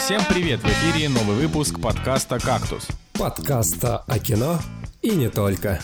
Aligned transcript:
Всем 0.00 0.22
привет! 0.28 0.60
В 0.60 0.66
эфире 0.66 1.10
новый 1.10 1.36
выпуск 1.36 1.78
подкаста 1.78 2.40
«Кактус». 2.40 2.88
Подкаста 3.12 3.98
о 3.98 4.18
кино 4.18 4.58
и 5.02 5.10
не 5.10 5.28
только. 5.28 5.78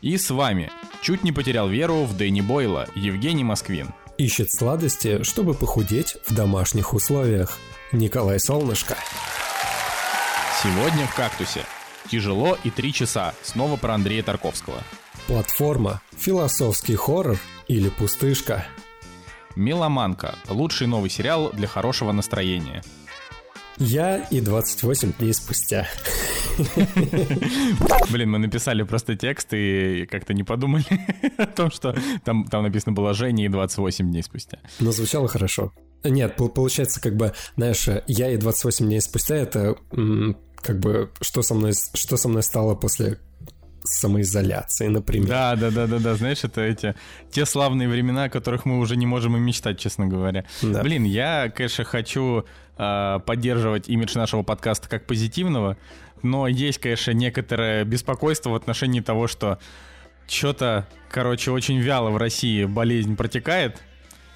И 0.00 0.16
с 0.16 0.30
вами 0.30 0.72
чуть 1.02 1.22
не 1.24 1.30
потерял 1.30 1.68
веру 1.68 2.04
в 2.04 2.16
Дэнни 2.16 2.40
Бойла 2.40 2.88
Евгений 2.94 3.44
Москвин. 3.44 3.90
Ищет 4.16 4.50
сладости, 4.50 5.22
чтобы 5.24 5.52
похудеть 5.52 6.16
в 6.26 6.34
домашних 6.34 6.94
условиях. 6.94 7.58
Николай 7.92 8.40
Солнышко. 8.40 8.96
Сегодня 10.62 11.06
в 11.06 11.14
«Кактусе». 11.14 11.64
Тяжело 12.10 12.56
и 12.64 12.70
три 12.70 12.94
часа. 12.94 13.34
Снова 13.42 13.76
про 13.76 13.94
Андрея 13.94 14.22
Тарковского. 14.22 14.78
Платформа, 15.26 16.00
философский 16.16 16.96
хоррор 16.96 17.38
или 17.68 17.90
пустышка. 17.90 18.66
«Меломанка»— 19.54 20.34
лучший 20.48 20.86
новый 20.86 21.10
сериал 21.10 21.50
для 21.52 21.68
хорошего 21.68 22.10
настроения. 22.10 22.82
Я 23.78 24.18
и 24.30 24.40
28 24.40 25.14
дней 25.18 25.34
спустя. 25.34 25.86
Блин, 28.10 28.30
мы 28.30 28.38
написали 28.38 28.82
просто 28.84 29.16
текст 29.16 29.48
и 29.52 30.06
как-то 30.06 30.32
не 30.34 30.44
подумали 30.44 30.84
о 31.38 31.46
том, 31.46 31.70
что 31.70 31.94
там, 32.24 32.44
там 32.44 32.62
написано 32.62 32.92
было 32.92 33.14
Женя 33.14 33.46
и 33.46 33.48
28 33.48 34.10
дней 34.10 34.22
спустя. 34.22 34.58
Но 34.78 34.92
звучало 34.92 35.26
хорошо. 35.28 35.72
Нет, 36.04 36.36
получается, 36.36 37.00
как 37.00 37.16
бы, 37.16 37.32
знаешь, 37.56 37.88
я 38.06 38.30
и 38.30 38.36
28 38.36 38.86
дней 38.86 39.00
спустя 39.00 39.36
это 39.36 39.76
как 40.56 40.78
бы 40.78 41.10
что 41.20 41.42
со 41.42 41.54
мной, 41.54 41.72
что 41.92 42.16
со 42.16 42.28
мной 42.28 42.42
стало 42.42 42.74
после 42.74 43.18
самоизоляции, 43.84 44.88
например. 44.88 45.28
Да, 45.28 45.56
да, 45.56 45.70
да, 45.70 45.86
да, 45.86 45.98
да. 45.98 46.14
Знаешь, 46.14 46.42
это 46.42 46.62
эти 46.62 46.94
те 47.30 47.44
славные 47.44 47.88
времена, 47.88 48.24
о 48.24 48.28
которых 48.30 48.64
мы 48.64 48.78
уже 48.78 48.96
не 48.96 49.06
можем 49.06 49.36
и 49.36 49.40
мечтать, 49.40 49.78
честно 49.78 50.06
говоря. 50.06 50.44
Да. 50.62 50.82
Блин, 50.82 51.04
я, 51.04 51.52
конечно, 51.54 51.84
хочу 51.84 52.44
э, 52.78 53.20
поддерживать 53.24 53.88
имидж 53.88 54.16
нашего 54.16 54.42
подкаста 54.42 54.88
как 54.88 55.06
позитивного, 55.06 55.76
но 56.22 56.48
есть, 56.48 56.78
конечно, 56.78 57.10
некоторое 57.12 57.84
беспокойство 57.84 58.50
в 58.50 58.54
отношении 58.54 59.00
того, 59.00 59.26
что 59.26 59.58
что-то, 60.26 60.88
короче, 61.10 61.50
очень 61.50 61.78
вяло 61.78 62.10
в 62.10 62.16
России 62.16 62.64
болезнь 62.64 63.16
протекает. 63.16 63.82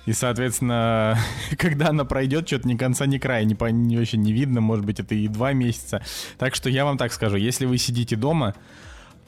И, 0.05 0.12
соответственно, 0.12 1.19
когда 1.59 1.89
она 1.89 2.05
пройдет, 2.05 2.47
что-то 2.47 2.69
ни 2.69 2.77
конца, 2.77 3.07
ни 3.07 3.19
края, 3.19 3.45
не, 3.45 3.57
не 3.73 3.99
очень 3.99 4.21
не 4.21 4.33
видно, 4.33 4.61
может 4.61 4.85
быть, 4.85 5.01
это 5.01 5.15
и 5.15 5.27
два 5.29 5.55
месяца. 5.55 6.03
Так 6.37 6.55
что 6.55 6.69
я 6.69 6.85
вам 6.85 6.99
так 6.99 7.12
скажу, 7.12 7.37
если 7.37 7.65
вы 7.65 7.79
сидите 7.79 8.17
дома, 8.17 8.55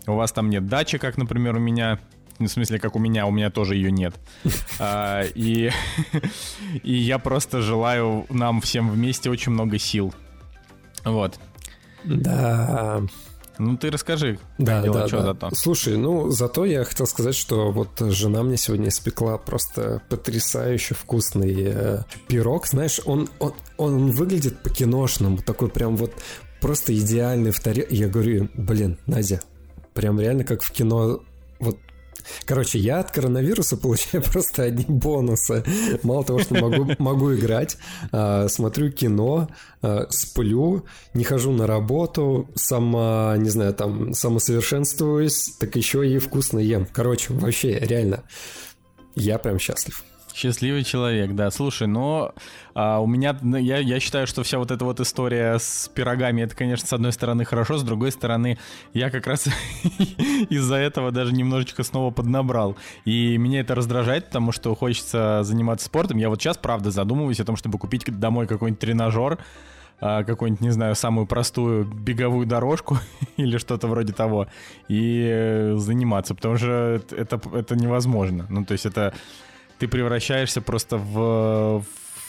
у 0.06 0.15
вас 0.15 0.33
там 0.33 0.51
нет 0.51 0.67
дачи, 0.67 0.98
как, 0.98 1.17
например, 1.17 1.56
у 1.56 1.61
меня, 1.61 1.98
в 2.39 2.47
смысле, 2.47 2.79
как 2.79 2.97
у 2.97 2.98
меня, 2.98 3.27
у 3.27 3.31
меня 3.31 3.51
тоже 3.51 3.77
ее 3.77 3.91
нет. 3.91 4.15
А, 4.79 5.23
и, 5.34 5.70
и 6.83 6.95
я 6.95 7.19
просто 7.19 7.61
желаю 7.61 8.27
нам 8.31 8.61
всем 8.61 8.91
вместе 8.91 9.31
очень 9.31 9.53
много 9.53 9.78
сил. 9.78 10.15
Вот. 11.05 11.39
Да. 12.05 13.03
Ну 13.61 13.77
ты 13.77 13.91
расскажи, 13.91 14.39
да, 14.56 14.81
дела, 14.81 15.01
да, 15.01 15.09
что 15.09 15.17
да. 15.19 15.23
зато. 15.25 15.51
Слушай, 15.53 15.98
ну 15.98 16.31
зато 16.31 16.65
я 16.65 16.83
хотел 16.84 17.06
сказать, 17.06 17.34
что 17.34 17.71
вот 17.71 17.91
жена 17.98 18.43
мне 18.43 18.56
сегодня 18.56 18.89
испекла 18.89 19.37
просто 19.37 20.01
потрясающе 20.09 20.95
вкусный 20.95 21.65
э, 21.67 21.98
пирог. 22.27 22.67
Знаешь, 22.67 23.03
он, 23.05 23.28
он, 23.39 23.53
он 23.77 24.11
выглядит 24.12 24.62
по-киношному, 24.62 25.37
такой 25.39 25.69
прям 25.69 25.97
вот 25.97 26.15
просто 26.62 26.97
идеальный 26.97 27.51
в 27.51 27.61
таре. 27.61 27.87
Я 27.91 28.09
говорю, 28.09 28.48
блин, 28.55 28.98
Надя, 29.06 29.43
прям 30.01 30.19
реально 30.19 30.45
как 30.45 30.62
в 30.62 30.73
кино 30.73 31.20
вот 31.59 31.77
Короче, 32.45 32.79
я 32.79 33.01
от 33.01 33.11
коронавируса 33.11 33.77
получаю 33.77 34.23
просто 34.33 34.65
одни 34.65 34.84
бонусы. 34.89 35.65
Мало 36.03 36.25
того, 36.25 36.39
что 36.41 36.55
могу, 36.55 36.93
могу 36.98 37.34
играть, 37.34 37.77
э, 38.12 38.48
смотрю 38.48 38.91
кино, 38.91 39.48
э, 39.83 40.06
сплю, 40.11 40.84
не 41.15 41.25
хожу 41.25 41.53
на 41.53 41.66
работу, 41.66 42.49
сама, 42.55 43.34
не 43.38 43.50
знаю, 43.50 43.75
там, 43.75 44.15
самосовершенствуюсь, 44.15 45.56
так 45.59 45.77
еще 45.77 46.09
и 46.09 46.19
вкусно 46.19 46.59
ем. 46.59 46.87
Короче, 46.93 47.32
вообще, 47.32 47.78
реально, 47.78 48.22
я 49.17 49.38
прям 49.38 49.59
счастлив. 49.59 50.05
Счастливый 50.35 50.85
человек, 50.85 51.35
да. 51.35 51.51
Слушай, 51.51 51.87
но 51.87 52.35
а, 52.75 53.01
у 53.01 53.07
меня, 53.07 53.37
ну, 53.41 53.57
я, 53.57 53.79
я 53.79 54.01
считаю, 54.01 54.27
что 54.27 54.43
вся 54.43 54.59
вот 54.59 54.71
эта 54.71 54.85
вот 54.85 55.01
история 55.01 55.59
с 55.59 55.91
пирогами, 55.95 56.43
это, 56.43 56.55
конечно, 56.55 56.87
с 56.87 56.93
одной 56.93 57.13
стороны 57.13 57.45
хорошо, 57.45 57.79
с 57.79 57.83
другой 57.83 58.13
стороны, 58.13 58.59
я 58.93 59.11
как 59.11 59.27
раз 59.27 59.47
из-за 60.51 60.77
этого 60.77 61.11
даже 61.11 61.33
немножечко 61.33 61.83
снова 61.83 62.11
поднабрал. 62.11 62.77
И 63.05 63.37
меня 63.39 63.61
это 63.61 63.75
раздражает, 63.75 64.27
потому 64.27 64.53
что 64.53 64.75
хочется 64.75 65.41
заниматься 65.43 65.87
спортом. 65.87 66.19
Я 66.19 66.29
вот 66.29 66.41
сейчас, 66.41 66.57
правда, 66.57 66.91
задумываюсь 66.91 67.41
о 67.41 67.45
том, 67.45 67.57
чтобы 67.57 67.79
купить 67.79 68.05
домой 68.19 68.47
какой-нибудь 68.47 68.81
тренажер, 68.81 69.39
а, 70.01 70.25
какую-нибудь, 70.25 70.62
не 70.62 70.71
знаю, 70.71 70.95
самую 70.95 71.27
простую 71.27 71.85
беговую 71.85 72.47
дорожку 72.47 72.99
или 73.37 73.59
что-то 73.59 73.87
вроде 73.87 74.15
того, 74.15 74.47
и 74.89 75.27
э, 75.31 75.75
заниматься, 75.77 76.35
потому 76.35 76.57
что 76.57 77.03
это, 77.11 77.41
это 77.53 77.77
невозможно. 77.77 78.47
Ну, 78.49 78.65
то 78.65 78.73
есть 78.73 78.87
это 78.87 79.12
ты 79.81 79.89
превращаешься 79.89 80.61
просто 80.61 80.99
в, 80.99 81.83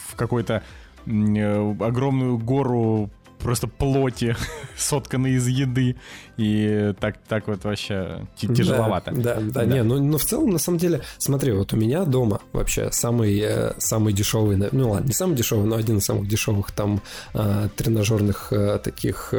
в 0.08 0.16
какой-то 0.16 0.64
э, 1.06 1.76
огромную 1.82 2.38
гору 2.38 3.12
просто 3.40 3.68
плоти, 3.68 4.38
сотканной 4.78 5.34
из 5.34 5.48
еды. 5.48 5.98
И 6.38 6.94
так, 7.00 7.18
так 7.28 7.48
вот 7.48 7.66
вообще 7.66 8.26
тяжеловато. 8.38 9.12
Да, 9.12 9.36
да, 9.36 9.42
да, 9.42 9.52
да. 9.52 9.66
не, 9.66 9.84
ну, 9.84 10.02
ну 10.02 10.18
в 10.18 10.24
целом, 10.24 10.52
на 10.52 10.60
самом 10.60 10.78
деле, 10.78 11.02
смотри, 11.18 11.52
вот 11.52 11.74
у 11.74 11.78
меня 11.78 12.06
дома 12.06 12.40
вообще 12.54 12.90
самый, 12.92 13.38
э, 13.40 13.74
самый 13.80 14.14
дешевый, 14.14 14.58
ну 14.72 14.92
ладно, 14.92 15.08
не 15.08 15.14
самый 15.14 15.36
дешевый, 15.36 15.66
но 15.66 15.76
один 15.76 15.98
из 15.98 16.06
самых 16.06 16.30
дешевых 16.30 16.72
там 16.72 17.02
э, 17.34 17.68
тренажерных 17.76 18.54
э, 18.54 18.80
таких, 18.80 19.34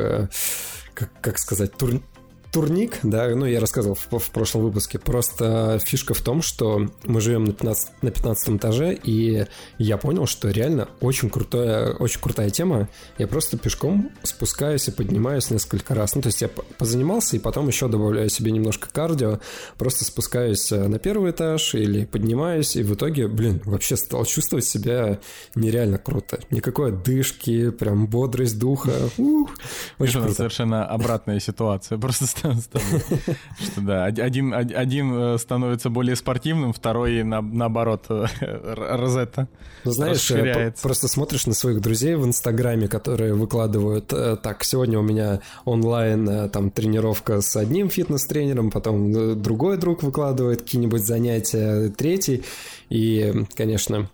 как, 0.94 1.10
как 1.22 1.38
сказать, 1.38 1.74
тур, 1.78 2.02
турник, 2.52 2.98
да, 3.02 3.34
ну 3.34 3.46
я 3.46 3.60
рассказывал 3.60 3.96
в, 3.96 4.18
в 4.18 4.30
прошлом 4.30 4.62
выпуске, 4.62 4.98
просто 4.98 5.80
фишка 5.84 6.12
в 6.12 6.20
том, 6.20 6.42
что 6.42 6.90
мы 7.04 7.20
живем 7.22 7.44
на 7.44 7.52
15, 7.52 8.02
на 8.02 8.10
15 8.10 8.48
этаже, 8.50 8.94
и 8.94 9.46
я 9.78 9.96
понял, 9.96 10.26
что 10.26 10.50
реально 10.50 10.88
очень 11.00 11.30
крутая, 11.30 11.94
очень 11.94 12.20
крутая 12.20 12.50
тема. 12.50 12.90
Я 13.16 13.26
просто 13.26 13.56
пешком 13.56 14.10
спускаюсь 14.22 14.86
и 14.86 14.90
поднимаюсь 14.90 15.50
несколько 15.50 15.94
раз. 15.94 16.14
Ну, 16.14 16.20
то 16.20 16.28
есть 16.28 16.42
я 16.42 16.48
позанимался, 16.48 17.36
и 17.36 17.38
потом 17.38 17.68
еще 17.68 17.88
добавляю 17.88 18.28
себе 18.28 18.52
немножко 18.52 18.88
кардио, 18.92 19.40
просто 19.78 20.04
спускаюсь 20.04 20.70
э, 20.72 20.88
на 20.88 20.98
первый 20.98 21.30
этаж 21.30 21.74
или 21.74 22.04
поднимаюсь, 22.04 22.76
и 22.76 22.82
в 22.82 22.94
итоге, 22.94 23.28
блин, 23.28 23.62
вообще 23.64 23.96
стал 23.96 24.26
чувствовать 24.26 24.66
себя 24.66 25.20
нереально 25.54 25.96
круто. 25.96 26.38
Никакой 26.50 26.90
отдышки, 26.90 27.70
прям 27.70 28.06
бодрость 28.06 28.58
духа. 28.58 28.92
Ух, 29.16 29.50
очень 29.98 30.20
круто. 30.20 30.34
совершенно 30.34 30.84
обратная 30.84 31.40
ситуация. 31.40 31.96
Просто 31.96 32.26
что 33.60 33.80
да, 33.80 34.04
один, 34.04 34.52
один 34.52 35.14
э, 35.14 35.38
становится 35.38 35.90
более 35.90 36.16
спортивным, 36.16 36.72
второй 36.72 37.22
на, 37.22 37.40
наоборот 37.40 38.06
э, 38.08 38.26
розетта. 38.40 39.48
Ну, 39.84 39.90
знаешь, 39.90 40.30
э, 40.30 40.72
просто 40.82 41.08
смотришь 41.08 41.46
на 41.46 41.54
своих 41.54 41.80
друзей 41.80 42.14
в 42.16 42.24
Инстаграме, 42.24 42.88
которые 42.88 43.34
выкладывают, 43.34 44.08
так, 44.08 44.64
сегодня 44.64 44.98
у 44.98 45.02
меня 45.02 45.40
онлайн 45.64 46.50
там 46.50 46.70
тренировка 46.70 47.40
с 47.40 47.56
одним 47.56 47.88
фитнес-тренером, 47.88 48.70
потом 48.70 49.42
другой 49.42 49.76
друг 49.76 50.02
выкладывает 50.02 50.62
какие-нибудь 50.62 51.04
занятия, 51.04 51.90
третий, 51.90 52.44
и, 52.88 53.44
конечно, 53.54 54.08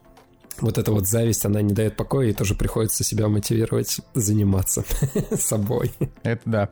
вот 0.61 0.79
эта 0.79 0.93
вот 0.93 1.07
зависть, 1.07 1.45
она 1.45 1.63
не 1.63 1.73
дает 1.73 1.97
покоя, 1.97 2.29
и 2.29 2.33
тоже 2.33 2.55
приходится 2.55 3.05
себя 3.05 3.29
мотивировать 3.29 4.01
заниматься 4.15 4.85
собой. 5.39 5.93
Это 6.23 6.43
да. 6.45 6.69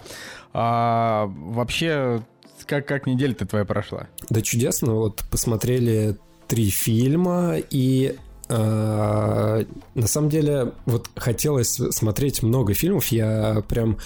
А, 0.52 1.26
вообще, 1.26 2.22
как, 2.66 2.86
как 2.86 3.06
неделя-то 3.06 3.46
твоя 3.46 3.64
прошла? 3.64 4.08
Да 4.30 4.40
чудесно, 4.42 4.94
вот 4.94 5.24
посмотрели 5.30 6.16
три 6.48 6.70
фильма, 6.70 7.56
и 7.70 8.16
э, 8.48 9.64
на 9.94 10.06
самом 10.06 10.28
деле 10.28 10.72
вот 10.84 11.10
хотелось 11.16 11.74
смотреть 11.90 12.42
много 12.42 12.74
фильмов, 12.74 13.06
я 13.08 13.62
прям 13.68 13.98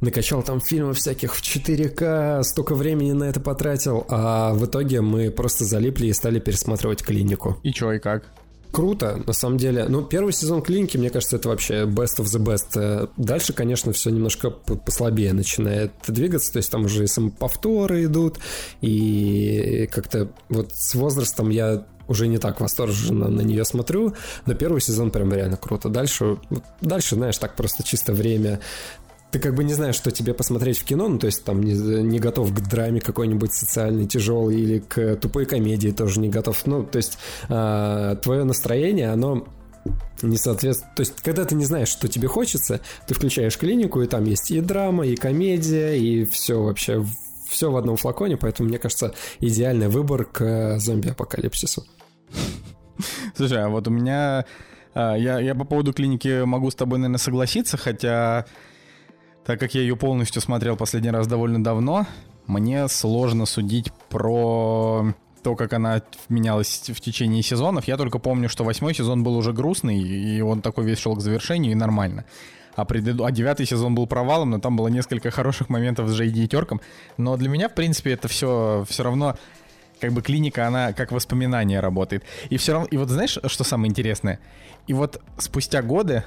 накачал 0.00 0.42
там 0.42 0.60
фильмов 0.60 0.98
всяких 0.98 1.34
в 1.34 1.42
4К, 1.42 2.42
столько 2.42 2.74
времени 2.74 3.12
на 3.12 3.24
это 3.24 3.40
потратил, 3.40 4.04
а 4.08 4.52
в 4.52 4.66
итоге 4.66 5.00
мы 5.00 5.30
просто 5.30 5.64
залипли 5.64 6.08
и 6.08 6.12
стали 6.12 6.40
пересматривать 6.40 7.02
«Клинику». 7.02 7.58
И 7.62 7.72
чё, 7.72 7.92
и 7.92 7.98
как? 7.98 8.24
Круто, 8.72 9.22
на 9.26 9.32
самом 9.32 9.58
деле. 9.58 9.86
Ну, 9.88 10.02
первый 10.02 10.32
сезон 10.32 10.62
клиники, 10.62 10.96
мне 10.96 11.10
кажется, 11.10 11.36
это 11.36 11.48
вообще 11.48 11.84
best 11.84 12.18
of 12.18 12.24
the 12.24 12.42
best. 12.42 12.68
Э, 12.74 13.06
дальше, 13.16 13.52
конечно, 13.52 13.92
все 13.92 14.10
немножко 14.10 14.50
послабее 14.50 15.32
начинает 15.32 15.92
двигаться, 16.06 16.52
то 16.52 16.56
есть 16.56 16.70
там 16.70 16.86
уже 16.86 17.04
и 17.04 17.06
самоповторы 17.06 18.04
идут, 18.04 18.38
и 18.80 19.88
как-то 19.92 20.32
вот 20.48 20.72
с 20.72 20.94
возрастом 20.94 21.50
я 21.50 21.84
уже 22.08 22.26
не 22.26 22.38
так 22.38 22.60
восторженно 22.60 23.28
на 23.28 23.40
нее 23.42 23.64
смотрю, 23.64 24.14
но 24.46 24.54
первый 24.54 24.80
сезон 24.80 25.10
прям 25.10 25.32
реально 25.32 25.56
круто. 25.56 25.88
Дальше, 25.88 26.38
дальше, 26.80 27.14
знаешь, 27.14 27.38
так 27.38 27.56
просто 27.56 27.82
чисто 27.82 28.12
время 28.12 28.60
ты 29.32 29.38
как 29.38 29.54
бы 29.54 29.64
не 29.64 29.72
знаешь, 29.72 29.94
что 29.94 30.10
тебе 30.10 30.34
посмотреть 30.34 30.78
в 30.78 30.84
кино, 30.84 31.08
ну, 31.08 31.18
то 31.18 31.26
есть 31.26 31.42
там 31.42 31.62
не, 31.62 31.72
не 31.72 32.18
готов 32.18 32.52
к 32.52 32.60
драме 32.68 33.00
какой-нибудь 33.00 33.52
социальной, 33.52 34.06
тяжелой, 34.06 34.60
или 34.60 34.78
к 34.78 35.16
тупой 35.16 35.46
комедии 35.46 35.88
тоже 35.88 36.20
не 36.20 36.28
готов. 36.28 36.66
Ну, 36.66 36.84
то 36.84 36.98
есть 36.98 37.18
э, 37.48 38.16
твое 38.22 38.44
настроение, 38.44 39.10
оно 39.10 39.48
не 40.20 40.36
соответствует. 40.36 40.94
То 40.94 41.00
есть, 41.00 41.22
когда 41.22 41.46
ты 41.46 41.54
не 41.54 41.64
знаешь, 41.64 41.88
что 41.88 42.08
тебе 42.08 42.28
хочется, 42.28 42.80
ты 43.08 43.14
включаешь 43.14 43.56
клинику, 43.56 44.02
и 44.02 44.06
там 44.06 44.24
есть 44.24 44.50
и 44.50 44.60
драма, 44.60 45.06
и 45.06 45.16
комедия, 45.16 45.94
и 45.94 46.26
все 46.26 46.62
вообще, 46.62 47.02
все 47.48 47.70
в 47.70 47.76
одном 47.78 47.96
флаконе, 47.96 48.36
поэтому, 48.36 48.68
мне 48.68 48.78
кажется, 48.78 49.14
идеальный 49.40 49.88
выбор 49.88 50.26
к 50.26 50.44
э, 50.44 50.78
зомби-апокалипсису. 50.78 51.86
Слушай, 53.34 53.64
а 53.64 53.70
вот 53.70 53.88
у 53.88 53.90
меня... 53.90 54.44
А, 54.94 55.14
я, 55.16 55.40
я 55.40 55.54
по 55.54 55.64
поводу 55.64 55.94
клиники 55.94 56.44
могу 56.44 56.70
с 56.70 56.74
тобой, 56.74 56.98
наверное, 56.98 57.16
согласиться, 57.16 57.78
хотя 57.78 58.44
так 59.44 59.58
как 59.58 59.74
я 59.74 59.80
ее 59.80 59.96
полностью 59.96 60.40
смотрел 60.40 60.76
последний 60.76 61.10
раз 61.10 61.26
довольно 61.26 61.62
давно, 61.62 62.06
мне 62.46 62.88
сложно 62.88 63.46
судить 63.46 63.92
про 64.08 65.14
то, 65.42 65.56
как 65.56 65.72
она 65.72 66.02
менялась 66.28 66.88
в 66.88 67.00
течение 67.00 67.42
сезонов. 67.42 67.88
Я 67.88 67.96
только 67.96 68.18
помню, 68.18 68.48
что 68.48 68.64
восьмой 68.64 68.94
сезон 68.94 69.24
был 69.24 69.36
уже 69.36 69.52
грустный, 69.52 70.00
и 70.00 70.40
он 70.40 70.62
такой 70.62 70.84
весь 70.84 70.98
шел 70.98 71.16
к 71.16 71.20
завершению, 71.20 71.72
и 71.72 71.74
нормально. 71.74 72.24
А, 72.74 72.84
преду... 72.84 73.24
а 73.24 73.30
девятый 73.30 73.66
сезон 73.66 73.94
был 73.94 74.06
провалом, 74.06 74.50
но 74.50 74.58
там 74.58 74.76
было 74.76 74.88
несколько 74.88 75.30
хороших 75.30 75.68
моментов 75.68 76.08
с 76.08 76.14
Джейди 76.14 76.40
и 76.40 76.48
Терком. 76.48 76.80
Но 77.16 77.36
для 77.36 77.48
меня, 77.48 77.68
в 77.68 77.74
принципе, 77.74 78.12
это 78.12 78.28
все 78.28 78.84
все 78.88 79.02
равно 79.02 79.36
как 80.00 80.12
бы 80.12 80.22
клиника, 80.22 80.66
она 80.66 80.92
как 80.92 81.12
воспоминание 81.12 81.80
работает. 81.80 82.24
И 82.50 82.56
все 82.56 82.72
равно, 82.72 82.88
и 82.90 82.96
вот 82.96 83.08
знаешь, 83.08 83.38
что 83.44 83.64
самое 83.64 83.90
интересное? 83.90 84.40
И 84.86 84.94
вот 84.94 85.20
спустя 85.38 85.82
годы 85.82 86.24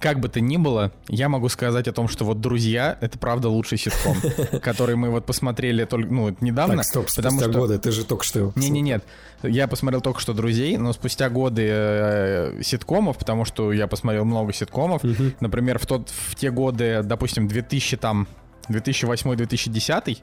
как 0.00 0.18
бы 0.18 0.28
то 0.28 0.40
ни 0.40 0.56
было, 0.56 0.92
я 1.08 1.28
могу 1.28 1.48
сказать 1.48 1.86
о 1.86 1.92
том, 1.92 2.08
что 2.08 2.24
вот 2.24 2.40
«Друзья»— 2.40 2.96
это 3.00 3.18
правда 3.18 3.48
лучший 3.48 3.78
ситком, 3.78 4.16
который 4.62 4.96
мы 4.96 5.10
вот 5.10 5.26
посмотрели 5.26 5.84
только, 5.84 6.12
ну, 6.12 6.34
недавно. 6.40 6.78
Так, 6.78 6.86
стоп, 6.86 7.06
потому 7.14 7.38
спустя 7.38 7.52
что... 7.52 7.60
годы, 7.60 7.78
ты 7.78 7.92
же 7.92 8.04
только 8.04 8.24
что... 8.24 8.52
Не-не-нет, 8.56 9.04
я 9.42 9.68
посмотрел 9.68 10.00
только 10.00 10.20
что 10.20 10.32
«Друзей», 10.32 10.78
но 10.78 10.92
спустя 10.94 11.28
годы 11.28 11.66
э, 11.70 12.62
ситкомов, 12.62 13.18
потому 13.18 13.44
что 13.44 13.72
я 13.72 13.86
посмотрел 13.86 14.24
много 14.24 14.52
ситкомов, 14.52 15.04
угу. 15.04 15.32
например, 15.40 15.78
в, 15.78 15.86
тот, 15.86 16.08
в 16.08 16.34
те 16.34 16.50
годы, 16.50 17.02
допустим, 17.04 17.46
2000 17.46 17.98
там, 17.98 18.26
2008-2010, 18.70 20.18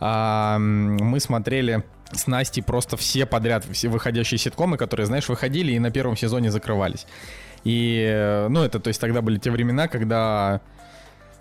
э, 0.00 0.58
мы 0.58 1.20
смотрели 1.20 1.84
с 2.12 2.26
Настей 2.26 2.62
просто 2.62 2.96
все 2.96 3.26
подряд, 3.26 3.66
все 3.70 3.88
выходящие 3.88 4.38
ситкомы, 4.38 4.78
которые, 4.78 5.06
знаешь, 5.06 5.28
выходили 5.28 5.72
и 5.72 5.78
на 5.78 5.90
первом 5.90 6.16
сезоне 6.16 6.50
закрывались. 6.50 7.06
И, 7.64 8.06
э, 8.06 8.48
ну, 8.48 8.62
это, 8.62 8.78
то 8.80 8.88
есть, 8.88 9.00
тогда 9.00 9.22
были 9.22 9.38
те 9.38 9.50
времена, 9.50 9.88
когда, 9.88 10.60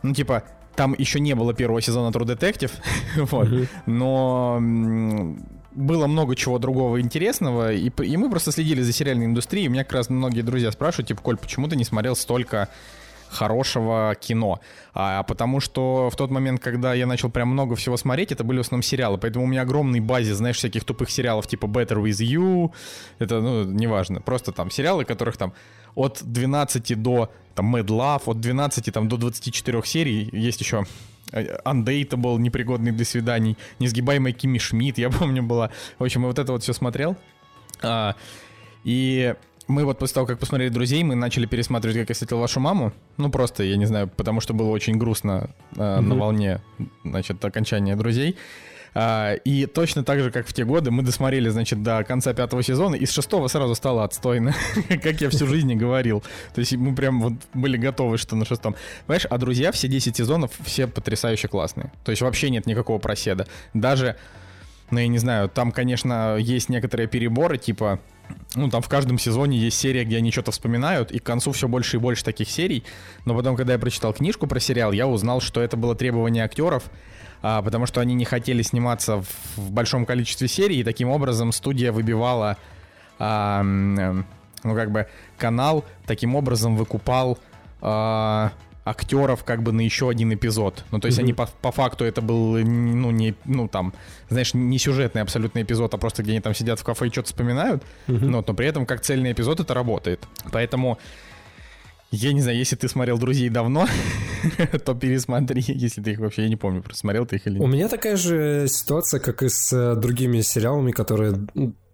ну, 0.01 0.13
типа, 0.13 0.43
там 0.75 0.95
еще 0.97 1.19
не 1.19 1.35
было 1.35 1.53
первого 1.53 1.81
сезона 1.81 2.11
True 2.11 2.25
Detective, 2.25 2.71
вот, 3.15 3.47
но 3.85 4.59
было 5.75 6.07
много 6.07 6.35
чего 6.35 6.59
другого 6.59 7.01
интересного, 7.01 7.73
и, 7.73 7.89
и 7.89 8.17
мы 8.17 8.29
просто 8.29 8.51
следили 8.51 8.81
за 8.81 8.93
сериальной 8.93 9.25
индустрией. 9.25 9.67
Меня 9.67 9.83
как 9.83 9.93
раз 9.93 10.09
многие 10.09 10.41
друзья 10.41 10.71
спрашивают, 10.71 11.07
типа, 11.07 11.21
Коль, 11.21 11.37
почему 11.37 11.67
ты 11.67 11.75
не 11.75 11.83
смотрел 11.83 12.15
столько 12.15 12.69
хорошего 13.33 14.15
кино. 14.19 14.59
А, 14.93 15.23
потому 15.23 15.59
что 15.59 16.09
в 16.09 16.15
тот 16.15 16.31
момент, 16.31 16.61
когда 16.61 16.93
я 16.93 17.05
начал 17.05 17.29
прям 17.29 17.49
много 17.49 17.75
всего 17.75 17.97
смотреть, 17.97 18.31
это 18.31 18.43
были 18.43 18.57
в 18.57 18.61
основном 18.61 18.83
сериалы. 18.83 19.17
Поэтому 19.17 19.45
у 19.45 19.47
меня 19.47 19.63
огромный 19.63 19.99
базе, 19.99 20.33
знаешь, 20.35 20.57
всяких 20.57 20.83
тупых 20.85 21.09
сериалов 21.09 21.47
типа 21.47 21.65
Better 21.65 22.01
With 22.01 22.23
You. 22.23 22.71
Это, 23.19 23.41
ну, 23.41 23.63
неважно. 23.63 24.21
Просто 24.21 24.51
там 24.51 24.69
сериалы, 24.69 25.03
которых 25.03 25.37
там 25.37 25.53
от 25.95 26.21
12 26.23 27.01
до 27.01 27.31
там 27.55 27.75
Mad 27.75 27.85
Love, 27.85 28.23
от 28.25 28.39
12 28.39 28.93
там 28.93 29.07
до 29.07 29.17
24 29.17 29.81
серий. 29.85 30.29
Есть 30.31 30.61
еще 30.61 30.85
э, 31.31 31.57
Undateable, 31.65 32.39
непригодный 32.39 32.91
для 32.91 33.05
свиданий, 33.05 33.57
несгибаемая 33.79 34.33
Кими 34.33 34.57
Шмидт, 34.57 34.97
я 34.97 35.09
помню, 35.09 35.43
была. 35.43 35.69
В 35.99 36.03
общем, 36.03 36.21
я 36.21 36.27
вот 36.27 36.39
это 36.39 36.51
вот 36.51 36.63
все 36.63 36.73
смотрел. 36.73 37.15
А, 37.81 38.15
и 38.83 39.35
мы 39.67 39.85
вот 39.85 39.99
после 39.99 40.15
того, 40.15 40.27
как 40.27 40.39
посмотрели 40.39 40.69
«Друзей», 40.69 41.03
мы 41.03 41.15
начали 41.15 41.45
пересматривать 41.45 41.97
«Как 41.97 42.09
я 42.09 42.13
встретил 42.13 42.39
вашу 42.39 42.59
маму». 42.59 42.91
Ну, 43.17 43.29
просто, 43.29 43.63
я 43.63 43.77
не 43.77 43.85
знаю, 43.85 44.07
потому 44.07 44.41
что 44.41 44.53
было 44.53 44.69
очень 44.69 44.97
грустно 44.97 45.49
э, 45.75 45.79
mm-hmm. 45.79 46.01
на 46.01 46.15
волне, 46.15 46.61
значит, 47.03 47.43
окончания 47.43 47.95
«Друзей». 47.95 48.35
А, 48.95 49.33
и 49.33 49.65
точно 49.65 50.03
так 50.03 50.19
же, 50.19 50.31
как 50.31 50.47
в 50.47 50.53
те 50.53 50.65
годы, 50.65 50.91
мы 50.91 51.03
досмотрели, 51.03 51.49
значит, 51.49 51.81
до 51.81 52.03
конца 52.03 52.33
пятого 52.33 52.63
сезона, 52.63 52.95
и 52.95 53.05
с 53.05 53.11
шестого 53.11 53.47
сразу 53.47 53.75
стало 53.75 54.03
отстойно, 54.03 54.53
как 55.03 55.21
я 55.21 55.29
всю 55.29 55.47
жизнь 55.47 55.71
и 55.71 55.75
говорил. 55.75 56.23
То 56.53 56.59
есть 56.59 56.73
мы 56.75 56.95
прям 56.95 57.21
вот 57.21 57.33
были 57.53 57.77
готовы, 57.77 58.17
что 58.17 58.35
на 58.35 58.45
шестом. 58.45 58.75
Понимаешь, 59.05 59.25
а 59.29 59.37
«Друзья» 59.37 59.71
все 59.71 59.87
10 59.87 60.15
сезонов, 60.15 60.51
все 60.63 60.87
потрясающе 60.87 61.47
классные. 61.47 61.91
То 62.03 62.11
есть 62.11 62.21
вообще 62.21 62.49
нет 62.49 62.65
никакого 62.65 62.99
проседа. 62.99 63.47
Даже, 63.73 64.15
ну, 64.91 64.99
я 64.99 65.07
не 65.07 65.17
знаю, 65.17 65.49
там, 65.49 65.71
конечно, 65.71 66.37
есть 66.37 66.69
некоторые 66.69 67.07
переборы, 67.07 67.57
типа 67.57 67.99
ну, 68.55 68.69
там 68.69 68.81
в 68.81 68.89
каждом 68.89 69.17
сезоне 69.17 69.57
есть 69.57 69.79
серия, 69.79 70.05
где 70.05 70.17
они 70.17 70.31
что-то 70.31 70.51
вспоминают, 70.51 71.11
и 71.11 71.19
к 71.19 71.23
концу 71.23 71.51
все 71.51 71.67
больше 71.67 71.97
и 71.97 71.99
больше 71.99 72.23
таких 72.23 72.49
серий. 72.49 72.83
Но 73.25 73.35
потом, 73.35 73.55
когда 73.55 73.73
я 73.73 73.79
прочитал 73.79 74.13
книжку 74.13 74.47
про 74.47 74.59
сериал, 74.59 74.91
я 74.91 75.07
узнал, 75.07 75.41
что 75.41 75.61
это 75.61 75.75
было 75.75 75.95
требование 75.95 76.43
актеров, 76.43 76.83
а, 77.43 77.61
потому 77.61 77.85
что 77.85 77.99
они 77.99 78.15
не 78.15 78.25
хотели 78.25 78.61
сниматься 78.61 79.17
в, 79.21 79.27
в 79.57 79.71
большом 79.71 80.05
количестве 80.05 80.47
серий, 80.47 80.79
и 80.79 80.83
таким 80.83 81.09
образом 81.09 81.51
студия 81.51 81.91
выбивала, 81.91 82.57
а, 83.19 83.61
ну, 83.61 84.23
как 84.75 84.91
бы, 84.91 85.07
канал, 85.37 85.83
таким 86.05 86.35
образом 86.35 86.77
выкупал 86.77 87.37
а, 87.81 88.53
актеров 88.85 89.43
как 89.43 89.61
бы 89.61 89.73
на 89.73 89.81
еще 89.81 90.09
один 90.09 90.33
эпизод. 90.33 90.85
Ну, 90.91 90.99
то 90.99 91.07
есть 91.07 91.19
mm-hmm. 91.19 91.23
они 91.23 91.33
по, 91.33 91.49
по 91.61 91.71
факту 91.73 92.05
это 92.05 92.21
был, 92.21 92.57
ну, 92.57 93.11
не, 93.11 93.35
ну, 93.43 93.67
там, 93.67 93.93
знаешь, 94.29 94.53
не 94.53 94.79
сюжетный 94.79 95.21
абсолютно 95.21 95.61
эпизод, 95.61 95.93
а 95.93 95.97
просто 95.97 96.23
где 96.23 96.31
они 96.31 96.41
там 96.41 96.53
сидят 96.53 96.79
в 96.79 96.83
кафе 96.83 97.07
и 97.07 97.11
что-то 97.11 97.27
вспоминают. 97.27 97.83
Mm-hmm. 98.07 98.25
Но, 98.25 98.43
но 98.45 98.53
при 98.53 98.67
этом 98.67 98.85
как 98.85 99.01
цельный 99.01 99.33
эпизод 99.33 99.59
это 99.59 99.73
работает. 99.73 100.25
Поэтому 100.51 100.97
я 102.15 102.31
не 102.31 102.41
знаю, 102.41 102.57
если 102.59 102.75
ты 102.75 102.87
смотрел 102.87 103.17
«Друзей» 103.17 103.49
давно, 103.49 103.87
то 104.85 104.93
пересмотри, 104.93 105.63
если 105.67 105.99
ты 105.99 106.11
их 106.11 106.19
вообще, 106.19 106.43
я 106.43 106.49
не 106.49 106.55
помню, 106.55 106.83
просмотрел 106.83 107.25
ты 107.25 107.37
их 107.37 107.47
или 107.47 107.55
нет. 107.55 107.63
У 107.63 107.67
меня 107.67 107.89
такая 107.89 108.17
же 108.17 108.67
ситуация, 108.69 109.19
как 109.19 109.41
и 109.41 109.49
с 109.49 109.73
э, 109.73 109.95
другими 109.95 110.41
сериалами, 110.41 110.91
которые 110.91 111.33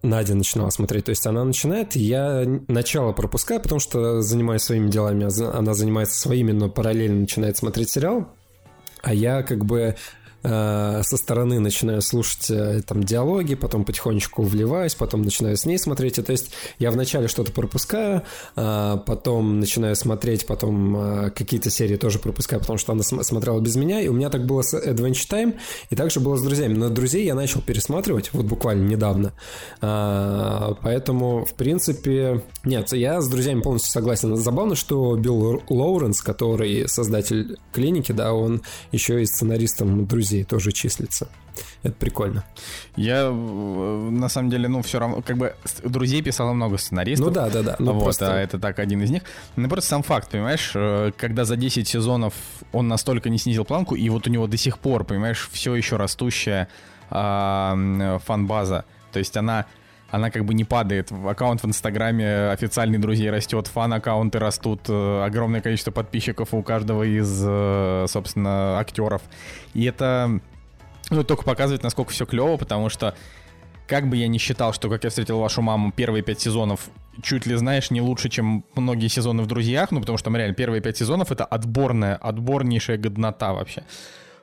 Надя 0.03 0.35
начинала 0.35 0.71
смотреть. 0.71 1.05
То 1.05 1.11
есть 1.11 1.25
она 1.25 1.45
начинает, 1.45 1.95
я 1.95 2.43
начало 2.67 3.13
пропускаю, 3.13 3.61
потому 3.61 3.79
что 3.79 4.21
занимаюсь 4.21 4.63
своими 4.63 4.89
делами, 4.89 5.25
она 5.57 5.73
занимается 5.73 6.19
своими, 6.19 6.51
но 6.51 6.69
параллельно 6.69 7.21
начинает 7.21 7.55
смотреть 7.55 7.89
сериал. 7.89 8.27
А 9.01 9.13
я 9.13 9.41
как 9.43 9.63
бы 9.63 9.95
Э, 10.41 11.01
со 11.03 11.17
стороны 11.17 11.59
начинаю 11.59 12.01
слушать 12.01 12.49
э, 12.49 12.81
там 12.85 13.03
диалоги, 13.03 13.55
потом 13.55 13.83
потихонечку 13.83 14.43
вливаюсь, 14.43 14.95
потом 14.95 15.23
начинаю 15.23 15.57
с 15.57 15.65
ней 15.65 15.77
смотреть. 15.77 16.17
И, 16.17 16.21
то 16.21 16.31
есть 16.31 16.51
я 16.77 16.91
вначале 16.91 17.27
что-то 17.27 17.51
пропускаю, 17.51 18.23
э, 18.55 18.97
потом 19.05 19.59
начинаю 19.59 19.95
смотреть, 19.95 20.45
потом 20.45 21.31
какие-то 21.35 21.69
серии 21.69 21.97
тоже 21.97 22.19
пропускаю, 22.19 22.61
потому 22.61 22.77
что 22.77 22.93
она 22.93 23.03
смотрела 23.03 23.59
без 23.59 23.75
меня. 23.75 24.01
И 24.01 24.07
у 24.07 24.13
меня 24.13 24.29
так 24.29 24.45
было 24.45 24.61
с 24.61 24.73
Adventure 24.73 25.29
Time, 25.29 25.55
и 25.89 25.95
также 25.95 26.19
было 26.19 26.37
с 26.37 26.41
друзьями. 26.41 26.73
Но 26.73 26.89
друзей 26.89 27.25
я 27.25 27.35
начал 27.35 27.61
пересматривать 27.61 28.31
вот 28.33 28.45
буквально 28.45 28.87
недавно. 28.87 29.33
Поэтому, 29.81 31.45
в 31.45 31.53
принципе, 31.53 32.43
нет, 32.63 32.91
я 32.93 33.21
с 33.21 33.27
друзьями 33.27 33.61
полностью 33.61 33.91
согласен. 33.91 34.35
Забавно, 34.35 34.75
что 34.75 35.15
Билл 35.15 35.61
Лоуренс, 35.69 36.21
который 36.21 36.87
создатель 36.87 37.57
клиники, 37.73 38.11
да, 38.11 38.33
он 38.33 38.61
еще 38.91 39.21
и 39.21 39.25
сценаристом 39.25 40.05
друзей 40.05 40.28
друзей 40.29 40.43
тоже 40.43 40.71
числится. 40.71 41.27
Это 41.83 41.95
прикольно. 41.95 42.43
Я, 42.95 43.29
э, 43.29 44.09
на 44.11 44.29
самом 44.29 44.49
деле, 44.49 44.67
ну, 44.67 44.81
все 44.81 44.99
равно, 44.99 45.21
как 45.21 45.37
бы, 45.37 45.55
друзей 45.83 46.21
писало 46.21 46.53
много 46.53 46.77
сценаристов. 46.77 47.27
Ну 47.27 47.33
да, 47.33 47.49
да, 47.49 47.63
да. 47.63 47.75
Ну, 47.79 47.93
вот, 47.93 48.03
просто... 48.03 48.33
а 48.33 48.37
это 48.37 48.59
так 48.59 48.79
один 48.79 49.01
из 49.01 49.09
них. 49.09 49.23
Ну, 49.55 49.67
просто 49.69 49.89
сам 49.89 50.03
факт, 50.03 50.29
понимаешь, 50.29 50.71
э, 50.75 51.11
когда 51.17 51.45
за 51.45 51.55
10 51.55 51.87
сезонов 51.87 52.33
он 52.71 52.87
настолько 52.87 53.29
не 53.29 53.37
снизил 53.37 53.65
планку, 53.65 53.95
и 53.95 54.09
вот 54.09 54.27
у 54.27 54.29
него 54.29 54.47
до 54.47 54.57
сих 54.57 54.77
пор, 54.77 55.03
понимаешь, 55.03 55.49
все 55.51 55.75
еще 55.75 55.97
растущая 55.97 56.67
а, 57.09 58.19
фан-база. 58.25 58.85
То 59.11 59.19
есть 59.19 59.35
она 59.35 59.65
она 60.11 60.31
как 60.31 60.45
бы 60.45 60.53
не 60.53 60.63
падает. 60.63 61.11
Аккаунт 61.11 61.61
в 61.61 61.65
Инстаграме 61.67 62.49
официальный 62.49 62.97
друзей 62.97 63.29
растет, 63.29 63.67
фан-аккаунты 63.67 64.39
растут, 64.39 64.81
э, 64.89 65.23
огромное 65.23 65.61
количество 65.61 65.91
подписчиков 65.91 66.53
у 66.53 66.63
каждого 66.63 67.03
из, 67.03 67.43
э, 67.45 68.05
собственно, 68.07 68.79
актеров. 68.79 69.21
И 69.73 69.85
это 69.85 70.39
ну, 71.09 71.23
только 71.23 71.43
показывает, 71.43 71.83
насколько 71.83 72.11
все 72.11 72.25
клево, 72.25 72.57
потому 72.57 72.89
что 72.89 73.15
как 73.87 74.07
бы 74.07 74.17
я 74.17 74.27
не 74.27 74.37
считал, 74.37 74.71
что 74.71 74.89
«Как 74.89 75.03
я 75.03 75.09
встретил 75.09 75.39
вашу 75.39 75.61
маму» 75.61 75.91
первые 75.91 76.23
пять 76.23 76.39
сезонов 76.39 76.89
чуть 77.23 77.45
ли, 77.47 77.55
знаешь, 77.55 77.89
не 77.91 78.01
лучше, 78.01 78.29
чем 78.29 78.63
многие 78.75 79.07
сезоны 79.07 79.41
в 79.41 79.47
«Друзьях», 79.47 79.91
ну, 79.91 79.99
потому 79.99 80.17
что 80.17 80.25
там 80.25 80.37
реально 80.37 80.53
первые 80.53 80.81
пять 80.81 80.97
сезонов— 80.97 81.31
это 81.33 81.43
отборная, 81.43 82.15
отборнейшая 82.15 82.97
годнота 82.97 83.53
вообще. 83.53 83.83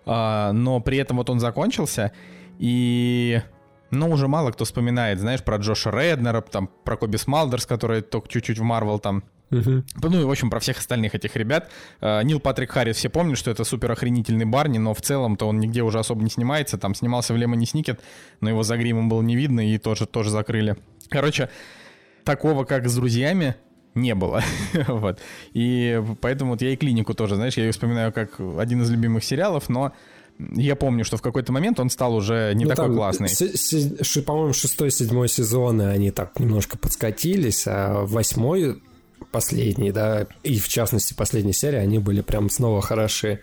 А, 0.04 0.52
но 0.52 0.80
при 0.80 0.98
этом 0.98 1.16
вот 1.18 1.30
он 1.30 1.38
закончился, 1.38 2.12
и 2.58 3.40
но 3.90 4.08
уже 4.08 4.28
мало 4.28 4.50
кто 4.50 4.64
вспоминает, 4.64 5.20
знаешь, 5.20 5.42
про 5.42 5.56
Джоша 5.56 5.90
Реднера, 5.90 6.40
там, 6.40 6.68
про 6.84 6.96
Коби 6.96 7.16
Смалдерс, 7.16 7.66
который 7.66 8.02
только 8.02 8.28
чуть-чуть 8.28 8.58
в 8.58 8.62
Марвел 8.62 8.98
там 8.98 9.24
Uh-huh. 9.50 9.84
Ну 10.02 10.20
и, 10.20 10.24
в 10.24 10.30
общем, 10.30 10.50
про 10.50 10.58
всех 10.58 10.78
остальных 10.78 11.14
этих 11.14 11.36
ребят. 11.36 11.70
Uh, 12.00 12.24
Нил 12.24 12.40
Патрик 12.40 12.72
Харрис, 12.72 12.96
все 12.96 13.08
помнят, 13.08 13.38
что 13.38 13.50
это 13.50 13.62
супер 13.62 13.92
охренительный 13.92 14.44
Барни, 14.44 14.78
но 14.78 14.92
в 14.92 15.00
целом-то 15.00 15.46
он 15.46 15.60
нигде 15.60 15.82
уже 15.82 16.00
особо 16.00 16.22
не 16.24 16.30
снимается. 16.30 16.78
Там 16.78 16.96
снимался 16.96 17.32
в 17.32 17.36
Лемони 17.36 17.64
Сникет, 17.64 18.00
но 18.40 18.50
его 18.50 18.64
за 18.64 18.76
гримом 18.76 19.08
было 19.08 19.22
не 19.22 19.36
видно, 19.36 19.60
и 19.72 19.78
тоже, 19.78 20.06
тоже 20.06 20.30
закрыли. 20.30 20.76
Короче, 21.10 21.48
такого, 22.24 22.64
как 22.64 22.88
с 22.88 22.96
друзьями, 22.96 23.54
не 23.94 24.14
было. 24.14 24.42
вот. 24.88 25.20
И 25.52 26.02
поэтому 26.20 26.52
вот 26.52 26.62
я 26.62 26.70
и 26.70 26.76
клинику 26.76 27.14
тоже, 27.14 27.36
знаешь, 27.36 27.56
я 27.56 27.64
ее 27.64 27.72
вспоминаю 27.72 28.12
как 28.12 28.40
один 28.58 28.82
из 28.82 28.90
любимых 28.90 29.22
сериалов, 29.22 29.68
но 29.68 29.92
я 30.38 30.76
помню, 30.76 31.04
что 31.04 31.16
в 31.16 31.22
какой-то 31.22 31.52
момент 31.52 31.80
он 31.80 31.90
стал 31.90 32.14
уже 32.14 32.52
не 32.54 32.64
ну, 32.64 32.70
такой 32.74 32.94
классный. 32.94 33.28
По-моему, 34.24 34.52
шестой, 34.52 34.90
седьмой 34.90 35.28
сезоны 35.28 35.82
они 35.82 36.10
так 36.10 36.38
немножко 36.38 36.76
подскатились, 36.78 37.64
а 37.66 38.04
восьмой 38.04 38.82
последние, 39.30 39.92
да, 39.92 40.26
и 40.42 40.58
в 40.58 40.68
частности 40.68 41.14
последние 41.14 41.54
серии, 41.54 41.78
они 41.78 41.98
были 41.98 42.20
прям 42.20 42.50
снова 42.50 42.80
хороши. 42.80 43.40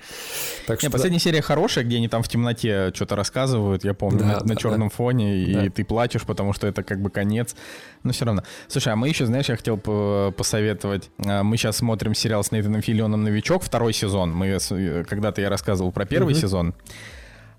Так 0.68 0.80
что... 0.80 0.88
Не, 0.88 0.92
последняя 0.92 1.20
серия 1.20 1.42
хорошая, 1.42 1.84
где 1.84 1.98
они 1.98 2.08
там 2.08 2.24
в 2.24 2.28
темноте 2.28 2.92
что-то 2.94 3.16
рассказывают, 3.16 3.84
я 3.84 3.94
помню, 3.94 4.20
да, 4.20 4.26
на, 4.26 4.40
да, 4.40 4.46
на 4.46 4.56
черном 4.56 4.90
да. 4.90 4.96
фоне, 4.96 5.44
и 5.44 5.54
да. 5.54 5.70
ты 5.70 5.84
плачешь, 5.84 6.24
потому 6.24 6.54
что 6.54 6.68
это 6.68 6.84
как 6.84 7.02
бы 7.02 7.10
конец, 7.10 7.56
но 8.04 8.12
все 8.12 8.26
равно. 8.26 8.44
Слушай, 8.68 8.94
а 8.94 8.96
мы 8.96 9.10
еще, 9.10 9.26
знаешь, 9.26 9.50
я 9.50 9.56
хотел 9.56 9.78
посоветовать, 9.78 11.10
а, 11.26 11.44
мы 11.44 11.58
сейчас 11.58 11.78
смотрим 11.78 12.14
сериал 12.14 12.44
с 12.44 12.52
Нейтаном 12.52 12.82
Филионом 12.82 13.24
«Новичок», 13.24 13.64
второй 13.64 13.94
сезон, 13.94 14.32
мы 14.32 14.48
э, 14.48 15.04
когда-то 15.04 15.42
я 15.42 15.50
рассказывал 15.50 15.92
про 15.92 16.06
первый 16.06 16.34
mm-hmm. 16.34 16.42
сезон, 16.42 16.76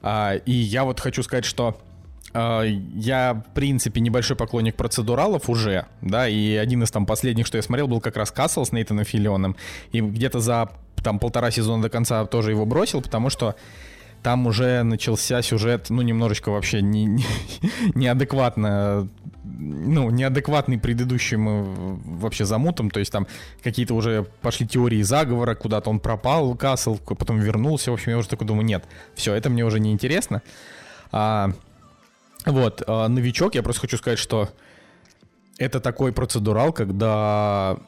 а, 0.03 0.35
и 0.35 0.53
я 0.53 0.85
вот 0.85 1.01
хочу 1.01 1.23
сказать, 1.23 1.45
что 1.45 1.81
я, 2.35 3.35
в 3.35 3.55
принципе, 3.55 4.01
небольшой 4.01 4.37
поклонник 4.37 4.75
процедуралов 4.75 5.49
уже, 5.49 5.87
да, 6.01 6.29
и 6.29 6.55
один 6.57 6.83
из 6.83 6.91
там 6.91 7.07
последних, 7.07 7.47
что 7.47 7.59
я 7.59 7.63
смотрел, 7.63 7.87
был 7.87 8.01
как 8.01 8.17
раз 8.17 8.33
Касл 8.33 8.65
с 8.65 8.73
Нейтаном 8.73 9.05
Филионом, 9.05 9.57
и 9.93 10.01
где-то 10.01 10.41
за 10.41 10.71
там 11.03 11.19
полтора 11.19 11.51
сезона 11.51 11.83
до 11.83 11.91
конца 11.91 12.25
тоже 12.27 12.51
его 12.51 12.67
бросил, 12.67 13.03
потому 13.03 13.31
что 13.31 13.55
там 14.25 14.47
уже 14.47 14.83
начался 14.83 15.43
сюжет, 15.43 15.91
ну, 15.91 16.01
немножечко 16.01 16.49
вообще 16.49 16.81
не, 16.81 17.05
не, 17.05 17.25
неадекватно, 17.95 19.07
ну, 19.45 20.11
неадекватный 20.11 20.79
предыдущим 20.79 22.01
вообще 22.19 22.47
замутом, 22.47 22.91
то 22.91 23.01
есть 23.01 23.13
там 23.13 23.27
какие-то 23.63 23.95
уже 23.95 24.27
пошли 24.41 24.67
теории 24.67 25.03
заговора, 25.03 25.55
куда-то 25.55 25.91
он 25.91 26.01
пропал, 26.01 26.57
Касл, 26.57 26.97
потом 26.97 27.39
вернулся, 27.39 27.91
в 27.91 27.95
общем, 27.95 28.13
я 28.13 28.19
уже 28.19 28.29
такой 28.29 28.47
думаю, 28.47 28.65
нет, 28.65 28.85
все, 29.15 29.35
это 29.35 29.51
мне 29.51 29.65
уже 29.65 29.79
не 29.79 29.93
интересно. 29.93 30.43
А, 31.13 31.53
вот, 32.45 32.83
а 32.87 33.09
новичок, 33.09 33.55
я 33.55 33.63
просто 33.63 33.83
хочу 33.83 33.97
сказать, 33.97 34.19
что 34.19 34.51
это 35.59 35.81
такой 35.81 36.13
процедурал, 36.13 36.73
когда 36.73 37.79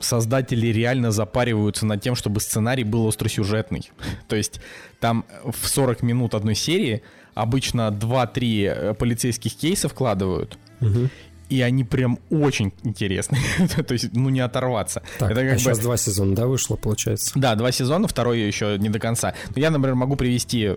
создатели 0.00 0.68
реально 0.68 1.10
запариваются 1.10 1.86
над 1.86 2.02
тем, 2.02 2.14
чтобы 2.14 2.40
сценарий 2.40 2.84
был 2.84 3.06
остросюжетный. 3.06 3.90
То 4.28 4.36
есть 4.36 4.60
там 4.98 5.24
в 5.44 5.68
40 5.68 6.02
минут 6.02 6.34
одной 6.34 6.54
серии 6.54 7.02
обычно 7.34 7.88
2-3 7.90 8.64
э, 8.64 8.94
полицейских 8.94 9.54
кейса 9.54 9.88
вкладывают. 9.88 10.58
Угу. 10.80 11.08
И 11.50 11.62
они 11.62 11.84
прям 11.84 12.18
очень 12.30 12.72
интересные. 12.84 13.42
То 13.86 13.92
есть, 13.92 14.12
ну, 14.12 14.28
не 14.30 14.40
оторваться. 14.40 15.02
Так, 15.18 15.32
это 15.32 15.40
как 15.42 15.50
а 15.50 15.54
бы... 15.54 15.58
сейчас 15.58 15.78
два 15.80 15.96
сезона, 15.96 16.34
да, 16.34 16.46
вышло, 16.46 16.76
получается? 16.76 17.32
Да, 17.34 17.54
два 17.56 17.72
сезона, 17.72 18.08
второй 18.08 18.40
еще 18.40 18.78
не 18.78 18.88
до 18.88 19.00
конца. 19.00 19.34
Но 19.54 19.60
я, 19.60 19.70
например, 19.70 19.96
могу 19.96 20.16
привести, 20.16 20.76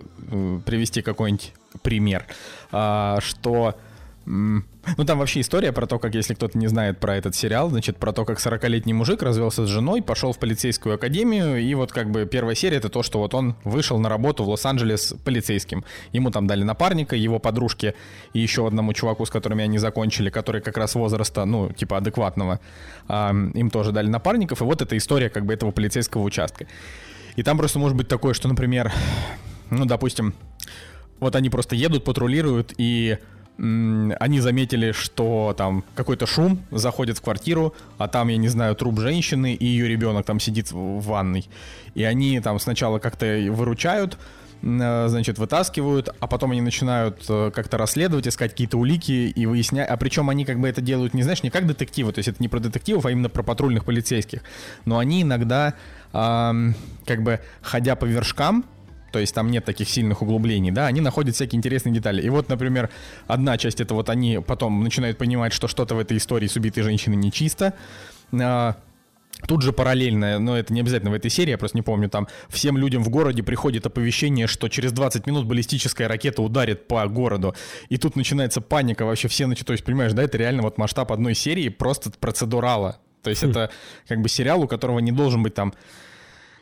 привести 0.66 1.00
какой-нибудь 1.00 1.52
пример, 1.84 2.26
а, 2.72 3.20
что 3.20 3.76
ну, 4.26 5.04
там 5.06 5.18
вообще 5.18 5.40
история 5.40 5.70
про 5.70 5.86
то, 5.86 5.98
как, 5.98 6.14
если 6.14 6.32
кто-то 6.32 6.56
не 6.56 6.66
знает 6.66 6.98
про 6.98 7.16
этот 7.16 7.34
сериал, 7.34 7.68
значит, 7.68 7.98
про 7.98 8.12
то, 8.12 8.24
как 8.24 8.38
40-летний 8.38 8.94
мужик 8.94 9.22
развелся 9.22 9.66
с 9.66 9.68
женой, 9.68 10.02
пошел 10.02 10.32
в 10.32 10.38
полицейскую 10.38 10.94
академию, 10.94 11.60
и 11.60 11.74
вот 11.74 11.92
как 11.92 12.10
бы 12.10 12.24
первая 12.24 12.54
серия 12.54 12.78
это 12.78 12.88
то, 12.88 13.02
что 13.02 13.18
вот 13.18 13.34
он 13.34 13.54
вышел 13.64 13.98
на 13.98 14.08
работу 14.08 14.44
в 14.44 14.48
Лос-Анджелес 14.48 15.14
полицейским. 15.24 15.84
Ему 16.12 16.30
там 16.30 16.46
дали 16.46 16.62
напарника, 16.62 17.16
его 17.16 17.38
подружке 17.38 17.94
и 18.32 18.40
еще 18.40 18.66
одному 18.66 18.94
чуваку, 18.94 19.26
с 19.26 19.30
которыми 19.30 19.62
они 19.62 19.76
закончили, 19.76 20.30
который 20.30 20.62
как 20.62 20.78
раз 20.78 20.94
возраста, 20.94 21.44
ну, 21.44 21.70
типа 21.70 21.98
адекватного, 21.98 22.60
им 23.10 23.70
тоже 23.70 23.92
дали 23.92 24.08
напарников, 24.08 24.62
и 24.62 24.64
вот 24.64 24.80
эта 24.80 24.96
история 24.96 25.28
как 25.28 25.44
бы 25.44 25.52
этого 25.52 25.70
полицейского 25.70 26.22
участка. 26.22 26.66
И 27.36 27.42
там 27.42 27.58
просто 27.58 27.78
может 27.78 27.96
быть 27.96 28.08
такое, 28.08 28.32
что, 28.32 28.48
например, 28.48 28.90
ну, 29.70 29.84
допустим, 29.84 30.34
вот 31.20 31.36
они 31.36 31.50
просто 31.50 31.76
едут, 31.76 32.04
патрулируют, 32.04 32.74
и 32.78 33.18
они 33.56 34.40
заметили, 34.40 34.90
что 34.92 35.54
там 35.56 35.84
какой-то 35.94 36.26
шум, 36.26 36.60
заходит 36.72 37.18
в 37.18 37.22
квартиру, 37.22 37.74
а 37.98 38.08
там, 38.08 38.28
я 38.28 38.36
не 38.36 38.48
знаю, 38.48 38.74
труп 38.74 38.98
женщины 38.98 39.54
и 39.54 39.64
ее 39.64 39.86
ребенок 39.86 40.26
там 40.26 40.40
сидит 40.40 40.72
в 40.72 41.00
ванной. 41.00 41.48
И 41.94 42.02
они 42.02 42.40
там 42.40 42.58
сначала 42.58 42.98
как-то 42.98 43.26
выручают, 43.50 44.18
э, 44.62 45.06
значит, 45.08 45.38
вытаскивают, 45.38 46.08
а 46.18 46.26
потом 46.26 46.50
они 46.50 46.62
начинают 46.62 47.24
э, 47.28 47.52
как-то 47.54 47.78
расследовать, 47.78 48.26
искать 48.26 48.50
какие-то 48.50 48.76
улики 48.76 49.12
и 49.12 49.46
выяснять. 49.46 49.88
А 49.88 49.96
причем 49.96 50.30
они 50.30 50.44
как 50.44 50.58
бы 50.58 50.68
это 50.68 50.80
делают, 50.80 51.14
не 51.14 51.22
знаешь, 51.22 51.44
не 51.44 51.50
как 51.50 51.68
детективы, 51.68 52.12
то 52.12 52.18
есть 52.18 52.28
это 52.28 52.42
не 52.42 52.48
про 52.48 52.58
детективов, 52.58 53.06
а 53.06 53.12
именно 53.12 53.28
про 53.28 53.44
патрульных 53.44 53.84
полицейских. 53.84 54.40
Но 54.84 54.98
они 54.98 55.22
иногда, 55.22 55.74
эм, 56.12 56.74
как 57.06 57.22
бы 57.22 57.38
ходя 57.62 57.94
по 57.94 58.04
вершкам, 58.04 58.64
то 59.14 59.20
есть 59.20 59.32
там 59.32 59.48
нет 59.48 59.64
таких 59.64 59.88
сильных 59.88 60.22
углублений, 60.22 60.72
да, 60.72 60.88
они 60.88 61.00
находят 61.00 61.36
всякие 61.36 61.56
интересные 61.56 61.94
детали. 61.94 62.20
И 62.20 62.28
вот, 62.30 62.48
например, 62.48 62.90
одна 63.28 63.56
часть 63.56 63.80
это 63.80 63.94
вот 63.94 64.10
они 64.10 64.40
потом 64.44 64.82
начинают 64.82 65.18
понимать, 65.18 65.52
что 65.52 65.68
что-то 65.68 65.94
в 65.94 66.00
этой 66.00 66.16
истории 66.16 66.48
с 66.48 66.56
убитой 66.56 66.82
женщиной 66.82 67.14
нечисто. 67.14 67.74
А, 68.32 68.74
Тут 69.46 69.62
же 69.62 69.72
параллельно, 69.72 70.40
но 70.40 70.58
это 70.58 70.74
не 70.74 70.80
обязательно 70.80 71.12
в 71.12 71.14
этой 71.14 71.30
серии, 71.30 71.50
я 71.50 71.58
просто 71.58 71.76
не 71.76 71.82
помню, 71.82 72.08
там 72.08 72.26
всем 72.48 72.76
людям 72.76 73.04
в 73.04 73.08
городе 73.08 73.44
приходит 73.44 73.86
оповещение, 73.86 74.48
что 74.48 74.68
через 74.68 74.90
20 74.90 75.28
минут 75.28 75.46
баллистическая 75.46 76.08
ракета 76.08 76.42
ударит 76.42 76.88
по 76.88 77.06
городу. 77.06 77.54
И 77.88 77.96
тут 77.98 78.16
начинается 78.16 78.60
паника, 78.60 79.04
вообще 79.04 79.28
все 79.28 79.46
начинают, 79.46 79.66
то 79.68 79.72
есть, 79.74 79.84
понимаешь, 79.84 80.12
да, 80.12 80.24
это 80.24 80.38
реально 80.38 80.62
вот 80.62 80.76
масштаб 80.76 81.12
одной 81.12 81.36
серии, 81.36 81.68
просто 81.68 82.10
процедурала. 82.18 82.98
То 83.22 83.30
есть 83.30 83.44
хм. 83.44 83.50
это 83.50 83.70
как 84.08 84.22
бы 84.22 84.28
сериал, 84.28 84.62
у 84.62 84.66
которого 84.66 84.98
не 84.98 85.12
должен 85.12 85.42
быть 85.44 85.54
там 85.54 85.72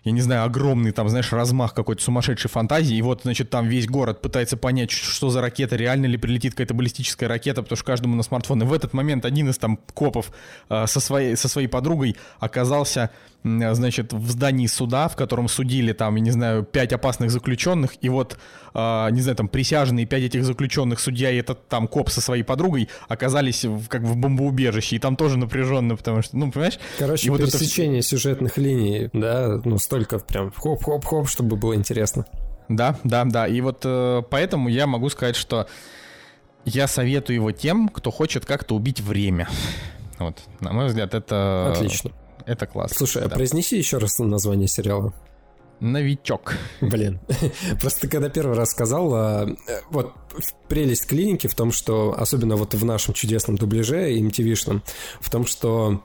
я 0.05 0.13
не 0.13 0.21
знаю, 0.21 0.45
огромный 0.45 0.93
там, 0.93 1.09
знаешь, 1.09 1.33
размах 1.33 1.75
какой-то 1.75 2.03
сумасшедшей 2.03 2.51
фантазии, 2.51 2.97
и 2.97 3.03
вот, 3.03 3.23
значит, 3.23 3.51
там 3.51 3.69
весь 3.69 3.87
город 3.87 4.21
пытается 4.21 4.57
понять, 4.57 4.91
что 4.91 5.31
за 5.31 5.41
ракета, 5.41 5.77
реально 5.77 6.07
ли 6.07 6.17
прилетит 6.17 6.53
какая-то 6.53 6.75
баллистическая 6.75 7.29
ракета, 7.29 7.63
потому 7.63 7.77
что 7.77 7.85
каждому 7.85 8.17
на 8.17 8.23
смартфон. 8.23 8.63
И 8.63 8.67
в 8.67 8.73
этот 8.73 8.93
момент 8.93 9.25
один 9.25 9.49
из 9.49 9.59
там 9.59 9.79
копов 9.95 10.33
э, 10.69 10.87
со, 10.87 11.01
своей, 11.01 11.37
со 11.37 11.49
своей 11.49 11.69
подругой 11.69 12.17
оказался 12.41 13.11
значит, 13.45 14.13
в 14.13 14.31
здании 14.31 14.67
суда, 14.67 15.09
в 15.09 15.17
котором 15.17 15.49
судили 15.49 15.93
там, 15.93 16.15
я 16.15 16.23
не 16.23 16.31
знаю, 16.31 16.63
пять 16.63 16.93
опасных 16.93 17.31
заключенных, 17.31 17.95
и 18.01 18.09
вот, 18.09 18.39
э, 18.75 19.09
не 19.11 19.21
знаю, 19.21 19.37
там 19.37 19.49
присяжные 19.49 20.07
пять 20.07 20.23
этих 20.23 20.45
заключенных, 20.45 21.01
судья 21.01 21.31
и 21.31 21.37
этот 21.37 21.67
там 21.69 21.89
коп 21.89 22.11
со 22.11 22.21
своей 22.21 22.45
подругой 22.45 22.89
оказались 23.09 23.65
в, 23.65 23.89
как 23.89 24.03
в 24.03 24.17
бомбоубежище, 24.17 24.97
и 24.97 24.99
там 24.99 25.17
тоже 25.17 25.39
напряженно, 25.39 25.97
потому 25.97 26.23
что, 26.23 26.37
ну, 26.37 26.53
понимаешь? 26.53 26.79
Короче, 26.99 27.29
и 27.29 27.37
пересечение 27.37 27.97
вот 27.97 27.99
это... 27.99 28.09
сюжетных 28.09 28.59
линий, 28.59 29.11
да, 29.13 29.61
ну, 29.65 29.79
столько 29.93 30.19
прям 30.19 30.51
хоп-хоп-хоп, 30.51 31.29
чтобы 31.29 31.57
было 31.57 31.75
интересно. 31.75 32.25
Да, 32.69 32.97
да, 33.05 33.25
да, 33.27 33.47
и 33.47 33.61
вот 33.61 33.83
э, 33.85 34.23
поэтому 34.31 34.71
я 34.71 34.87
могу 34.87 35.11
сказать, 35.11 35.37
что 35.37 35.67
я 36.65 36.87
советую 36.87 37.37
его 37.37 37.53
тем, 37.53 37.91
кто 37.91 38.11
хочет 38.11 38.47
как-то 38.47 38.75
убить 38.75 39.01
время. 39.01 39.49
Вот, 40.19 40.39
на 40.61 40.73
мой 40.73 40.87
взгляд, 40.87 41.13
это... 41.13 41.75
Отлично. 41.75 42.13
Это 42.47 42.67
классно. 42.67 42.97
Слушай, 42.97 43.25
а 43.25 43.29
да. 43.29 43.35
а 43.35 43.37
произнеси 43.37 43.77
еще 43.77 43.99
раз 43.99 44.19
название 44.19 44.67
сериала. 44.67 45.13
Новичок. 45.81 46.55
Блин. 46.81 47.21
Просто 47.81 48.09
когда 48.09 48.31
первый 48.31 48.57
раз 48.57 48.71
сказал, 48.71 49.13
а, 49.15 49.49
вот 49.91 50.15
прелесть 50.69 51.07
клиники 51.07 51.49
в 51.49 51.55
том, 51.55 51.71
что, 51.71 52.15
особенно 52.17 52.57
вот 52.57 52.73
в 52.73 52.85
нашем 52.85 53.13
чудесном 53.13 53.57
дубляже, 53.59 54.19
MTV-шном, 54.19 54.81
в 55.21 55.31
том, 55.31 55.45
что 55.45 56.03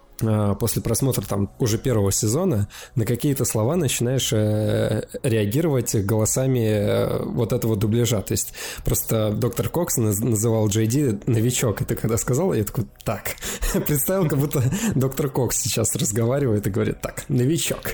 после 0.59 0.81
просмотра 0.81 1.21
там 1.23 1.49
уже 1.59 1.77
первого 1.77 2.11
сезона 2.11 2.67
на 2.95 3.05
какие-то 3.05 3.45
слова 3.45 3.75
начинаешь 3.75 4.31
э, 4.33 5.03
реагировать 5.23 5.95
голосами 5.95 6.65
э, 6.67 7.23
вот 7.23 7.53
этого 7.53 7.75
дубляжа. 7.75 8.21
То 8.21 8.33
есть 8.33 8.53
просто 8.83 9.31
доктор 9.31 9.69
Кокс 9.69 9.97
называл 9.97 10.67
Джей 10.67 10.87
Ди 10.87 11.19
новичок. 11.25 11.81
И 11.81 11.85
ты 11.85 11.95
когда 11.95 12.17
сказал, 12.17 12.53
я 12.53 12.63
такой, 12.63 12.85
так, 13.03 13.35
представил, 13.87 14.27
как 14.27 14.39
будто 14.39 14.63
доктор 14.95 15.29
Кокс 15.29 15.57
сейчас 15.57 15.95
разговаривает 15.95 16.65
и 16.67 16.69
говорит, 16.69 17.01
так, 17.01 17.25
новичок. 17.29 17.93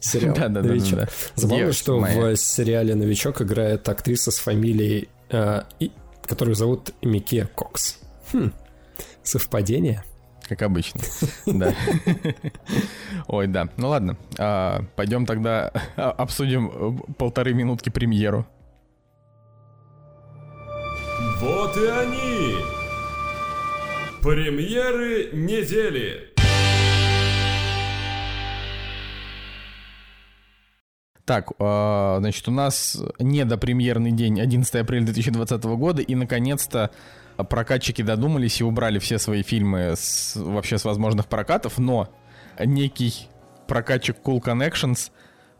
Сериал 0.00 0.34
да, 0.34 0.48
да, 0.48 0.62
новичок. 0.62 0.90
Да, 0.90 0.96
да, 0.96 1.04
да. 1.06 1.12
Забавно, 1.36 1.64
Девушка 1.64 1.82
что 1.82 2.00
моя. 2.00 2.34
в 2.34 2.36
сериале 2.36 2.94
новичок 2.94 3.42
играет 3.42 3.88
актриса 3.88 4.30
с 4.30 4.38
фамилией, 4.38 5.08
э, 5.30 5.62
и, 5.80 5.92
которую 6.22 6.54
зовут 6.54 6.92
Мике 7.02 7.48
Кокс. 7.54 7.98
Хм, 8.32 8.52
совпадение? 9.22 10.04
Как 10.52 10.62
обычно. 10.62 11.00
Да. 11.46 11.74
Ой, 13.28 13.46
да. 13.46 13.68
Ну 13.76 13.88
ладно. 13.88 14.16
А, 14.38 14.84
пойдем 14.96 15.26
тогда 15.26 15.68
обсудим 15.96 16.70
э, 16.72 17.12
полторы 17.14 17.54
минутки 17.54 17.88
премьеру. 17.88 18.46
Вот 21.40 21.76
и 21.76 21.86
они! 21.86 22.56
Премьеры 24.20 25.30
недели! 25.32 26.32
Так, 31.24 31.52
а, 31.58 32.18
значит, 32.18 32.46
у 32.48 32.50
нас 32.50 33.00
недопремьерный 33.18 34.12
день, 34.12 34.40
11 34.40 34.74
апреля 34.74 35.04
2020 35.06 35.64
года, 35.64 36.02
и, 36.02 36.14
наконец-то, 36.14 36.90
прокатчики 37.36 38.02
додумались 38.02 38.60
и 38.60 38.64
убрали 38.64 38.98
все 38.98 39.18
свои 39.18 39.42
фильмы 39.42 39.94
с, 39.96 40.36
вообще 40.36 40.78
с 40.78 40.84
возможных 40.84 41.26
прокатов, 41.26 41.78
но 41.78 42.08
некий 42.58 43.28
прокатчик 43.66 44.16
Cool 44.22 44.42
Connections 44.42 45.10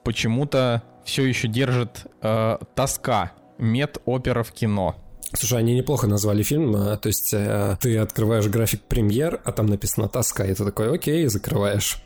почему-то 0.05 0.83
все 1.05 1.25
еще 1.25 1.49
держит 1.49 2.07
э, 2.21 2.59
тоска 2.75 3.33
мед-опера 3.59 4.43
в 4.43 4.53
кино. 4.53 4.97
Слушай, 5.35 5.61
они 5.61 5.75
неплохо 5.75 6.07
назвали 6.07 6.43
фильм, 6.43 6.75
а, 6.77 6.97
то 6.97 7.09
есть 7.09 7.33
э, 7.33 7.77
ты 7.81 7.97
открываешь 7.99 8.47
график 8.49 8.83
премьер, 8.83 9.41
а 9.45 9.53
там 9.53 9.67
написано 9.67 10.09
«Тоска», 10.09 10.45
и 10.45 10.55
ты 10.55 10.65
такой 10.65 10.93
«Окей», 10.95 11.27
закрываешь. 11.27 12.03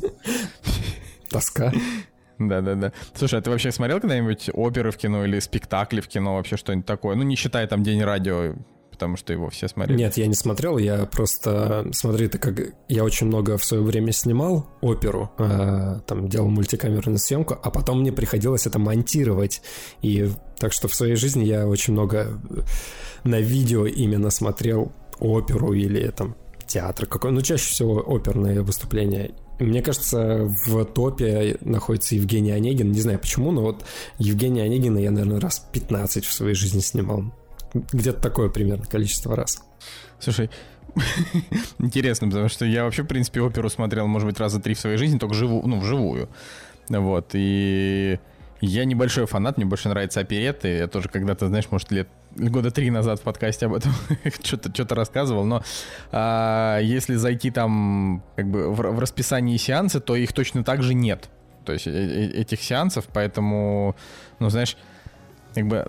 Тоска. 1.28 1.72
Да-да-да. 2.40 2.92
Слушай, 3.14 3.38
а 3.38 3.42
ты 3.42 3.50
вообще 3.50 3.70
смотрел 3.70 4.00
когда-нибудь 4.00 4.50
оперы 4.54 4.90
в 4.90 4.96
кино 4.96 5.24
или 5.26 5.38
спектакли 5.38 6.00
в 6.00 6.08
кино, 6.08 6.36
вообще 6.36 6.56
что-нибудь 6.56 6.86
такое? 6.86 7.14
Ну, 7.14 7.22
не 7.22 7.36
считая 7.36 7.66
там 7.66 7.82
День 7.82 8.02
радио, 8.02 8.54
потому 8.90 9.16
что 9.16 9.32
его 9.34 9.50
все 9.50 9.68
смотрели. 9.68 9.98
Нет, 9.98 10.16
я 10.16 10.26
не 10.26 10.34
смотрел, 10.34 10.78
я 10.78 11.04
просто, 11.04 11.86
смотри, 11.92 12.26
это 12.26 12.38
как 12.38 12.60
я 12.88 13.04
очень 13.04 13.26
много 13.26 13.58
в 13.58 13.64
свое 13.64 13.82
время 13.82 14.12
снимал 14.12 14.70
оперу, 14.80 15.30
э, 15.38 16.00
там 16.06 16.28
делал 16.28 16.48
мультикамерную 16.48 17.18
съемку, 17.18 17.58
а 17.62 17.70
потом 17.70 18.00
мне 18.00 18.10
приходилось 18.10 18.66
это 18.66 18.78
монтировать. 18.78 19.60
И 20.00 20.30
так 20.58 20.72
что 20.72 20.88
в 20.88 20.94
своей 20.94 21.16
жизни 21.16 21.44
я 21.44 21.66
очень 21.66 21.92
много 21.92 22.40
на 23.22 23.40
видео 23.40 23.86
именно 23.86 24.30
смотрел 24.30 24.92
оперу 25.18 25.74
или 25.74 26.08
там 26.08 26.36
театр 26.66 27.06
какой, 27.06 27.32
ну 27.32 27.42
чаще 27.42 27.70
всего 27.70 28.00
оперные 28.00 28.62
выступления. 28.62 29.32
Мне 29.60 29.82
кажется, 29.82 30.48
в 30.66 30.84
топе 30.86 31.58
находится 31.60 32.14
Евгений 32.14 32.50
Онегин. 32.50 32.92
Не 32.92 33.00
знаю 33.00 33.18
почему, 33.18 33.52
но 33.52 33.62
вот 33.62 33.84
Евгения 34.18 34.62
Онегина 34.62 34.98
я, 34.98 35.10
наверное, 35.10 35.38
раз 35.38 35.66
15 35.72 36.24
в 36.24 36.32
своей 36.32 36.54
жизни 36.54 36.80
снимал. 36.80 37.24
Где-то 37.74 38.20
такое 38.20 38.48
примерно 38.48 38.86
количество 38.86 39.36
раз. 39.36 39.62
Слушай, 40.18 40.50
интересно, 41.78 42.28
потому 42.28 42.48
что 42.48 42.64
я 42.64 42.84
вообще, 42.84 43.02
в 43.02 43.06
принципе, 43.06 43.42
оперу 43.42 43.68
смотрел, 43.68 44.06
может 44.06 44.26
быть, 44.26 44.40
раза 44.40 44.60
три 44.60 44.74
в 44.74 44.80
своей 44.80 44.96
жизни, 44.96 45.18
только 45.18 45.34
живу, 45.34 45.62
ну, 45.66 45.78
вживую. 45.78 46.28
Вот, 46.88 47.30
и 47.34 48.18
я 48.60 48.84
небольшой 48.84 49.26
фанат, 49.26 49.56
мне 49.56 49.66
больше 49.66 49.88
нравятся 49.88 50.20
опереты. 50.20 50.68
Я 50.68 50.88
тоже 50.88 51.08
когда-то, 51.08 51.48
знаешь, 51.48 51.66
может, 51.70 51.90
лет 51.92 52.08
года 52.36 52.70
три 52.70 52.90
назад 52.90 53.20
в 53.20 53.22
подкасте 53.22 53.66
об 53.66 53.74
этом 53.74 53.92
что-то 54.42 54.72
что 54.72 54.94
рассказывал, 54.94 55.44
но 55.44 55.62
а, 56.12 56.78
если 56.80 57.16
зайти 57.16 57.50
там 57.50 58.22
как 58.36 58.50
бы 58.50 58.70
в, 58.70 58.76
в 58.76 58.98
расписании 58.98 59.56
сеансы, 59.56 60.00
то 60.00 60.16
их 60.16 60.32
точно 60.32 60.64
так 60.64 60.82
же 60.82 60.94
нет. 60.94 61.28
То 61.64 61.72
есть 61.72 61.86
э, 61.86 61.90
э 61.90 62.40
этих 62.40 62.62
сеансов, 62.62 63.06
поэтому, 63.12 63.94
ну, 64.38 64.48
знаешь, 64.50 64.76
как 65.54 65.66
бы 65.66 65.84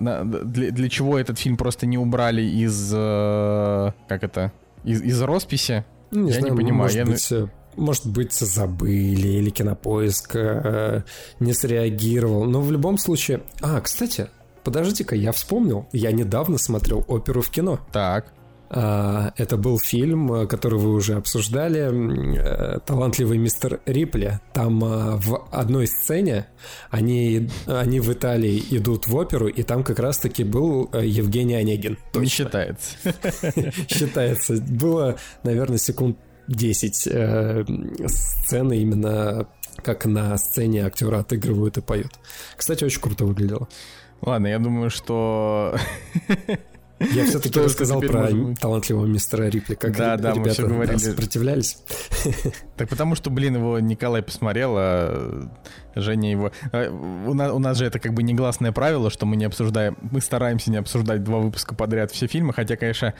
для, 0.46 0.72
для 0.72 0.90
чего 0.90 1.18
этот 1.18 1.40
фильм 1.40 1.58
просто 1.58 1.86
не 1.86 1.98
убрали 1.98 2.42
из, 2.42 2.92
э, 2.94 3.92
как 4.08 4.24
это, 4.24 4.52
из, 4.84 5.02
из 5.02 5.22
росписи? 5.22 5.86
Не 6.12 6.32
я 6.32 6.40
знаю, 6.40 6.54
не 6.54 6.58
понимаю. 6.58 6.84
Может 6.84 6.98
я... 6.98 7.06
быть, 7.06 7.32
э, 7.32 7.48
может 7.76 8.08
быть, 8.08 8.34
забыли 8.34 9.28
или 9.28 9.50
кинопоиск 9.50 10.36
э, 10.36 11.04
не 11.40 11.54
среагировал. 11.54 12.46
Но 12.46 12.62
в 12.62 12.72
любом 12.72 12.98
случае... 12.98 13.42
А, 13.62 13.80
кстати, 13.82 14.28
подождите-ка, 14.64 15.16
я 15.16 15.32
вспомнил. 15.32 15.88
Я 15.92 16.12
недавно 16.12 16.58
смотрел 16.58 17.06
оперу 17.08 17.42
в 17.42 17.50
кино. 17.50 17.80
Так. 17.92 18.34
А, 18.74 19.34
это 19.36 19.58
был 19.58 19.78
фильм, 19.80 20.32
э, 20.32 20.48
который 20.48 20.80
вы 20.80 20.94
уже 20.94 21.16
обсуждали, 21.16 21.90
э, 21.92 22.80
«Талантливый 22.86 23.38
мистер 23.38 23.82
Рипли». 23.86 24.40
Там 24.54 24.82
э, 24.84 25.18
в 25.18 25.46
одной 25.52 25.88
сцене 25.88 26.48
они, 26.90 27.50
они 27.66 28.00
в 28.00 28.14
Италии 28.14 28.64
идут 28.72 29.08
в 29.08 29.16
оперу, 29.16 29.50
и 29.50 29.64
там 29.64 29.84
как 29.84 30.00
раз-таки 30.00 30.46
был 30.46 30.90
Евгений 30.94 31.56
Онегин. 31.56 31.98
Не 32.14 32.28
считается. 32.28 32.96
Считается. 33.90 34.62
Было, 34.62 35.18
наверное, 35.44 35.78
секунд 35.78 36.18
10 36.48 37.08
э, 37.08 37.66
сцены 38.08 38.78
именно 38.78 39.48
как 39.84 40.06
на 40.06 40.38
сцене 40.38 40.86
актеры 40.86 41.18
отыгрывают 41.18 41.78
и 41.78 41.82
поют. 41.82 42.12
Кстати, 42.56 42.84
очень 42.84 43.02
круто 43.02 43.26
выглядело. 43.26 43.68
Ладно, 44.22 44.48
я 44.48 44.60
думаю, 44.60 44.90
что... 44.90 45.76
Я 47.00 47.26
все-таки 47.26 47.60
рассказал 47.60 48.00
про 48.02 48.30
талантливого 48.60 49.06
мистера 49.06 49.46
Рипли, 49.46 49.74
как 49.74 49.98
да, 49.98 50.18
да, 50.18 50.36
мы 50.36 50.50
все 50.50 50.68
говорили. 50.68 50.98
сопротивлялись. 50.98 51.78
Так 52.78 52.90
потому 52.90 53.16
что, 53.16 53.30
блин, 53.30 53.56
его 53.56 53.80
Николай 53.80 54.22
посмотрел, 54.22 54.74
а 54.78 55.50
Женя 55.96 56.32
его... 56.32 56.52
А, 56.72 56.90
у 56.90 57.34
нас, 57.34 57.52
у 57.52 57.60
нас 57.60 57.78
же 57.78 57.86
это 57.86 58.00
как 58.00 58.14
бы 58.14 58.24
негласное 58.24 58.72
правило, 58.72 59.10
что 59.10 59.26
мы 59.26 59.36
не 59.36 59.46
обсуждаем... 59.46 59.98
Мы 60.12 60.22
стараемся 60.22 60.72
не 60.72 60.78
обсуждать 60.78 61.24
два 61.24 61.40
выпуска 61.40 61.76
подряд 61.76 62.12
все 62.12 62.28
фильмы, 62.28 62.54
хотя, 62.54 62.76
конечно, 62.76 63.14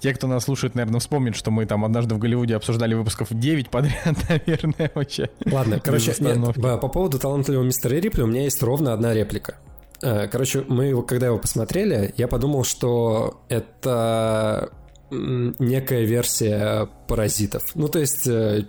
те, 0.00 0.12
кто 0.12 0.26
нас 0.26 0.44
слушает, 0.44 0.74
наверное, 0.74 0.98
вспомнят, 0.98 1.36
что 1.36 1.52
мы 1.52 1.64
там 1.64 1.84
однажды 1.84 2.16
в 2.16 2.18
Голливуде 2.18 2.56
обсуждали 2.56 2.94
выпусков 2.94 3.28
9 3.30 3.70
подряд, 3.70 4.16
наверное, 4.28 4.90
вообще. 4.94 5.30
Ладно, 5.46 5.78
короче, 5.78 6.14
нет, 6.18 6.38
по 6.56 6.88
поводу 6.88 7.20
талантливого 7.20 7.64
мистера 7.64 7.94
Рипли 7.94 8.22
у 8.22 8.26
меня 8.26 8.42
есть 8.42 8.60
ровно 8.62 8.92
одна 8.92 9.14
реплика. 9.14 9.58
Э, 10.02 10.26
короче, 10.28 10.64
мы 10.68 10.86
его, 10.86 11.02
когда 11.02 11.26
его 11.26 11.38
посмотрели, 11.38 12.12
я 12.16 12.28
подумал, 12.28 12.64
что 12.64 13.44
это 13.48 14.72
некая 15.10 16.04
версия 16.04 16.88
паразитов. 17.06 17.62
Ну, 17.74 17.88
то 17.88 17.98
есть 17.98 18.26
э, 18.26 18.66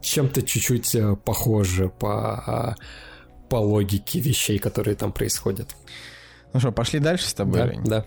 чем-то 0.00 0.42
чуть-чуть 0.42 0.94
э, 0.94 1.16
похоже 1.16 1.88
по, 1.88 2.76
по 3.48 3.56
логике 3.56 4.20
вещей, 4.20 4.58
которые 4.58 4.94
там 4.94 5.12
происходят. 5.12 5.74
Ну 6.52 6.60
что, 6.60 6.70
пошли 6.70 7.00
дальше 7.00 7.28
с 7.28 7.34
тобой, 7.34 7.60
да, 7.60 7.66
Жень? 7.66 7.84
Да. 7.84 8.04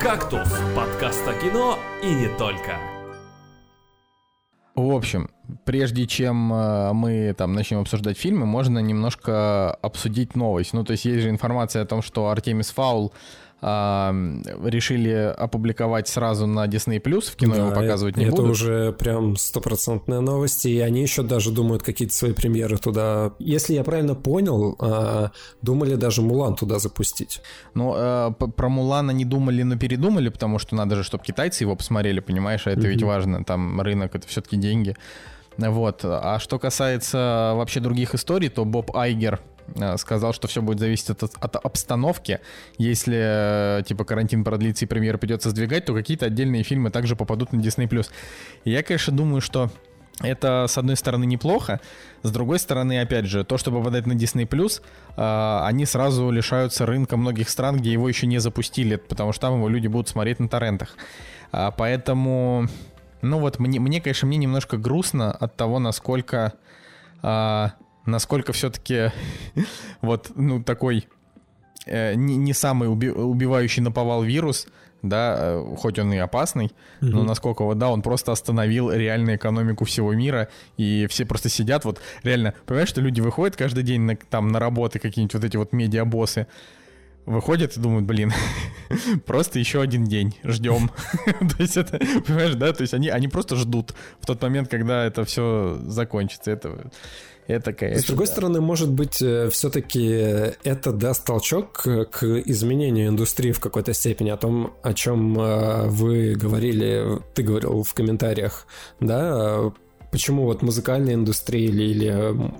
«Кактус»— 0.00 0.48
подкаст 0.76 1.26
о 1.26 1.34
кино 1.34 1.78
и 2.02 2.14
не 2.14 2.28
только. 2.36 2.78
В 4.74 4.92
общем, 4.92 5.28
прежде 5.64 6.06
чем 6.06 6.52
э, 6.52 6.92
мы 6.92 7.34
там 7.36 7.52
начнем 7.52 7.80
обсуждать 7.80 8.18
фильмы, 8.18 8.46
можно 8.46 8.78
немножко 8.78 9.72
обсудить 9.72 10.36
новость. 10.36 10.72
Ну, 10.72 10.84
то 10.84 10.92
есть 10.92 11.04
есть 11.04 11.22
же 11.22 11.30
информация 11.30 11.82
о 11.82 11.86
том, 11.86 12.02
что 12.02 12.28
Артемис 12.28 12.70
Фаул 12.70 13.12
решили 13.60 15.34
опубликовать 15.36 16.06
сразу 16.06 16.46
на 16.46 16.66
Disney 16.66 17.02
Plus, 17.02 17.22
в 17.22 17.34
кино 17.34 17.54
да, 17.56 17.60
его 17.62 17.70
показывать 17.72 18.16
не 18.16 18.26
это 18.26 18.36
будут. 18.36 18.44
Это 18.44 18.52
уже 18.52 18.92
прям 18.92 19.36
стопроцентная 19.36 20.20
новость, 20.20 20.64
и 20.64 20.78
они 20.78 21.02
еще 21.02 21.24
даже 21.24 21.50
думают 21.50 21.82
какие-то 21.82 22.14
свои 22.14 22.32
премьеры 22.32 22.78
туда. 22.78 23.32
Если 23.40 23.74
я 23.74 23.82
правильно 23.82 24.14
понял, 24.14 24.76
а, 24.78 25.32
думали 25.60 25.96
даже 25.96 26.22
Мулан 26.22 26.54
туда 26.54 26.78
запустить. 26.78 27.40
Ну, 27.74 27.94
э, 27.96 28.30
про 28.30 28.68
Мулана 28.68 29.10
не 29.10 29.24
думали, 29.24 29.64
но 29.64 29.76
передумали, 29.76 30.28
потому 30.28 30.60
что 30.60 30.76
надо 30.76 30.94
же, 30.94 31.02
чтобы 31.02 31.24
китайцы 31.24 31.64
его 31.64 31.74
посмотрели, 31.74 32.20
понимаешь, 32.20 32.64
а 32.68 32.70
это 32.70 32.82
mm-hmm. 32.82 32.90
ведь 32.90 33.02
важно, 33.02 33.44
там 33.44 33.80
рынок, 33.80 34.14
это 34.14 34.28
все-таки 34.28 34.56
деньги. 34.56 34.94
Вот. 35.58 36.00
А 36.04 36.38
что 36.38 36.58
касается 36.58 37.52
вообще 37.54 37.80
других 37.80 38.14
историй, 38.14 38.48
то 38.48 38.64
Боб 38.64 38.96
Айгер 38.96 39.40
Э, 39.76 39.96
сказал, 39.96 40.32
что 40.32 40.48
все 40.48 40.62
будет 40.62 40.78
зависеть 40.78 41.10
от, 41.10 41.22
от 41.22 41.56
обстановки. 41.56 42.40
Если, 42.78 43.78
э, 43.80 43.82
типа, 43.84 44.04
карантин 44.04 44.44
продлится 44.44 44.84
и 44.84 44.88
премьеры 44.88 45.18
придется 45.18 45.50
сдвигать, 45.50 45.84
то 45.84 45.94
какие-то 45.94 46.26
отдельные 46.26 46.62
фильмы 46.62 46.90
также 46.90 47.16
попадут 47.16 47.52
на 47.52 47.60
Disney+. 47.60 48.06
И 48.64 48.70
я, 48.70 48.82
конечно, 48.82 49.14
думаю, 49.14 49.40
что 49.40 49.70
это, 50.20 50.66
с 50.68 50.78
одной 50.78 50.96
стороны, 50.96 51.26
неплохо, 51.26 51.80
с 52.22 52.30
другой 52.30 52.58
стороны, 52.58 53.00
опять 53.00 53.26
же, 53.26 53.44
то, 53.44 53.56
что 53.56 53.70
попадает 53.70 54.06
на 54.06 54.14
Disney+, 54.14 54.48
э, 55.16 55.66
они 55.66 55.84
сразу 55.84 56.30
лишаются 56.30 56.86
рынка 56.86 57.16
многих 57.16 57.48
стран, 57.48 57.76
где 57.76 57.92
его 57.92 58.08
еще 58.08 58.26
не 58.26 58.38
запустили, 58.38 58.96
потому 58.96 59.32
что 59.32 59.42
там 59.42 59.56
его 59.56 59.68
люди 59.68 59.86
будут 59.86 60.08
смотреть 60.08 60.40
на 60.40 60.48
торрентах. 60.48 60.96
А, 61.52 61.70
поэтому, 61.70 62.66
ну 63.22 63.38
вот, 63.38 63.58
мне, 63.58 63.80
мне, 63.80 64.00
конечно, 64.00 64.26
мне 64.26 64.38
немножко 64.38 64.76
грустно 64.76 65.32
от 65.32 65.56
того, 65.56 65.78
насколько... 65.78 66.54
А, 67.22 67.72
насколько 68.08 68.52
все-таки 68.52 69.12
вот, 70.00 70.32
ну, 70.34 70.62
такой 70.62 71.06
э, 71.86 72.14
не, 72.14 72.36
не 72.36 72.52
самый 72.52 72.88
уби- 72.88 73.12
убивающий 73.12 73.82
наповал 73.82 74.22
вирус, 74.22 74.66
да, 75.02 75.36
э, 75.38 75.74
хоть 75.76 75.98
он 75.98 76.12
и 76.12 76.16
опасный, 76.16 76.66
mm-hmm. 76.66 77.08
но 77.10 77.22
насколько 77.22 77.62
вот, 77.64 77.78
да, 77.78 77.90
он 77.90 78.02
просто 78.02 78.32
остановил 78.32 78.90
реальную 78.90 79.36
экономику 79.36 79.84
всего 79.84 80.12
мира, 80.12 80.48
и 80.76 81.06
все 81.08 81.24
просто 81.24 81.48
сидят, 81.48 81.84
вот, 81.84 82.00
реально, 82.22 82.54
понимаешь, 82.66 82.88
что 82.88 83.00
люди 83.00 83.20
выходят 83.20 83.56
каждый 83.56 83.84
день 83.84 84.02
на, 84.02 84.16
там 84.16 84.48
на 84.48 84.58
работы, 84.58 84.98
какие-нибудь 84.98 85.34
вот 85.34 85.44
эти 85.44 85.56
вот 85.56 85.72
медиабоссы, 85.72 86.46
выходят 87.28 87.76
и 87.76 87.80
думают, 87.80 88.06
блин, 88.06 88.32
просто 89.26 89.58
еще 89.58 89.80
один 89.80 90.04
день, 90.04 90.34
ждем. 90.44 90.90
то 91.24 91.62
есть 91.62 91.76
это, 91.76 91.98
понимаешь, 92.26 92.54
да, 92.54 92.72
то 92.72 92.82
есть 92.82 92.94
они, 92.94 93.08
они 93.08 93.28
просто 93.28 93.56
ждут 93.56 93.94
в 94.20 94.26
тот 94.26 94.40
момент, 94.42 94.68
когда 94.68 95.04
это 95.04 95.24
все 95.24 95.78
закончится. 95.86 96.50
Это 96.50 96.90
это, 97.46 97.72
конечно, 97.72 98.02
С 98.02 98.06
другой 98.06 98.26
да. 98.26 98.32
стороны, 98.32 98.60
может 98.60 98.90
быть, 98.90 99.22
э, 99.22 99.48
все-таки 99.48 100.04
это 100.64 100.92
даст 100.92 101.24
толчок 101.24 101.82
к 101.82 102.22
изменению 102.44 103.08
индустрии 103.08 103.52
в 103.52 103.60
какой-то 103.60 103.94
степени, 103.94 104.28
о 104.28 104.36
том, 104.36 104.74
о 104.82 104.92
чем 104.92 105.40
э, 105.40 105.88
вы 105.88 106.34
говорили, 106.34 107.20
ты 107.34 107.42
говорил 107.42 107.84
в 107.84 107.94
комментариях, 107.94 108.66
да, 109.00 109.72
почему 110.10 110.44
вот 110.44 110.62
музыкальная 110.62 111.14
индустрия 111.14 111.66
или, 111.68 111.82
или 111.82 112.08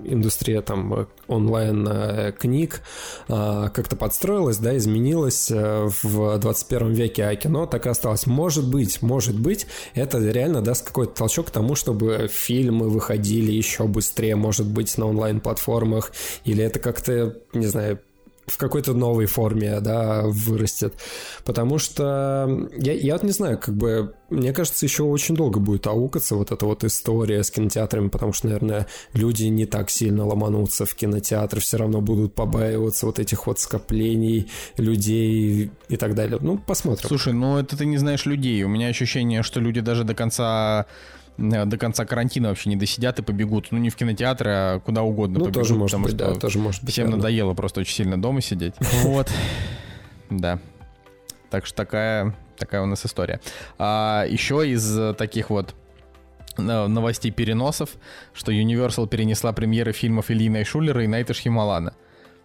индустрия 0.05 0.61
там 0.61 1.07
онлайн 1.27 2.33
книг 2.33 2.81
как-то 3.27 3.95
подстроилась, 3.95 4.57
да, 4.57 4.75
изменилась 4.77 5.51
в 5.51 6.37
21 6.37 6.93
веке, 6.93 7.25
а 7.25 7.35
кино 7.35 7.65
так 7.65 7.85
и 7.85 7.89
осталось. 7.89 8.27
Может 8.27 8.69
быть, 8.69 9.01
может 9.01 9.39
быть, 9.39 9.67
это 9.93 10.19
реально 10.19 10.61
даст 10.61 10.85
какой-то 10.85 11.13
толчок 11.13 11.47
к 11.47 11.51
тому, 11.51 11.75
чтобы 11.75 12.29
фильмы 12.31 12.89
выходили 12.89 13.51
еще 13.51 13.85
быстрее, 13.85 14.35
может 14.35 14.67
быть, 14.67 14.97
на 14.97 15.07
онлайн-платформах, 15.07 16.11
или 16.45 16.63
это 16.63 16.79
как-то, 16.79 17.37
не 17.53 17.67
знаю, 17.67 17.99
в 18.49 18.57
какой-то 18.57 18.93
новой 18.93 19.25
форме, 19.25 19.79
да, 19.79 20.23
вырастет. 20.25 20.93
Потому 21.45 21.77
что 21.77 22.67
я, 22.77 22.93
я 22.93 23.13
вот 23.13 23.23
не 23.23 23.31
знаю, 23.31 23.57
как 23.57 23.75
бы, 23.75 24.13
мне 24.29 24.53
кажется, 24.53 24.85
еще 24.85 25.03
очень 25.03 25.35
долго 25.35 25.59
будет 25.59 25.87
аукаться 25.87 26.35
вот 26.35 26.51
эта 26.51 26.65
вот 26.65 26.83
история 26.83 27.43
с 27.43 27.51
кинотеатрами, 27.51 28.09
потому 28.09 28.33
что, 28.33 28.47
наверное, 28.47 28.87
люди 29.13 29.45
не 29.45 29.65
так 29.65 29.89
сильно 29.89 30.25
ломанутся 30.25 30.85
в 30.85 30.95
кинотеатр, 30.95 31.59
все 31.59 31.77
равно 31.77 32.01
будут 32.01 32.35
побаиваться 32.35 33.05
вот 33.05 33.19
этих 33.19 33.47
вот 33.47 33.59
скоплений 33.59 34.49
людей 34.77 35.71
и 35.87 35.97
так 35.97 36.15
далее. 36.15 36.37
Ну, 36.41 36.57
посмотрим. 36.57 37.07
Слушай, 37.07 37.33
ну 37.33 37.57
это 37.57 37.77
ты 37.77 37.85
не 37.85 37.97
знаешь 37.97 38.25
людей. 38.25 38.63
У 38.63 38.67
меня 38.69 38.87
ощущение, 38.87 39.43
что 39.43 39.59
люди 39.59 39.81
даже 39.81 40.03
до 40.03 40.13
конца 40.15 40.85
до 41.39 41.77
конца 41.77 42.05
карантина 42.05 42.49
вообще 42.49 42.69
не 42.69 42.75
досидят 42.75 43.19
и 43.19 43.21
побегут. 43.23 43.67
Ну, 43.71 43.77
не 43.77 43.89
в 43.89 43.95
кинотеатры, 43.95 44.51
а 44.51 44.79
куда 44.79 45.03
угодно 45.03 45.39
ну, 45.39 45.45
побегут. 45.45 45.61
тоже 45.61 45.75
может 45.75 46.01
быть, 46.01 46.17
да, 46.17 46.35
тоже 46.35 46.59
может 46.59 46.83
быть. 46.83 46.91
Всем 46.91 47.05
верно. 47.05 47.17
надоело 47.17 47.53
просто 47.53 47.81
очень 47.81 47.95
сильно 47.95 48.21
дома 48.21 48.41
сидеть. 48.41 48.75
Вот. 49.03 49.31
Да. 50.29 50.59
Так 51.49 51.65
что 51.65 51.75
такая, 51.75 52.35
такая 52.55 52.83
у 52.83 52.85
нас 52.85 53.03
история. 53.03 53.39
А 53.79 54.27
еще 54.29 54.69
из 54.69 55.15
таких 55.15 55.49
вот 55.49 55.73
э, 56.55 56.61
новостей 56.61 57.31
переносов, 57.31 57.89
что 58.31 58.51
Universal 58.51 59.07
перенесла 59.07 59.53
премьеры 59.53 59.91
фильмов 59.91 60.29
Ильина 60.29 60.63
Шулера 60.63 61.03
и 61.03 61.07
Найта 61.07 61.33
Шьямалана. 61.33 61.95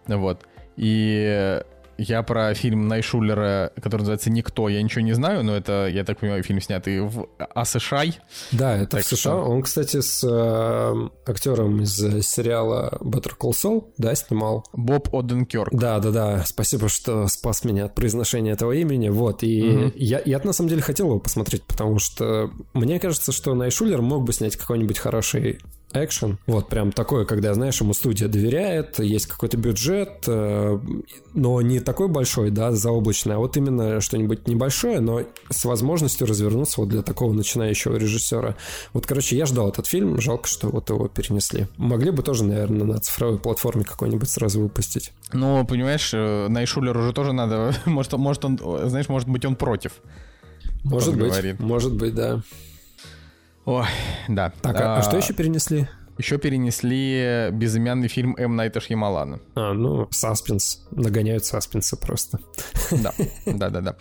Вот. 0.07 0.47
И 0.77 1.61
я 1.97 2.23
про 2.23 2.53
фильм 2.53 2.87
Найшулера, 2.87 3.71
который 3.75 4.01
называется 4.01 4.29
«Никто», 4.29 4.69
я 4.69 4.81
ничего 4.81 5.01
не 5.01 5.13
знаю, 5.13 5.43
но 5.43 5.55
это, 5.55 5.87
я 5.87 6.03
так 6.03 6.19
понимаю, 6.19 6.43
фильм 6.43 6.61
снятый 6.61 7.01
в 7.01 7.27
США. 7.63 8.03
Да, 8.51 8.75
это 8.75 8.97
так 8.97 9.03
в 9.03 9.07
США. 9.07 9.17
Что... 9.17 9.45
Он, 9.45 9.61
кстати, 9.61 10.01
с 10.01 10.23
э, 10.23 11.09
актером 11.29 11.81
из 11.81 11.95
сериала 11.95 12.97
Better 13.01 13.33
Call 13.39 13.51
Saul, 13.51 13.85
да, 13.97 14.13
снимал. 14.15 14.65
Боб 14.73 15.13
Оденкерк. 15.15 15.69
Да, 15.71 15.99
да, 15.99 16.11
да. 16.11 16.43
Спасибо, 16.45 16.89
что 16.89 17.27
спас 17.27 17.63
меня 17.63 17.85
от 17.85 17.95
произношения 17.95 18.53
этого 18.53 18.73
имени. 18.73 19.09
Вот, 19.09 19.43
и 19.43 19.61
угу. 19.63 19.91
я, 19.95 20.21
я 20.25 20.39
на 20.43 20.53
самом 20.53 20.69
деле 20.69 20.81
хотел 20.81 21.07
его 21.07 21.19
посмотреть, 21.19 21.63
потому 21.63 21.99
что 21.99 22.51
мне 22.73 22.99
кажется, 22.99 23.31
что 23.31 23.53
Найшулер 23.53 24.01
мог 24.01 24.23
бы 24.23 24.33
снять 24.33 24.55
какой-нибудь 24.55 24.99
хороший 24.99 25.59
экшен. 25.93 26.37
Вот 26.45 26.69
прям 26.69 26.91
такое, 26.91 27.25
когда, 27.25 27.53
знаешь, 27.53 27.79
ему 27.81 27.93
студия 27.93 28.27
доверяет, 28.27 28.99
есть 28.99 29.27
какой-то 29.27 29.57
бюджет, 29.57 30.23
э, 30.27 30.79
но 31.33 31.61
не 31.61 31.79
такой 31.79 32.07
большой, 32.07 32.51
да, 32.51 32.71
заоблачный, 32.71 33.35
а 33.35 33.37
вот 33.39 33.57
именно 33.57 34.01
что-нибудь 34.01 34.47
небольшое, 34.47 34.99
но 34.99 35.21
с 35.49 35.65
возможностью 35.65 36.27
развернуться 36.27 36.81
вот 36.81 36.89
для 36.89 37.01
такого 37.01 37.33
начинающего 37.33 37.95
режиссера. 37.95 38.55
Вот, 38.93 39.05
короче, 39.05 39.37
я 39.37 39.45
ждал 39.45 39.69
этот 39.69 39.87
фильм, 39.87 40.19
жалко, 40.19 40.47
что 40.47 40.69
вот 40.69 40.89
его 40.89 41.07
перенесли. 41.07 41.67
Могли 41.77 42.11
бы 42.11 42.23
тоже, 42.23 42.43
наверное, 42.43 42.85
на 42.85 42.99
цифровой 42.99 43.39
платформе 43.39 43.83
какой-нибудь 43.83 44.29
сразу 44.29 44.61
выпустить. 44.61 45.11
Ну, 45.33 45.65
понимаешь, 45.65 46.11
э, 46.13 46.47
Найшулер 46.49 46.97
уже 46.97 47.13
тоже 47.13 47.33
надо, 47.33 47.73
может, 47.85 48.13
может 48.13 48.45
он, 48.45 48.59
знаешь, 48.85 49.09
может 49.09 49.29
быть, 49.29 49.45
он 49.45 49.55
против. 49.55 49.93
Может 50.83 51.15
быть, 51.17 51.31
говорит. 51.31 51.59
может 51.59 51.93
быть, 51.93 52.13
да. 52.13 52.41
Ой, 53.65 53.85
да. 54.27 54.53
Так, 54.61 54.79
а, 54.79 54.97
а 54.97 55.01
что 55.01 55.17
еще 55.17 55.33
перенесли? 55.33 55.87
Еще 56.17 56.37
перенесли 56.37 57.49
безымянный 57.51 58.07
фильм 58.07 58.35
М. 58.37 58.55
Найта 58.55 58.79
Шьямалана. 58.79 59.41
А, 59.55 59.73
ну, 59.73 60.07
саспенс. 60.11 60.85
Нагоняют 60.91 61.43
саспенса 61.43 61.97
просто. 61.97 62.39
Да, 62.91 63.11
да, 63.45 63.69
да, 63.69 63.81
да. 63.81 63.95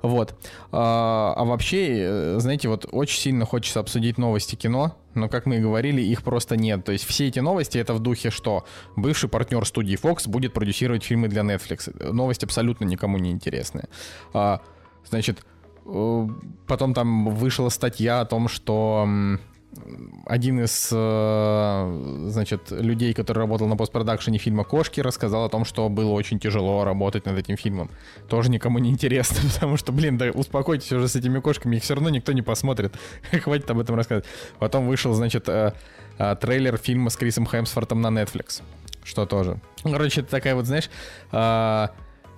Вот. 0.00 0.34
А, 0.72 1.34
а 1.36 1.44
вообще, 1.44 1.98
э, 2.00 2.36
знаете, 2.40 2.68
вот 2.68 2.86
очень 2.90 3.20
сильно 3.20 3.44
хочется 3.44 3.78
обсудить 3.78 4.18
новости 4.18 4.56
кино, 4.56 4.96
но, 5.14 5.28
как 5.28 5.46
мы 5.46 5.58
и 5.58 5.60
говорили, 5.60 6.00
их 6.00 6.22
просто 6.24 6.56
нет. 6.56 6.84
То 6.84 6.90
есть 6.90 7.04
все 7.04 7.28
эти 7.28 7.38
новости 7.38 7.78
это 7.78 7.94
в 7.94 8.00
духе, 8.00 8.30
что 8.30 8.64
бывший 8.96 9.28
партнер 9.28 9.64
студии 9.64 9.96
Fox 9.96 10.28
будет 10.28 10.54
продюсировать 10.54 11.04
фильмы 11.04 11.28
для 11.28 11.42
Netflix. 11.42 12.12
Новость 12.12 12.42
абсолютно 12.42 12.86
никому 12.86 13.18
не 13.18 13.30
интересная. 13.30 13.88
А, 14.32 14.62
значит, 15.08 15.44
потом 16.66 16.94
там 16.94 17.30
вышла 17.30 17.68
статья 17.68 18.20
о 18.20 18.24
том, 18.24 18.48
что 18.48 19.06
один 20.26 20.60
из, 20.60 20.90
э, 20.92 22.26
значит, 22.28 22.70
людей, 22.70 23.14
который 23.14 23.38
работал 23.38 23.66
на 23.66 23.76
постпродакшене 23.76 24.38
фильма 24.38 24.64
«Кошки», 24.64 25.00
рассказал 25.00 25.44
о 25.44 25.48
том, 25.48 25.64
что 25.64 25.88
было 25.88 26.10
очень 26.10 26.38
тяжело 26.38 26.84
работать 26.84 27.24
над 27.26 27.38
этим 27.38 27.56
фильмом. 27.56 27.90
Тоже 28.28 28.50
никому 28.50 28.78
не 28.78 28.90
интересно, 28.90 29.38
потому 29.54 29.76
что, 29.76 29.92
блин, 29.92 30.18
да 30.18 30.30
успокойтесь 30.30 30.92
уже 30.92 31.08
с 31.08 31.16
этими 31.16 31.40
кошками, 31.40 31.76
их 31.76 31.82
все 31.82 31.94
равно 31.94 32.10
никто 32.10 32.32
не 32.32 32.42
посмотрит. 32.42 32.94
Хватит 33.42 33.70
об 33.70 33.78
этом 33.78 33.96
рассказывать. 33.96 34.26
Потом 34.58 34.86
вышел, 34.86 35.12
значит, 35.14 35.48
э, 35.48 35.72
трейлер 36.40 36.76
фильма 36.76 37.10
с 37.10 37.16
Крисом 37.16 37.46
Хемсфортом 37.46 38.00
на 38.02 38.08
Netflix, 38.08 38.62
что 39.04 39.26
тоже. 39.26 39.58
Короче, 39.82 40.20
это 40.20 40.30
такая 40.30 40.54
вот, 40.54 40.66
знаешь, 40.66 40.90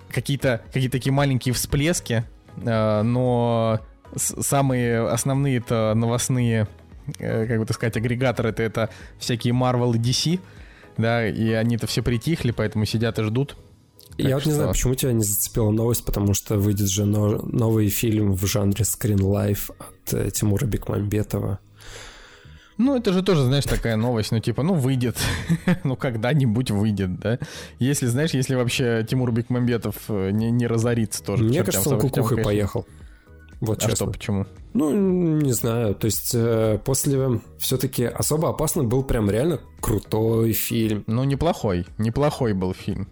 какие-то 0.09 0.61
какие 0.71 0.89
такие 0.89 1.11
маленькие 1.11 1.53
всплески, 1.53 2.23
Э, 2.23 2.34
но 2.63 3.79
самые 4.15 5.07
основные 5.07 5.57
это 5.57 5.93
новостные, 5.95 6.67
э, 7.19 7.47
как 7.47 7.59
бы 7.59 7.65
так 7.65 7.75
сказать, 7.75 7.97
агрегаторы 7.97 8.49
это, 8.49 8.63
это 8.63 8.89
всякие 9.19 9.53
Marvel 9.53 9.95
и 9.95 9.99
DC, 9.99 10.39
да, 10.97 11.27
и 11.27 11.51
они-то 11.51 11.87
все 11.87 12.01
притихли, 12.01 12.51
поэтому 12.51 12.85
сидят 12.85 13.19
и 13.19 13.23
ждут. 13.23 13.57
Так 14.17 14.27
Я 14.27 14.35
вот 14.35 14.45
не 14.45 14.53
знаю, 14.53 14.69
почему 14.69 14.95
тебя 14.95 15.11
не 15.11 15.23
зацепила 15.23 15.71
новость, 15.71 16.05
потому 16.05 16.33
что 16.33 16.57
выйдет 16.57 16.89
же 16.89 17.05
новый 17.05 17.89
фильм 17.89 18.33
в 18.33 18.45
жанре 18.45 18.83
Screen 18.85 19.17
Life 19.17 19.71
от 19.77 20.13
э, 20.13 20.31
Тимура 20.31 20.65
Бекмамбетова. 20.65 21.59
Ну, 22.77 22.97
это 22.97 23.13
же 23.13 23.23
тоже, 23.23 23.43
знаешь, 23.43 23.63
такая 23.63 23.95
новость, 23.95 24.31
ну, 24.31 24.39
типа, 24.39 24.61
ну, 24.63 24.73
выйдет, 24.73 25.17
ну, 25.83 25.95
когда-нибудь 25.95 26.71
выйдет, 26.71 27.19
да? 27.19 27.39
Если, 27.79 28.07
знаешь, 28.07 28.31
если 28.31 28.55
вообще 28.55 29.05
Тимур 29.09 29.31
Бекмамбетов 29.31 29.95
э, 30.09 30.31
не, 30.31 30.51
не 30.51 30.67
разорится 30.67 31.23
тоже. 31.23 31.43
Мне 31.43 31.63
кажется, 31.63 31.91
он 31.91 32.01
кукухой 32.01 32.43
поехал. 32.43 32.85
Вот 33.61 33.77
а 33.77 33.81
честно. 33.81 33.95
что, 33.95 34.07
почему? 34.07 34.45
Ну, 34.73 34.91
не 34.91 35.53
знаю, 35.53 35.95
то 35.95 36.05
есть 36.05 36.31
э, 36.35 36.77
после 36.83 37.39
все-таки 37.57 38.03
особо 38.03 38.49
опасный 38.49 38.85
был 38.85 39.03
прям 39.03 39.29
реально 39.29 39.61
крутой 39.79 40.51
фильм. 40.51 41.05
Ну, 41.07 41.23
неплохой, 41.23 41.85
неплохой 41.97 42.53
был 42.53 42.73
фильм. 42.73 43.07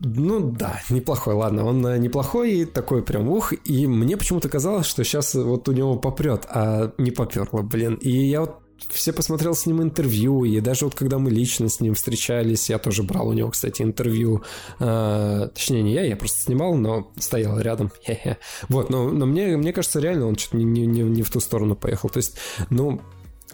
Ну 0.00 0.50
да, 0.50 0.80
неплохой, 0.90 1.34
ладно, 1.34 1.64
он 1.64 1.86
э, 1.86 1.98
неплохой, 1.98 2.66
такой 2.66 3.02
прям 3.02 3.28
ух, 3.28 3.52
и 3.64 3.86
мне 3.86 4.16
почему-то 4.16 4.48
казалось, 4.48 4.86
что 4.86 5.04
сейчас 5.04 5.34
вот 5.34 5.68
у 5.68 5.72
него 5.72 5.96
попрет, 5.96 6.46
а 6.48 6.92
не 6.98 7.10
поперло, 7.10 7.62
блин. 7.62 7.94
И 7.94 8.10
я 8.10 8.40
вот 8.40 8.58
все 8.90 9.12
посмотрел 9.12 9.54
с 9.54 9.66
ним 9.66 9.82
интервью, 9.82 10.44
и 10.44 10.60
даже 10.60 10.84
вот 10.84 10.94
когда 10.94 11.18
мы 11.18 11.30
лично 11.30 11.68
с 11.68 11.80
ним 11.80 11.94
встречались, 11.94 12.70
я 12.70 12.78
тоже 12.78 13.02
брал 13.02 13.28
у 13.28 13.32
него, 13.32 13.50
кстати, 13.50 13.82
интервью, 13.82 14.42
э, 14.78 15.48
точнее 15.52 15.82
не 15.82 15.92
я, 15.92 16.02
я 16.02 16.16
просто 16.16 16.42
снимал, 16.42 16.74
но 16.74 17.10
стоял 17.18 17.58
рядом, 17.60 17.90
хе-хе. 18.06 18.38
Вот, 18.68 18.90
но, 18.90 19.10
но 19.10 19.26
мне, 19.26 19.56
мне 19.56 19.72
кажется, 19.72 20.00
реально 20.00 20.26
он 20.26 20.36
что-то 20.36 20.56
не, 20.58 20.86
не, 20.86 21.02
не 21.02 21.22
в 21.22 21.30
ту 21.30 21.40
сторону 21.40 21.76
поехал, 21.76 22.08
то 22.08 22.18
есть, 22.18 22.36
ну, 22.70 23.00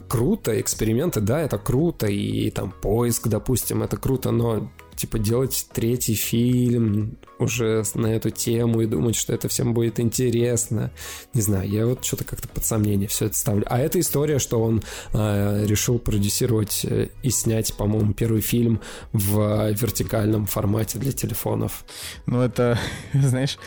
круто, 0.09 0.61
эксперименты, 0.61 1.21
да, 1.21 1.41
это 1.41 1.59
круто, 1.59 2.07
и, 2.07 2.47
и 2.47 2.51
там 2.51 2.73
поиск, 2.73 3.29
допустим, 3.29 3.83
это 3.83 3.97
круто, 3.97 4.31
но 4.31 4.71
типа 5.05 5.19
делать 5.19 5.67
третий 5.71 6.15
фильм 6.15 7.19
уже 7.39 7.83
на 7.93 8.07
эту 8.07 8.31
тему 8.31 8.81
и 8.81 8.87
думать, 8.87 9.17
что 9.17 9.35
это 9.35 9.49
всем 9.49 9.75
будет 9.75 10.01
интересно. 10.01 10.91
Не 11.35 11.43
знаю, 11.43 11.69
я 11.69 11.87
вот 11.87 12.03
что-то 12.03 12.25
как-то 12.25 12.49
под 12.49 12.65
сомнение 12.65 13.07
все 13.07 13.27
это 13.27 13.37
ставлю. 13.37 13.67
А 13.69 13.79
эта 13.81 14.01
история, 14.01 14.39
что 14.39 14.63
он 14.63 14.83
э, 15.13 15.67
решил 15.67 15.99
продюсировать 15.99 16.87
э, 16.87 17.09
и 17.23 17.29
снять, 17.29 17.75
по-моему, 17.75 18.15
первый 18.15 18.41
фильм 18.41 18.81
в 19.13 19.73
вертикальном 19.73 20.47
формате 20.47 20.99
для 20.99 21.13
телефонов. 21.13 21.85
Ну, 22.25 22.41
это, 22.41 22.79
знаешь, 23.13 23.59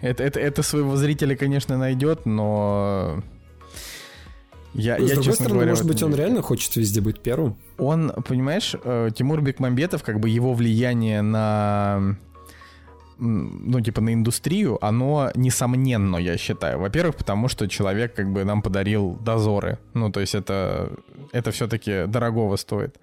это, 0.00 0.24
это, 0.24 0.40
это 0.40 0.64
своего 0.64 0.96
зрителя, 0.96 1.36
конечно, 1.36 1.78
найдет, 1.78 2.26
но 2.26 3.22
я, 4.74 4.96
ну, 4.98 5.06
я, 5.06 5.14
с 5.14 5.18
другой 5.18 5.34
стороны, 5.34 5.54
говоря, 5.54 5.70
может 5.70 5.86
быть, 5.86 6.02
он 6.02 6.14
реально 6.14 6.42
хочет 6.42 6.76
везде 6.76 7.00
быть 7.00 7.20
первым. 7.20 7.56
Он, 7.78 8.12
понимаешь, 8.26 8.76
э, 8.84 9.10
Тимур 9.14 9.40
Бекмамбетов, 9.40 10.02
как 10.02 10.20
бы 10.20 10.28
его 10.28 10.54
влияние 10.54 11.22
на 11.22 12.16
ну, 13.20 13.80
типа, 13.80 14.00
на 14.00 14.14
индустрию, 14.14 14.78
оно 14.80 15.30
несомненно, 15.34 16.16
я 16.16 16.38
считаю. 16.38 16.78
Во-первых, 16.78 17.16
потому 17.16 17.48
что 17.48 17.68
человек, 17.68 18.14
как 18.14 18.32
бы, 18.32 18.44
нам 18.44 18.62
подарил 18.62 19.18
дозоры. 19.20 19.78
Ну, 19.92 20.10
то 20.10 20.20
есть 20.20 20.34
это, 20.34 20.90
это 21.32 21.50
все-таки 21.50 22.06
дорогого 22.06 22.56
стоит. 22.56 22.96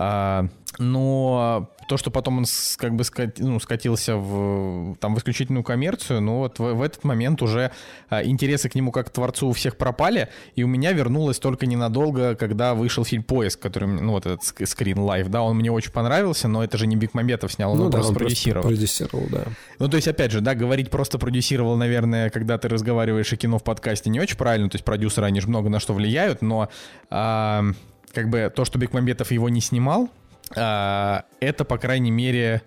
А, 0.00 0.46
но 0.78 1.68
то, 1.88 1.96
что 1.96 2.10
потом 2.12 2.38
он 2.38 2.44
как 2.76 2.94
бы 2.94 3.02
скат, 3.02 3.38
ну, 3.38 3.58
скатился 3.58 4.16
в, 4.16 4.94
там, 5.00 5.16
в 5.16 5.18
исключительную 5.18 5.64
коммерцию, 5.64 6.20
ну 6.20 6.38
вот 6.38 6.60
в, 6.60 6.74
в 6.74 6.82
этот 6.82 7.02
момент 7.02 7.42
уже 7.42 7.72
а, 8.10 8.22
интересы 8.22 8.68
к 8.68 8.76
нему 8.76 8.92
как 8.92 9.08
к 9.08 9.10
творцу 9.10 9.48
у 9.48 9.52
всех 9.52 9.76
пропали, 9.76 10.28
и 10.54 10.62
у 10.62 10.68
меня 10.68 10.92
вернулось 10.92 11.40
только 11.40 11.66
ненадолго, 11.66 12.36
когда 12.36 12.74
вышел 12.74 13.04
фильм 13.04 13.24
«Поиск», 13.24 13.58
который, 13.58 13.88
ну 13.88 14.12
вот 14.12 14.26
этот 14.26 14.42
Screen 14.42 14.98
Life, 14.98 15.28
да, 15.28 15.42
он 15.42 15.56
мне 15.56 15.72
очень 15.72 15.90
понравился, 15.90 16.46
но 16.46 16.62
это 16.62 16.78
же 16.78 16.86
не 16.86 16.94
Бекмамбетов 16.94 17.52
снял, 17.52 17.72
он 17.72 17.78
ну, 17.78 17.84
да, 17.86 17.98
просто 17.98 18.12
он 18.12 18.18
продюсировал. 18.18 18.68
Просто 18.68 18.76
продюсировал, 18.76 19.26
да. 19.32 19.44
Ну 19.80 19.88
то 19.88 19.96
есть, 19.96 20.06
опять 20.06 20.30
же, 20.30 20.40
да, 20.40 20.54
говорить 20.54 20.90
просто 20.90 21.18
продюсировал, 21.18 21.76
наверное, 21.76 22.30
когда 22.30 22.56
ты 22.58 22.68
разговариваешь 22.68 23.32
о 23.32 23.36
кино 23.36 23.58
в 23.58 23.64
подкасте 23.64 24.10
не 24.10 24.20
очень 24.20 24.36
правильно, 24.36 24.68
то 24.68 24.76
есть 24.76 24.84
продюсеры, 24.84 25.26
они 25.26 25.40
же 25.40 25.48
много 25.48 25.70
на 25.70 25.80
что 25.80 25.94
влияют, 25.94 26.40
но... 26.40 26.68
А, 27.10 27.64
как 28.12 28.28
бы 28.28 28.52
то, 28.54 28.64
что 28.64 28.78
Бекмамбетов 28.78 29.30
его 29.30 29.48
не 29.48 29.60
снимал, 29.60 30.08
а, 30.56 31.24
это, 31.40 31.64
по 31.64 31.78
крайней 31.78 32.10
мере, 32.10 32.62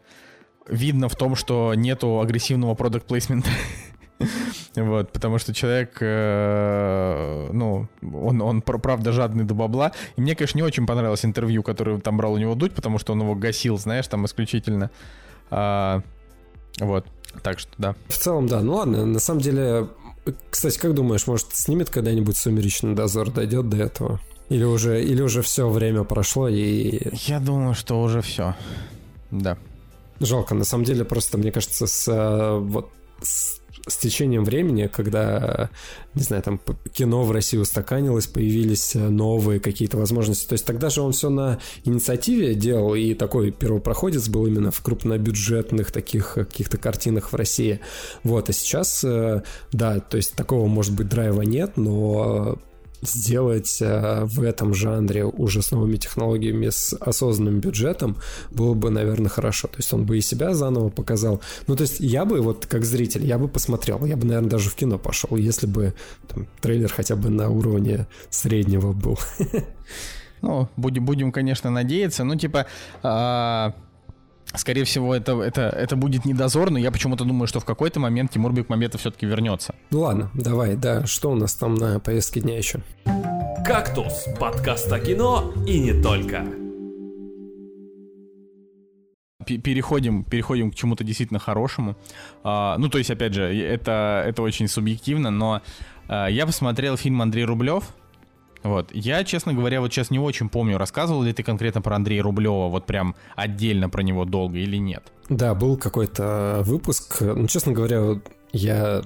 видно 0.68 1.10
в 1.10 1.16
том, 1.16 1.36
что 1.36 1.74
нету 1.76 2.20
агрессивного 2.20 2.76
продукт 2.76 3.08
плейсмента. 3.08 3.50
Вот, 4.76 5.12
потому 5.12 5.40
что 5.40 5.52
человек, 5.52 5.98
э, 6.00 7.50
ну, 7.52 7.88
он, 8.02 8.42
он 8.42 8.62
правда 8.62 9.12
жадный 9.12 9.44
до 9.44 9.56
бабла. 9.56 9.92
И 10.16 10.22
мне, 10.22 10.36
конечно, 10.36 10.58
не 10.60 10.64
очень 10.64 10.86
понравилось 10.86 11.26
интервью, 11.26 11.64
которое 11.64 12.00
там 12.00 12.18
брал 12.18 12.34
у 12.34 12.38
него 12.38 12.54
Дудь, 12.54 12.74
потому 12.74 13.00
что 13.00 13.14
он 13.14 13.22
его 13.22 13.34
гасил, 13.34 13.80
знаешь, 13.80 14.08
там 14.08 14.26
исключительно. 14.26 14.92
А, 15.50 16.04
вот, 16.80 17.06
так 17.44 17.60
что 17.60 17.72
да. 17.80 17.96
В 18.08 18.18
целом, 18.18 18.48
да. 18.48 18.62
Ну 18.62 18.76
ладно, 18.76 19.06
на 19.06 19.20
самом 19.20 19.42
деле, 19.42 19.90
кстати, 20.50 20.78
как 20.78 20.94
думаешь, 20.94 21.28
может, 21.28 21.54
снимет 21.54 21.90
когда-нибудь 21.90 22.38
«Сумеречный 22.38 22.94
дозор», 22.94 23.32
дойдет 23.32 23.70
до 23.70 23.78
этого? 23.78 24.20
Или 24.52 24.66
уже, 24.66 25.02
или 25.02 25.22
уже 25.22 25.42
все 25.42 25.70
время 25.70 26.04
прошло 26.04 26.50
и... 26.50 27.00
Я 27.26 27.40
думаю, 27.40 27.74
что 27.74 28.02
уже 28.02 28.22
все. 28.22 28.54
Да. 29.32 29.58
Жалко, 30.20 30.54
на 30.56 30.66
самом 30.66 30.84
деле, 30.84 31.06
просто, 31.06 31.38
мне 31.38 31.54
кажется, 31.54 31.88
с, 31.88 32.06
э, 32.12 32.58
вот, 32.58 32.90
с, 33.22 33.62
с 33.88 33.96
течением 33.96 34.44
времени, 34.44 34.88
когда, 34.88 35.70
не 36.16 36.24
знаю, 36.24 36.44
там 36.44 36.60
кино 36.92 37.24
в 37.24 37.32
России 37.32 37.58
устаканилось, 37.60 38.28
появились 38.28 38.94
э, 38.94 39.00
новые 39.00 39.62
какие-то 39.62 39.96
возможности. 39.96 40.50
То 40.50 40.54
есть 40.54 40.66
тогда 40.66 40.90
же 40.90 41.02
он 41.02 41.14
все 41.14 41.30
на 41.30 41.60
инициативе 41.86 42.54
делал, 42.54 42.94
и 42.94 43.14
такой 43.14 43.52
первопроходец 43.52 44.28
был 44.28 44.48
именно 44.48 44.72
в 44.72 44.82
крупнобюджетных 44.82 45.94
таких 45.94 46.34
каких-то 46.34 46.78
картинах 46.78 47.32
в 47.32 47.36
России. 47.38 47.80
Вот, 48.26 48.50
а 48.50 48.52
сейчас, 48.52 49.02
э, 49.06 49.44
да, 49.72 50.02
то 50.02 50.18
есть 50.18 50.36
такого, 50.36 50.68
может 50.68 50.94
быть, 50.94 51.08
драйва 51.08 51.44
нет, 51.44 51.78
но 51.78 52.60
сделать 53.02 53.82
э, 53.82 54.26
в 54.26 54.42
этом 54.42 54.74
жанре 54.74 55.26
уже 55.26 55.62
с 55.62 55.72
новыми 55.72 55.98
технологиями, 55.98 56.70
с 56.70 56.94
осознанным 56.94 57.60
бюджетом, 57.60 58.18
было 58.52 58.74
бы, 58.74 58.90
наверное, 58.90 59.30
хорошо. 59.30 59.68
То 59.68 59.78
есть 59.78 59.94
он 59.94 60.06
бы 60.06 60.18
и 60.18 60.22
себя 60.22 60.54
заново 60.54 60.90
показал. 60.90 61.42
Ну, 61.68 61.76
то 61.76 61.84
есть 61.84 62.00
я 62.00 62.26
бы, 62.26 62.42
вот 62.42 62.66
как 62.66 62.86
зритель, 62.86 63.26
я 63.26 63.38
бы 63.38 63.48
посмотрел, 63.48 64.06
я 64.06 64.18
бы, 64.18 64.26
наверное, 64.26 64.50
даже 64.50 64.70
в 64.70 64.76
кино 64.76 64.98
пошел, 64.98 65.36
если 65.38 65.68
бы 65.68 65.94
там, 66.28 66.48
трейлер 66.62 66.92
хотя 66.92 67.16
бы 67.16 67.30
на 67.30 67.50
уровне 67.50 68.08
среднего 68.30 68.94
был. 68.94 69.18
Ну, 70.42 70.68
будем, 70.76 71.06
будем, 71.06 71.32
конечно, 71.32 71.70
надеяться. 71.70 72.24
Ну, 72.24 72.36
типа, 72.36 72.66
а, 73.04 73.76
Скорее 74.54 74.84
всего, 74.84 75.16
это, 75.16 75.42
это, 75.42 75.62
это 75.62 75.96
будет 75.96 76.26
не 76.26 76.34
дозор, 76.34 76.72
но 76.72 76.78
я 76.78 76.92
почему-то 76.92 77.24
думаю, 77.24 77.48
что 77.48 77.60
в 77.60 77.66
какой-то 77.66 78.00
момент 78.00 78.32
Тимур 78.32 78.52
Бекмамбетов 78.52 79.00
все-таки 79.00 79.26
вернется. 79.26 79.74
Ну 79.92 80.02
ладно, 80.02 80.30
давай, 80.34 80.76
да, 80.76 81.06
что 81.06 81.32
у 81.32 81.36
нас 81.36 81.54
там 81.56 81.76
на 81.76 82.00
повестке 82.00 82.42
дня 82.42 82.58
еще? 82.58 82.82
«Кактус»— 83.66 84.26
подкаст 84.40 84.92
о 84.92 85.00
кино 85.00 85.54
и 85.66 85.80
не 85.80 85.94
только. 86.02 86.46
Переходим, 89.46 90.24
переходим 90.24 90.72
к 90.72 90.76
чему-то 90.76 91.04
действительно 91.04 91.40
хорошему. 91.40 91.96
А, 92.44 92.78
ну, 92.78 92.90
то 92.90 92.98
есть, 92.98 93.10
опять 93.10 93.34
же, 93.34 93.44
это, 93.44 94.24
это 94.26 94.42
очень 94.42 94.68
субъективно, 94.68 95.32
но 95.32 95.62
а, 96.08 96.28
я 96.28 96.46
посмотрел 96.46 96.98
фильм 96.98 97.22
Андрей 97.22 97.46
Рублев, 97.46 97.86
вот. 98.64 98.90
Я, 98.94 99.24
честно 99.24 99.54
говоря, 99.54 99.82
вот 99.82 99.92
сейчас 99.92 100.12
не 100.12 100.20
очень 100.20 100.50
помню, 100.50 100.78
рассказывал 100.78 101.24
ли 101.24 101.34
ты 101.34 101.44
конкретно 101.44 101.82
про 101.82 101.96
Андрея 101.96 102.24
Рублева, 102.24 102.68
вот 102.68 102.86
прям 102.86 103.16
отдельно 103.36 103.90
про 103.90 104.02
него 104.02 104.26
долго 104.26 104.58
или 104.58 104.78
нет? 104.78 105.12
Да, 105.30 105.56
был 105.56 105.78
какой-то 105.78 106.62
выпуск. 106.66 107.22
Ну, 107.22 107.48
честно 107.48 107.72
говоря, 107.72 108.20
я 108.52 109.02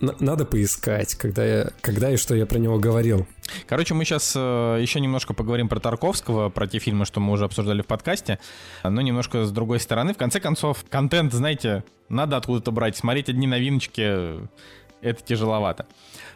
надо 0.00 0.44
поискать, 0.44 1.14
когда, 1.14 1.44
я, 1.44 1.70
когда 1.80 2.10
и 2.10 2.16
что 2.16 2.34
я 2.34 2.46
про 2.46 2.58
него 2.58 2.78
говорил. 2.78 3.26
Короче, 3.66 3.94
мы 3.94 4.04
сейчас 4.04 4.34
э, 4.36 4.78
еще 4.80 5.00
немножко 5.00 5.32
поговорим 5.32 5.68
про 5.68 5.80
Тарковского, 5.80 6.50
про 6.50 6.66
те 6.66 6.78
фильмы, 6.78 7.06
что 7.06 7.20
мы 7.20 7.32
уже 7.32 7.44
обсуждали 7.44 7.82
в 7.82 7.86
подкасте, 7.86 8.38
но 8.82 9.00
немножко 9.00 9.44
с 9.44 9.52
другой 9.52 9.80
стороны. 9.80 10.12
В 10.12 10.18
конце 10.18 10.40
концов, 10.40 10.84
контент, 10.90 11.32
знаете, 11.32 11.84
надо 12.08 12.36
откуда-то 12.36 12.72
брать. 12.72 12.96
Смотреть 12.96 13.28
одни 13.28 13.46
новиночки— 13.46 14.48
это 15.06 15.22
тяжеловато. 15.22 15.86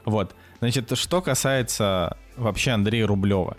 Вот. 0.04 0.34
Значит, 0.60 0.96
что 0.96 1.22
касается 1.22 2.16
вообще 2.36 2.72
Андрея 2.72 3.06
Рублева. 3.06 3.56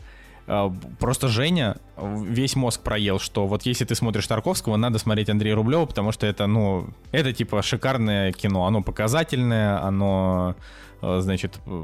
А, 0.48 0.74
просто 1.00 1.28
Женя 1.28 1.78
весь 1.98 2.56
мозг 2.56 2.82
проел, 2.82 3.20
что 3.20 3.48
вот 3.48 3.64
если 3.64 3.86
ты 3.86 3.96
смотришь 3.96 4.28
Тарковского, 4.28 4.76
надо 4.78 5.00
смотреть 5.00 5.30
Андрея 5.30 5.56
Рублева, 5.56 5.86
потому 5.86 6.12
что 6.12 6.26
это, 6.28 6.48
ну, 6.48 6.90
это 7.12 7.34
типа 7.34 7.62
шикарное 7.62 8.32
кино. 8.32 8.66
Оно 8.66 8.82
показательное, 8.82 9.82
оно, 9.82 10.56
э, 11.02 11.20
значит, 11.22 11.60
э, 11.66 11.84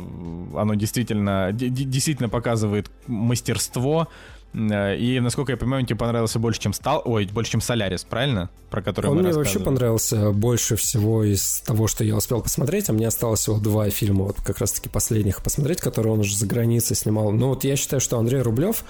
оно 0.56 0.74
действительно, 0.76 1.50
действительно 1.52 2.30
показывает 2.30 2.92
мастерство, 3.08 4.08
Э, 4.08 4.37
и, 4.54 5.20
насколько 5.22 5.52
я 5.52 5.58
понимаю, 5.58 5.82
он 5.82 5.86
тебе 5.86 5.98
понравился 5.98 6.40
больше, 6.40 6.60
чем 6.60 6.74
стал, 6.74 7.02
ой, 7.06 7.28
больше, 7.32 7.52
чем 7.52 7.62
Солярис, 7.62 8.04
правильно? 8.04 8.50
Про 8.70 8.82
который 8.82 9.12
он 9.12 9.20
мне 9.20 9.32
вообще 9.32 9.60
понравился 9.60 10.32
больше 10.32 10.76
всего 10.76 11.24
из 11.24 11.62
того, 11.62 11.88
что 11.88 12.04
я 12.04 12.16
успел 12.16 12.42
посмотреть, 12.42 12.90
а 12.90 12.94
мне 12.94 13.08
осталось 13.08 13.42
всего 13.42 13.60
два 13.60 13.90
фильма, 13.90 14.26
вот 14.26 14.42
как 14.42 14.60
раз-таки 14.60 14.90
последних 14.90 15.42
посмотреть, 15.42 15.80
которые 15.80 16.14
он 16.14 16.20
уже 16.20 16.36
за 16.36 16.46
границей 16.48 16.96
снимал. 16.96 17.32
Ну 17.32 17.50
вот 17.50 17.64
я 17.64 17.76
считаю, 17.76 18.02
что 18.02 18.18
Андрей 18.18 18.42
Рублев, 18.42 18.84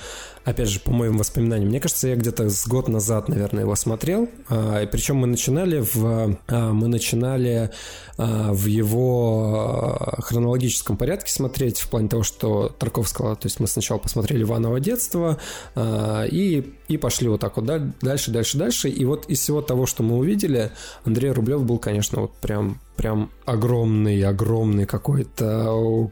опять 0.46 0.70
же, 0.70 0.80
по 0.80 0.92
моим 0.92 1.18
воспоминаниям, 1.18 1.70
мне 1.70 1.80
кажется, 1.80 2.08
я 2.08 2.16
где-то 2.16 2.50
с 2.50 2.68
год 2.68 2.88
назад, 2.88 3.28
наверное, 3.28 3.64
его 3.64 3.76
смотрел, 3.76 4.30
а, 4.50 4.82
и 4.82 4.88
причем 4.88 5.18
мы 5.18 5.28
начинали 5.28 5.80
в, 5.80 6.38
а, 6.48 6.74
мы 6.74 6.88
начинали 6.88 7.70
а, 8.18 8.54
в 8.54 8.66
его 8.66 10.16
хронологическом 10.20 10.98
порядке 10.98 11.32
смотреть, 11.32 11.80
в 11.80 11.90
плане 11.90 12.10
того, 12.10 12.24
что 12.24 12.70
Тарковского, 12.70 13.36
то 13.36 13.46
есть 13.46 13.60
мы 13.60 13.68
сначала 13.68 14.00
посмотрели 14.00 14.42
Иваново 14.44 14.80
детство, 14.80 15.38
и, 15.76 16.74
и 16.88 16.98
пошли 16.98 17.28
вот 17.28 17.42
так 17.42 17.58
вот 17.58 17.66
дальше, 18.00 18.32
дальше, 18.32 18.58
дальше. 18.58 18.90
И 18.90 19.06
вот 19.06 19.26
из 19.28 19.40
всего 19.40 19.62
того, 19.62 19.86
что 19.86 20.04
мы 20.04 20.18
увидели, 20.18 20.72
Андрей 21.06 21.32
Рублев 21.32 21.64
был, 21.64 21.78
конечно, 21.80 22.22
вот 22.22 22.34
прям, 22.38 22.80
прям 22.96 23.32
огромный, 23.46 24.22
огромный 24.24 24.86
какой-то 24.86 26.12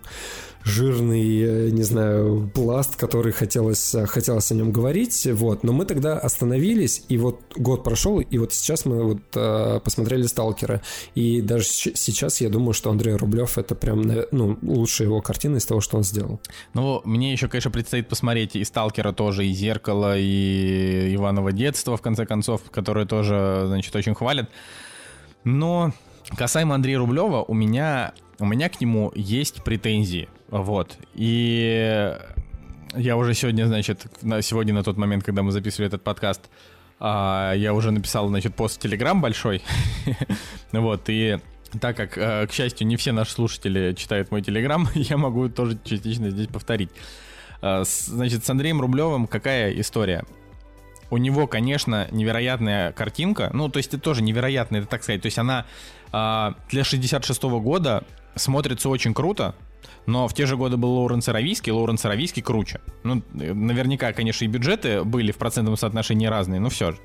жирный, 0.65 1.71
не 1.71 1.83
знаю, 1.83 2.49
пласт, 2.53 2.95
который 2.95 3.31
хотелось, 3.31 3.95
хотелось 4.07 4.51
о 4.51 4.55
нем 4.55 4.71
говорить, 4.71 5.27
вот, 5.31 5.63
но 5.63 5.71
мы 5.71 5.85
тогда 5.85 6.17
остановились, 6.17 7.03
и 7.07 7.17
вот 7.19 7.39
год 7.55 7.83
прошел, 7.83 8.19
и 8.19 8.37
вот 8.39 8.51
сейчас 8.51 8.83
мы 8.85 9.03
вот 9.03 9.21
э, 9.35 9.79
посмотрели 9.83 10.23
«Сталкера», 10.23 10.81
и 11.13 11.41
даже 11.41 11.65
сейчас 11.65 12.41
я 12.41 12.49
думаю, 12.49 12.73
что 12.73 12.89
Андрей 12.89 13.13
Рублев 13.15 13.59
это 13.59 13.75
прям, 13.75 14.01
ну, 14.31 14.57
лучшая 14.63 15.07
его 15.07 15.21
картина 15.21 15.57
из 15.57 15.65
того, 15.65 15.81
что 15.81 15.97
он 15.97 16.03
сделал. 16.03 16.41
Ну, 16.73 16.99
мне 17.05 17.31
еще, 17.31 17.47
конечно, 17.47 17.69
предстоит 17.69 18.09
посмотреть 18.09 18.55
и 18.55 18.63
«Сталкера» 18.63 19.11
тоже, 19.11 19.45
и 19.45 19.53
«Зеркало», 19.53 20.17
и 20.17 21.13
«Иваново 21.13 21.51
детство», 21.51 21.95
в 21.95 22.01
конце 22.01 22.25
концов, 22.25 22.61
которое 22.71 23.05
тоже, 23.05 23.65
значит, 23.67 23.95
очень 23.95 24.15
хвалят, 24.15 24.49
но 25.43 25.93
касаемо 26.35 26.73
Андрея 26.73 26.97
Рублева, 26.97 27.43
у 27.47 27.53
меня 27.53 28.13
у 28.39 28.45
меня 28.45 28.67
к 28.67 28.81
нему 28.81 29.11
есть 29.15 29.63
претензии. 29.63 30.27
Вот. 30.49 30.97
И 31.13 32.17
я 32.95 33.17
уже 33.17 33.33
сегодня, 33.33 33.65
значит, 33.65 34.07
на, 34.21 34.41
сегодня 34.41 34.73
на 34.73 34.83
тот 34.83 34.97
момент, 34.97 35.23
когда 35.23 35.43
мы 35.43 35.51
записывали 35.51 35.87
этот 35.87 36.03
подкаст, 36.03 36.49
а, 36.99 37.53
я 37.53 37.73
уже 37.73 37.91
написал, 37.91 38.27
значит, 38.29 38.55
пост 38.55 38.77
в 38.77 38.79
Телеграм 38.79 39.21
большой. 39.21 39.61
вот, 40.71 41.03
и 41.07 41.39
так 41.81 41.97
как, 41.97 42.17
э, 42.17 42.47
к 42.47 42.53
счастью, 42.53 42.87
не 42.87 42.95
все 42.95 43.11
наши 43.11 43.31
слушатели 43.31 43.93
читают 43.93 44.31
мой 44.31 44.41
Телеграм, 44.41 44.87
я 44.95 45.17
могу 45.17 45.49
тоже 45.49 45.77
частично 45.83 46.29
здесь 46.29 46.47
повторить. 46.47 46.89
А, 47.61 47.83
значит, 47.85 48.45
с 48.45 48.49
Андреем 48.49 48.79
Рублевым 48.79 49.27
какая 49.27 49.71
история? 49.79 50.23
У 51.09 51.17
него, 51.17 51.47
конечно, 51.47 52.07
невероятная 52.11 52.91
картинка. 52.91 53.49
Ну, 53.53 53.69
то 53.69 53.77
есть 53.77 53.93
это 53.93 54.01
тоже 54.01 54.23
невероятная, 54.23 54.81
это 54.81 54.89
так 54.89 55.03
сказать. 55.03 55.21
То 55.21 55.27
есть 55.27 55.37
она 55.37 55.65
а, 56.11 56.55
для 56.69 56.83
66 56.83 57.43
-го 57.43 57.59
года 57.59 58.03
смотрится 58.35 58.89
очень 58.89 59.13
круто. 59.13 59.55
Но 60.05 60.27
в 60.27 60.33
те 60.33 60.45
же 60.45 60.57
годы 60.57 60.77
был 60.77 60.91
Лоуренс 60.91 61.27
Аравийский, 61.27 61.71
Лоуренс 61.71 62.05
Аравийский 62.05 62.41
круче. 62.41 62.81
Ну, 63.03 63.21
наверняка, 63.33 64.13
конечно, 64.13 64.45
и 64.45 64.47
бюджеты 64.47 65.03
были 65.03 65.31
в 65.31 65.37
процентном 65.37 65.77
соотношении 65.77 66.27
разные, 66.27 66.59
но 66.59 66.69
все 66.69 66.91
же. 66.91 66.97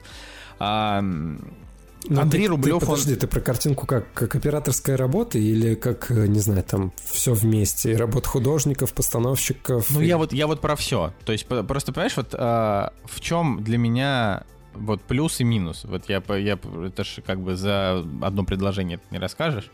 А, 0.59 1.01
Но 1.01 2.21
Андрей 2.21 2.45
ты, 2.45 2.51
Рублев, 2.51 2.81
ты, 2.81 2.87
подожди, 2.87 3.13
он... 3.13 3.19
ты 3.19 3.27
про 3.27 3.41
картинку 3.41 3.87
как, 3.87 4.13
как 4.13 4.35
операторская 4.35 4.97
работа 4.97 5.39
или 5.39 5.75
как, 5.75 6.11
э, 6.11 6.27
не 6.27 6.41
знаю, 6.41 6.63
там 6.65 6.93
все 7.03 7.33
вместе, 7.33 7.97
работа 7.97 8.29
художников, 8.29 8.93
постановщиков? 8.93 9.91
Ну, 9.91 10.01
и... 10.01 10.07
я 10.07 10.19
вот, 10.19 10.33
я 10.33 10.47
вот 10.47 10.61
про 10.61 10.77
все. 10.77 11.15
То 11.25 11.33
есть, 11.33 11.47
просто, 11.47 11.93
понимаешь, 11.93 12.17
вот 12.17 12.35
а, 12.35 12.93
в 13.05 13.21
чем 13.21 13.63
для 13.65 13.79
меня 13.79 14.45
вот 14.75 15.03
плюс 15.03 15.41
и 15.41 15.45
минус. 15.45 15.85
Вот 15.85 16.09
я, 16.09 16.23
я 16.37 16.59
это 16.87 17.05
же 17.05 17.23
как 17.23 17.41
бы 17.41 17.57
за 17.57 18.05
одно 18.23 18.45
предложение 18.45 19.01
не 19.11 19.19
расскажешь. 19.19 19.71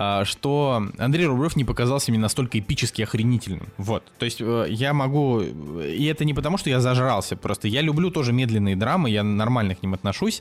А, 0.00 0.24
что 0.24 0.80
Андрей 0.96 1.26
Рублев 1.26 1.56
не 1.56 1.64
показался 1.64 2.12
мне 2.12 2.20
настолько 2.20 2.60
эпически 2.60 3.02
охренительным. 3.02 3.66
Вот. 3.78 4.04
То 4.18 4.26
есть 4.26 4.40
э, 4.40 4.66
я 4.70 4.94
могу... 4.94 5.40
И 5.40 6.04
это 6.04 6.24
не 6.24 6.34
потому, 6.34 6.56
что 6.56 6.70
я 6.70 6.78
зажрался, 6.78 7.36
просто 7.36 7.66
я 7.66 7.80
люблю 7.80 8.12
тоже 8.12 8.32
медленные 8.32 8.76
драмы, 8.76 9.10
я 9.10 9.24
нормально 9.24 9.74
к 9.74 9.82
ним 9.82 9.94
отношусь. 9.94 10.40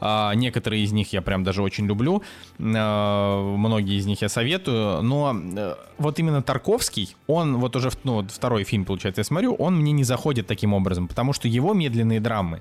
А, 0.00 0.32
некоторые 0.34 0.82
из 0.82 0.90
них 0.90 1.12
я 1.12 1.22
прям 1.22 1.44
даже 1.44 1.62
очень 1.62 1.86
люблю. 1.86 2.24
А, 2.58 3.56
многие 3.56 3.96
из 3.96 4.06
них 4.06 4.22
я 4.22 4.28
советую. 4.28 5.02
Но 5.02 5.36
э, 5.56 5.76
вот 5.98 6.18
именно 6.18 6.42
Тарковский, 6.42 7.14
он 7.28 7.58
вот 7.58 7.76
уже 7.76 7.90
ну, 8.02 8.26
второй 8.26 8.64
фильм, 8.64 8.84
получается, 8.84 9.20
я 9.20 9.24
смотрю, 9.24 9.54
он 9.54 9.76
мне 9.76 9.92
не 9.92 10.02
заходит 10.02 10.48
таким 10.48 10.74
образом, 10.74 11.06
потому 11.06 11.32
что 11.32 11.46
его 11.46 11.74
медленные 11.74 12.18
драмы, 12.18 12.60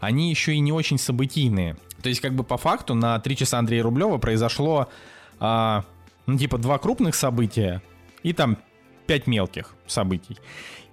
они 0.00 0.28
еще 0.28 0.54
и 0.54 0.58
не 0.58 0.72
очень 0.72 0.98
событийные. 0.98 1.76
То 2.02 2.08
есть, 2.08 2.20
как 2.20 2.34
бы 2.34 2.42
по 2.42 2.58
факту 2.58 2.94
на 2.94 3.20
три 3.20 3.36
часа 3.36 3.60
Андрея 3.60 3.84
Рублева 3.84 4.18
произошло 4.18 4.88
а, 5.40 5.84
ну, 6.26 6.38
типа, 6.38 6.58
два 6.58 6.78
крупных 6.78 7.14
события 7.14 7.82
и 8.22 8.32
там 8.32 8.58
пять 9.06 9.26
мелких 9.26 9.74
событий. 9.86 10.38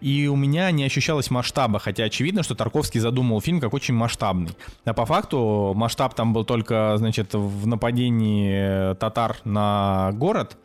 И 0.02 0.28
у 0.28 0.36
меня 0.36 0.72
не 0.72 0.84
ощущалось 0.84 1.30
масштаба, 1.30 1.78
хотя 1.78 2.06
очевидно, 2.06 2.42
что 2.42 2.56
Тарковский 2.56 3.00
задумал 3.00 3.40
фильм 3.40 3.60
как 3.60 3.74
очень 3.74 3.94
масштабный. 3.94 4.52
А 4.84 4.94
по 4.94 5.06
факту 5.06 5.74
масштаб 5.76 6.16
там 6.16 6.34
был 6.34 6.44
только, 6.44 6.96
значит, 6.98 7.34
в 7.34 7.68
нападении 7.68 8.96
татар 8.96 9.38
на 9.44 10.12
город, 10.14 10.58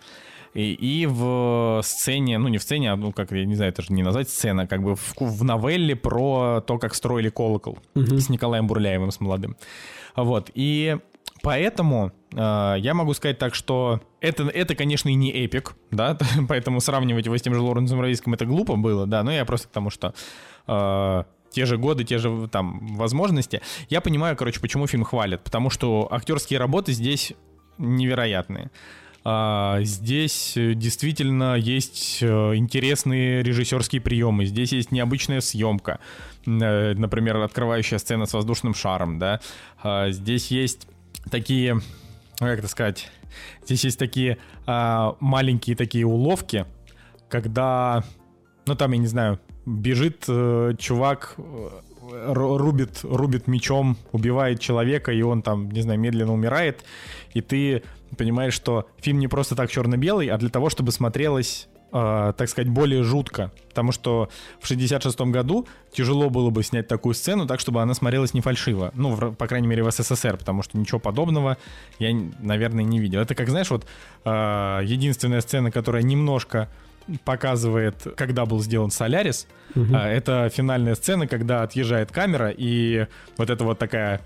и, 0.55 0.73
и 0.73 1.05
в 1.05 1.83
сцене, 1.85 2.39
ну 2.39 2.49
не 2.49 2.57
в 2.57 2.63
сцене, 2.63 2.93
а, 2.93 2.97
ну 2.97 3.13
как, 3.13 3.31
я 3.31 3.45
не 3.45 3.57
знаю, 3.57 3.73
это 3.73 3.83
же 3.83 3.93
не 3.93 4.03
назвать 4.03 4.31
сцена, 4.31 4.67
как 4.67 4.83
бы 4.83 4.97
в, 4.97 5.15
в 5.21 5.45
новелле 5.45 5.95
про 5.95 6.63
то, 6.67 6.79
как 6.79 6.95
строили 6.95 7.29
колокол 7.29 7.79
угу. 7.95 8.19
с 8.19 8.31
Николаем 8.31 8.67
Бурляевым, 8.67 9.11
с 9.11 9.21
молодым. 9.21 9.57
Вот, 10.17 10.51
и 10.55 10.97
Поэтому 11.43 12.13
я 12.37 12.93
могу 12.95 13.15
сказать 13.15 13.39
так, 13.39 13.55
что 13.55 14.01
это, 14.21 14.45
это, 14.45 14.75
конечно, 14.75 15.09
и 15.09 15.15
не 15.15 15.31
эпик, 15.31 15.75
да, 15.91 16.19
поэтому 16.49 16.81
сравнивать 16.81 17.27
его 17.27 17.37
с 17.37 17.43
тем 17.43 17.55
же 17.55 17.61
Лоренсом 17.61 18.01
Равийским 18.01 18.35
это 18.35 18.45
глупо 18.45 18.77
было, 18.77 19.07
да, 19.07 19.23
но 19.23 19.33
я 19.33 19.45
просто 19.45 19.69
к 19.69 19.71
тому, 19.71 19.89
что 19.89 20.15
э, 20.67 21.25
те 21.51 21.65
же 21.65 21.79
годы, 21.79 22.05
те 22.05 22.19
же 22.19 22.49
там 22.49 22.97
возможности. 22.97 23.63
Я 23.89 24.03
понимаю, 24.03 24.37
короче, 24.37 24.61
почему 24.61 24.87
фильм 24.87 25.05
хвалят, 25.05 25.43
потому 25.43 25.71
что 25.71 26.07
актерские 26.11 26.59
работы 26.59 26.93
здесь 26.93 27.33
невероятные. 27.79 28.71
А, 29.29 29.81
здесь 29.83 30.53
действительно 30.55 31.57
есть 31.57 32.19
э, 32.23 32.27
интересные 32.55 33.43
режиссерские 33.43 34.01
приемы, 34.01 34.45
здесь 34.45 34.73
есть 34.73 34.93
необычная 34.93 35.41
съемка, 35.41 35.99
э, 36.47 36.95
например, 36.95 37.39
открывающая 37.39 37.99
сцена 37.99 38.27
с 38.27 38.35
воздушным 38.35 38.73
шаром, 38.73 39.19
да, 39.19 39.41
а, 39.83 40.11
здесь 40.11 40.53
есть 40.53 40.87
такие, 41.29 41.81
ну, 42.41 42.47
как 42.47 42.59
это 42.59 42.69
сказать, 42.69 43.11
здесь 43.65 43.85
есть 43.85 43.99
такие 43.99 44.39
а, 44.67 45.17
маленькие 45.21 45.77
такие 45.77 46.07
уловки, 46.07 46.67
когда, 47.29 48.05
ну 48.67 48.75
там, 48.75 48.93
я 48.93 48.99
не 48.99 49.07
знаю, 49.07 49.41
бежит 49.65 50.25
э, 50.29 50.75
чувак, 50.79 51.35
э, 51.39 52.33
рубит, 52.33 53.01
рубит 53.03 53.49
мечом, 53.49 53.97
убивает 54.13 54.61
человека, 54.61 55.13
и 55.13 55.23
он 55.23 55.43
там, 55.43 55.71
не 55.71 55.81
знаю, 55.81 55.99
медленно 55.99 56.33
умирает, 56.33 56.85
и 57.35 57.41
ты 57.41 57.83
понимаешь, 58.17 58.55
что 58.55 58.89
фильм 58.99 59.19
не 59.19 59.29
просто 59.29 59.57
так 59.57 59.71
черно-белый, 59.71 60.29
а 60.29 60.39
для 60.39 60.51
того, 60.51 60.71
чтобы 60.71 60.93
смотрелось 60.93 61.69
э, 61.97 62.33
так 62.37 62.49
сказать, 62.49 62.69
более 62.69 63.03
жутко. 63.03 63.51
Потому 63.69 63.93
что 63.93 64.29
в 64.61 64.71
66-м 64.71 65.33
году 65.33 65.67
тяжело 65.93 66.31
было 66.31 66.51
бы 66.51 66.63
снять 66.63 66.89
такую 66.89 67.15
сцену 67.15 67.47
так, 67.47 67.61
чтобы 67.61 67.83
она 67.83 67.95
смотрелась 67.95 68.35
не 68.35 68.41
фальшиво. 68.41 68.91
Ну, 68.95 69.15
в, 69.15 69.35
по 69.35 69.47
крайней 69.47 69.67
мере, 69.67 69.83
в 69.83 69.91
СССР, 69.91 70.37
потому 70.37 70.63
что 70.63 70.79
ничего 70.79 70.99
подобного 70.99 71.57
я, 71.99 72.15
наверное, 72.41 72.85
не 72.85 73.01
видел. 73.01 73.21
Это 73.21 73.35
как, 73.35 73.49
знаешь, 73.49 73.71
вот 73.71 73.87
э, 74.25 74.31
единственная 74.85 75.41
сцена, 75.41 75.71
которая 75.71 76.03
немножко 76.03 76.69
показывает, 77.25 78.07
когда 78.17 78.47
был 78.47 78.61
сделан 78.61 78.91
Солярис. 78.91 79.47
Угу. 79.75 79.95
Это 79.95 80.51
финальная 80.53 80.97
сцена, 80.97 81.27
когда 81.27 81.63
отъезжает 81.63 82.11
камера, 82.11 82.51
и 82.51 83.07
вот 83.37 83.49
это 83.49 83.65
вот 83.65 83.79
такая 83.79 84.21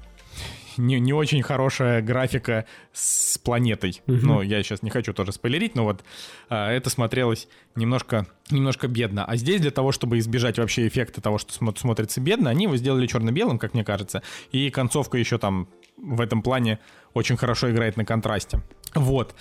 не, 0.80 0.98
не 0.98 1.12
очень 1.12 1.42
хорошая 1.42 2.02
графика 2.02 2.64
с 2.92 3.38
планетой. 3.38 4.02
Угу. 4.06 4.18
Ну, 4.22 4.42
я 4.42 4.62
сейчас 4.62 4.82
не 4.82 4.90
хочу 4.90 5.12
тоже 5.12 5.32
спойлерить, 5.32 5.74
но 5.74 5.84
вот 5.84 6.04
а, 6.48 6.70
это 6.70 6.90
смотрелось 6.90 7.48
немножко, 7.74 8.26
немножко 8.50 8.88
бедно. 8.88 9.24
А 9.24 9.36
здесь 9.36 9.60
для 9.60 9.70
того, 9.70 9.92
чтобы 9.92 10.18
избежать 10.18 10.58
вообще 10.58 10.88
эффекта 10.88 11.20
того, 11.20 11.38
что 11.38 11.52
см- 11.52 11.78
смотрится 11.78 12.20
бедно, 12.20 12.50
они 12.50 12.64
его 12.64 12.76
сделали 12.76 13.06
черно-белым, 13.06 13.58
как 13.58 13.74
мне 13.74 13.84
кажется. 13.84 14.22
И 14.52 14.70
концовка 14.70 15.18
еще 15.18 15.38
там 15.38 15.68
в 15.96 16.20
этом 16.20 16.42
плане 16.42 16.78
очень 17.14 17.36
хорошо 17.36 17.70
играет 17.70 17.96
на 17.96 18.04
контрасте. 18.04 18.62
Вот. 18.94 19.34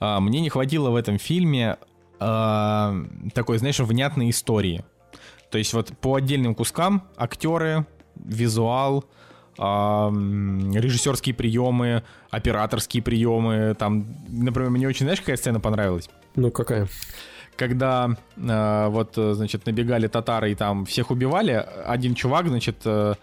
А, 0.00 0.20
мне 0.20 0.40
не 0.40 0.48
хватило 0.48 0.90
в 0.90 0.96
этом 0.96 1.18
фильме 1.18 1.76
а, 2.18 2.94
такой, 3.34 3.58
знаешь, 3.58 3.78
внятной 3.78 4.30
истории. 4.30 4.84
То 5.50 5.58
есть 5.58 5.72
вот 5.74 5.96
по 5.98 6.16
отдельным 6.16 6.54
кускам 6.54 7.08
актеры, 7.16 7.86
визуал, 8.16 9.04
режиссерские 9.58 11.34
приемы, 11.34 12.02
операторские 12.30 13.02
приемы. 13.02 13.74
Там, 13.78 14.06
например, 14.28 14.70
мне 14.70 14.88
очень, 14.88 15.06
знаешь, 15.06 15.20
какая 15.20 15.36
сцена 15.36 15.60
понравилась? 15.60 16.10
Ну, 16.34 16.50
какая? 16.50 16.88
Когда 17.56 18.16
э, 18.36 18.86
вот, 18.88 19.14
значит, 19.16 19.64
набегали 19.64 20.08
татары 20.08 20.52
и 20.52 20.54
там 20.54 20.84
всех 20.84 21.10
убивали, 21.10 21.64
один 21.86 22.14
чувак, 22.14 22.48
значит, 22.48 22.76
э, 22.84 23.14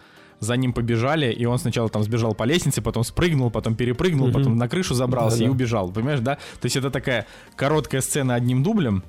за 0.43 0.57
ним 0.57 0.73
побежали, 0.73 1.31
и 1.31 1.45
он 1.45 1.57
сначала 1.57 1.89
там 1.89 2.03
сбежал 2.03 2.35
по 2.35 2.43
лестнице, 2.43 2.81
потом 2.81 3.03
спрыгнул, 3.03 3.49
потом 3.49 3.75
перепрыгнул, 3.75 4.27
угу. 4.27 4.37
потом 4.37 4.57
на 4.57 4.67
крышу 4.67 4.93
забрался 4.93 5.39
да, 5.39 5.43
и 5.43 5.47
да. 5.47 5.51
убежал, 5.51 5.91
понимаешь, 5.91 6.19
да? 6.19 6.35
То 6.35 6.65
есть 6.65 6.75
это 6.75 6.91
такая 6.91 7.25
короткая 7.55 8.01
сцена 8.01 8.35
одним 8.35 8.63
дублем, 8.63 9.03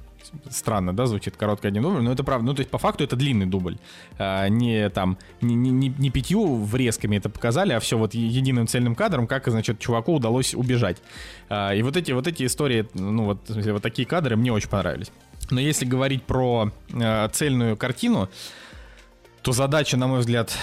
странно, 0.51 0.95
да, 0.95 1.07
звучит 1.07 1.37
короткий 1.37 1.69
один 1.69 1.83
дубль, 1.83 2.03
но 2.03 2.13
это 2.13 2.25
правда. 2.25 2.47
Ну, 2.47 2.55
то 2.55 2.61
есть, 2.61 2.71
по 2.71 2.79
факту, 2.79 3.05
это 3.05 3.17
длинный 3.17 3.47
дубль. 3.47 3.79
А, 4.19 4.49
не 4.49 4.89
там, 4.91 5.19
не, 5.41 5.55
не, 5.55 5.89
не 5.89 6.11
пятью 6.11 6.57
врезками 6.57 7.17
это 7.17 7.29
показали, 7.29 7.73
а 7.73 7.81
все 7.81 7.99
вот 7.99 8.15
единым 8.15 8.67
цельным 8.67 8.95
кадром, 8.95 9.27
как, 9.27 9.47
значит, 9.49 9.79
чуваку 9.79 10.15
удалось 10.15 10.55
убежать. 10.55 10.99
А, 11.49 11.73
и 11.73 11.83
вот 11.83 11.97
эти, 11.97 12.13
вот 12.13 12.27
эти 12.27 12.45
истории, 12.47 12.89
ну, 12.95 13.25
вот, 13.25 13.49
вот 13.49 13.83
такие 13.83 14.07
кадры 14.07 14.37
мне 14.37 14.53
очень 14.53 14.69
понравились. 14.69 15.11
Но 15.51 15.61
если 15.61 15.85
говорить 15.85 16.23
про 16.23 16.71
а, 16.93 17.29
цельную 17.29 17.77
картину, 17.77 18.29
то 19.43 19.53
задача, 19.53 19.97
на 19.97 20.07
мой 20.07 20.21
взгляд, 20.21 20.57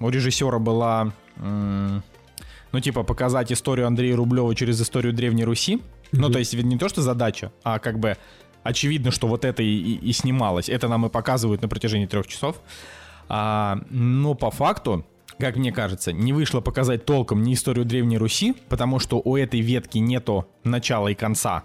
у 0.00 0.08
режиссера 0.08 0.58
была, 0.58 1.12
ну, 1.36 2.80
типа, 2.80 3.02
показать 3.02 3.52
историю 3.52 3.86
Андрея 3.86 4.16
Рублева 4.16 4.54
через 4.54 4.80
историю 4.80 5.12
Древней 5.12 5.44
Руси. 5.44 5.76
Mm-hmm. 5.76 6.18
Ну, 6.20 6.30
то 6.30 6.38
есть, 6.38 6.54
не 6.54 6.78
то, 6.78 6.88
что 6.88 7.02
задача, 7.02 7.52
а 7.62 7.78
как 7.78 7.98
бы 7.98 8.16
очевидно, 8.66 9.10
что 9.10 9.26
вот 9.26 9.44
это 9.44 9.62
и, 9.62 9.66
и, 9.66 9.94
и 10.08 10.12
снималось. 10.12 10.68
Это 10.68 10.88
нам 10.88 11.06
и 11.06 11.08
показывают 11.08 11.62
на 11.62 11.68
протяжении 11.68 12.06
трех 12.06 12.26
часов. 12.26 12.60
А, 13.28 13.78
но 13.90 14.34
по 14.34 14.50
факту, 14.50 15.04
как 15.38 15.56
мне 15.56 15.72
кажется, 15.72 16.12
не 16.12 16.32
вышло 16.32 16.60
показать 16.60 17.04
толком 17.04 17.42
ни 17.42 17.54
историю 17.54 17.84
Древней 17.84 18.18
Руси, 18.18 18.54
потому 18.68 18.98
что 18.98 19.20
у 19.24 19.36
этой 19.36 19.60
ветки 19.60 19.98
нету 19.98 20.48
начала 20.64 21.08
и 21.08 21.14
конца, 21.14 21.64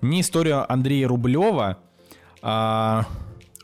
ни 0.00 0.20
историю 0.20 0.70
Андрея 0.70 1.08
Рублева, 1.08 1.78
а, 2.42 3.06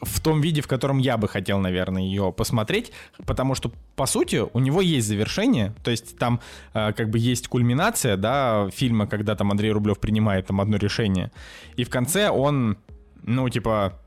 в 0.03 0.21
том 0.21 0.41
виде, 0.41 0.61
в 0.61 0.67
котором 0.67 0.99
я 0.99 1.17
бы 1.17 1.29
хотел, 1.29 1.59
наверное, 1.59 2.03
ее 2.03 2.33
посмотреть, 2.33 2.93
потому 3.25 3.55
что, 3.55 3.73
по 3.95 4.07
сути, 4.07 4.43
у 4.53 4.59
него 4.59 4.81
есть 4.81 5.07
завершение, 5.07 5.75
то 5.83 5.91
есть 5.91 6.19
там 6.19 6.41
э, 6.75 6.93
как 6.93 7.11
бы 7.11 7.19
есть 7.19 7.49
кульминация, 7.49 8.17
да, 8.17 8.69
фильма, 8.73 9.07
когда 9.07 9.35
там 9.35 9.51
Андрей 9.51 9.73
Рублев 9.73 9.99
принимает 9.99 10.47
там 10.47 10.61
одно 10.61 10.77
решение, 10.77 11.31
и 11.77 11.85
в 11.85 11.91
конце 11.91 12.29
он, 12.29 12.77
ну, 13.23 13.49
типа, 13.49 13.99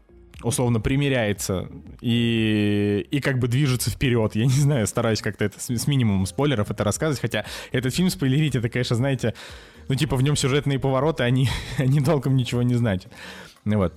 условно 0.41 0.79
примиряется 0.79 1.67
и, 2.01 3.05
и 3.11 3.19
как 3.19 3.39
бы 3.39 3.47
движется 3.47 3.89
вперед. 3.89 4.35
Я 4.35 4.45
не 4.45 4.51
знаю, 4.51 4.87
стараюсь 4.87 5.21
как-то 5.21 5.45
это 5.45 5.59
с, 5.59 5.69
с 5.69 5.87
минимумом 5.87 6.25
спойлеров 6.25 6.71
это 6.71 6.83
рассказывать, 6.83 7.19
хотя 7.19 7.45
этот 7.71 7.93
фильм 7.93 8.09
спойлерить, 8.09 8.55
это, 8.55 8.69
конечно, 8.69 8.95
знаете, 8.95 9.33
ну, 9.89 9.95
типа, 9.95 10.15
в 10.15 10.21
нем 10.21 10.35
сюжетные 10.35 10.79
повороты, 10.79 11.23
они, 11.23 11.49
они 11.77 11.99
толком 12.05 12.35
ничего 12.35 12.61
не 12.61 12.75
значат. 12.75 13.11
Ну 13.65 13.77
вот. 13.77 13.93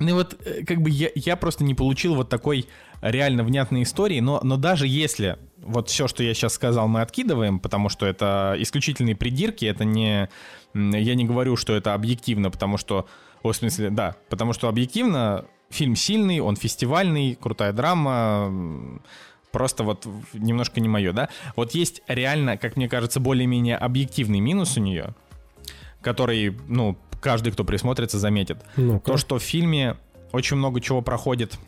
Ну 0.00 0.14
вот, 0.14 0.36
э, 0.44 0.64
как 0.64 0.80
бы 0.80 0.90
я, 0.90 1.10
я 1.14 1.36
просто 1.36 1.62
не 1.62 1.74
получил 1.74 2.14
вот 2.14 2.28
такой 2.28 2.66
реально 3.02 3.44
внятной 3.44 3.82
истории, 3.82 4.20
но, 4.20 4.40
но 4.42 4.56
даже 4.56 4.86
если 4.86 5.38
вот 5.58 5.90
все, 5.90 6.08
что 6.08 6.22
я 6.22 6.32
сейчас 6.34 6.54
сказал, 6.54 6.88
мы 6.88 7.02
откидываем, 7.02 7.60
потому 7.60 7.90
что 7.90 8.06
это 8.06 8.56
исключительные 8.58 9.14
придирки, 9.14 9.66
это 9.66 9.84
не... 9.84 10.28
Я 10.74 11.14
не 11.14 11.24
говорю, 11.24 11.56
что 11.56 11.74
это 11.74 11.94
объективно, 11.94 12.50
потому 12.50 12.78
что... 12.78 13.06
О, 13.42 13.52
в 13.52 13.56
смысле, 13.56 13.90
да, 13.90 14.16
потому 14.28 14.52
что 14.52 14.68
объективно 14.68 15.44
фильм 15.70 15.96
сильный, 15.96 16.40
он 16.40 16.56
фестивальный, 16.56 17.34
крутая 17.34 17.72
драма, 17.72 19.00
просто 19.52 19.84
вот 19.84 20.06
немножко 20.32 20.80
не 20.80 20.88
мое, 20.88 21.12
да. 21.12 21.28
Вот 21.56 21.72
есть 21.72 22.02
реально, 22.08 22.56
как 22.56 22.76
мне 22.76 22.88
кажется, 22.88 23.20
более-менее 23.20 23.76
объективный 23.76 24.40
минус 24.40 24.76
у 24.76 24.80
нее, 24.80 25.14
который, 26.00 26.56
ну, 26.68 26.98
каждый, 27.20 27.52
кто 27.52 27.64
присмотрится, 27.64 28.18
заметит. 28.18 28.64
Ну-ка. 28.76 29.12
То, 29.12 29.16
что 29.16 29.38
в 29.38 29.42
фильме 29.42 29.96
очень 30.32 30.56
много 30.56 30.80
чего 30.80 31.02
проходит, 31.02 31.58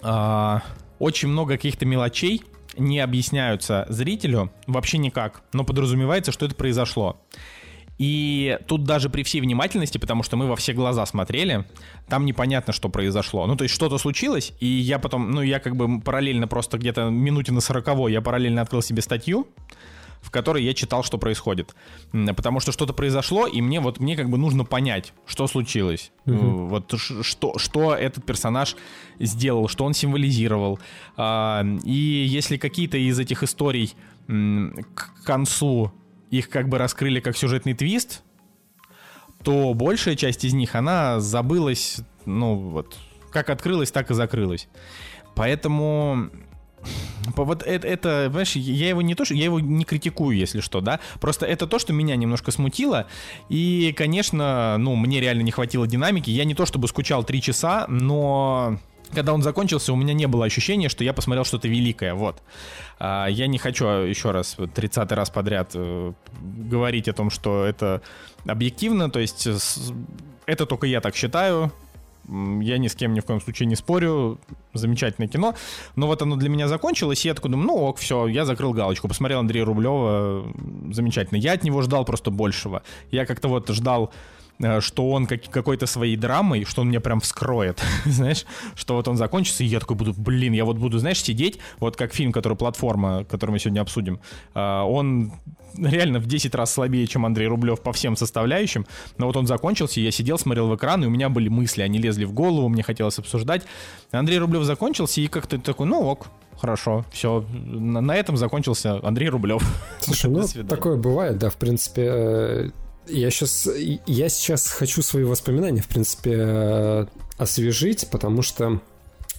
а, 0.00 0.62
очень 0.98 1.28
много 1.28 1.54
каких-то 1.54 1.86
мелочей 1.86 2.42
не 2.76 3.00
объясняются 3.00 3.86
зрителю 3.88 4.50
вообще 4.66 4.98
никак, 4.98 5.42
но 5.52 5.64
подразумевается, 5.64 6.32
что 6.32 6.46
это 6.46 6.54
произошло. 6.54 7.20
И 7.98 8.58
тут 8.66 8.84
даже 8.84 9.10
при 9.10 9.22
всей 9.22 9.40
внимательности, 9.40 9.98
потому 9.98 10.22
что 10.22 10.36
мы 10.36 10.48
во 10.48 10.56
все 10.56 10.72
глаза 10.72 11.04
смотрели, 11.06 11.66
там 12.08 12.24
непонятно, 12.24 12.72
что 12.72 12.88
произошло. 12.88 13.46
Ну, 13.46 13.54
то 13.54 13.64
есть 13.64 13.74
что-то 13.74 13.98
случилось, 13.98 14.54
и 14.60 14.66
я 14.66 14.98
потом, 14.98 15.30
ну, 15.30 15.42
я 15.42 15.60
как 15.60 15.76
бы 15.76 16.00
параллельно 16.00 16.48
просто 16.48 16.78
где-то 16.78 17.10
минуте 17.10 17.52
на 17.52 17.60
сороковой 17.60 18.12
я 18.12 18.20
параллельно 18.20 18.62
открыл 18.62 18.82
себе 18.82 19.02
статью, 19.02 19.46
в 20.22 20.30
которой 20.30 20.62
я 20.64 20.72
читал, 20.72 21.02
что 21.04 21.18
происходит. 21.18 21.74
Потому 22.36 22.60
что 22.60 22.72
что-то 22.72 22.94
произошло, 22.94 23.46
и 23.46 23.60
мне 23.60 23.80
вот 23.80 24.00
мне 24.00 24.16
как 24.16 24.30
бы 24.30 24.38
нужно 24.38 24.64
понять, 24.64 25.12
что 25.26 25.46
случилось. 25.46 26.12
Мгм. 26.24 26.68
Вот 26.68 26.94
что, 26.98 27.58
что 27.58 27.94
этот 27.94 28.24
персонаж 28.24 28.76
сделал, 29.18 29.68
что 29.68 29.84
он 29.84 29.92
символизировал. 29.94 30.78
А, 31.16 31.64
И 31.84 31.92
если 31.92 32.56
какие-то 32.56 32.96
из 32.96 33.18
этих 33.18 33.42
историй 33.42 33.94
к 34.26 35.24
концу 35.24 35.92
их 36.30 36.48
как 36.48 36.68
бы 36.68 36.78
раскрыли 36.78 37.20
как 37.20 37.36
сюжетный 37.36 37.74
твист, 37.74 38.22
то 39.42 39.74
большая 39.74 40.14
часть 40.14 40.44
из 40.44 40.54
них, 40.54 40.76
она 40.76 41.18
забылась, 41.20 41.98
ну 42.24 42.54
вот, 42.54 42.96
как 43.32 43.50
открылась, 43.50 43.90
так 43.90 44.10
и 44.10 44.14
закрылась. 44.14 44.68
Поэтому 45.34 46.30
по- 46.30 46.51
вот 47.36 47.62
это, 47.62 47.86
это, 47.86 48.24
понимаешь, 48.26 48.56
я 48.56 48.88
его 48.88 49.02
не 49.02 49.14
то, 49.14 49.24
что 49.24 49.34
я 49.34 49.44
его 49.44 49.60
не 49.60 49.84
критикую, 49.84 50.36
если 50.36 50.60
что, 50.60 50.80
да, 50.80 51.00
просто 51.20 51.46
это 51.46 51.66
то, 51.66 51.78
что 51.78 51.92
меня 51.92 52.16
немножко 52.16 52.50
смутило, 52.50 53.06
и, 53.48 53.94
конечно, 53.96 54.76
ну, 54.78 54.96
мне 54.96 55.20
реально 55.20 55.42
не 55.42 55.50
хватило 55.50 55.86
динамики, 55.86 56.30
я 56.30 56.44
не 56.44 56.54
то 56.54 56.66
чтобы 56.66 56.88
скучал 56.88 57.24
три 57.24 57.40
часа, 57.40 57.86
но 57.88 58.78
когда 59.12 59.34
он 59.34 59.42
закончился, 59.42 59.92
у 59.92 59.96
меня 59.96 60.14
не 60.14 60.26
было 60.26 60.46
ощущения, 60.46 60.88
что 60.88 61.04
я 61.04 61.12
посмотрел 61.12 61.44
что-то 61.44 61.68
великое, 61.68 62.14
вот. 62.14 62.42
А, 62.98 63.26
Я 63.26 63.46
не 63.46 63.58
хочу 63.58 63.86
еще 63.86 64.30
раз, 64.30 64.56
вот 64.58 64.72
30 64.72 65.12
раз 65.12 65.30
подряд 65.30 65.72
э, 65.74 66.12
говорить 66.40 67.08
о 67.08 67.12
том, 67.12 67.30
что 67.30 67.64
это 67.64 68.00
объективно, 68.46 69.10
то 69.10 69.20
есть 69.20 69.46
это 70.46 70.66
только 70.66 70.86
я 70.86 71.00
так 71.00 71.14
считаю, 71.14 71.72
я 72.28 72.78
ни 72.78 72.88
с 72.88 72.94
кем 72.94 73.14
ни 73.14 73.20
в 73.20 73.24
коем 73.24 73.40
случае 73.40 73.66
не 73.66 73.76
спорю, 73.76 74.38
замечательное 74.74 75.28
кино, 75.28 75.54
но 75.96 76.06
вот 76.06 76.22
оно 76.22 76.36
для 76.36 76.48
меня 76.48 76.68
закончилось, 76.68 77.24
и 77.24 77.28
я 77.28 77.34
такой 77.34 77.50
думаю, 77.50 77.66
ну 77.66 77.76
ок, 77.76 77.98
все, 77.98 78.26
я 78.26 78.44
закрыл 78.44 78.72
галочку, 78.72 79.08
посмотрел 79.08 79.40
Андрея 79.40 79.64
Рублева, 79.64 80.46
замечательно. 80.90 81.38
Я 81.38 81.52
от 81.52 81.64
него 81.64 81.82
ждал 81.82 82.04
просто 82.04 82.30
большего. 82.30 82.82
Я 83.10 83.26
как-то 83.26 83.48
вот 83.48 83.68
ждал 83.68 84.12
э, 84.58 84.80
что 84.80 85.10
он 85.10 85.26
как, 85.26 85.42
какой-то 85.50 85.86
своей 85.86 86.16
драмой, 86.16 86.64
что 86.64 86.82
он 86.82 86.88
меня 86.88 87.00
прям 87.00 87.20
вскроет, 87.20 87.82
знаешь, 88.04 88.46
что 88.74 88.94
вот 88.94 89.08
он 89.08 89.16
закончится, 89.16 89.64
и 89.64 89.66
я 89.66 89.80
такой 89.80 89.96
буду, 89.96 90.14
блин, 90.16 90.52
я 90.52 90.64
вот 90.64 90.78
буду, 90.78 90.98
знаешь, 90.98 91.22
сидеть, 91.22 91.58
вот 91.78 91.96
как 91.96 92.14
фильм, 92.14 92.32
который 92.32 92.56
«Платформа», 92.56 93.24
который 93.24 93.52
мы 93.52 93.58
сегодня 93.58 93.80
обсудим, 93.80 94.20
а, 94.54 94.84
он 94.84 95.32
реально 95.76 96.18
в 96.18 96.26
10 96.26 96.54
раз 96.54 96.72
слабее, 96.72 97.06
чем 97.06 97.24
Андрей 97.26 97.46
Рублев 97.48 97.80
по 97.80 97.92
всем 97.92 98.16
составляющим, 98.16 98.86
но 99.18 99.26
вот 99.26 99.36
он 99.36 99.46
закончился, 99.46 100.00
я 100.00 100.10
сидел, 100.10 100.38
смотрел 100.38 100.68
в 100.68 100.76
экран, 100.76 101.02
и 101.04 101.06
у 101.06 101.10
меня 101.10 101.28
были 101.28 101.48
мысли, 101.48 101.82
они 101.82 101.98
лезли 101.98 102.24
в 102.24 102.32
голову, 102.32 102.68
мне 102.68 102.82
хотелось 102.82 103.18
обсуждать. 103.18 103.62
Андрей 104.10 104.38
Рублев 104.38 104.64
закончился, 104.64 105.20
и 105.20 105.28
как-то 105.28 105.58
такой, 105.58 105.86
ну 105.86 106.02
ок, 106.02 106.26
хорошо, 106.58 107.04
все, 107.12 107.44
на, 107.52 108.00
на 108.00 108.14
этом 108.16 108.36
закончился 108.36 108.98
Андрей 109.06 109.28
Рублев. 109.28 109.62
Слушай, 110.00 110.30
ну 110.30 110.46
такое 110.68 110.96
бывает, 110.96 111.38
да, 111.38 111.50
в 111.50 111.56
принципе. 111.56 112.02
э, 112.04 112.70
Я 113.08 113.30
сейчас, 113.30 113.68
я 114.06 114.28
сейчас 114.28 114.68
хочу 114.68 115.02
свои 115.02 115.24
воспоминания, 115.24 115.80
в 115.82 115.88
принципе, 115.88 116.32
э, 116.36 117.06
освежить, 117.38 118.08
потому 118.10 118.42
что, 118.42 118.80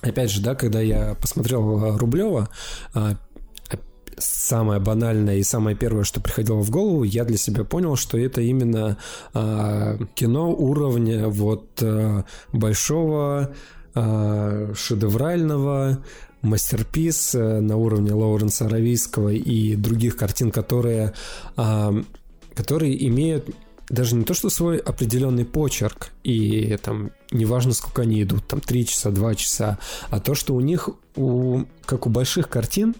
опять 0.02 0.32
же, 0.32 0.42
да, 0.42 0.56
когда 0.56 0.82
я 0.82 1.16
посмотрел 1.22 1.98
Рублева, 1.98 2.50
самое 4.18 4.80
банальное 4.80 5.38
и 5.38 5.44
самое 5.44 5.76
первое, 5.76 6.04
что 6.04 6.22
приходило 6.22 6.62
в 6.62 6.70
голову, 6.70 7.04
я 7.04 7.26
для 7.26 7.38
себя 7.38 7.64
понял, 7.64 7.96
что 7.96 8.18
это 8.18 8.42
именно 8.42 8.98
а, 9.34 9.98
кино 10.16 10.52
уровня 10.52 11.28
вот 11.28 11.68
а, 11.82 12.26
большого 12.52 13.54
а, 13.96 14.72
шедеврального 14.76 16.00
мастерпис 16.44 17.36
э, 17.36 17.60
на 17.62 17.78
уровне 17.78 18.12
Лоуренса 18.12 18.66
Аравийского 18.66 19.30
и 19.30 19.76
других 19.76 20.18
картин, 20.18 20.52
которые, 20.52 21.14
а, 21.56 21.94
которые 22.54 23.08
имеют 23.08 23.50
даже 23.90 24.16
не 24.16 24.24
то, 24.24 24.34
что 24.34 24.50
свой 24.50 24.78
определенный 24.78 25.46
почерк, 25.46 26.12
и 26.24 26.78
там 26.82 27.12
неважно, 27.32 27.74
сколько 27.74 28.04
они 28.04 28.24
идут, 28.24 28.48
там 28.48 28.60
3 28.60 28.86
часа, 28.88 29.12
2 29.12 29.36
часа, 29.36 29.80
а 30.10 30.20
то, 30.20 30.36
что 30.36 30.54
у 30.56 30.62
них, 30.62 30.90
у, 31.16 31.64
как 31.86 32.08
у 32.08 32.10
больших 32.10 32.50
картин, 32.50 32.96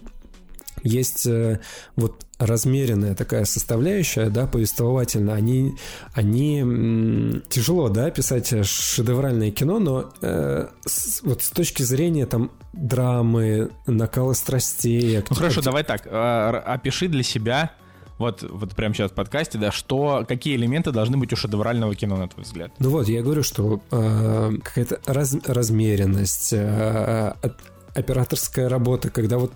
есть 0.84 1.26
э, 1.26 1.58
вот 1.96 2.24
размеренная 2.38 3.14
такая 3.14 3.44
составляющая, 3.44 4.28
да, 4.28 4.46
повествовательно. 4.46 5.34
Они, 5.34 5.74
они 6.12 7.42
тяжело, 7.48 7.88
да, 7.88 8.10
писать 8.10 8.52
шедевральное 8.66 9.50
кино, 9.50 9.78
но 9.80 10.12
э, 10.20 10.68
с, 10.86 11.22
вот 11.22 11.42
с 11.42 11.50
точки 11.50 11.82
зрения 11.82 12.26
там 12.26 12.50
драмы, 12.72 13.70
накала 13.86 14.34
страстей. 14.34 15.22
Ну 15.30 15.36
хорошо, 15.36 15.62
давай 15.62 15.84
так, 15.84 16.06
р- 16.06 16.62
опиши 16.66 17.08
для 17.08 17.22
себя, 17.22 17.72
вот, 18.18 18.42
вот 18.48 18.74
прямо 18.76 18.94
сейчас 18.94 19.10
в 19.10 19.14
подкасте, 19.14 19.58
да, 19.58 19.72
что, 19.72 20.24
какие 20.28 20.54
элементы 20.56 20.92
должны 20.92 21.16
быть 21.16 21.32
у 21.32 21.36
шедеврального 21.36 21.94
кино, 21.94 22.16
на 22.16 22.28
твой 22.28 22.44
взгляд? 22.44 22.72
Ну 22.78 22.90
вот, 22.90 23.08
я 23.08 23.22
говорю, 23.22 23.42
что 23.42 23.80
э, 23.90 24.52
какая-то 24.62 25.00
раз- 25.06 25.36
размеренность, 25.46 26.52
э, 26.52 27.34
от- 27.42 27.60
операторская 27.94 28.68
работа, 28.68 29.10
когда 29.10 29.38
вот 29.38 29.52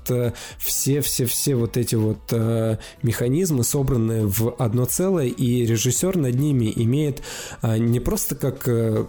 все-все-все 0.59 1.55
вот 1.55 1.77
эти 1.77 1.95
вот 1.95 2.33
э, 2.33 2.79
механизмы 3.03 3.65
собраны 3.65 4.27
в 4.27 4.55
одно 4.59 4.85
целое, 4.85 5.27
и 5.27 5.67
режиссер 5.67 6.17
над 6.17 6.35
ними 6.35 6.73
имеет 6.75 7.23
э, 7.63 7.79
не 7.79 8.01
просто 8.01 8.37
как 8.37 8.69
э, 8.69 9.07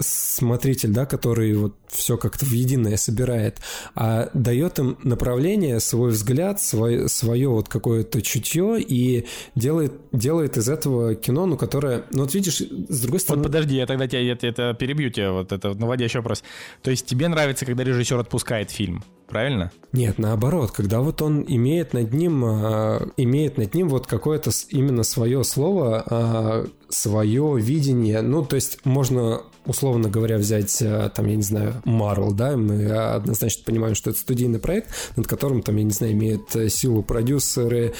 смотритель, 0.00 0.90
да, 0.90 1.06
который 1.06 1.54
вот 1.54 1.76
все 1.88 2.16
как-то 2.16 2.44
в 2.44 2.52
единое 2.52 2.96
собирает, 2.96 3.58
а 3.94 4.30
дает 4.34 4.78
им 4.78 4.98
направление, 5.02 5.80
свой 5.80 6.10
взгляд, 6.10 6.60
свой, 6.60 7.08
свое 7.08 7.48
вот 7.48 7.68
какое-то 7.68 8.22
чутье 8.22 8.80
и 8.80 9.26
делает, 9.54 9.92
делает 10.12 10.56
из 10.56 10.68
этого 10.68 11.14
кино, 11.14 11.46
ну, 11.46 11.56
которое, 11.56 12.04
ну, 12.10 12.22
вот 12.22 12.34
видишь, 12.34 12.60
с 12.60 13.00
другой 13.00 13.20
стороны... 13.20 13.42
Вот 13.42 13.52
подожди, 13.52 13.76
я 13.76 13.86
тогда 13.86 14.06
тебя 14.06 14.32
это, 14.32 14.46
это 14.46 14.76
перебью 14.78 15.10
тебя, 15.10 15.32
вот 15.32 15.52
это 15.52 15.74
наводящий 15.74 16.18
вопрос. 16.18 16.42
То 16.82 16.90
есть 16.90 17.06
тебе 17.06 17.28
нравится, 17.28 17.66
когда 17.66 17.84
режиссер 17.84 18.18
отпускает 18.18 18.70
фильм, 18.70 19.04
правильно? 19.28 19.70
Нет, 19.92 20.18
наоборот, 20.18 20.70
когда 20.70 21.00
вот 21.00 21.22
он 21.22 21.44
имеет 21.46 21.92
над 21.92 22.12
ним, 22.12 22.44
э, 22.44 23.08
имеет 23.16 23.58
над 23.58 23.74
ним 23.74 23.88
вот 23.88 24.06
какое-то 24.06 24.50
именно 24.70 25.02
свое 25.02 25.44
слово, 25.44 26.04
э, 26.08 26.66
свое 26.88 27.58
видение, 27.58 28.22
ну, 28.22 28.44
то 28.44 28.56
есть 28.56 28.84
можно 28.84 29.42
условно 29.70 30.08
говоря, 30.10 30.36
взять, 30.36 30.82
э, 30.82 31.10
там, 31.14 31.26
я 31.26 31.36
не 31.36 31.42
знаю, 31.42 31.80
Marvel, 31.84 32.32
да, 32.32 32.56
мы 32.56 32.90
однозначно 32.90 33.62
понимаем, 33.64 33.94
что 33.94 34.10
это 34.10 34.18
студийный 34.18 34.58
проект, 34.58 34.90
над 35.16 35.28
которым, 35.28 35.62
там, 35.62 35.76
я 35.76 35.84
не 35.84 35.92
знаю, 35.92 36.12
имеют 36.12 36.54
э, 36.56 36.68
силу 36.68 37.04
продюсеры, 37.04 37.94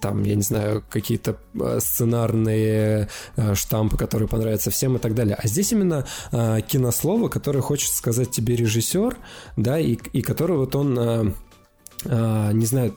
там, 0.00 0.22
я 0.22 0.34
не 0.34 0.42
знаю, 0.42 0.82
какие-то 0.88 1.36
э, 1.54 1.78
сценарные 1.80 3.08
штампы, 3.54 3.98
которые 3.98 4.28
понравятся 4.28 4.70
всем 4.70 4.96
и 4.96 4.98
так 4.98 5.14
далее. 5.14 5.36
А 5.38 5.46
здесь 5.46 5.72
именно 5.72 6.06
кинослово, 6.32 7.28
которое 7.28 7.60
хочет 7.60 7.90
сказать 7.90 8.30
тебе 8.30 8.56
режиссер, 8.56 9.18
да, 9.56 9.78
и, 9.78 9.98
и 10.12 10.22
который 10.22 10.56
вот 10.56 10.74
он, 10.74 11.34
не 12.04 12.66
знаю, 12.66 12.94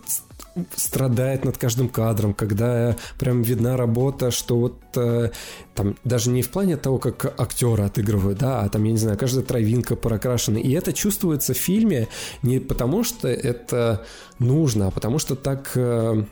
страдает 0.75 1.45
над 1.45 1.57
каждым 1.57 1.89
кадром, 1.89 2.33
когда 2.33 2.95
прям 3.17 3.41
видна 3.41 3.77
работа, 3.77 4.31
что 4.31 4.57
вот 4.57 4.77
э, 4.95 5.29
там 5.75 5.95
даже 6.03 6.29
не 6.29 6.41
в 6.41 6.49
плане 6.49 6.77
того, 6.77 6.97
как 6.97 7.39
актеры 7.39 7.83
отыгрывают, 7.83 8.39
да, 8.39 8.61
а 8.61 8.69
там, 8.69 8.83
я 8.83 8.91
не 8.91 8.97
знаю, 8.97 9.17
каждая 9.17 9.45
травинка 9.45 9.95
прокрашена. 9.95 10.59
И 10.59 10.71
это 10.71 10.93
чувствуется 10.93 11.53
в 11.53 11.57
фильме 11.57 12.07
не 12.41 12.59
потому, 12.59 13.03
что 13.03 13.27
это 13.27 14.05
нужно, 14.39 14.87
а 14.87 14.91
потому 14.91 15.19
что 15.19 15.35
так... 15.35 15.71
э, 15.75 16.23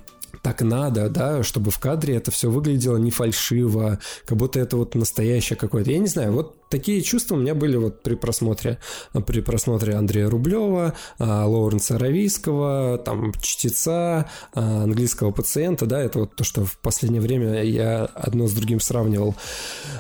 так 0.42 0.62
надо, 0.62 1.10
да, 1.10 1.44
чтобы 1.44 1.72
в 1.72 1.80
кадре 1.80 2.16
это 2.16 2.32
все 2.32 2.50
выглядело 2.50 2.98
не 2.98 3.12
фальшиво, 3.12 4.00
как 4.26 4.38
будто 4.38 4.60
это 4.60 4.78
вот 4.78 4.96
настоящее 4.96 5.58
какое-то. 5.58 5.92
Я 5.92 6.00
не 6.00 6.08
знаю, 6.08 6.32
вот 6.32 6.70
такие 6.70 7.02
чувства 7.02 7.36
у 7.36 7.40
меня 7.40 7.56
были 7.56 7.78
вот 7.78 8.04
при 8.04 8.16
просмотре, 8.16 8.80
при 9.26 9.42
просмотре 9.42 9.96
Андрея 9.96 10.30
Рублева, 10.30 10.94
а, 11.20 11.46
Лоуренса 11.46 11.96
Аравийского, 11.96 12.98
там, 12.98 13.34
Чтеца, 13.42 14.30
а, 14.54 14.84
английского 14.84 15.32
пациента, 15.32 15.86
да, 15.86 16.02
это 16.02 16.20
вот 16.20 16.36
то, 16.36 16.44
что 16.44 16.66
в 16.66 16.78
последнее 16.80 17.22
время 17.22 17.64
я 17.64 18.06
одно 18.06 18.48
с 18.48 18.54
другим 18.54 18.80
сравнивал. 18.80 19.36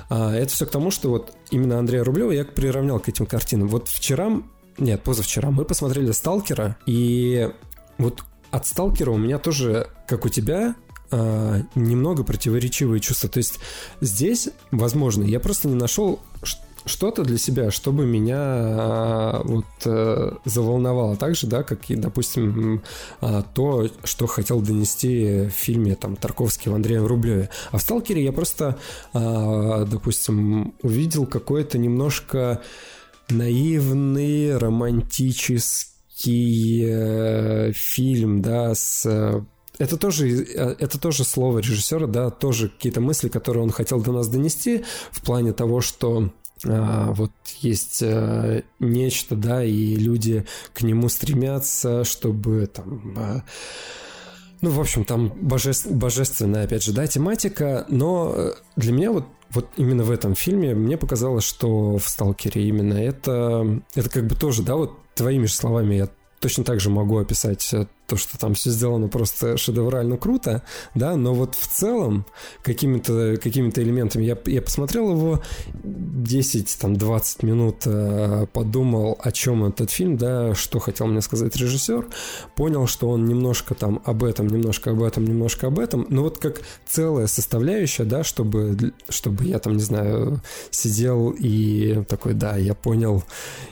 А, 0.09 0.33
Это 0.33 0.51
все 0.51 0.65
к 0.65 0.71
тому, 0.71 0.91
что 0.91 1.09
вот 1.09 1.33
именно 1.51 1.79
Андрея 1.79 2.03
Рублева 2.03 2.31
я 2.31 2.45
приравнял 2.45 2.99
к 2.99 3.09
этим 3.09 3.25
картинам. 3.25 3.67
Вот 3.67 3.87
вчера 3.87 4.41
нет, 4.77 5.01
позавчера 5.01 5.49
мы 5.49 5.65
посмотрели 5.65 6.11
«Сталкера», 6.11 6.77
и 6.85 7.49
вот 7.97 8.23
от 8.51 8.67
Сталкера 8.67 9.11
у 9.11 9.17
меня 9.17 9.37
тоже, 9.39 9.87
как 10.07 10.25
у 10.25 10.29
тебя, 10.29 10.75
э, 11.11 11.61
немного 11.75 12.23
противоречивые 12.23 12.99
чувства. 12.99 13.29
То 13.29 13.37
есть 13.37 13.59
здесь, 14.01 14.49
возможно, 14.71 15.23
я 15.23 15.39
просто 15.39 15.67
не 15.67 15.75
нашел 15.75 16.19
что-то 16.87 17.23
для 17.23 17.37
себя, 17.37 17.69
чтобы 17.71 18.05
меня 18.05 18.37
а, 18.39 19.41
вот 19.43 19.65
э, 19.85 20.31
заволновало 20.45 21.15
так 21.17 21.35
же, 21.35 21.47
да, 21.47 21.63
как 21.63 21.89
и, 21.89 21.95
допустим, 21.95 22.81
а, 23.21 23.43
то, 23.43 23.89
что 24.03 24.27
хотел 24.27 24.61
донести 24.61 25.47
в 25.47 25.51
фильме 25.51 25.95
там 25.95 26.15
Тарковский 26.15 26.71
в 26.71 26.75
Андреем 26.75 27.05
Рублеве. 27.05 27.49
А 27.71 27.77
в 27.77 27.81
«Сталкере» 27.81 28.23
я 28.23 28.31
просто, 28.31 28.77
а, 29.13 29.85
допустим, 29.85 30.73
увидел 30.81 31.25
какой-то 31.25 31.77
немножко 31.77 32.61
наивный, 33.29 34.57
романтический 34.57 35.96
э, 36.25 37.71
фильм, 37.73 38.41
да, 38.41 38.73
с 38.73 39.05
это 39.79 39.97
тоже, 39.97 40.27
э, 40.27 40.75
это 40.79 40.99
тоже 40.99 41.23
слово 41.23 41.59
режиссера, 41.59 42.07
да, 42.07 42.29
тоже 42.29 42.69
какие-то 42.69 43.01
мысли, 43.01 43.29
которые 43.29 43.63
он 43.63 43.69
хотел 43.69 44.01
до 44.01 44.11
нас 44.11 44.27
донести 44.27 44.83
в 45.11 45.21
плане 45.21 45.53
того, 45.53 45.81
что 45.81 46.31
а, 46.65 47.11
вот 47.11 47.31
есть 47.59 48.01
а, 48.03 48.63
нечто, 48.79 49.35
да, 49.35 49.63
и 49.63 49.95
люди 49.95 50.45
к 50.73 50.81
нему 50.81 51.09
стремятся, 51.09 52.03
чтобы 52.03 52.67
там... 52.67 53.13
А, 53.17 53.43
ну, 54.61 54.71
в 54.71 54.79
общем, 54.79 55.05
там 55.05 55.31
божеств, 55.39 55.87
божественная, 55.91 56.63
опять 56.63 56.83
же, 56.83 56.91
да, 56.91 57.05
тематика, 57.05 57.85
но 57.89 58.33
э, 58.35 58.53
для 58.75 58.91
меня 58.91 59.11
вот 59.11 59.25
вот 59.49 59.69
именно 59.77 60.03
в 60.03 60.11
этом 60.11 60.35
фильме 60.35 60.75
мне 60.75 60.97
показалось, 60.97 61.45
что 61.45 61.97
в 61.97 62.09
«Сталкере» 62.09 62.67
именно 62.67 62.95
это, 62.95 63.81
это 63.95 64.09
как 64.09 64.27
бы 64.27 64.35
тоже, 64.35 64.61
да, 64.61 64.75
вот 64.75 64.97
твоими 65.17 65.45
же 65.45 65.53
словами 65.53 65.95
я 65.95 66.09
точно 66.39 66.63
так 66.63 66.79
же 66.79 66.89
могу 66.89 67.17
описать 67.17 67.73
э, 67.73 67.87
то, 68.07 68.15
что 68.15 68.37
там 68.39 68.53
все 68.53 68.71
сделано 68.71 69.07
просто 69.09 69.57
шедеврально 69.57 70.17
круто, 70.17 70.63
да, 70.95 71.15
но 71.15 71.33
вот 71.33 71.55
в 71.55 71.67
целом 71.67 72.25
какими-то 72.63 73.37
какими 73.41 73.69
элементами 73.75 74.23
я, 74.23 74.37
я 74.45 74.61
посмотрел 74.61 75.11
его 75.11 75.41
10, 75.83 76.77
там, 76.79 76.95
20 76.95 77.43
минут, 77.43 77.83
э, 77.85 78.47
подумал, 78.53 79.17
о 79.21 79.31
чем 79.31 79.65
этот 79.65 79.91
фильм, 79.91 80.17
да, 80.17 80.55
что 80.55 80.79
хотел 80.79 81.07
мне 81.07 81.21
сказать 81.21 81.55
режиссер, 81.55 82.07
понял, 82.55 82.87
что 82.87 83.09
он 83.09 83.25
немножко 83.25 83.75
там 83.75 84.01
об 84.05 84.23
этом, 84.23 84.47
немножко 84.47 84.91
об 84.91 85.03
этом, 85.03 85.25
немножко 85.25 85.67
об 85.67 85.79
этом, 85.79 86.05
но 86.09 86.23
вот 86.23 86.37
как 86.37 86.61
целая 86.87 87.27
составляющая, 87.27 88.05
да, 88.05 88.23
чтобы, 88.23 88.93
чтобы 89.09 89.43
я 89.43 89.59
там, 89.59 89.73
не 89.73 89.83
знаю, 89.83 90.41
сидел 90.71 91.31
и 91.31 92.03
такой, 92.07 92.33
да, 92.33 92.55
я 92.57 92.73
понял, 92.73 93.23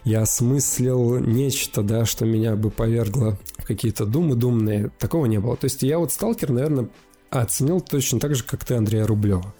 я 0.03 0.23
осмыслил 0.23 1.19
нечто, 1.19 1.83
да, 1.83 2.05
что 2.05 2.25
меня 2.25 2.55
бы 2.55 2.69
повергло 2.69 3.37
в 3.57 3.65
какие-то 3.65 4.05
думы, 4.05 4.24
думные. 4.33 4.89
Такого 4.97 5.27
не 5.27 5.39
было. 5.39 5.55
То 5.55 5.65
есть 5.65 5.83
я 5.83 5.99
вот 5.99 6.11
«Сталкер», 6.11 6.51
наверное, 6.51 6.89
оценил 7.29 7.81
точно 7.81 8.19
так 8.19 8.33
же, 8.35 8.43
как 8.43 8.65
ты, 8.65 8.75
Андрея 8.75 9.05
Рублева. 9.05 9.53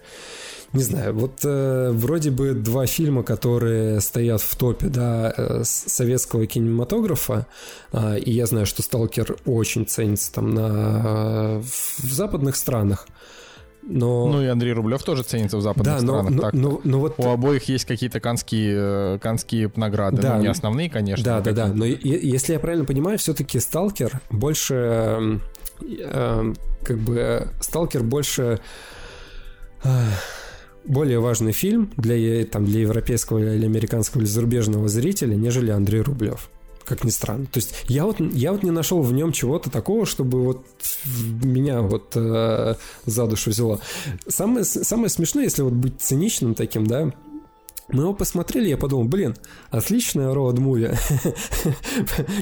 Не 0.74 0.84
знаю, 0.84 1.13
вот 1.13 1.39
э, 1.45 1.91
вроде 1.93 2.32
бы 2.32 2.53
два 2.53 2.86
фильма, 2.86 3.24
которые 3.24 4.01
стоят 4.01 4.41
в 4.41 4.57
топе, 4.57 4.88
да, 4.88 5.34
э, 5.36 5.61
советского 5.63 6.47
кинематографа, 6.47 7.47
э, 7.93 8.20
и 8.20 8.32
я 8.32 8.45
знаю, 8.45 8.66
что 8.66 8.82
«Сталкер» 8.82 9.38
очень 9.45 9.86
ценится 9.86 10.34
там 10.34 10.53
на, 10.53 11.01
э, 11.05 11.61
в 11.61 12.13
западных 12.13 12.57
странах, 12.57 13.07
но... 13.86 14.27
Ну 14.27 14.41
и 14.41 14.47
Андрей 14.47 14.73
Рублев 14.73 15.03
тоже 15.03 15.23
ценится 15.23 15.57
в 15.57 15.61
западных 15.61 15.95
да, 15.95 15.99
странах. 15.99 16.31
Но, 16.31 16.41
так. 16.41 16.53
Но, 16.53 16.81
но 16.83 16.99
вот... 16.99 17.15
У 17.17 17.29
обоих 17.29 17.63
есть 17.69 17.86
какие-то 17.86 18.19
канские, 18.19 18.73
э, 19.15 19.19
канские 19.21 19.71
награды. 19.75 20.21
Да, 20.21 20.36
ну, 20.36 20.41
не 20.41 20.47
основные, 20.47 20.89
конечно. 20.89 21.23
Да, 21.23 21.41
да, 21.41 21.51
да. 21.51 21.67
Но 21.67 21.86
если 21.86 22.53
я 22.53 22.59
правильно 22.59 22.86
понимаю, 22.86 23.17
все-таки 23.17 23.59
Сталкер 23.59 24.19
больше... 24.31 25.39
Э, 25.81 26.53
как 26.83 26.97
бы 26.97 27.47
Сталкер 27.61 28.03
больше... 28.03 28.59
Э, 29.83 29.89
более 30.83 31.19
важный 31.19 31.51
фильм 31.51 31.91
для, 31.97 32.45
там, 32.45 32.65
для 32.65 32.81
европейского 32.81 33.39
или 33.39 33.65
американского 33.65 34.21
или 34.21 34.27
зарубежного 34.27 34.88
зрителя, 34.88 35.36
нежели 35.36 35.71
Андрей 35.71 36.01
Рублев 36.01 36.49
как 36.86 37.03
ни 37.03 37.09
странно. 37.09 37.45
То 37.45 37.57
есть 37.57 37.73
я 37.88 38.05
вот, 38.05 38.19
я 38.19 38.51
вот 38.51 38.63
не 38.63 38.71
нашел 38.71 39.01
в 39.01 39.11
нем 39.11 39.31
чего-то 39.31 39.69
такого, 39.69 40.05
чтобы 40.05 40.43
вот 40.43 40.65
меня 41.43 41.81
вот 41.81 42.11
э, 42.15 42.75
за 43.05 43.27
душу 43.27 43.49
взяло. 43.49 43.79
Самое, 44.27 44.63
самое 44.63 45.09
смешное, 45.09 45.43
если 45.43 45.61
вот 45.63 45.73
быть 45.73 45.99
циничным 45.99 46.55
таким, 46.55 46.88
да, 46.88 47.11
мы 47.88 48.03
его 48.03 48.13
посмотрели, 48.13 48.69
я 48.69 48.77
подумал, 48.77 49.05
блин, 49.05 49.36
отличная 49.69 50.33
роуд-муви, 50.33 50.95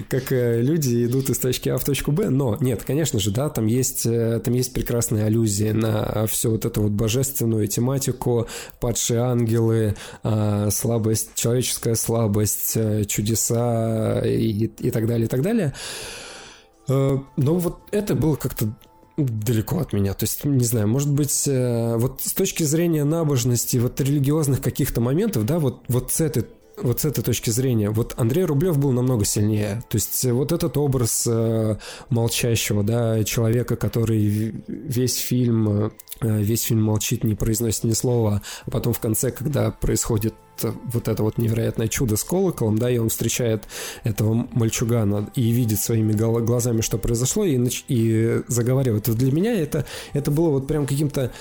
как 0.09 0.31
э, 0.31 0.61
люди 0.61 1.05
идут 1.05 1.29
из 1.29 1.37
точки 1.37 1.69
А 1.69 1.77
в 1.77 1.83
точку 1.83 2.11
Б, 2.11 2.29
но 2.29 2.57
нет, 2.61 2.83
конечно 2.83 3.19
же, 3.19 3.31
да, 3.31 3.49
там 3.49 3.65
есть, 3.65 4.05
э, 4.05 4.39
там 4.39 4.53
есть 4.53 4.73
прекрасные 4.73 5.25
аллюзии 5.25 5.71
на 5.71 6.25
всю 6.27 6.51
вот 6.51 6.65
эту 6.65 6.83
вот 6.83 6.91
божественную 6.91 7.67
тематику, 7.67 8.47
падшие 8.79 9.19
ангелы, 9.19 9.95
слабость, 10.69 11.31
человеческая 11.35 11.95
слабость, 11.95 12.73
э, 12.75 13.03
чудеса 13.05 14.21
и, 14.25 14.65
и 14.65 14.91
так 14.91 15.07
далее, 15.07 15.25
и 15.25 15.29
так 15.29 15.41
далее. 15.41 15.73
Но 16.87 17.25
вот 17.37 17.79
это 17.91 18.13
было 18.13 18.35
как-то 18.35 18.73
далеко 19.17 19.79
от 19.79 19.93
меня. 19.93 20.13
То 20.13 20.23
есть, 20.23 20.43
не 20.43 20.65
знаю, 20.65 20.87
может 20.87 21.11
быть, 21.11 21.47
э, 21.47 21.95
вот 21.97 22.21
с 22.21 22.33
точки 22.33 22.63
зрения 22.63 23.03
набожности, 23.03 23.77
вот 23.77 23.99
религиозных 24.01 24.61
каких-то 24.61 25.01
моментов, 25.01 25.45
да, 25.45 25.59
вот, 25.59 25.83
вот 25.87 26.11
с 26.11 26.21
этой 26.21 26.45
вот 26.81 27.01
с 27.01 27.05
этой 27.05 27.23
точки 27.23 27.49
зрения, 27.49 27.91
вот 27.91 28.15
Андрей 28.17 28.45
Рублев 28.45 28.77
был 28.77 28.91
намного 28.91 29.25
сильнее. 29.25 29.83
То 29.89 29.97
есть 29.97 30.25
вот 30.25 30.51
этот 30.51 30.75
образ 30.77 31.27
э, 31.27 31.77
молчащего, 32.09 32.83
да, 32.83 33.23
человека, 33.23 33.75
который 33.75 34.63
весь 34.67 35.17
фильм, 35.17 35.69
э, 35.69 35.91
весь 36.21 36.63
фильм 36.63 36.83
молчит, 36.83 37.23
не 37.23 37.35
произносит 37.35 37.83
ни 37.83 37.93
слова, 37.93 38.41
а 38.65 38.71
потом 38.71 38.93
в 38.93 38.99
конце, 38.99 39.31
когда 39.31 39.69
происходит 39.69 40.33
вот 40.61 41.07
это 41.07 41.23
вот 41.23 41.37
невероятное 41.37 41.87
чудо 41.87 42.17
с 42.17 42.23
колоколом, 42.23 42.77
да, 42.77 42.89
и 42.89 42.97
он 42.97 43.09
встречает 43.09 43.63
этого 44.03 44.47
мальчугана 44.51 45.29
и 45.35 45.51
видит 45.51 45.79
своими 45.79 46.13
глазами, 46.13 46.81
что 46.81 46.97
произошло, 46.97 47.45
и, 47.45 47.59
и 47.87 48.41
заговаривает. 48.47 49.07
Вот 49.07 49.17
для 49.17 49.31
меня 49.31 49.53
это, 49.59 49.85
это 50.13 50.31
было 50.31 50.49
вот 50.49 50.67
прям 50.67 50.85
каким-то 50.85 51.31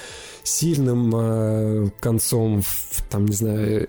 сильным 0.42 1.12
э, 1.14 1.90
концом, 2.00 2.62
в, 2.62 3.02
там, 3.10 3.26
не 3.26 3.34
знаю, 3.34 3.88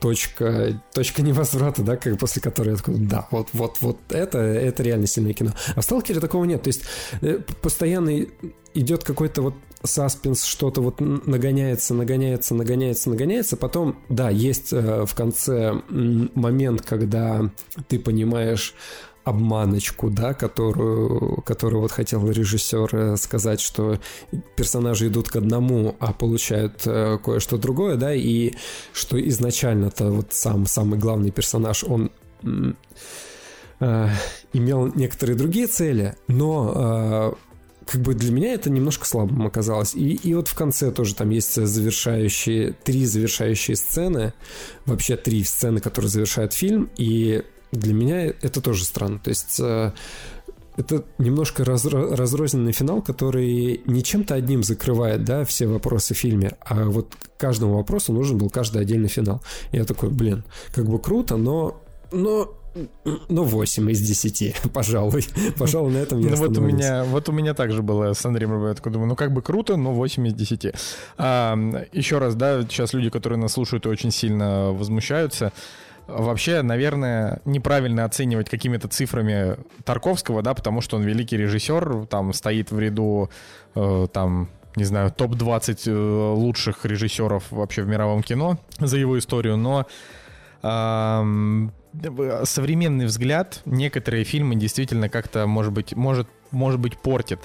точка, 0.00 0.82
точка 0.92 1.22
невозврата, 1.22 1.82
да, 1.82 1.96
как 1.96 2.18
после 2.18 2.42
которой 2.42 2.70
я 2.70 2.76
такой, 2.76 2.96
да, 2.96 3.28
вот, 3.30 3.48
вот, 3.52 3.76
вот 3.80 3.98
это, 4.10 4.38
это 4.38 4.82
реально 4.82 5.06
сильное 5.06 5.32
кино. 5.32 5.52
А 5.76 5.80
в 5.80 5.84
Сталкере 5.84 6.18
такого 6.18 6.44
нет, 6.44 6.62
то 6.62 6.68
есть 6.68 6.82
э, 7.20 7.38
постоянно 7.62 8.26
идет 8.74 9.04
какой-то 9.04 9.42
вот 9.42 9.54
саспенс, 9.84 10.44
что-то 10.44 10.80
вот 10.80 11.00
нагоняется, 11.00 11.94
нагоняется, 11.94 12.54
нагоняется, 12.54 13.10
нагоняется. 13.10 13.56
Потом, 13.56 13.96
да, 14.08 14.30
есть 14.30 14.72
э, 14.72 15.04
в 15.04 15.14
конце 15.14 15.82
момент, 15.88 16.82
когда 16.82 17.50
ты 17.88 17.98
понимаешь 17.98 18.74
обманочку, 19.24 20.10
да, 20.10 20.34
которую, 20.34 21.42
которую 21.42 21.82
вот 21.82 21.92
хотел 21.92 22.28
режиссер 22.28 22.88
э, 22.92 23.16
сказать, 23.16 23.60
что 23.60 23.98
персонажи 24.56 25.08
идут 25.08 25.28
к 25.28 25.36
одному, 25.36 25.96
а 26.00 26.12
получают 26.12 26.82
э, 26.86 27.18
кое-что 27.22 27.56
другое, 27.56 27.96
да, 27.96 28.14
и 28.14 28.52
что 28.92 29.20
изначально-то 29.28 30.10
вот 30.10 30.32
сам 30.32 30.66
самый 30.66 30.98
главный 30.98 31.30
персонаж, 31.30 31.84
он 31.84 32.10
э, 33.80 34.08
имел 34.52 34.92
некоторые 34.94 35.36
другие 35.36 35.68
цели, 35.68 36.16
но 36.26 37.36
э, 37.38 37.51
как 37.86 38.00
бы 38.00 38.14
для 38.14 38.32
меня 38.32 38.54
это 38.54 38.70
немножко 38.70 39.06
слабым 39.06 39.46
оказалось. 39.46 39.94
И, 39.94 40.14
и 40.14 40.34
вот 40.34 40.48
в 40.48 40.54
конце 40.54 40.90
тоже 40.90 41.14
там 41.14 41.30
есть 41.30 41.54
завершающие, 41.54 42.74
три 42.84 43.04
завершающие 43.06 43.76
сцены, 43.76 44.32
вообще 44.86 45.16
три 45.16 45.44
сцены, 45.44 45.80
которые 45.80 46.10
завершают 46.10 46.52
фильм, 46.52 46.90
и 46.96 47.42
для 47.72 47.94
меня 47.94 48.26
это 48.26 48.60
тоже 48.60 48.84
странно. 48.84 49.18
То 49.18 49.30
есть 49.30 49.58
э, 49.60 49.92
это 50.76 51.04
немножко 51.18 51.62
разро- 51.62 52.14
разрозненный 52.14 52.72
финал, 52.72 53.02
который 53.02 53.82
не 53.86 54.02
чем-то 54.02 54.34
одним 54.34 54.62
закрывает, 54.62 55.24
да, 55.24 55.44
все 55.44 55.66
вопросы 55.66 56.14
в 56.14 56.18
фильме, 56.18 56.56
а 56.60 56.84
вот 56.84 57.14
каждому 57.36 57.74
вопросу 57.74 58.12
нужен 58.12 58.38
был 58.38 58.50
каждый 58.50 58.82
отдельный 58.82 59.08
финал. 59.08 59.42
Я 59.72 59.84
такой, 59.84 60.10
блин, 60.10 60.44
как 60.74 60.86
бы 60.86 60.98
круто, 60.98 61.36
но, 61.36 61.82
но 62.10 62.54
ну, 63.28 63.44
8 63.44 63.90
из 63.90 64.00
10, 64.00 64.56
пожалуй. 64.72 65.24
Пожалуй, 65.58 65.92
на 65.92 65.98
этом 65.98 66.20
я 66.20 66.30
ну, 66.30 66.36
вот 66.36 66.56
у 66.56 66.60
меня 66.60 67.04
Вот 67.04 67.28
у 67.28 67.32
меня 67.32 67.54
также 67.54 67.82
было 67.82 68.12
с 68.12 68.24
Андреем 68.24 68.74
такой 68.74 68.92
думаю, 68.92 69.08
ну, 69.08 69.16
как 69.16 69.32
бы 69.32 69.42
круто, 69.42 69.76
но 69.76 69.92
8 69.92 70.28
из 70.28 70.34
10. 70.34 70.72
А, 71.18 71.56
еще 71.92 72.18
раз, 72.18 72.34
да, 72.34 72.62
сейчас 72.62 72.94
люди, 72.94 73.10
которые 73.10 73.38
нас 73.38 73.52
слушают, 73.52 73.86
очень 73.86 74.10
сильно 74.10 74.72
возмущаются. 74.72 75.52
Вообще, 76.06 76.62
наверное, 76.62 77.40
неправильно 77.44 78.04
оценивать 78.04 78.50
какими-то 78.50 78.88
цифрами 78.88 79.56
Тарковского, 79.84 80.42
да, 80.42 80.52
потому 80.54 80.80
что 80.80 80.96
он 80.96 81.04
великий 81.04 81.36
режиссер, 81.36 82.06
там 82.06 82.32
стоит 82.32 82.70
в 82.70 82.78
ряду, 82.78 83.30
э, 83.74 84.06
там, 84.12 84.48
не 84.74 84.84
знаю, 84.84 85.12
топ-20 85.12 85.82
э, 85.86 86.32
лучших 86.34 86.84
режиссеров 86.84 87.44
вообще 87.50 87.82
в 87.82 87.88
мировом 87.88 88.22
кино 88.22 88.58
за 88.80 88.96
его 88.96 89.16
историю, 89.18 89.56
но 89.56 89.86
современный 92.44 93.06
взгляд 93.06 93.60
некоторые 93.64 94.24
фильмы 94.24 94.56
действительно 94.56 95.08
как-то, 95.08 95.46
может 95.46 95.72
быть, 95.72 95.94
может, 95.94 96.28
может 96.50 96.80
быть, 96.80 96.98
портит. 96.98 97.40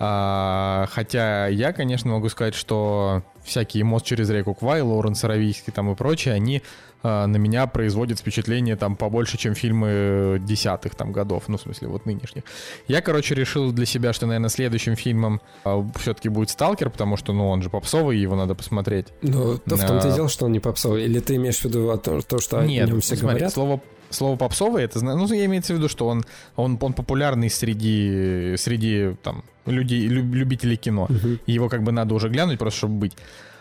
А, 0.00 0.86
хотя 0.92 1.48
я, 1.48 1.72
конечно, 1.72 2.10
могу 2.10 2.28
сказать, 2.28 2.54
что 2.54 3.24
всякие 3.42 3.84
«Мост 3.84 4.06
через 4.06 4.30
реку 4.30 4.54
Квай», 4.54 4.80
Лоуренс 4.80 5.24
Аравийский 5.24 5.72
там 5.72 5.90
и 5.90 5.96
прочие, 5.96 6.34
они 6.34 6.62
а, 7.02 7.26
на 7.26 7.36
меня 7.36 7.66
производят 7.66 8.18
впечатление 8.18 8.76
там 8.76 8.96
побольше, 8.96 9.38
чем 9.38 9.54
фильмы 9.54 10.38
десятых 10.40 10.94
там 10.94 11.12
годов, 11.12 11.44
ну, 11.48 11.56
в 11.56 11.60
смысле, 11.60 11.88
вот 11.88 12.06
нынешних. 12.06 12.42
Я, 12.88 13.00
короче, 13.02 13.34
решил 13.34 13.72
для 13.72 13.86
себя, 13.86 14.12
что, 14.12 14.26
наверное, 14.26 14.50
следующим 14.50 14.96
фильмом 14.96 15.40
а, 15.64 15.84
все-таки 15.96 16.28
будет 16.28 16.50
«Сталкер», 16.50 16.90
потому 16.90 17.16
что, 17.16 17.32
ну, 17.32 17.48
он 17.48 17.62
же 17.62 17.70
попсовый, 17.70 18.18
его 18.18 18.36
надо 18.36 18.54
посмотреть. 18.54 19.08
Ну, 19.22 19.58
то 19.58 19.76
в 19.76 19.86
том-то 19.86 20.08
и 20.08 20.12
дело, 20.12 20.28
что 20.28 20.46
он 20.46 20.52
не 20.52 20.60
попсовый. 20.60 21.04
Или 21.04 21.20
ты 21.20 21.36
имеешь 21.36 21.58
в 21.58 21.64
виду 21.64 21.96
то, 21.98 22.20
то 22.20 22.38
что 22.38 22.62
Нет, 22.62 22.88
о 22.88 22.90
нем 22.90 23.00
все 23.00 23.16
смотри, 23.16 23.38
говорят? 23.38 23.52
слово 23.52 23.80
слово 24.10 24.36
попсовый, 24.36 24.84
это, 24.84 25.04
ну, 25.04 25.26
я 25.32 25.44
имею 25.44 25.62
в 25.62 25.68
виду, 25.68 25.88
что 25.88 26.06
он, 26.06 26.24
он, 26.56 26.78
он 26.80 26.92
популярный 26.94 27.50
среди, 27.50 28.54
среди 28.56 29.14
там, 29.22 29.44
людей, 29.66 30.06
любителей 30.06 30.76
кино. 30.76 31.04
Угу. 31.04 31.38
Его 31.46 31.68
как 31.68 31.82
бы 31.82 31.92
надо 31.92 32.14
уже 32.14 32.28
глянуть, 32.28 32.58
просто 32.58 32.78
чтобы 32.78 32.94
быть. 32.94 33.16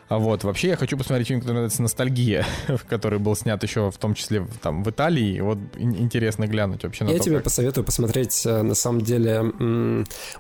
А 0.09 0.19
вот, 0.19 0.43
вообще 0.43 0.69
я 0.69 0.77
хочу 0.77 0.97
посмотреть 0.97 1.27
фильм, 1.27 1.41
который 1.41 1.55
называется 1.55 1.81
«Ностальгия», 1.81 2.45
который 2.89 3.19
был 3.19 3.35
снят 3.35 3.61
еще 3.61 3.91
в 3.91 3.97
том 3.97 4.13
числе 4.13 4.47
там 4.61 4.83
в 4.83 4.89
Италии. 4.89 5.41
Вот 5.41 5.57
интересно 5.77 6.47
глянуть 6.47 6.83
вообще 6.83 7.03
на 7.03 7.09
Я 7.09 7.17
то, 7.17 7.23
тебе 7.23 7.35
как... 7.35 7.45
посоветую 7.45 7.83
посмотреть, 7.83 8.45
э, 8.45 8.61
на 8.61 8.75
самом 8.75 9.01
деле... 9.01 9.41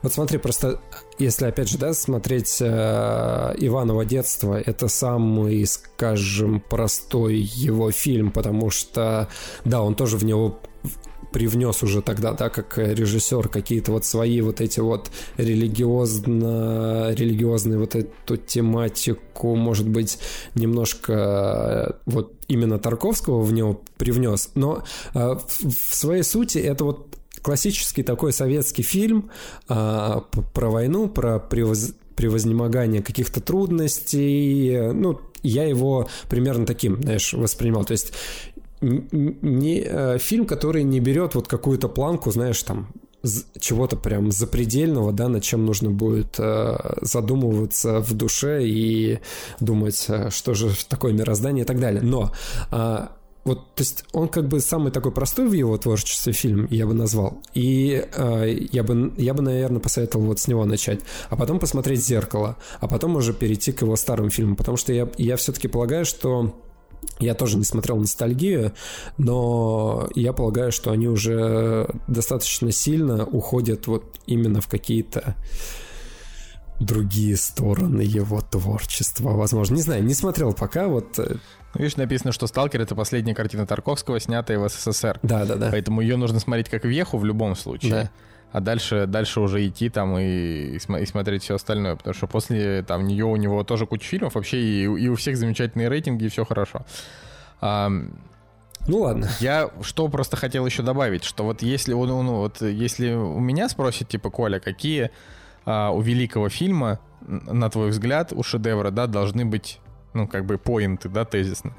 Вот 0.01 0.13
смотри, 0.13 0.37
просто 0.37 0.79
если, 1.19 1.45
опять 1.45 1.69
же, 1.69 1.77
да, 1.77 1.93
смотреть 1.93 2.57
э, 2.61 3.55
Иваново 3.57 4.05
детство, 4.05 4.59
это 4.59 4.87
самый, 4.87 5.65
скажем, 5.65 6.61
простой 6.61 7.35
его 7.37 7.91
фильм, 7.91 8.31
потому 8.31 8.69
что, 8.69 9.27
да, 9.65 9.81
он 9.81 9.95
тоже 9.95 10.17
в 10.17 10.23
него 10.23 10.59
привнес 11.37 11.83
уже 11.83 12.01
тогда, 12.01 12.33
да, 12.33 12.49
как 12.49 12.79
режиссер 12.79 13.47
какие-то 13.47 13.91
вот 13.91 14.05
свои 14.05 14.41
вот 14.41 14.59
эти 14.59 14.79
вот 14.79 15.11
религиозно, 15.37 17.11
религиозные 17.11 17.77
вот 17.77 17.93
эту 17.93 18.37
тематику, 18.37 19.55
может 19.55 19.87
быть, 19.87 20.17
немножко 20.55 21.13
э, 21.13 21.93
вот 22.07 22.33
именно 22.47 22.79
Тарковского 22.79 23.43
в 23.43 23.53
него 23.53 23.83
привнес, 23.97 24.49
но 24.55 24.83
э, 25.13 25.19
в 25.19 25.95
своей 25.95 26.23
сути 26.23 26.57
это 26.57 26.85
вот 26.85 27.15
классический 27.43 28.01
такой 28.01 28.33
советский 28.33 28.81
фильм 28.81 29.29
э, 29.69 30.21
про 30.55 30.69
войну, 30.71 31.07
про 31.07 31.37
превоз 31.37 31.93
превознемогание 32.15 33.03
каких-то 33.03 33.41
трудностей. 33.41 34.91
Ну, 34.91 35.21
я 35.43 35.65
его 35.65 36.09
примерно 36.29 36.65
таким, 36.65 36.99
знаешь, 36.99 37.31
воспринимал. 37.33 37.85
То 37.85 37.91
есть 37.91 38.11
не 38.81 39.81
э, 39.85 40.17
фильм, 40.19 40.45
который 40.45 40.83
не 40.83 40.99
берет 40.99 41.35
вот 41.35 41.47
какую-то 41.47 41.89
планку, 41.89 42.31
знаешь, 42.31 42.61
там 42.63 42.89
чего-то 43.59 43.95
прям 43.95 44.31
запредельного, 44.31 45.11
да, 45.11 45.27
над 45.27 45.43
чем 45.43 45.65
нужно 45.65 45.89
будет 45.89 46.35
э, 46.39 46.77
задумываться 47.01 47.99
в 47.99 48.13
душе 48.13 48.63
и 48.63 49.19
думать, 49.59 50.05
э, 50.07 50.29
что 50.29 50.53
же 50.53 50.71
такое 50.87 51.13
мироздание 51.13 51.63
и 51.63 51.67
так 51.67 51.79
далее. 51.79 52.01
Но 52.01 52.31
э, 52.71 53.07
вот, 53.47 53.75
то 53.75 53.81
есть 53.81 54.03
он 54.11 54.27
как 54.27 54.47
бы 54.49 54.59
самый 54.59 54.91
такой 54.91 55.13
простой 55.13 55.47
в 55.47 55.53
его 55.53 55.77
творчестве 55.77 56.33
фильм, 56.33 56.67
я 56.69 56.85
бы 56.85 56.93
назвал. 56.93 57.41
И 57.53 58.05
э, 58.13 58.67
я, 58.71 58.83
бы, 58.83 59.13
я 59.17 59.33
бы, 59.33 59.41
наверное, 59.41 59.79
посоветовал 59.79 60.25
вот 60.25 60.39
с 60.39 60.47
него 60.47 60.65
начать. 60.65 60.99
А 61.29 61.37
потом 61.37 61.59
посмотреть 61.59 62.05
«Зеркало». 62.05 62.57
А 62.81 62.89
потом 62.89 63.15
уже 63.15 63.33
перейти 63.33 63.71
к 63.71 63.81
его 63.81 63.95
старым 63.95 64.29
фильмам. 64.29 64.57
Потому 64.57 64.75
что 64.75 64.91
я, 64.91 65.07
я 65.17 65.37
все-таки 65.37 65.69
полагаю, 65.69 66.03
что 66.05 66.55
я 67.19 67.33
тоже 67.33 67.57
не 67.57 67.63
смотрел 67.63 67.97
ностальгию, 67.97 68.73
но 69.17 70.09
я 70.15 70.33
полагаю, 70.33 70.71
что 70.71 70.91
они 70.91 71.07
уже 71.07 71.87
достаточно 72.07 72.71
сильно 72.71 73.25
уходят 73.25 73.87
вот 73.87 74.19
именно 74.25 74.61
в 74.61 74.67
какие-то 74.67 75.35
другие 76.79 77.37
стороны 77.37 78.01
его 78.01 78.41
творчества, 78.41 79.29
возможно. 79.31 79.75
Не 79.75 79.81
знаю, 79.81 80.03
не 80.03 80.13
смотрел 80.13 80.53
пока, 80.53 80.87
вот... 80.87 81.17
Э, 81.17 81.37
ну, 81.73 81.81
видишь, 81.81 81.97
написано, 81.97 82.31
что 82.31 82.45
«Сталкер»— 82.45 82.81
это 82.83 82.93
последняя 82.95 83.33
картина 83.33 83.65
Тарковского, 83.65 84.19
снятая 84.19 84.59
в 84.59 84.69
СССР. 84.69 85.19
Да, 85.23 85.45
да, 85.45 85.55
да. 85.55 85.69
Поэтому 85.71 86.01
ее 86.01 86.17
нужно 86.17 86.39
смотреть 86.39 86.69
как 86.69 86.85
веху 86.85 87.17
в 87.17 87.25
любом 87.25 87.55
случае. 87.55 87.91
Да 87.91 88.11
а 88.51 88.61
дальше, 88.61 89.05
дальше 89.07 89.39
уже 89.41 89.67
идти 89.67 89.89
там 89.89 90.17
и, 90.17 90.77
и, 90.77 91.05
смотреть 91.05 91.43
все 91.43 91.55
остальное, 91.55 91.95
потому 91.95 92.13
что 92.13 92.27
после 92.27 92.81
там 92.83 93.05
нее 93.05 93.25
у 93.25 93.35
него 93.35 93.63
тоже 93.63 93.85
куча 93.85 94.07
фильмов, 94.07 94.35
вообще 94.35 94.59
и, 94.59 94.83
и 94.83 95.07
у 95.09 95.15
всех 95.15 95.37
замечательные 95.37 95.89
рейтинги, 95.89 96.25
и 96.25 96.29
все 96.29 96.45
хорошо. 96.45 96.85
А, 97.59 97.89
ну 98.87 98.99
ладно. 98.99 99.29
Я 99.39 99.69
что 99.81 100.07
просто 100.07 100.37
хотел 100.37 100.65
еще 100.65 100.81
добавить, 100.81 101.23
что 101.23 101.43
вот 101.43 101.61
если, 101.61 101.93
ну, 101.93 102.23
ну, 102.23 102.35
вот 102.37 102.61
если 102.61 103.13
у 103.13 103.39
меня 103.39 103.67
спросят, 103.67 104.07
типа, 104.07 104.29
Коля, 104.29 104.59
какие 104.59 105.11
а, 105.65 105.91
у 105.91 105.99
великого 105.99 106.47
фильма, 106.47 106.99
на 107.21 107.69
твой 107.69 107.89
взгляд, 107.89 108.31
у 108.31 108.43
шедевра, 108.43 108.91
да, 108.91 109.07
должны 109.07 109.45
быть, 109.45 109.79
ну, 110.13 110.27
как 110.27 110.45
бы, 110.45 110.57
поинты, 110.57 111.09
да, 111.09 111.25
тезисно. 111.25 111.73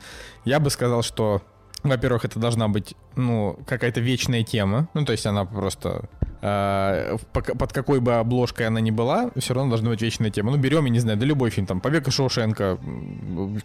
Я 0.45 0.61
бы 0.61 0.69
сказал, 0.69 1.03
что 1.03 1.43
во-первых, 1.83 2.25
это 2.25 2.39
должна 2.39 2.69
быть, 2.69 2.95
ну, 3.17 3.59
какая-то 3.67 4.01
вечная 4.01 4.43
тема. 4.43 4.89
Ну, 4.95 5.05
то 5.05 5.13
есть 5.13 5.27
она 5.27 5.45
просто 5.45 6.09
э, 6.43 7.17
под 7.33 7.73
какой 7.73 8.01
бы 8.01 8.15
обложкой 8.15 8.67
она 8.67 8.81
ни 8.81 8.91
была, 8.91 9.31
все 9.37 9.55
равно 9.55 9.71
должна 9.71 9.91
быть 9.91 10.03
вечная 10.03 10.31
тема. 10.31 10.51
Ну, 10.51 10.57
берем, 10.57 10.85
я 10.85 10.91
не 10.91 10.99
знаю, 10.99 11.19
да 11.19 11.27
любой 11.27 11.51
фильм, 11.51 11.67
там, 11.67 11.81
«Побег 11.81 12.09
из 12.09 12.15
Шоушенка», 12.15 12.79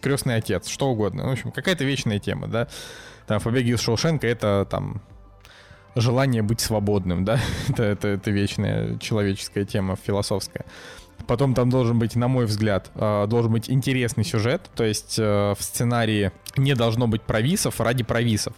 «Крестный 0.02 0.36
отец», 0.36 0.68
что 0.68 0.90
угодно. 0.90 1.28
В 1.28 1.32
общем, 1.32 1.52
какая-то 1.52 1.84
вечная 1.84 2.20
тема, 2.20 2.48
да. 2.48 2.68
Там, 3.28 3.40
в 3.40 3.44
«Побеге 3.44 3.74
из 3.74 3.82
Шоушенка» 3.82 4.28
это, 4.28 4.68
там, 4.70 5.02
желание 5.96 6.42
быть 6.42 6.62
свободным, 6.62 7.26
да, 7.26 7.40
это, 7.70 7.84
это, 7.84 8.08
это 8.10 8.32
вечная 8.32 8.98
человеческая 9.00 9.66
тема, 9.66 9.96
философская. 9.96 10.66
Потом 11.28 11.54
там 11.54 11.70
должен 11.70 12.00
быть, 12.00 12.16
на 12.16 12.28
мой 12.28 12.46
взгляд, 12.46 12.92
э, 12.96 13.28
должен 13.28 13.52
быть 13.52 13.70
интересный 13.70 14.26
сюжет, 14.26 14.70
то 14.76 14.84
есть 14.84 15.18
э, 15.18 15.54
в 15.58 15.64
сценарии 15.64 16.32
не 16.58 16.76
должно 16.76 17.08
быть 17.08 17.22
провисов 17.22 17.80
ради 17.80 18.04
провисов. 18.04 18.54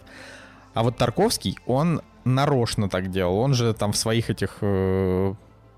А 0.74 0.82
вот 0.82 0.96
Тарковский, 0.96 1.58
он 1.66 2.02
нарочно 2.26 2.88
так 2.88 3.10
делал. 3.10 3.38
Он 3.38 3.54
же 3.54 3.72
там 3.72 3.92
в 3.92 3.96
своих 3.96 4.28
этих, 4.28 4.58
э, 4.60 5.34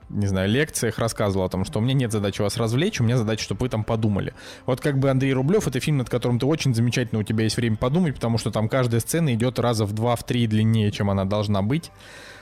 не 0.09 0.27
знаю, 0.27 0.49
лекциях 0.49 0.99
рассказывал 0.99 1.45
о 1.45 1.49
том, 1.49 1.65
что 1.65 1.79
у 1.79 1.83
меня 1.83 1.95
нет 1.95 2.11
задачи 2.11 2.41
вас 2.41 2.57
развлечь, 2.57 3.01
у 3.01 3.05
меня 3.05 3.19
задача, 3.19 3.45
чтобы 3.45 3.61
вы 3.61 3.69
там 3.69 3.85
подумали. 3.85 4.35
Вот 4.67 4.81
как 4.81 4.99
бы 4.99 5.11
Андрей 5.11 5.35
Рублев, 5.35 5.69
это 5.69 5.79
фильм, 5.79 5.99
над 5.99 6.09
которым 6.09 6.39
ты 6.41 6.47
очень 6.47 6.75
замечательно, 6.75 7.21
у 7.21 7.23
тебя 7.23 7.45
есть 7.45 7.57
время 7.57 7.77
подумать, 7.77 8.15
потому 8.15 8.39
что 8.39 8.51
там 8.51 8.69
каждая 8.69 9.01
сцена 9.01 9.35
идет 9.35 9.59
раза 9.59 9.85
в 9.85 9.93
два, 9.93 10.17
в 10.17 10.25
три 10.25 10.47
длиннее, 10.47 10.91
чем 10.91 11.11
она 11.11 11.27
должна 11.27 11.63
быть. 11.63 11.93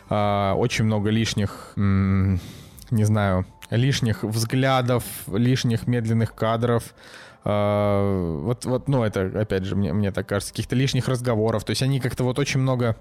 Э, 0.08 0.52
очень 0.52 0.84
много 0.84 1.10
лишних, 1.10 1.72
не 1.76 3.04
знаю, 3.04 3.44
лишних 3.70 4.22
взглядов, 4.22 5.04
лишних 5.32 5.86
медленных 5.86 6.34
кадров. 6.34 6.94
Uh, 7.44 8.40
вот, 8.40 8.64
вот, 8.64 8.88
ну, 8.88 9.04
это, 9.04 9.30
опять 9.40 9.64
же, 9.64 9.76
мне, 9.76 9.92
мне 9.92 10.10
так 10.10 10.26
кажется, 10.26 10.52
каких-то 10.52 10.74
лишних 10.74 11.06
разговоров. 11.08 11.64
То 11.64 11.70
есть 11.70 11.82
они 11.82 12.00
как-то 12.00 12.24
вот 12.24 12.40
очень 12.40 12.58
много 12.58 12.96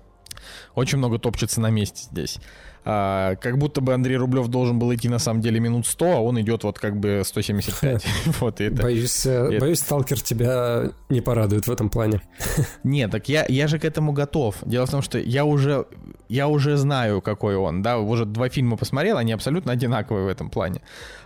очень 0.75 0.97
много 0.97 1.19
топчется 1.19 1.61
на 1.61 1.69
месте 1.69 2.07
здесь. 2.11 2.39
А, 2.87 3.35
как 3.37 3.57
будто 3.57 3.81
бы 3.81 3.95
Андрей 3.95 4.15
Рублев 4.15 4.47
должен 4.47 4.77
был 4.77 4.93
идти 4.93 5.09
на 5.09 5.17
самом 5.17 5.41
деле 5.41 5.59
минут 5.59 5.87
100, 5.87 6.05
а 6.05 6.19
он 6.19 6.39
идет 6.39 6.63
вот 6.63 6.77
как 6.77 6.99
бы 6.99 7.23
175. 7.25 8.05
вот 8.39 8.61
это. 8.61 8.83
Боюсь, 8.83 9.25
э, 9.25 9.57
боюсь, 9.59 9.79
сталкер 9.79 10.21
тебя 10.21 10.91
не 11.09 11.21
порадует 11.21 11.65
в 11.65 11.71
этом 11.71 11.89
плане. 11.89 12.21
Нет, 12.83 13.09
так 13.09 13.27
я, 13.27 13.43
я 13.49 13.67
же 13.67 13.79
к 13.79 13.85
этому 13.85 14.11
готов. 14.11 14.57
Дело 14.63 14.85
в 14.85 14.91
том, 14.91 15.01
что 15.01 15.17
я 15.17 15.45
уже, 15.45 15.87
я 16.29 16.47
уже 16.47 16.77
знаю, 16.77 17.21
какой 17.21 17.55
он. 17.55 17.81
Да, 17.81 17.97
уже 17.97 18.25
два 18.25 18.49
фильма 18.49 18.77
посмотрел, 18.77 19.17
они 19.17 19.33
абсолютно 19.33 19.71
одинаковые 19.71 20.25
в 20.25 20.29
этом 20.29 20.51
плане. 20.51 20.81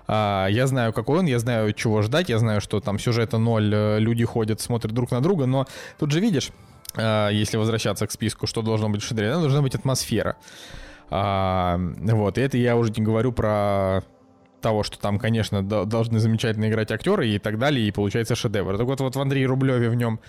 А, 0.07 0.47
я 0.47 0.65
знаю, 0.65 0.93
какой 0.93 1.19
он, 1.19 1.25
я 1.25 1.39
знаю, 1.39 1.73
чего 1.73 2.01
ждать, 2.03 2.29
я 2.29 2.39
знаю, 2.39 2.61
что 2.61 2.79
там 2.79 2.97
сюжета 2.97 3.37
ноль, 3.37 3.69
э, 3.73 3.99
люди 3.99 4.23
ходят, 4.23 4.61
смотрят 4.61 4.93
друг 4.93 5.11
на 5.11 5.19
друга, 5.19 5.45
но 5.45 5.67
тут 5.97 6.11
же 6.11 6.21
видишь, 6.21 6.51
если 6.95 7.57
возвращаться 7.57 8.07
к 8.07 8.11
списку, 8.11 8.47
что 8.47 8.61
должно 8.61 8.89
быть 8.89 9.01
в 9.01 9.07
шедевре, 9.07 9.31
должна 9.31 9.61
быть 9.61 9.75
атмосфера. 9.75 10.37
А, 11.11 11.79
вот, 11.97 12.37
и 12.37 12.41
это 12.41 12.57
я 12.57 12.75
уже 12.75 12.91
не 12.91 13.03
говорю 13.03 13.31
про 13.31 14.03
того, 14.61 14.83
что 14.83 14.99
там, 14.99 15.19
конечно, 15.19 15.63
должны 15.63 16.19
замечательно 16.19 16.67
играть 16.69 16.91
актеры 16.91 17.29
и 17.29 17.39
так 17.39 17.57
далее, 17.57 17.87
и 17.87 17.91
получается 17.91 18.35
шедевр. 18.35 18.77
Так 18.77 18.85
вот, 18.85 18.99
вот 18.99 19.15
в 19.15 19.21
Андрее 19.21 19.47
Рублеве 19.47 19.89
в 19.89 19.95
нем 19.95 20.19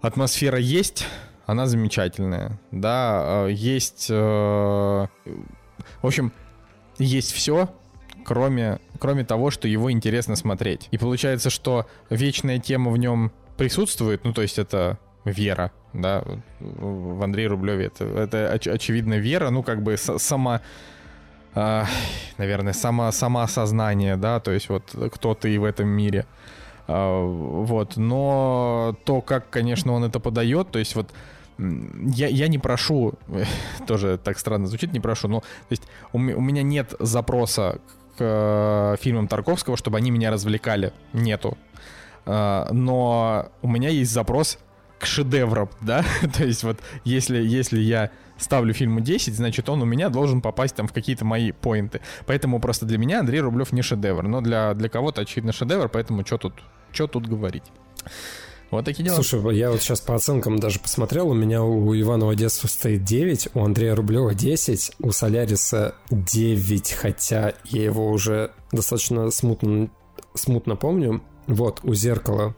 атмосфера 0.00 0.58
есть, 0.58 1.06
она 1.46 1.66
замечательная, 1.66 2.60
да, 2.70 3.44
а, 3.44 3.46
есть, 3.48 4.08
э, 4.10 4.14
в 4.14 5.08
общем, 6.06 6.32
есть 6.98 7.32
все, 7.32 7.68
кроме, 8.24 8.78
кроме 8.98 9.24
того, 9.24 9.50
что 9.50 9.68
его 9.68 9.90
интересно 9.90 10.36
смотреть. 10.36 10.88
И 10.90 10.98
получается, 10.98 11.50
что 11.50 11.86
вечная 12.10 12.58
тема 12.58 12.90
в 12.90 12.96
нем 12.96 13.32
присутствует, 13.56 14.24
ну, 14.24 14.32
то 14.32 14.42
есть 14.42 14.58
это 14.58 14.98
вера, 15.24 15.70
да, 15.92 16.24
в 16.60 17.22
Андрее 17.22 17.48
Рублеве 17.48 17.86
это, 17.86 18.04
это 18.04 18.54
оч- 18.54 18.70
очевидно 18.70 19.14
вера, 19.14 19.50
ну, 19.50 19.62
как 19.62 19.82
бы 19.82 19.96
сама, 19.96 20.60
э, 21.54 21.84
наверное, 22.38 22.72
само, 22.72 23.10
самоосознание, 23.12 24.16
да, 24.16 24.40
то 24.40 24.50
есть 24.50 24.68
вот 24.68 24.94
кто 25.12 25.34
ты 25.34 25.58
в 25.58 25.64
этом 25.64 25.88
мире, 25.88 26.26
э, 26.88 27.24
вот, 27.24 27.96
но 27.96 28.96
то, 29.04 29.20
как, 29.20 29.50
конечно, 29.50 29.92
он 29.92 30.04
это 30.04 30.20
подает, 30.20 30.70
то 30.70 30.78
есть 30.78 30.96
вот 30.96 31.12
я, 31.58 32.28
я 32.28 32.48
не 32.48 32.58
прошу, 32.58 33.14
тоже 33.86 34.18
так 34.22 34.38
странно 34.38 34.66
звучит, 34.66 34.92
не 34.92 35.00
прошу, 35.00 35.28
но 35.28 35.40
то 35.40 35.46
есть 35.70 35.84
у, 36.12 36.18
у 36.18 36.20
меня 36.40 36.62
нет 36.62 36.94
запроса 36.98 37.78
к 38.16 38.20
э, 38.20 38.96
фильмам 39.00 39.28
Тарковского, 39.28 39.76
чтобы 39.76 39.98
они 39.98 40.10
меня 40.10 40.30
развлекали. 40.30 40.92
Нету. 41.12 41.56
Э, 42.26 42.66
но 42.70 43.50
у 43.62 43.68
меня 43.68 43.88
есть 43.88 44.12
запрос 44.12 44.58
к 45.02 45.06
шедеврам, 45.06 45.68
да? 45.80 46.04
То 46.36 46.44
есть 46.44 46.62
вот 46.62 46.78
если, 47.04 47.42
если 47.42 47.80
я 47.80 48.12
ставлю 48.38 48.72
фильму 48.72 49.00
10, 49.00 49.34
значит 49.34 49.68
он 49.68 49.82
у 49.82 49.84
меня 49.84 50.10
должен 50.10 50.40
попасть 50.40 50.76
там 50.76 50.86
в 50.86 50.92
какие-то 50.92 51.24
мои 51.24 51.50
поинты. 51.50 52.00
Поэтому 52.24 52.60
просто 52.60 52.86
для 52.86 52.98
меня 52.98 53.18
Андрей 53.18 53.40
Рублев 53.40 53.72
не 53.72 53.82
шедевр. 53.82 54.22
Но 54.28 54.40
для, 54.40 54.74
для 54.74 54.88
кого-то, 54.88 55.22
очевидно, 55.22 55.52
шедевр, 55.52 55.88
поэтому 55.88 56.24
что 56.24 56.38
тут, 56.38 56.54
что 56.92 57.08
тут 57.08 57.26
говорить. 57.26 57.64
Вот 58.70 58.84
такие 58.84 59.04
дела. 59.04 59.16
Слушай, 59.16 59.56
я 59.56 59.72
вот 59.72 59.82
сейчас 59.82 60.00
по 60.00 60.14
оценкам 60.14 60.60
даже 60.60 60.78
посмотрел, 60.78 61.28
у 61.28 61.34
меня 61.34 61.64
у 61.64 61.94
Иванова 61.94 62.36
детства 62.36 62.68
стоит 62.68 63.02
9, 63.02 63.48
у 63.54 63.64
Андрея 63.64 63.96
Рублева 63.96 64.34
10, 64.34 64.92
у 65.00 65.10
Соляриса 65.10 65.96
9, 66.10 66.92
хотя 66.92 67.54
я 67.64 67.82
его 67.82 68.08
уже 68.08 68.52
достаточно 68.70 69.30
смутно, 69.32 69.90
смутно 70.34 70.76
помню. 70.76 71.22
Вот, 71.48 71.80
у 71.82 71.92
Зеркала 71.92 72.54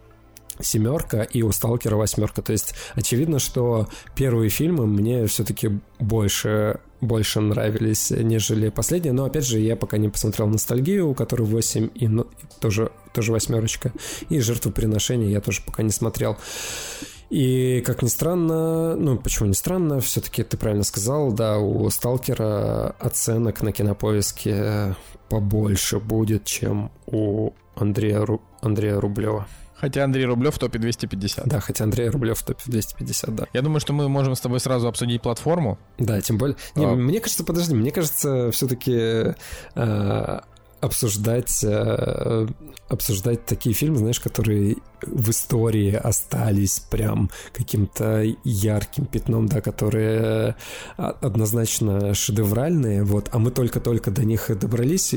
семерка 0.60 1.22
и 1.22 1.42
у 1.42 1.52
Сталкера 1.52 1.96
восьмерка. 1.96 2.42
То 2.42 2.52
есть 2.52 2.74
очевидно, 2.94 3.38
что 3.38 3.88
первые 4.14 4.50
фильмы 4.50 4.86
мне 4.86 5.26
все-таки 5.26 5.70
больше 5.98 6.80
больше 7.00 7.40
нравились, 7.40 8.10
нежели 8.10 8.70
последние. 8.70 9.12
Но 9.12 9.24
опять 9.24 9.44
же, 9.44 9.60
я 9.60 9.76
пока 9.76 9.98
не 9.98 10.08
посмотрел 10.08 10.48
ностальгию, 10.48 11.10
у 11.10 11.14
которой 11.14 11.42
8 11.42 11.90
и 11.94 12.08
ну, 12.08 12.26
тоже, 12.60 12.90
тоже 13.12 13.32
восьмерочка. 13.32 13.92
И 14.30 14.40
жертвоприношение 14.40 15.30
я 15.30 15.40
тоже 15.40 15.60
пока 15.64 15.82
не 15.82 15.90
смотрел. 15.90 16.36
И, 17.30 17.82
как 17.84 18.02
ни 18.02 18.08
странно, 18.08 18.96
ну, 18.96 19.16
почему 19.18 19.48
не 19.48 19.54
странно, 19.54 20.00
все-таки 20.00 20.42
ты 20.44 20.56
правильно 20.56 20.84
сказал, 20.84 21.32
да, 21.32 21.58
у 21.58 21.88
Сталкера 21.90 22.94
оценок 22.98 23.62
на 23.62 23.72
кинопоиске 23.72 24.94
побольше 25.28 25.98
будет, 25.98 26.44
чем 26.44 26.92
у 27.06 27.52
Андрея, 27.74 28.24
Ру... 28.24 28.40
Андрея 28.60 29.00
Рублева. 29.00 29.48
Хотя 29.84 30.04
Андрей 30.04 30.24
Рублев 30.24 30.54
в 30.54 30.58
топе 30.58 30.78
250. 30.78 31.46
Да, 31.46 31.60
хотя 31.60 31.84
Андрей 31.84 32.08
Рублев 32.08 32.38
в 32.38 32.42
топе 32.42 32.62
250, 32.64 33.34
да. 33.34 33.46
Я 33.52 33.60
думаю, 33.60 33.80
что 33.80 33.92
мы 33.92 34.08
можем 34.08 34.34
с 34.34 34.40
тобой 34.40 34.58
сразу 34.58 34.88
обсудить 34.88 35.20
платформу. 35.20 35.78
Да, 35.98 36.22
тем 36.22 36.38
более... 36.38 36.56
Не, 36.74 36.86
а... 36.86 36.94
Мне 36.94 37.20
кажется, 37.20 37.44
подожди, 37.44 37.74
мне 37.74 37.90
кажется, 37.90 38.50
все-таки 38.50 39.34
э, 39.74 40.40
обсуждать, 40.80 41.62
э, 41.62 42.46
обсуждать 42.88 43.44
такие 43.44 43.74
фильмы, 43.74 43.98
знаешь, 43.98 44.20
которые 44.20 44.76
в 45.02 45.28
истории 45.28 45.92
остались 45.92 46.80
прям 46.80 47.30
каким-то 47.52 48.24
ярким 48.42 49.04
пятном, 49.04 49.48
да, 49.48 49.60
которые 49.60 50.56
однозначно 50.96 52.14
шедевральные, 52.14 53.04
вот, 53.04 53.28
а 53.32 53.38
мы 53.38 53.50
только-только 53.50 54.10
до 54.10 54.24
них 54.24 54.50
добрались, 54.58 55.14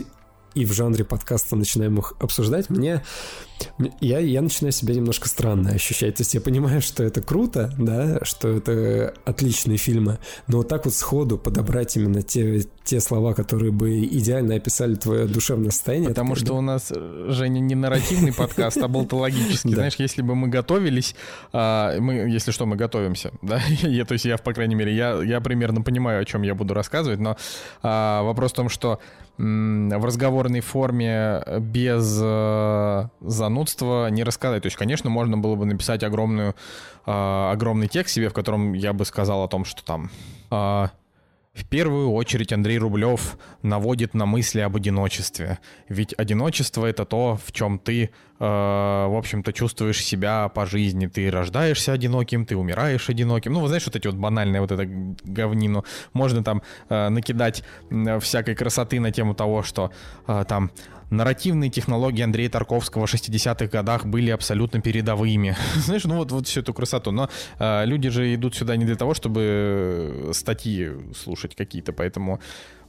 и 0.57 0.65
в 0.65 0.74
жанре 0.74 1.05
подкаста 1.05 1.55
начинаем 1.55 1.99
их 1.99 2.13
обсуждать, 2.20 2.70
мне 2.70 3.03
я, 3.99 4.20
я 4.20 4.41
начинаю 4.41 4.72
себя 4.72 4.95
немножко 4.95 5.28
странно 5.28 5.72
ощущать. 5.72 6.16
То 6.16 6.22
есть 6.22 6.34
я 6.34 6.41
понимаю, 6.41 6.82
что 6.82 7.03
это 7.03 7.22
круто, 7.22 7.74
да, 7.78 8.20
что 8.24 8.49
это 8.49 9.14
отличные 9.26 9.78
фильмы, 9.78 10.20
но 10.47 10.58
вот 10.58 10.68
так 10.68 10.86
вот 10.86 10.93
сходу 10.93 11.38
подобрать 11.38 11.95
именно 11.95 12.22
те, 12.22 12.62
те 12.84 12.99
слова, 12.99 13.34
которые 13.34 13.72
бы 13.72 13.99
идеально 14.03 14.55
описали 14.55 14.95
твое 14.95 15.26
душевное 15.26 15.72
состояние. 15.72 16.10
Потому 16.10 16.36
что 16.36 16.53
у 16.53 16.62
нас, 16.62 16.91
э, 16.95 17.26
Женя, 17.30 17.60
не 17.60 17.76
нарративный 17.76 18.34
подкаст, 18.34 18.78
а 18.78 18.88
болтологический. 18.88 19.74
Знаешь, 19.74 19.95
если 19.97 20.22
бы 20.22 20.36
мы 20.36 20.47
готовились, 20.47 21.16
а, 21.53 21.99
мы, 21.99 22.14
если 22.14 22.51
что, 22.51 22.66
мы 22.66 22.76
готовимся, 22.76 23.32
да, 23.41 23.60
то 23.60 24.14
есть 24.14 24.26
я, 24.26 24.38
по 24.38 24.53
крайней 24.53 24.76
мере, 24.76 24.95
я, 24.95 25.22
я 25.22 25.41
примерно 25.41 25.82
понимаю, 25.82 26.22
о 26.22 26.26
чем 26.26 26.41
я 26.41 26.55
буду 26.55 26.74
рассказывать, 26.74 27.20
но 27.20 27.38
а, 27.84 28.24
вопрос 28.24 28.51
в 28.51 28.55
том, 28.55 28.70
что 28.70 28.99
в 29.38 30.05
разговорной 30.05 30.62
форме 30.62 31.43
без 31.60 32.20
э, 32.20 33.08
занудства 33.48 34.10
не 34.10 34.24
рассказать. 34.24 34.64
То 34.64 34.68
есть, 34.68 34.78
конечно, 34.78 35.10
можно 35.10 35.38
было 35.38 35.56
бы 35.56 35.66
написать 35.66 36.04
огромную, 36.04 36.56
э, 37.06 37.52
огромный 37.52 37.88
текст 37.88 38.16
себе, 38.16 38.30
в 38.30 38.34
котором 38.34 38.74
я 38.74 38.93
бы 38.93 39.06
сказал 39.06 39.43
о 39.43 39.48
том, 39.48 39.66
что 39.66 39.84
там... 39.84 40.12
Э, 40.52 40.88
в 41.54 41.66
первую 41.68 42.12
очередь 42.12 42.54
Андрей 42.54 42.78
Рублев 42.78 43.36
наводит 43.64 44.14
на 44.14 44.28
мысли 44.28 44.60
об 44.60 44.76
одиночестве. 44.76 45.58
Ведь 45.89 46.14
одиночество 46.14 46.86
это 46.86 47.04
то, 47.04 47.39
в 47.43 47.52
чем 47.52 47.80
ты, 47.80 48.12
в 48.40 49.18
общем-то, 49.18 49.52
чувствуешь 49.52 50.04
себя 50.04 50.48
по 50.50 50.66
жизни. 50.66 51.08
Ты 51.08 51.32
рождаешься 51.32 51.94
одиноким, 51.94 52.46
ты 52.46 52.56
умираешь 52.56 53.10
одиноким. 53.10 53.54
Ну, 53.54 53.62
вы 53.62 53.68
знаешь, 53.68 53.86
вот 53.86 53.96
эти 53.96 54.08
вот 54.08 54.16
банальные 54.16 54.62
вот 54.62 54.72
это 54.72 54.86
говнину. 55.24 55.86
Можно 56.14 56.44
там 56.44 56.62
э, 56.90 57.10
накидать 57.10 57.64
э, 57.90 58.20
всякой 58.20 58.56
красоты 58.56 59.00
на 59.00 59.12
тему 59.12 59.34
того, 59.34 59.64
что 59.64 59.92
э, 60.28 60.46
там 60.48 60.72
нарративные 61.10 61.70
технологии 61.70 62.24
Андрея 62.24 62.50
Тарковского 62.50 63.08
в 63.08 63.14
60-х 63.14 63.68
годах 63.68 64.06
были 64.06 64.30
абсолютно 64.30 64.82
передовыми. 64.82 65.56
Знаешь, 65.76 66.04
ну 66.06 66.18
вот, 66.18 66.32
вот 66.32 66.48
всю 66.48 66.62
эту 66.62 66.74
красоту. 66.74 67.12
Но 67.12 67.30
э, 67.60 67.86
люди 67.86 68.10
же 68.10 68.34
идут 68.36 68.56
сюда 68.56 68.76
не 68.76 68.86
для 68.86 68.96
того, 68.96 69.14
чтобы 69.14 70.30
статьи 70.34 70.92
слушать 71.16 71.56
какие-то, 71.56 71.94
поэтому 71.94 72.40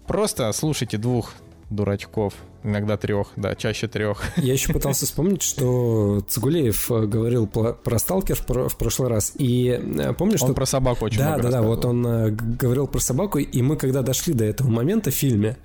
просто 0.06 0.52
слушайте 0.52 0.98
двух 0.98 1.34
дурачков 1.70 2.34
Иногда 2.64 2.96
трех, 2.96 3.28
да, 3.36 3.54
чаще 3.54 3.86
трех. 3.86 4.20
Я 4.36 4.52
еще 4.52 4.72
пытался 4.72 5.06
вспомнить, 5.06 5.42
что 5.42 6.24
Цигулеев 6.28 6.90
э, 6.90 7.06
говорил 7.06 7.46
про, 7.46 7.98
Сталкер 7.98 8.36
в, 8.36 8.76
прошлый 8.76 9.08
раз. 9.08 9.32
И 9.38 9.68
э, 9.68 10.12
помнишь, 10.12 10.40
что... 10.40 10.48
Он 10.48 10.54
про 10.54 10.66
собаку 10.66 11.04
очень 11.04 11.18
да, 11.18 11.38
Да, 11.38 11.50
да, 11.50 11.62
вот 11.62 11.84
он 11.84 12.04
э, 12.04 12.30
говорил 12.30 12.88
про 12.88 12.98
собаку, 12.98 13.38
и 13.38 13.62
мы, 13.62 13.76
когда 13.76 14.02
дошли 14.02 14.34
до 14.34 14.44
этого 14.44 14.68
момента 14.68 15.12
в 15.12 15.14
фильме, 15.14 15.56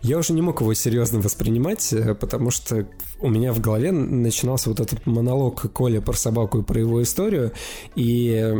я 0.00 0.16
уже 0.16 0.32
не 0.32 0.40
мог 0.40 0.62
его 0.62 0.72
серьезно 0.72 1.20
воспринимать, 1.20 1.94
потому 2.18 2.50
что 2.50 2.88
у 3.20 3.28
меня 3.28 3.52
в 3.52 3.60
голове 3.60 3.92
начинался 3.92 4.70
вот 4.70 4.80
этот 4.80 5.04
монолог 5.04 5.70
Коля 5.72 6.00
про 6.00 6.14
собаку 6.14 6.60
и 6.60 6.62
про 6.62 6.80
его 6.80 7.02
историю, 7.02 7.52
и 7.94 8.54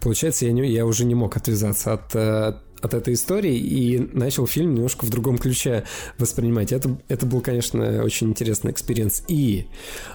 получается, 0.00 0.46
я, 0.46 0.52
не, 0.52 0.66
я 0.70 0.86
уже 0.86 1.04
не 1.04 1.14
мог 1.14 1.36
отвязаться 1.36 1.92
от 1.92 2.14
от 2.14 2.63
этой 2.92 3.14
истории 3.14 3.56
и 3.56 3.98
начал 4.12 4.46
фильм 4.46 4.74
немножко 4.74 5.06
в 5.06 5.10
другом 5.10 5.38
ключе 5.38 5.84
воспринимать. 6.18 6.72
Это, 6.72 6.98
это 7.08 7.24
был, 7.24 7.40
конечно, 7.40 8.02
очень 8.02 8.28
интересный 8.28 8.72
experience. 8.72 9.22
И 9.28 9.68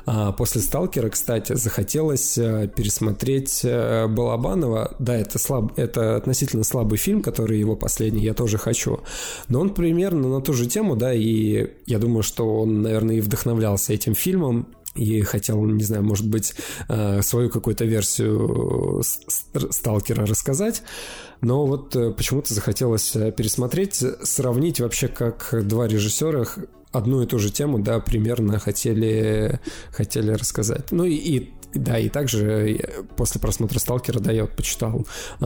а, 0.06 0.32
после 0.34 0.62
«Сталкера», 0.62 1.10
кстати, 1.10 1.56
захотелось 1.56 2.38
а, 2.38 2.68
пересмотреть 2.68 3.62
а, 3.64 4.08
Балабанова. 4.08 4.96
Да, 5.00 5.16
это, 5.16 5.40
слаб, 5.40 5.74
это 5.78 6.18
относительно 6.18 6.64
слабый 6.64 6.98
фильм, 6.98 7.22
который 7.22 7.58
его 7.58 7.76
последний, 7.76 8.24
я 8.24 8.34
тоже 8.34 8.58
хочу. 8.58 9.00
Но 9.48 9.62
он 9.62 9.74
примерно 9.74 10.28
на 10.30 10.42
ту 10.42 10.54
же 10.54 10.68
тему, 10.68 10.96
да, 10.96 11.14
и 11.14 11.72
я 11.86 11.98
думаю, 11.98 12.24
что 12.24 12.60
он, 12.60 12.82
наверное, 12.82 13.16
и 13.16 13.22
вдохновлялся 13.22 13.94
этим 13.94 14.14
фильмом, 14.14 14.68
и 14.96 15.22
хотел, 15.22 15.64
не 15.64 15.84
знаю, 15.84 16.04
может 16.04 16.28
быть, 16.28 16.54
а, 16.88 17.22
свою 17.22 17.50
какую-то 17.50 17.86
версию 17.86 19.02
сталкера 19.70 20.26
рассказать. 20.26 20.84
Но 21.42 21.66
вот 21.66 21.96
э, 21.96 22.12
почему-то 22.12 22.54
захотелось 22.54 23.16
э, 23.16 23.32
пересмотреть, 23.32 24.04
сравнить 24.24 24.80
вообще, 24.80 25.08
как 25.08 25.54
два 25.68 25.88
режиссера 25.88 26.46
одну 26.92 27.22
и 27.22 27.26
ту 27.26 27.40
же 27.40 27.52
тему, 27.52 27.80
да, 27.80 28.00
примерно 28.00 28.60
хотели, 28.60 29.60
хотели 29.92 30.32
рассказать. 30.32 30.92
Ну 30.92 31.06
и, 31.06 31.14
и 31.14 31.54
да, 31.74 32.00
и 32.00 32.10
также 32.10 32.78
э, 32.78 33.04
после 33.16 33.40
просмотра 33.40 33.80
«Сталкера», 33.80 34.20
да, 34.20 34.32
я 34.32 34.44
вот 34.44 34.56
почитал 34.56 35.06
э, 35.40 35.46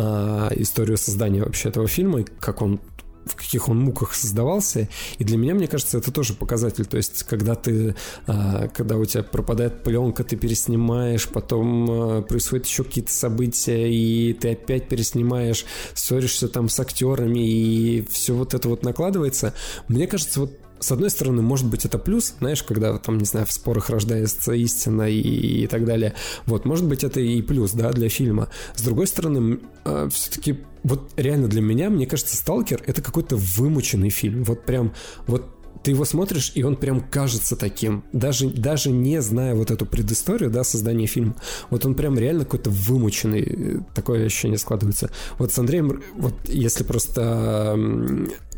историю 0.55 0.97
создания 0.97 1.43
вообще 1.43 1.69
этого 1.69 1.87
фильма, 1.87 2.23
как 2.39 2.61
он 2.61 2.79
в 3.25 3.35
каких 3.35 3.69
он 3.69 3.79
муках 3.79 4.13
создавался. 4.13 4.89
И 5.17 5.23
для 5.23 5.37
меня, 5.37 5.53
мне 5.53 5.67
кажется, 5.67 5.97
это 5.97 6.11
тоже 6.11 6.33
показатель. 6.33 6.85
То 6.85 6.97
есть, 6.97 7.23
когда 7.23 7.55
ты, 7.55 7.95
а, 8.27 8.67
когда 8.69 8.97
у 8.97 9.05
тебя 9.05 9.23
пропадает 9.23 9.83
пленка, 9.83 10.23
ты 10.23 10.35
переснимаешь, 10.35 11.27
потом 11.27 11.87
а, 11.89 12.21
происходят 12.21 12.65
еще 12.65 12.83
какие-то 12.83 13.11
события, 13.11 13.91
и 13.91 14.33
ты 14.33 14.51
опять 14.51 14.87
переснимаешь, 14.87 15.65
ссоришься 15.93 16.47
там 16.47 16.69
с 16.69 16.79
актерами, 16.79 17.39
и 17.39 18.05
все 18.09 18.33
вот 18.33 18.53
это 18.53 18.69
вот 18.69 18.83
накладывается. 18.83 19.53
Мне 19.87 20.07
кажется, 20.07 20.41
вот 20.41 20.59
с 20.83 20.91
одной 20.91 21.09
стороны, 21.09 21.41
может 21.41 21.67
быть, 21.67 21.85
это 21.85 21.97
плюс, 21.97 22.33
знаешь, 22.39 22.61
когда 22.61 22.97
там, 22.97 23.17
не 23.17 23.25
знаю, 23.25 23.45
в 23.45 23.53
спорах 23.53 23.89
рождается 23.89 24.51
истина 24.51 25.09
и, 25.09 25.63
и 25.63 25.67
так 25.67 25.85
далее. 25.85 26.13
Вот, 26.45 26.65
может 26.65 26.85
быть, 26.85 27.05
это 27.05 27.21
и 27.21 27.41
плюс, 27.41 27.71
да, 27.71 27.91
для 27.93 28.09
фильма. 28.09 28.49
С 28.75 28.81
другой 28.81 29.07
стороны, 29.07 29.59
э, 29.85 30.09
все-таки 30.11 30.59
вот 30.83 31.11
реально 31.15 31.47
для 31.47 31.61
меня, 31.61 31.89
мне 31.89 32.05
кажется, 32.05 32.35
«Сталкер»— 32.35 32.81
это 32.85 33.01
какой-то 33.01 33.35
вымученный 33.37 34.09
фильм. 34.09 34.43
Вот 34.43 34.65
прям, 34.65 34.93
вот 35.27 35.45
ты 35.83 35.91
его 35.91 36.05
смотришь, 36.05 36.51
и 36.55 36.63
он 36.63 36.77
прям 36.77 37.01
кажется 37.01 37.55
таким. 37.55 38.05
Даже, 38.13 38.49
даже 38.49 38.89
не 38.89 39.21
зная 39.21 39.53
вот 39.53 39.69
эту 39.69 39.85
предысторию, 39.85 40.49
да, 40.49 40.63
создания 40.63 41.07
фильма. 41.07 41.35
Вот 41.69 41.85
он 41.85 41.95
прям 41.95 42.17
реально 42.17 42.45
какой-то 42.45 42.69
вымученный. 42.69 43.81
Такое 43.93 44.25
ощущение 44.25 44.57
складывается. 44.57 45.09
Вот 45.37 45.51
с 45.51 45.59
Андреем, 45.59 46.01
вот 46.15 46.35
если 46.47 46.83
просто 46.83 47.77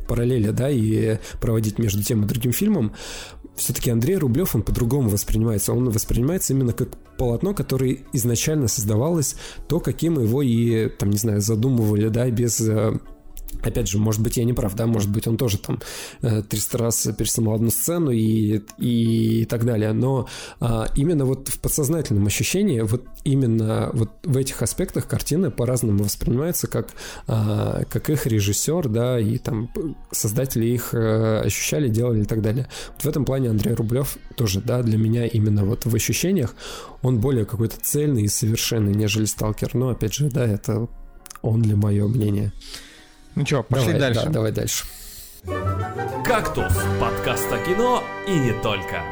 параллели, 0.07 0.51
да, 0.51 0.69
и 0.69 1.17
проводить 1.41 1.79
между 1.79 2.03
тем 2.03 2.23
и 2.23 2.27
другим 2.27 2.51
фильмом, 2.51 2.93
все-таки 3.55 3.89
Андрей 3.89 4.17
Рублев, 4.17 4.55
он 4.55 4.63
по-другому 4.63 5.09
воспринимается. 5.09 5.73
Он 5.73 5.89
воспринимается 5.89 6.53
именно 6.53 6.73
как 6.73 6.89
полотно, 7.17 7.53
которое 7.53 7.99
изначально 8.13 8.67
создавалось, 8.67 9.35
то, 9.67 9.79
каким 9.79 10.19
его 10.19 10.41
и, 10.41 10.89
там, 10.89 11.09
не 11.09 11.17
знаю, 11.17 11.41
задумывали, 11.41 12.09
да, 12.09 12.29
без 12.29 12.59
э, 12.61 12.99
Опять 13.63 13.87
же, 13.87 13.97
может 13.97 14.21
быть, 14.21 14.37
я 14.37 14.43
не 14.43 14.53
прав, 14.53 14.75
да, 14.75 14.85
может 14.85 15.09
быть, 15.09 15.27
он 15.27 15.37
тоже 15.37 15.57
там 15.57 15.79
300 16.21 16.47
э, 16.51 16.81
раз 16.81 17.07
переснимал 17.17 17.55
одну 17.55 17.69
сцену 17.69 18.11
и, 18.11 18.61
и 18.77 19.45
так 19.45 19.65
далее, 19.65 19.93
но 19.93 20.27
а, 20.59 20.87
именно 20.95 21.25
вот 21.25 21.47
в 21.49 21.59
подсознательном 21.59 22.25
ощущении, 22.27 22.81
вот 22.81 23.03
именно 23.23 23.89
вот 23.93 24.11
в 24.23 24.37
этих 24.37 24.61
аспектах 24.61 25.07
картины 25.07 25.51
по-разному 25.51 26.03
воспринимаются, 26.03 26.67
как, 26.67 26.89
а, 27.27 27.83
как 27.89 28.09
их 28.09 28.27
режиссер, 28.27 28.87
да, 28.89 29.19
и 29.19 29.37
там 29.37 29.71
создатели 30.11 30.65
их 30.65 30.89
а, 30.93 31.41
ощущали, 31.43 31.87
делали 31.87 32.21
и 32.21 32.25
так 32.25 32.41
далее. 32.41 32.67
Вот 32.95 33.03
в 33.03 33.07
этом 33.07 33.25
плане 33.25 33.49
Андрей 33.49 33.73
Рублев 33.73 34.17
тоже, 34.35 34.61
да, 34.61 34.81
для 34.81 34.97
меня 34.97 35.25
именно 35.25 35.65
вот 35.65 35.85
в 35.85 35.95
ощущениях 35.95 36.55
он 37.01 37.19
более 37.19 37.45
какой-то 37.45 37.75
цельный 37.81 38.23
и 38.23 38.27
совершенный, 38.27 38.93
нежели 38.93 39.25
Сталкер, 39.25 39.75
но, 39.75 39.89
опять 39.89 40.13
же, 40.13 40.29
да, 40.29 40.45
это 40.45 40.87
он 41.41 41.61
ли 41.61 41.75
мое 41.75 42.07
мнение. 42.07 42.51
Ну 43.35 43.45
что, 43.45 43.63
пошли 43.63 43.91
давай, 43.91 43.99
дальше. 43.99 44.25
Да, 44.25 44.29
давай 44.31 44.51
дальше. 44.53 44.85
«Кактус»— 46.23 46.73
подкаст 47.01 47.51
о 47.51 47.57
кино 47.59 48.01
и 48.27 48.31
не 48.31 48.53
только. 48.61 49.03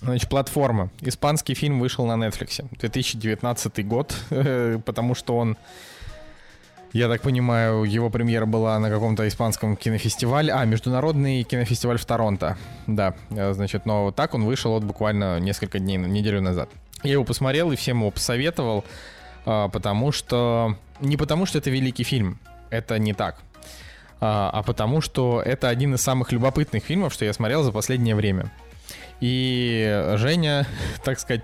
Значит, 0.00 0.30
платформа. 0.30 0.88
Испанский 1.02 1.52
фильм 1.52 1.80
вышел 1.80 2.06
на 2.06 2.14
Netflix. 2.14 2.64
2019 2.78 3.86
год, 3.86 4.14
потому 4.86 5.14
что 5.14 5.36
он, 5.36 5.58
я 6.94 7.08
так 7.08 7.20
понимаю, 7.20 7.84
его 7.84 8.08
премьера 8.08 8.46
была 8.46 8.78
на 8.78 8.88
каком-то 8.88 9.28
испанском 9.28 9.76
кинофестивале. 9.76 10.50
А, 10.50 10.64
международный 10.64 11.42
кинофестиваль 11.42 11.98
в 11.98 12.06
Торонто. 12.06 12.56
Да, 12.86 13.14
значит, 13.28 13.84
но 13.84 14.12
так 14.12 14.32
он 14.32 14.44
вышел 14.44 14.72
вот 14.72 14.82
буквально 14.82 15.40
несколько 15.40 15.78
дней, 15.78 15.98
неделю 15.98 16.40
назад. 16.40 16.70
Я 17.02 17.12
его 17.12 17.24
посмотрел 17.24 17.70
и 17.70 17.76
всем 17.76 17.98
его 17.98 18.10
посоветовал, 18.10 18.84
а, 19.44 19.68
потому 19.68 20.10
что 20.10 20.76
не 21.00 21.16
потому, 21.16 21.46
что 21.46 21.58
это 21.58 21.70
великий 21.70 22.04
фильм, 22.04 22.38
это 22.70 22.98
не 22.98 23.14
так, 23.14 23.36
а, 24.20 24.50
а 24.52 24.62
потому, 24.62 25.00
что 25.00 25.42
это 25.44 25.68
один 25.68 25.94
из 25.94 26.00
самых 26.00 26.32
любопытных 26.32 26.84
фильмов, 26.84 27.12
что 27.12 27.24
я 27.24 27.32
смотрел 27.32 27.62
за 27.62 27.72
последнее 27.72 28.14
время. 28.14 28.50
И 29.20 30.12
Женя, 30.16 30.66
так 31.04 31.18
сказать, 31.18 31.42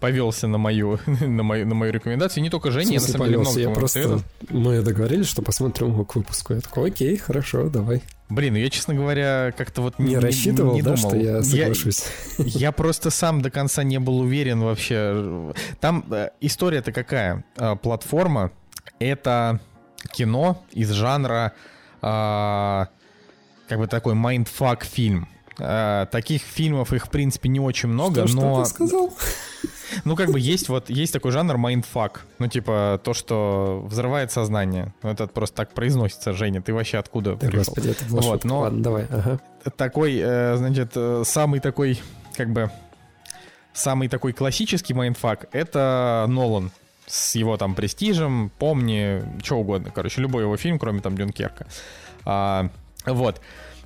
повелся 0.00 0.46
на 0.46 0.58
мою, 0.58 0.98
на 1.06 1.42
мою, 1.42 1.66
на 1.66 1.74
мою 1.74 1.92
рекомендацию. 1.92 2.42
Не 2.42 2.50
только 2.50 2.70
Женя, 2.70 2.94
я 2.94 3.00
на 3.00 3.06
самом 3.06 3.26
деле 3.26 3.38
много 3.38 3.60
я 3.60 3.70
просто... 3.70 4.20
Мы 4.50 4.82
договорились, 4.82 5.26
что 5.26 5.42
посмотрим 5.42 5.88
его 5.88 6.04
к 6.04 6.14
выпуску. 6.14 6.54
Я 6.54 6.60
такой, 6.60 6.90
окей, 6.90 7.16
хорошо, 7.16 7.68
давай. 7.68 8.02
Блин, 8.28 8.52
ну 8.52 8.60
я, 8.60 8.70
честно 8.70 8.94
говоря, 8.94 9.52
как-то 9.56 9.82
вот 9.82 9.98
не, 9.98 10.10
не 10.10 10.18
рассчитывал, 10.18 10.72
не, 10.72 10.76
не 10.76 10.82
да, 10.82 10.94
думал. 10.94 11.10
что 11.10 11.16
я 11.16 11.42
соглашусь. 11.42 12.04
Я, 12.38 12.44
я 12.44 12.72
просто 12.72 13.10
сам 13.10 13.42
до 13.42 13.50
конца 13.50 13.82
не 13.82 13.98
был 13.98 14.20
уверен 14.20 14.60
вообще. 14.60 15.52
Там 15.80 16.04
э, 16.12 16.30
история-то 16.40 16.92
какая? 16.92 17.44
Э, 17.56 17.74
платформа 17.74 18.52
это 19.00 19.58
кино 20.12 20.62
из 20.70 20.90
жанра 20.90 21.52
э, 22.02 22.86
как 23.68 23.78
бы 23.78 23.86
такой 23.88 24.14
mindfuck 24.14 24.84
фильм. 24.84 25.28
Э, 25.58 26.06
таких 26.10 26.42
фильмов 26.42 26.92
их 26.92 27.06
в 27.06 27.10
принципе 27.10 27.48
не 27.48 27.60
очень 27.60 27.88
много, 27.88 28.26
что, 28.26 28.36
но. 28.36 28.54
Что 28.54 28.62
ты 28.64 28.70
сказал? 28.70 29.12
Ну, 30.04 30.14
как 30.14 30.30
бы 30.30 30.38
есть 30.38 30.68
вот 30.68 30.88
есть 30.88 31.12
такой 31.12 31.32
жанр 31.32 31.56
mindfuck. 31.56 32.24
Ну, 32.38 32.46
типа, 32.46 33.00
то, 33.02 33.12
что 33.12 33.84
взрывает 33.86 34.30
сознание. 34.30 34.94
Ну, 35.02 35.10
это 35.10 35.26
просто 35.26 35.56
так 35.56 35.72
произносится, 35.72 36.32
Женя. 36.32 36.62
Ты 36.62 36.72
вообще 36.72 36.98
откуда 36.98 37.32
да, 37.34 37.48
пришел? 37.48 37.58
Господи, 37.58 37.88
это 37.88 38.04
была 38.04 38.22
вот, 38.22 38.44
но 38.44 38.60
Ладно, 38.60 38.82
давай. 38.84 39.06
Ага. 39.10 39.40
Такой, 39.76 40.16
э, 40.22 40.56
значит, 40.56 40.92
э, 40.94 41.24
самый 41.26 41.58
такой, 41.58 41.98
как 42.36 42.50
бы, 42.50 42.70
самый 43.72 44.06
такой 44.06 44.32
классический 44.32 44.94
mindfuck— 44.94 45.48
это 45.52 46.24
Нолан 46.28 46.70
с 47.10 47.34
его 47.34 47.56
там 47.56 47.74
престижем, 47.74 48.52
помни, 48.58 49.22
что 49.42 49.58
угодно, 49.58 49.90
короче, 49.92 50.20
любой 50.20 50.44
его 50.44 50.56
фильм, 50.56 50.78
кроме 50.78 51.00
там 51.00 51.16
Дюнкерка. 51.16 51.66
А, 52.24 52.70
вот. 53.04 53.40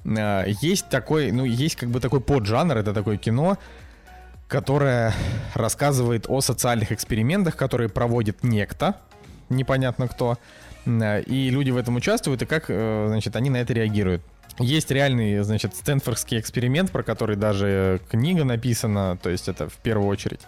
А, 0.05 0.45
есть 0.45 0.89
такой, 0.91 1.33
ну, 1.33 1.45
есть 1.45 1.77
как 1.77 1.89
бы 1.89 2.01
такой 2.01 2.21
поджанр, 2.21 2.77
это 2.77 2.93
такое 2.93 3.17
кино, 3.17 3.57
которое 4.47 5.15
рассказывает 5.55 6.27
о 6.29 6.43
социальных 6.43 6.93
экспериментах, 6.93 7.57
которые 7.57 7.89
проводит 7.89 8.43
некто, 8.43 8.97
непонятно 9.49 10.07
кто, 10.07 10.39
и 10.87 11.49
люди 11.51 11.71
в 11.71 11.79
этом 11.79 11.97
участвуют, 11.97 12.43
и 12.43 12.47
как, 12.47 12.67
э, 12.69 13.07
значит, 13.09 13.37
они 13.37 13.49
на 13.49 13.57
это 13.57 13.73
реагируют. 13.73 14.23
Есть 14.59 14.91
реальный, 14.91 15.43
значит, 15.43 15.75
Стэнфордский 15.75 16.39
эксперимент, 16.39 16.91
про 16.91 17.03
который 17.03 17.37
даже 17.37 18.03
книга 18.11 18.45
написана, 18.45 19.17
то 19.17 19.31
есть 19.31 19.49
это 19.49 19.71
в 19.71 19.77
первую 19.77 20.09
очередь 20.09 20.41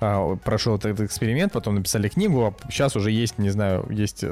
а, 0.00 0.36
прошел 0.36 0.76
этот 0.76 1.00
эксперимент, 1.00 1.52
потом 1.52 1.76
написали 1.76 2.08
книгу, 2.08 2.46
а 2.46 2.70
сейчас 2.70 2.96
уже 2.96 3.10
есть, 3.10 3.38
не 3.38 3.50
знаю, 3.50 3.86
есть 3.90 4.24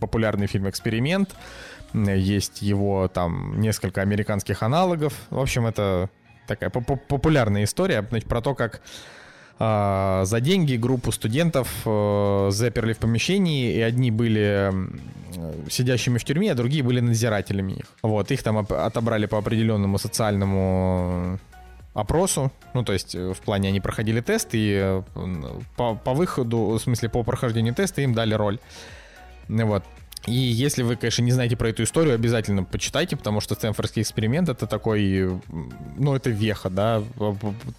популярный 0.00 0.46
фильм 0.46 0.68
«Эксперимент», 0.68 1.34
есть 1.94 2.62
его 2.62 3.08
там 3.08 3.60
несколько 3.60 4.02
американских 4.02 4.62
аналогов. 4.62 5.14
В 5.30 5.38
общем, 5.38 5.66
это 5.66 6.10
такая 6.46 6.70
популярная 6.70 7.64
история 7.64 8.06
значит, 8.08 8.28
про 8.28 8.40
то, 8.40 8.54
как 8.54 8.80
э, 9.58 10.22
за 10.24 10.40
деньги 10.40 10.76
группу 10.76 11.12
студентов 11.12 11.68
э, 11.84 12.48
заперли 12.50 12.92
в 12.92 12.98
помещении, 12.98 13.72
и 13.74 13.80
одни 13.80 14.10
были 14.10 14.70
э, 14.72 15.52
сидящими 15.68 16.18
в 16.18 16.24
тюрьме, 16.24 16.52
а 16.52 16.54
другие 16.54 16.82
были 16.82 17.00
надзирателями 17.00 17.72
их. 17.72 17.86
Вот, 18.02 18.30
их 18.30 18.42
там 18.42 18.58
отобрали 18.58 19.26
по 19.26 19.38
определенному 19.38 19.98
социальному 19.98 21.38
опросу, 21.96 22.52
ну, 22.74 22.84
то 22.84 22.92
есть 22.92 23.14
э, 23.14 23.32
в 23.32 23.38
плане 23.40 23.70
они 23.70 23.80
проходили 23.80 24.20
тест, 24.20 24.50
и 24.52 24.72
э, 24.74 25.02
по, 25.76 25.94
по 25.94 26.12
выходу, 26.12 26.58
в 26.58 26.78
смысле 26.78 27.08
по 27.08 27.22
прохождению 27.22 27.74
теста 27.74 28.02
им 28.02 28.12
дали 28.12 28.34
роль. 28.34 28.58
Вот. 29.48 29.82
И 30.26 30.34
если 30.34 30.82
вы, 30.82 30.96
конечно, 30.96 31.22
не 31.22 31.32
знаете 31.32 31.56
про 31.56 31.70
эту 31.70 31.84
историю, 31.84 32.14
обязательно 32.14 32.64
почитайте, 32.64 33.16
потому 33.16 33.40
что 33.40 33.54
Стэнфордский 33.54 34.02
эксперимент 34.02 34.48
это 34.48 34.66
такой, 34.66 35.40
ну, 35.96 36.14
это 36.14 36.30
веха, 36.30 36.68
да, 36.68 37.02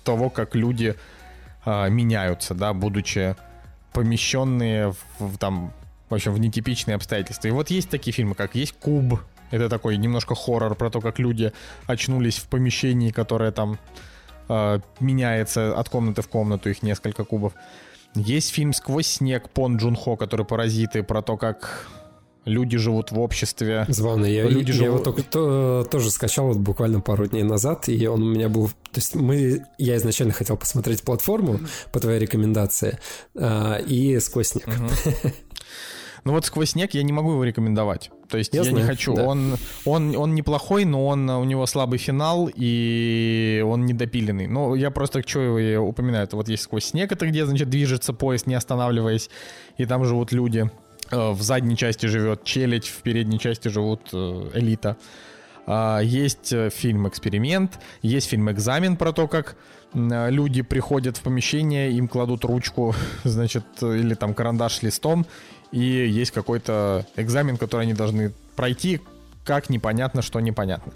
того, 0.03 0.29
как 0.29 0.55
люди 0.55 0.95
а, 1.65 1.89
меняются, 1.89 2.55
да, 2.55 2.73
будучи 2.73 3.35
помещенные 3.91 4.93
в, 4.93 4.97
в 5.19 5.37
там, 5.37 5.73
в 6.09 6.13
общем, 6.13 6.33
в 6.33 6.39
нетипичные 6.39 6.95
обстоятельства. 6.95 7.49
И 7.49 7.51
вот 7.51 7.69
есть 7.69 7.89
такие 7.89 8.13
фильмы, 8.13 8.33
как 8.33 8.55
есть 8.55 8.73
Куб, 8.79 9.19
это 9.51 9.69
такой 9.69 9.97
немножко 9.97 10.35
хоррор 10.35 10.75
про 10.75 10.89
то, 10.89 11.01
как 11.01 11.19
люди 11.19 11.51
очнулись 11.85 12.37
в 12.37 12.47
помещении, 12.47 13.11
которое 13.11 13.51
там 13.51 13.79
э, 14.49 14.79
меняется 14.99 15.77
от 15.77 15.89
комнаты 15.89 16.21
в 16.21 16.27
комнату, 16.27 16.69
их 16.69 16.83
несколько 16.83 17.23
кубов. 17.23 17.53
Есть 18.15 18.51
фильм 18.51 18.73
«Сквозь 18.73 19.07
снег» 19.07 19.49
Пон 19.49 19.77
Джун 19.77 19.95
Хо, 19.95 20.15
который 20.15 20.45
«Паразиты», 20.45 21.03
про 21.03 21.21
то, 21.21 21.37
как 21.37 21.87
люди 22.45 22.77
живут 22.77 23.11
в 23.11 23.19
обществе. 23.19 23.85
Забавно, 23.89 24.25
я, 24.25 24.43
люди 24.47 24.71
я, 24.71 24.77
живут... 24.77 24.87
его 24.87 25.03
только 25.03 25.23
то, 25.23 25.87
тоже 25.89 26.09
скачал 26.09 26.47
вот 26.47 26.57
буквально 26.57 27.01
пару 27.01 27.27
дней 27.27 27.43
назад, 27.43 27.89
и 27.89 28.07
он 28.07 28.23
у 28.23 28.25
меня 28.25 28.49
был... 28.49 28.67
То 28.67 28.95
есть 28.95 29.15
мы... 29.15 29.65
Я 29.77 29.97
изначально 29.97 30.33
хотел 30.33 30.57
посмотреть 30.57 31.03
платформу 31.03 31.59
по 31.91 31.99
твоей 31.99 32.19
рекомендации, 32.19 32.99
э, 33.35 33.83
и 33.85 34.19
«Сквозь 34.19 34.49
снег». 34.49 34.67
Угу. 34.67 35.31
Ну 36.23 36.33
вот 36.33 36.45
«Сквозь 36.45 36.71
снег» 36.71 36.93
я 36.93 37.03
не 37.03 37.13
могу 37.13 37.31
его 37.31 37.43
рекомендовать. 37.43 38.11
То 38.29 38.37
есть 38.37 38.53
я, 38.53 38.61
я 38.61 38.69
знаю, 38.69 38.77
не 38.77 38.83
хочу. 38.83 39.15
Да. 39.15 39.23
Он, 39.23 39.55
он, 39.85 40.15
он 40.15 40.35
неплохой, 40.35 40.85
но 40.85 41.05
он, 41.07 41.29
у 41.29 41.43
него 41.43 41.65
слабый 41.65 41.99
финал, 41.99 42.49
и 42.53 43.63
он 43.65 43.85
недопиленный. 43.85 44.47
Но 44.47 44.75
я 44.75 44.91
просто 44.91 45.21
что 45.27 45.57
его 45.57 45.87
упоминаю. 45.87 46.25
Это 46.25 46.35
вот 46.35 46.49
есть 46.49 46.63
«Сквозь 46.63 46.85
снег», 46.85 47.11
это 47.11 47.25
где, 47.27 47.45
значит, 47.45 47.69
движется 47.69 48.13
поезд, 48.13 48.47
не 48.47 48.55
останавливаясь, 48.55 49.29
и 49.77 49.85
там 49.85 50.03
живут 50.05 50.31
люди. 50.31 50.69
Э, 51.11 51.31
в 51.31 51.41
задней 51.41 51.77
части 51.77 52.05
живет 52.05 52.43
челядь, 52.43 52.87
в 52.87 53.01
передней 53.01 53.39
части 53.39 53.67
живут 53.67 54.01
э, 54.13 54.49
элита. 54.55 54.97
А, 55.65 55.99
есть 55.99 56.53
э, 56.53 56.69
фильм 56.69 57.07
«Эксперимент», 57.07 57.79
есть 58.01 58.29
фильм 58.29 58.49
«Экзамен» 58.51 58.97
про 58.97 59.11
то, 59.11 59.27
как 59.27 59.57
люди 59.93 60.63
приходят 60.63 61.15
в 61.15 61.21
помещение, 61.21 61.91
им 61.93 62.09
кладут 62.09 62.43
ручку, 62.43 62.93
значит, 63.23 63.63
или 63.81 64.15
там 64.15 64.33
карандаш 64.33 64.75
с 64.75 64.83
листом, 64.83 65.25
и 65.71 65.79
есть 65.79 66.31
какой-то 66.31 67.05
экзамен, 67.15 67.57
который 67.57 67.83
они 67.83 67.93
должны 67.93 68.31
пройти, 68.55 69.01
как 69.43 69.69
непонятно, 69.69 70.21
что 70.21 70.39
непонятно. 70.39 70.93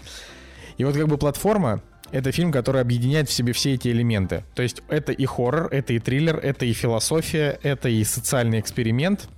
И 0.78 0.84
вот 0.84 0.96
как 0.96 1.08
бы 1.08 1.18
платформа— 1.18 1.80
это 2.10 2.32
фильм, 2.32 2.52
который 2.52 2.80
объединяет 2.80 3.28
в 3.28 3.32
себе 3.32 3.52
все 3.52 3.74
эти 3.74 3.88
элементы. 3.88 4.44
То 4.54 4.62
есть 4.62 4.82
это 4.88 5.12
и 5.12 5.24
хоррор, 5.24 5.68
это 5.72 5.92
и 5.92 5.98
триллер, 5.98 6.38
это 6.38 6.64
и 6.64 6.72
философия, 6.72 7.58
это 7.62 7.88
и 7.88 8.04
социальный 8.04 8.60
эксперимент. 8.60 9.28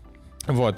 Вот. 0.47 0.77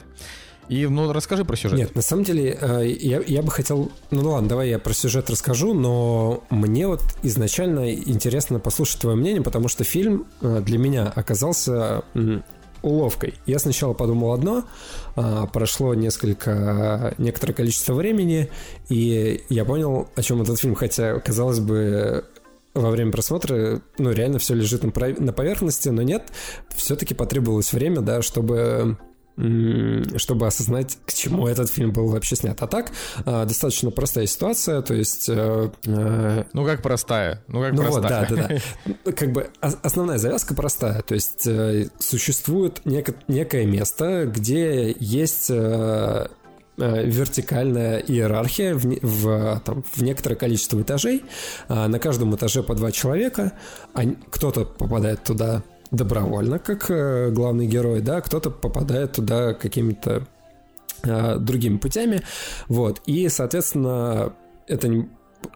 И, 0.68 0.86
ну, 0.86 1.12
расскажи 1.12 1.44
про 1.44 1.56
сюжет. 1.56 1.78
Нет, 1.78 1.94
на 1.94 2.02
самом 2.02 2.24
деле, 2.24 2.58
э, 2.60 2.86
я, 3.00 3.22
я 3.24 3.42
бы 3.42 3.50
хотел... 3.50 3.90
Ну, 4.10 4.22
ну 4.22 4.30
ладно, 4.32 4.48
давай 4.48 4.68
я 4.70 4.78
про 4.80 4.92
сюжет 4.92 5.30
расскажу, 5.30 5.74
но 5.74 6.42
мне 6.50 6.88
вот 6.88 7.02
изначально 7.22 7.94
интересно 7.94 8.58
послушать 8.58 9.00
твое 9.00 9.16
мнение, 9.16 9.42
потому 9.42 9.68
что 9.68 9.84
фильм 9.84 10.26
э, 10.40 10.60
для 10.64 10.78
меня 10.78 11.12
оказался 11.14 12.02
уловкой. 12.82 13.34
Я 13.46 13.58
сначала 13.58 13.92
подумал 13.92 14.32
одно, 14.32 14.64
а, 15.14 15.46
прошло 15.46 15.94
несколько, 15.94 17.14
некоторое 17.18 17.52
количество 17.52 17.94
времени, 17.94 18.48
и 18.88 19.44
я 19.48 19.64
понял, 19.64 20.08
о 20.14 20.22
чем 20.22 20.42
этот 20.42 20.58
фильм, 20.60 20.74
хотя, 20.74 21.18
казалось 21.20 21.60
бы, 21.60 22.24
во 22.74 22.90
время 22.90 23.10
просмотра, 23.10 23.80
ну, 23.98 24.12
реально 24.12 24.38
все 24.38 24.54
лежит 24.54 24.82
на, 24.82 24.92
на 25.18 25.32
поверхности, 25.32 25.88
но 25.88 26.02
нет, 26.02 26.30
все-таки 26.74 27.14
потребовалось 27.14 27.72
время, 27.72 28.00
да, 28.02 28.22
чтобы 28.22 28.98
чтобы 29.36 30.46
осознать, 30.46 30.96
к 31.04 31.12
чему 31.12 31.46
этот 31.46 31.70
фильм 31.70 31.92
был 31.92 32.08
вообще 32.08 32.36
снят. 32.36 32.60
А 32.62 32.66
так, 32.66 32.90
а, 33.26 33.44
достаточно 33.44 33.90
простая 33.90 34.26
ситуация, 34.26 34.80
то 34.80 34.94
есть... 34.94 35.28
Э, 35.28 35.70
э, 35.84 36.44
ну, 36.52 36.64
как 36.64 36.80
простая. 36.82 37.42
Ну, 37.48 37.60
как 37.60 37.74
ну 37.74 37.82
простая. 37.82 38.26
вот, 38.28 38.38
да, 38.38 38.48
да, 38.48 38.60
да. 39.04 39.12
Как 39.12 39.32
бы 39.32 39.50
основная 39.60 40.18
завязка 40.18 40.54
простая, 40.54 41.02
то 41.02 41.14
есть 41.14 41.46
э, 41.46 41.88
существует 41.98 42.80
некое 42.84 43.66
место, 43.66 44.24
где 44.26 44.96
есть 44.98 45.50
вертикальная 46.78 47.98
иерархия 48.00 48.74
в, 48.74 48.84
в, 49.00 49.62
там, 49.64 49.82
в 49.94 50.02
некоторое 50.02 50.36
количество 50.36 50.80
этажей. 50.80 51.24
На 51.68 51.98
каждом 51.98 52.34
этаже 52.36 52.62
по 52.62 52.74
два 52.74 52.92
человека. 52.92 53.52
Кто-то 54.30 54.66
попадает 54.66 55.24
туда 55.24 55.62
добровольно, 55.96 56.58
как 56.58 56.90
э, 56.90 57.30
главный 57.30 57.66
герой, 57.66 58.00
да, 58.00 58.20
кто-то 58.20 58.50
попадает 58.50 59.12
туда 59.12 59.54
какими-то 59.54 60.26
э, 61.02 61.36
другими 61.38 61.78
путями, 61.78 62.22
вот, 62.68 63.00
и, 63.06 63.28
соответственно, 63.28 64.32
это 64.66 65.06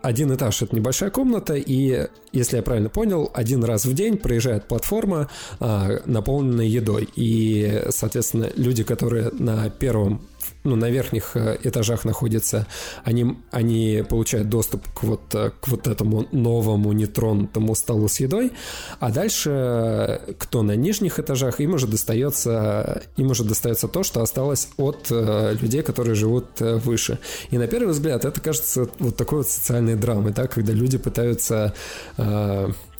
один 0.03 0.35
этаж 0.35 0.63
это 0.63 0.75
небольшая 0.75 1.11
комната, 1.11 1.55
и, 1.55 2.07
если 2.33 2.57
я 2.57 2.63
правильно 2.63 2.89
понял, 2.89 3.31
один 3.35 3.65
раз 3.65 3.85
в 3.85 3.95
день 3.95 4.17
проезжает 4.17 4.69
платформа, 4.69 5.29
э, 5.59 6.01
наполненная 6.07 6.67
едой. 6.67 7.09
И, 7.17 7.85
соответственно, 7.91 8.51
люди, 8.57 8.83
которые 8.83 9.31
на 9.33 9.69
первом 9.71 10.23
ну, 10.65 10.77
на 10.77 10.91
верхних 10.91 11.37
э, 11.37 11.59
этажах 11.63 12.05
находятся, 12.05 12.67
они, 13.05 13.39
они 13.51 14.05
получают 14.09 14.49
доступ 14.49 14.87
к 14.93 15.03
вот, 15.03 15.35
э, 15.35 15.51
к 15.61 15.69
вот 15.69 15.87
этому 15.87 16.27
новому 16.33 16.93
нетронутому 16.93 17.75
столу 17.75 18.09
с 18.09 18.21
едой, 18.21 18.53
а 18.99 19.11
дальше 19.11 19.51
э, 19.51 20.33
кто 20.39 20.63
на 20.63 20.77
нижних 20.77 21.19
этажах, 21.19 21.61
им 21.61 21.75
уже 21.75 21.87
достается, 21.87 23.03
им 23.17 23.31
уже 23.31 23.45
достается 23.45 23.89
то, 23.89 24.03
что 24.03 24.23
осталось 24.23 24.69
от 24.77 25.11
людей, 25.11 25.83
которые 25.83 26.15
живут 26.15 26.61
выше. 26.61 27.19
И 27.51 27.59
на 27.59 27.67
первый 27.67 27.93
взгляд 27.93 28.25
это 28.25 28.41
кажется 28.41 28.89
вот 28.99 29.17
такой 29.17 29.39
вот 29.39 29.49
социальной 29.49 29.97
драмой, 29.97 30.33
да, 30.33 30.47
когда 30.47 30.73
люди 30.73 30.99
пытаются 30.99 31.75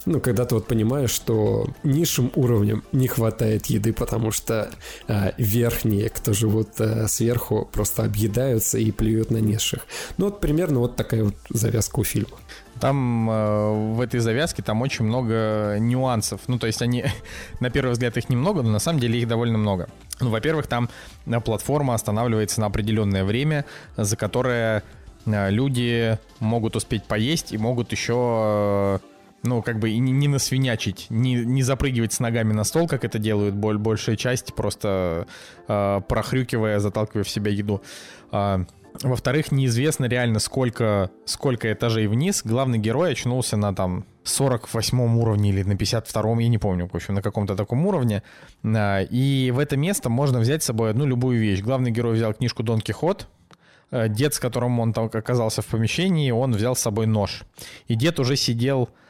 ну, 0.07 0.21
когда 0.21 0.45
ты 0.45 0.55
вот 0.55 0.67
понимаешь, 0.67 1.11
что 1.11 1.67
низшим 1.83 2.33
уровнем 2.35 2.83
не 2.93 3.07
хватает 3.07 3.67
еды, 3.67 3.93
потому 3.93 4.31
что 4.31 4.71
э, 5.09 5.33
верхние, 5.37 6.09
кто 6.09 6.33
живут 6.33 6.81
э, 6.81 7.07
сверху, 7.07 7.69
просто 7.71 8.05
объедаются 8.05 8.79
и 8.79 8.91
плюют 8.93 9.31
на 9.31 9.39
низших. 9.39 9.81
Ну, 10.17 10.27
вот 10.27 10.41
примерно 10.41 10.81
вот 10.81 10.97
такая 10.97 11.25
вот 11.25 11.35
завязка 11.51 12.01
у 12.01 12.05
фильма. 12.05 12.39
Там 12.81 13.31
э, 13.31 13.93
в 13.95 14.01
этой 14.01 14.21
завязке 14.21 14.63
там 14.63 14.81
очень 14.81 15.05
много 15.05 15.77
нюансов. 15.79 16.41
Ну, 16.47 16.59
то 16.59 16.67
есть 16.67 16.81
они, 16.81 17.05
на 17.61 17.69
первый 17.69 17.93
взгляд, 17.93 18.17
их 18.17 18.31
немного, 18.31 18.63
но 18.63 18.71
на 18.71 18.79
самом 18.79 19.01
деле 19.01 19.21
их 19.21 19.29
довольно 19.29 19.59
много. 19.59 19.89
Ну, 20.21 20.31
во-первых, 20.31 20.67
там 20.67 20.89
платформа 21.45 21.95
останавливается 21.95 22.61
на 22.61 22.67
определенное 22.67 23.25
время, 23.25 23.67
за 23.97 24.17
которое 24.17 24.83
люди 25.27 26.19
могут 26.39 26.77
успеть 26.77 27.05
поесть 27.05 27.53
и 27.53 27.59
могут 27.59 27.93
еще 27.93 29.01
ну, 29.43 29.63
как 29.63 29.79
бы 29.79 29.91
и 29.91 29.99
не, 29.99 30.13
не 30.13 30.29
насвинячить, 30.29 31.07
не, 31.11 31.35
не 31.35 31.63
запрыгивать 31.63 32.13
с 32.13 32.21
ногами 32.21 32.53
на 32.53 32.65
стол, 32.65 32.87
как 32.87 33.05
это 33.05 33.19
делают 33.19 33.55
боль, 33.55 33.79
большая 33.79 34.17
часть, 34.17 34.55
просто 34.55 35.27
э, 35.67 36.01
прохрюкивая, 36.07 36.79
заталкивая 36.79 37.25
в 37.25 37.29
себя 37.29 37.51
еду. 37.51 37.83
Э, 38.33 38.65
во-вторых, 39.03 39.53
неизвестно 39.53 40.07
реально, 40.07 40.41
сколько, 40.41 41.11
сколько 41.25 41.73
этажей 41.73 42.07
вниз. 42.07 42.43
Главный 42.45 42.79
герой 42.79 43.13
очнулся 43.13 43.57
на 43.57 43.75
там 43.75 44.05
48 44.25 45.19
уровне 45.19 45.51
или 45.51 45.63
на 45.63 45.73
52-м, 45.73 46.39
я 46.41 46.49
не 46.49 46.59
помню, 46.59 46.89
в 46.93 46.95
общем, 46.95 47.15
на 47.15 47.23
каком-то 47.23 47.57
таком 47.57 47.87
уровне. 47.87 48.23
И 48.65 49.53
в 49.55 49.59
это 49.59 49.77
место 49.77 50.11
можно 50.11 50.41
взять 50.41 50.63
с 50.63 50.67
собой 50.67 50.91
одну 50.91 51.07
любую 51.07 51.39
вещь. 51.39 51.61
Главный 51.63 51.93
герой 51.93 52.17
взял 52.17 52.35
книжку 52.35 52.63
Дон 52.65 52.81
Кихот, 52.81 53.29
дед, 53.93 54.35
с 54.35 54.41
которым 54.41 54.81
он 54.81 54.93
там 54.93 55.07
оказался 55.07 55.63
в 55.63 55.67
помещении, 55.67 56.31
он 56.33 56.53
взял 56.53 56.75
с 56.75 56.81
собой 56.81 57.07
нож. 57.07 57.45
И 57.87 57.95
дед 57.95 58.19
уже 58.19 58.37
сидел 58.37 58.89
а, 58.89 59.01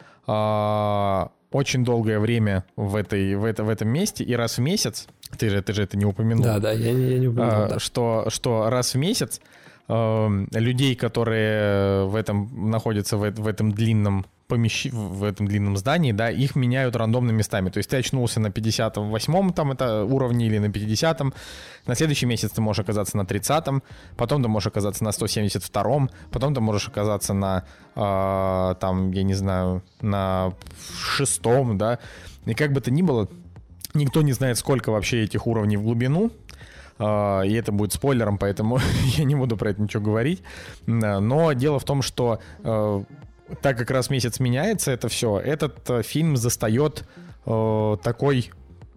очень 1.52 1.84
долгое 1.84 2.18
время 2.18 2.64
в, 2.76 2.96
этой, 2.96 3.34
в, 3.34 3.44
это, 3.44 3.64
в 3.64 3.68
этом 3.68 3.88
месте, 3.88 4.24
и 4.24 4.34
раз 4.34 4.58
в 4.58 4.60
месяц, 4.60 5.08
ты 5.38 5.50
же, 5.50 5.62
ты 5.62 5.72
же 5.72 5.82
это 5.82 5.96
не 5.96 6.04
упомянул. 6.04 6.44
Да, 6.44 6.58
да, 6.58 6.72
я, 6.72 6.90
я 6.90 7.18
не 7.18 7.28
упомянул, 7.28 7.64
а, 7.64 7.68
да. 7.68 7.78
Что, 7.78 8.26
что 8.28 8.70
раз 8.70 8.94
в 8.94 8.98
месяц 8.98 9.40
э, 9.88 10.28
людей, 10.52 10.94
которые 10.94 12.06
в 12.06 12.14
этом 12.14 12.70
находятся 12.70 13.16
в, 13.16 13.30
в 13.30 13.46
этом 13.46 13.72
длинном 13.72 14.26
помещ... 14.50 14.86
в 14.92 15.24
этом 15.24 15.46
длинном 15.46 15.76
здании, 15.76 16.12
да, 16.12 16.30
их 16.30 16.56
меняют 16.56 16.96
рандомными 16.96 17.38
местами. 17.38 17.70
То 17.70 17.78
есть 17.78 17.88
ты 17.88 17.96
очнулся 17.96 18.40
на 18.40 18.48
58-м 18.48 19.52
там 19.52 19.72
это 19.72 20.04
уровне 20.04 20.46
или 20.46 20.58
на 20.58 20.66
50-м, 20.66 21.32
на 21.86 21.94
следующий 21.94 22.26
месяц 22.26 22.50
ты 22.50 22.60
можешь 22.60 22.80
оказаться 22.80 23.16
на 23.16 23.22
30-м, 23.22 23.82
потом 24.16 24.42
ты 24.42 24.48
можешь 24.48 24.66
оказаться 24.66 25.04
на 25.04 25.10
172-м, 25.10 26.10
потом 26.30 26.54
ты 26.54 26.60
можешь 26.60 26.88
оказаться 26.88 27.32
на, 27.32 27.64
э, 27.94 28.74
там, 28.80 29.12
я 29.12 29.22
не 29.22 29.34
знаю, 29.34 29.82
на 30.02 30.52
шестом, 30.98 31.78
да. 31.78 31.98
И 32.46 32.54
как 32.54 32.72
бы 32.72 32.80
то 32.80 32.90
ни 32.90 33.02
было, 33.02 33.28
никто 33.94 34.22
не 34.22 34.32
знает, 34.32 34.58
сколько 34.58 34.90
вообще 34.90 35.24
этих 35.24 35.46
уровней 35.46 35.76
в 35.76 35.82
глубину, 35.82 36.30
а, 37.02 37.40
и 37.40 37.54
это 37.54 37.72
будет 37.72 37.92
спойлером, 37.92 38.36
поэтому 38.36 38.78
я 39.16 39.24
не 39.24 39.34
буду 39.34 39.56
про 39.56 39.70
это 39.70 39.80
ничего 39.80 40.02
говорить. 40.02 40.42
Но 40.86 41.52
дело 41.54 41.78
в 41.78 41.84
том, 41.84 42.02
что 42.02 42.40
э, 42.62 43.04
так 43.62 43.78
как 43.78 43.90
раз 43.90 44.10
месяц 44.10 44.40
меняется 44.40 44.90
это 44.90 45.08
все, 45.08 45.38
этот 45.38 45.88
э, 45.90 46.02
фильм 46.02 46.36
застает 46.36 47.04
э, 47.46 47.96
такой 48.02 48.50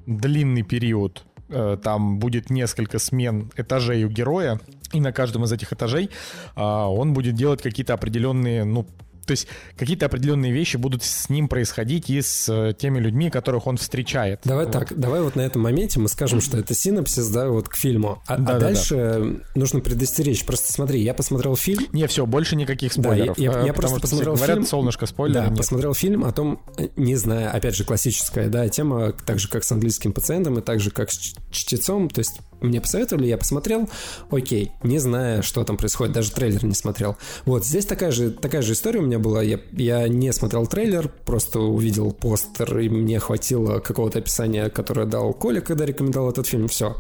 длинный 0.06 0.64
период. 0.64 1.26
Э, 1.50 1.78
там 1.82 2.20
будет 2.20 2.50
несколько 2.50 3.00
смен 3.00 3.52
этажей 3.56 4.04
у 4.06 4.10
героя, 4.10 4.60
и 4.92 5.00
на 5.00 5.12
каждом 5.12 5.44
из 5.44 5.52
этих 5.52 5.74
этажей 5.74 6.10
э, 6.56 6.62
он 6.62 7.14
будет 7.14 7.36
делать 7.36 7.62
какие-то 7.62 7.94
определенные, 7.94 8.64
ну, 8.64 8.88
то 9.26 9.32
есть 9.32 9.48
какие-то 9.78 10.06
определенные 10.06 10.52
вещи 10.52 10.78
будут 10.78 11.04
с 11.04 11.30
ним 11.30 11.48
происходить 11.48 12.10
и 12.10 12.22
с 12.22 12.48
э, 12.50 12.74
теми 12.78 13.00
людьми, 13.00 13.30
которых 13.30 13.68
он 13.68 13.78
встречает. 13.78 14.42
Давай 14.44 14.66
вот. 14.66 14.74
так, 14.74 14.98
давай 14.98 15.22
вот 15.22 15.36
на 15.36 15.42
этом 15.42 15.62
моменте 15.62 16.00
мы 16.00 16.08
скажем, 16.10 16.42
что 16.42 16.58
это 16.58 16.74
синапсис, 16.74 17.28
да, 17.30 17.50
вот 17.50 17.70
к 17.70 17.76
фильму. 17.76 18.22
А, 18.28 18.38
да, 18.38 18.56
а 18.56 18.60
да, 18.60 18.60
дальше 18.60 18.96
да. 18.96 19.60
нужно 19.60 19.80
предостеречь. 19.80 20.46
Просто 20.46 20.74
смотри, 20.74 21.02
я 21.02 21.14
посмотрел 21.14 21.56
фильм. 21.56 21.86
Не, 21.92 22.08
все, 22.08 22.26
больше 22.26 22.56
никаких 22.56 22.94
спойлеров. 22.94 23.38
Да, 23.38 23.44
я, 23.44 23.52
я, 23.52 23.66
я 23.68 23.74
просто 23.74 24.00
посмотрел 24.00 24.36
говорят, 24.36 24.58
фильм. 24.58 24.68
солнышко 24.68 25.06
спойлеры. 25.06 25.42
Да, 25.42 25.50
нет. 25.50 25.58
посмотрел 25.58 25.94
фильм 25.94 26.24
о 26.26 26.32
том, 26.32 26.62
не 26.96 27.16
знаю, 27.16 27.56
опять 27.56 27.76
же 27.76 27.84
классическая, 27.84 28.50
да, 28.50 28.68
тема, 28.70 29.12
так 29.12 29.40
же 29.40 29.48
как 29.48 29.64
с 29.64 29.72
английским 29.72 30.14
пациентом 30.14 30.60
и 30.60 30.62
так 30.62 30.80
же 30.80 30.92
как 30.92 31.12
с 31.12 31.36
чтецом. 31.52 32.10
То 32.10 32.20
есть 32.20 32.40
мне 32.62 32.82
посоветовали, 32.82 33.28
я 33.28 33.38
посмотрел, 33.38 33.90
окей, 34.32 34.72
не 34.84 35.00
зная, 35.00 35.42
что 35.42 35.64
там 35.64 35.78
происходит, 35.78 36.14
даже 36.14 36.32
трейлер 36.32 36.64
не 36.66 36.74
смотрел. 36.74 37.18
Вот 37.46 37.66
здесь 37.66 37.86
такая 37.86 38.12
же 38.12 38.32
такая 38.32 38.62
же 38.62 38.74
история 38.74 39.00
у 39.00 39.04
меня 39.04 39.13
была. 39.20 39.42
Я, 39.42 39.60
я 39.72 40.08
не 40.08 40.32
смотрел 40.34 40.68
трейлер, 40.68 41.12
просто 41.26 41.60
увидел 41.60 42.12
постер, 42.12 42.80
и 42.80 42.90
мне 42.90 43.20
хватило 43.20 43.80
какого-то 43.80 44.20
описания, 44.20 44.70
которое 44.70 45.06
дал 45.06 45.34
Коля, 45.34 45.62
когда 45.62 45.86
рекомендовал 45.86 46.32
этот 46.32 46.48
фильм, 46.48 46.68
все. 46.68 46.98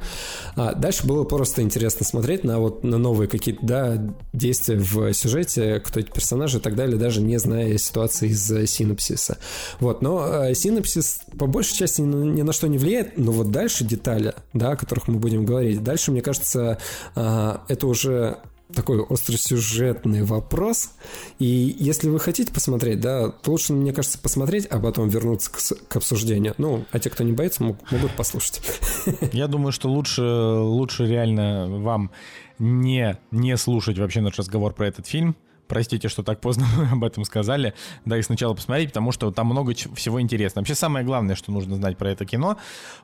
А 0.56 0.74
дальше 0.74 1.06
было 1.06 1.24
просто 1.24 1.62
интересно 1.62 2.06
смотреть 2.06 2.44
на 2.44 2.60
вот 2.60 2.84
на 2.84 2.98
новые 2.98 3.28
какие-то, 3.28 3.66
да, 3.66 4.16
действия 4.34 4.78
в 4.78 5.14
сюжете, 5.14 5.80
кто 5.80 6.00
эти 6.00 6.12
персонажи 6.12 6.58
и 6.58 6.62
так 6.62 6.76
далее, 6.76 6.98
даже 6.98 7.22
не 7.22 7.38
зная 7.38 7.78
ситуации 7.78 8.30
из 8.30 8.70
синопсиса. 8.70 9.38
Вот, 9.80 10.02
но 10.02 10.46
э, 10.46 10.54
синопсис 10.54 11.22
по 11.38 11.48
большей 11.48 11.76
части 11.76 12.02
ни, 12.02 12.38
ни 12.38 12.42
на 12.42 12.54
что 12.54 12.68
не 12.68 12.78
влияет, 12.78 13.18
но 13.18 13.32
вот 13.32 13.52
дальше 13.52 13.84
детали, 13.84 14.34
да, 14.54 14.72
о 14.72 14.76
которых 14.76 15.08
мы 15.08 15.20
будем 15.20 15.46
говорить, 15.46 15.84
дальше, 15.84 16.12
мне 16.12 16.22
кажется, 16.22 16.78
э, 17.16 17.58
это 17.68 17.88
уже 17.88 18.38
такой 18.74 19.04
остросюжетный 19.04 20.24
вопрос. 20.24 20.92
И 21.40 21.76
если 21.80 22.10
вы 22.10 22.20
хотите 22.20 22.52
посмотреть, 22.52 23.00
да, 23.00 23.30
то 23.30 23.52
лучше, 23.52 23.74
мне 23.74 23.94
кажется, 23.94 24.18
посмотреть, 24.18 24.66
а 24.66 24.80
потом 24.80 25.10
вернуться 25.10 25.52
к, 25.52 25.88
к 25.88 25.96
обсуждению. 25.96 26.54
Ну, 26.58 26.86
а 26.92 27.00
те, 27.00 27.10
кто 27.10 27.24
не 27.24 27.32
боится, 27.32 27.64
могут, 27.64 27.92
могут 27.92 28.16
послушать. 28.16 28.62
Я 29.34 29.48
думаю, 29.48 29.72
что 29.72 29.90
лучше, 29.90 30.22
лучше 30.22 31.06
реально 31.06 31.68
вам 31.70 32.12
не, 32.60 33.18
не 33.32 33.58
слушать 33.58 33.98
вообще 33.98 34.22
наш 34.22 34.38
разговор 34.38 34.74
про 34.74 34.88
этот 34.88 35.08
фильм. 35.08 35.36
Простите, 35.68 36.08
что 36.10 36.24
так 36.24 36.40
поздно 36.42 36.68
мы 36.78 36.90
об 36.92 37.04
этом 37.04 37.26
сказали. 37.26 37.74
Да, 38.06 38.18
и 38.18 38.22
сначала 38.22 38.54
посмотреть, 38.54 38.90
потому 38.90 39.12
что 39.12 39.32
там 39.32 39.48
много 39.48 39.74
всего 39.74 40.22
интересного. 40.22 40.64
Вообще 40.64 40.76
самое 40.76 41.06
главное, 41.06 41.36
что 41.36 41.52
нужно 41.52 41.76
знать 41.76 41.98
про 41.98 42.12
это 42.12 42.26
кино, 42.26 42.58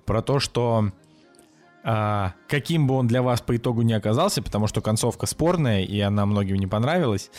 про 0.05 0.21
то, 0.21 0.39
что 0.39 0.91
а, 1.83 2.33
каким 2.47 2.87
бы 2.87 2.95
он 2.95 3.07
для 3.07 3.21
вас 3.21 3.41
по 3.41 3.55
итогу 3.55 3.81
не 3.81 3.93
оказался, 3.93 4.41
потому 4.41 4.67
что 4.67 4.81
концовка 4.81 5.25
спорная, 5.25 5.83
и 5.83 5.99
она 5.99 6.25
многим 6.25 6.57
не 6.57 6.67
понравилась. 6.67 7.31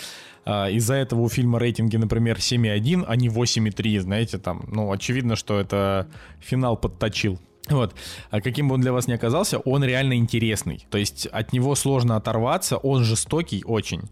А, 0.45 0.71
из-за 0.71 0.95
этого 0.95 1.21
у 1.21 1.29
фильма 1.29 1.59
рейтинги, 1.59 1.97
например, 1.97 2.37
7,1, 2.39 3.05
а 3.07 3.17
не 3.17 3.29
8,3, 3.29 4.01
знаете, 4.01 4.39
там, 4.39 4.65
ну, 4.69 4.91
очевидно, 4.91 5.37
что 5.37 5.61
это 5.61 6.09
финал 6.41 6.77
подточил. 6.77 7.39
Вот. 7.69 7.95
А 8.31 8.41
каким 8.41 8.69
бы 8.69 8.75
он 8.75 8.81
для 8.81 8.93
вас 8.93 9.07
ни 9.07 9.13
оказался, 9.13 9.59
он 9.59 9.85
реально 9.85 10.15
интересный. 10.15 10.87
То 10.91 10.99
есть 10.99 11.27
от 11.27 11.53
него 11.53 11.75
сложно 11.75 12.17
оторваться, 12.17 12.77
он 12.79 13.05
жестокий 13.05 13.63
очень. 13.65 14.03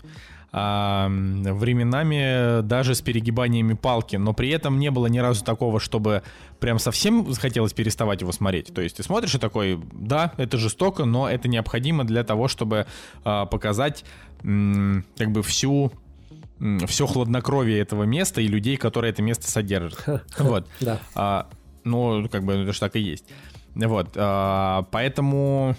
А, 0.50 1.08
временами 1.10 2.62
даже 2.62 2.94
с 2.94 3.02
перегибаниями 3.02 3.74
палки, 3.74 4.16
но 4.16 4.32
при 4.32 4.48
этом 4.48 4.78
не 4.78 4.90
было 4.90 5.06
ни 5.06 5.18
разу 5.18 5.44
такого, 5.44 5.78
чтобы 5.78 6.22
прям 6.58 6.78
совсем 6.78 7.30
захотелось 7.30 7.74
переставать 7.74 8.22
его 8.22 8.32
смотреть. 8.32 8.72
То 8.72 8.80
есть 8.80 8.96
ты 8.96 9.02
смотришь 9.02 9.34
и 9.34 9.38
такой, 9.38 9.78
да, 9.92 10.32
это 10.38 10.56
жестоко, 10.56 11.04
но 11.04 11.28
это 11.28 11.48
необходимо 11.48 12.04
для 12.04 12.24
того, 12.24 12.48
чтобы 12.48 12.86
а, 13.24 13.44
показать 13.44 14.04
м, 14.42 15.04
как 15.16 15.32
бы 15.32 15.42
всю 15.42 15.92
все 16.86 17.06
хладнокровие 17.06 17.78
этого 17.78 18.02
места 18.02 18.40
и 18.40 18.48
людей, 18.48 18.76
которые 18.76 19.12
это 19.12 19.22
место 19.22 19.48
содержат. 19.48 20.04
Вот. 20.38 20.66
Да. 20.80 20.98
А, 21.14 21.48
ну, 21.84 22.28
как 22.28 22.42
бы 22.42 22.54
это 22.54 22.72
же 22.72 22.80
так 22.80 22.96
и 22.96 23.00
есть. 23.00 23.24
Вот. 23.74 24.08
А, 24.16 24.86
поэтому... 24.90 25.76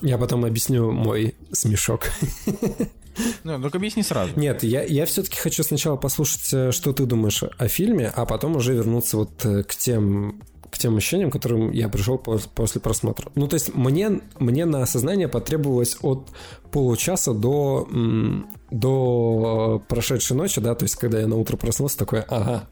Я 0.00 0.18
потом 0.18 0.44
объясню 0.44 0.92
мой 0.92 1.34
смешок. 1.50 2.02
Ну, 3.44 3.60
только 3.60 3.78
объясни 3.78 4.02
сразу. 4.02 4.32
Нет, 4.36 4.62
я, 4.62 4.82
я 4.82 5.06
все-таки 5.06 5.38
хочу 5.38 5.62
сначала 5.62 5.96
послушать, 5.96 6.52
э, 6.52 6.72
что 6.72 6.92
ты 6.92 7.06
думаешь 7.06 7.42
о 7.42 7.68
фильме, 7.68 8.12
а 8.14 8.24
потом 8.24 8.56
уже 8.56 8.74
вернуться 8.74 9.16
вот 9.16 9.44
э, 9.44 9.62
к 9.64 9.74
тем 9.74 10.40
к 10.72 10.78
тем 10.78 10.96
ощущениям, 10.96 11.28
к 11.28 11.34
которым 11.34 11.70
я 11.70 11.90
пришел 11.90 12.16
после 12.16 12.80
просмотра. 12.80 13.30
Ну, 13.34 13.46
то 13.46 13.54
есть 13.54 13.74
мне, 13.74 14.22
мне 14.38 14.64
на 14.64 14.82
осознание 14.82 15.28
потребовалось 15.28 15.98
от 16.00 16.30
получаса 16.70 17.34
до, 17.34 17.86
до 18.70 19.82
прошедшей 19.86 20.34
ночи, 20.34 20.62
да, 20.62 20.74
то 20.74 20.84
есть 20.84 20.96
когда 20.96 21.20
я 21.20 21.26
на 21.26 21.36
утро 21.36 21.58
проснулся, 21.58 21.98
такой, 21.98 22.20
ага, 22.22 22.70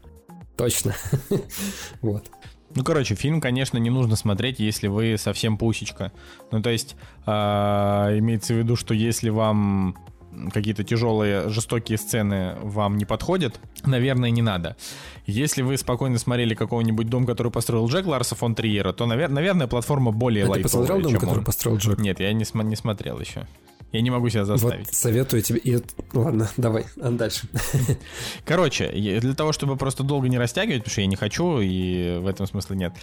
точно. 0.57 0.95
вот. 2.01 2.25
Ну, 2.73 2.83
короче, 2.83 3.13
фильм, 3.13 3.39
конечно, 3.39 3.77
не 3.77 3.91
нужно 3.91 4.15
смотреть, 4.15 4.59
если 4.59 4.87
вы 4.87 5.17
совсем 5.19 5.57
пусечка. 5.57 6.11
Ну, 6.51 6.61
то 6.61 6.71
есть, 6.71 6.95
э, 7.27 7.31
имеется 7.31 8.55
в 8.55 8.57
виду, 8.57 8.75
что 8.75 8.95
если 8.95 9.29
вам 9.29 9.95
какие-то 10.53 10.83
тяжелые, 10.83 11.49
жестокие 11.49 11.97
сцены 11.97 12.55
вам 12.61 12.97
не 12.97 13.05
подходят, 13.05 13.59
наверное, 13.85 14.29
не 14.29 14.41
надо. 14.41 14.75
Если 15.25 15.61
вы 15.61 15.77
спокойно 15.77 16.17
смотрели 16.17 16.55
какой-нибудь 16.55 17.07
дом, 17.09 17.25
который 17.25 17.51
построил 17.51 17.87
Джек 17.87 18.05
Ларса 18.05 18.35
фон 18.35 18.55
Триера, 18.55 18.93
то, 18.93 19.05
наверное, 19.05 19.67
платформа 19.67 20.11
более 20.11 20.45
а 20.45 20.49
лайтовая, 20.49 20.63
ты 20.63 20.63
посмотрел 20.63 21.01
дом, 21.01 21.19
который 21.19 21.39
он. 21.39 21.45
построил 21.45 21.77
Джек? 21.77 21.99
Нет, 21.99 22.19
я 22.19 22.33
не, 22.33 22.45
см- 22.45 22.67
не 22.67 22.75
смотрел 22.75 23.19
еще. 23.19 23.47
Я 23.91 24.01
не 24.01 24.09
могу 24.09 24.29
себя 24.29 24.45
заставить. 24.45 24.87
Вот 24.87 24.95
советую 24.95 25.41
тебе. 25.41 25.59
И... 25.59 25.81
Ладно, 26.13 26.49
давай, 26.57 26.85
а 27.01 27.11
дальше. 27.11 27.47
Короче, 28.45 28.89
для 28.91 29.33
того, 29.33 29.51
чтобы 29.51 29.75
просто 29.75 30.03
долго 30.03 30.29
не 30.29 30.37
растягивать, 30.37 30.83
потому 30.83 30.91
что 30.91 31.01
я 31.01 31.07
не 31.07 31.15
хочу, 31.17 31.59
и 31.59 32.17
в 32.19 32.27
этом 32.27 32.47
смысла 32.47 32.73
нет. 32.73 32.93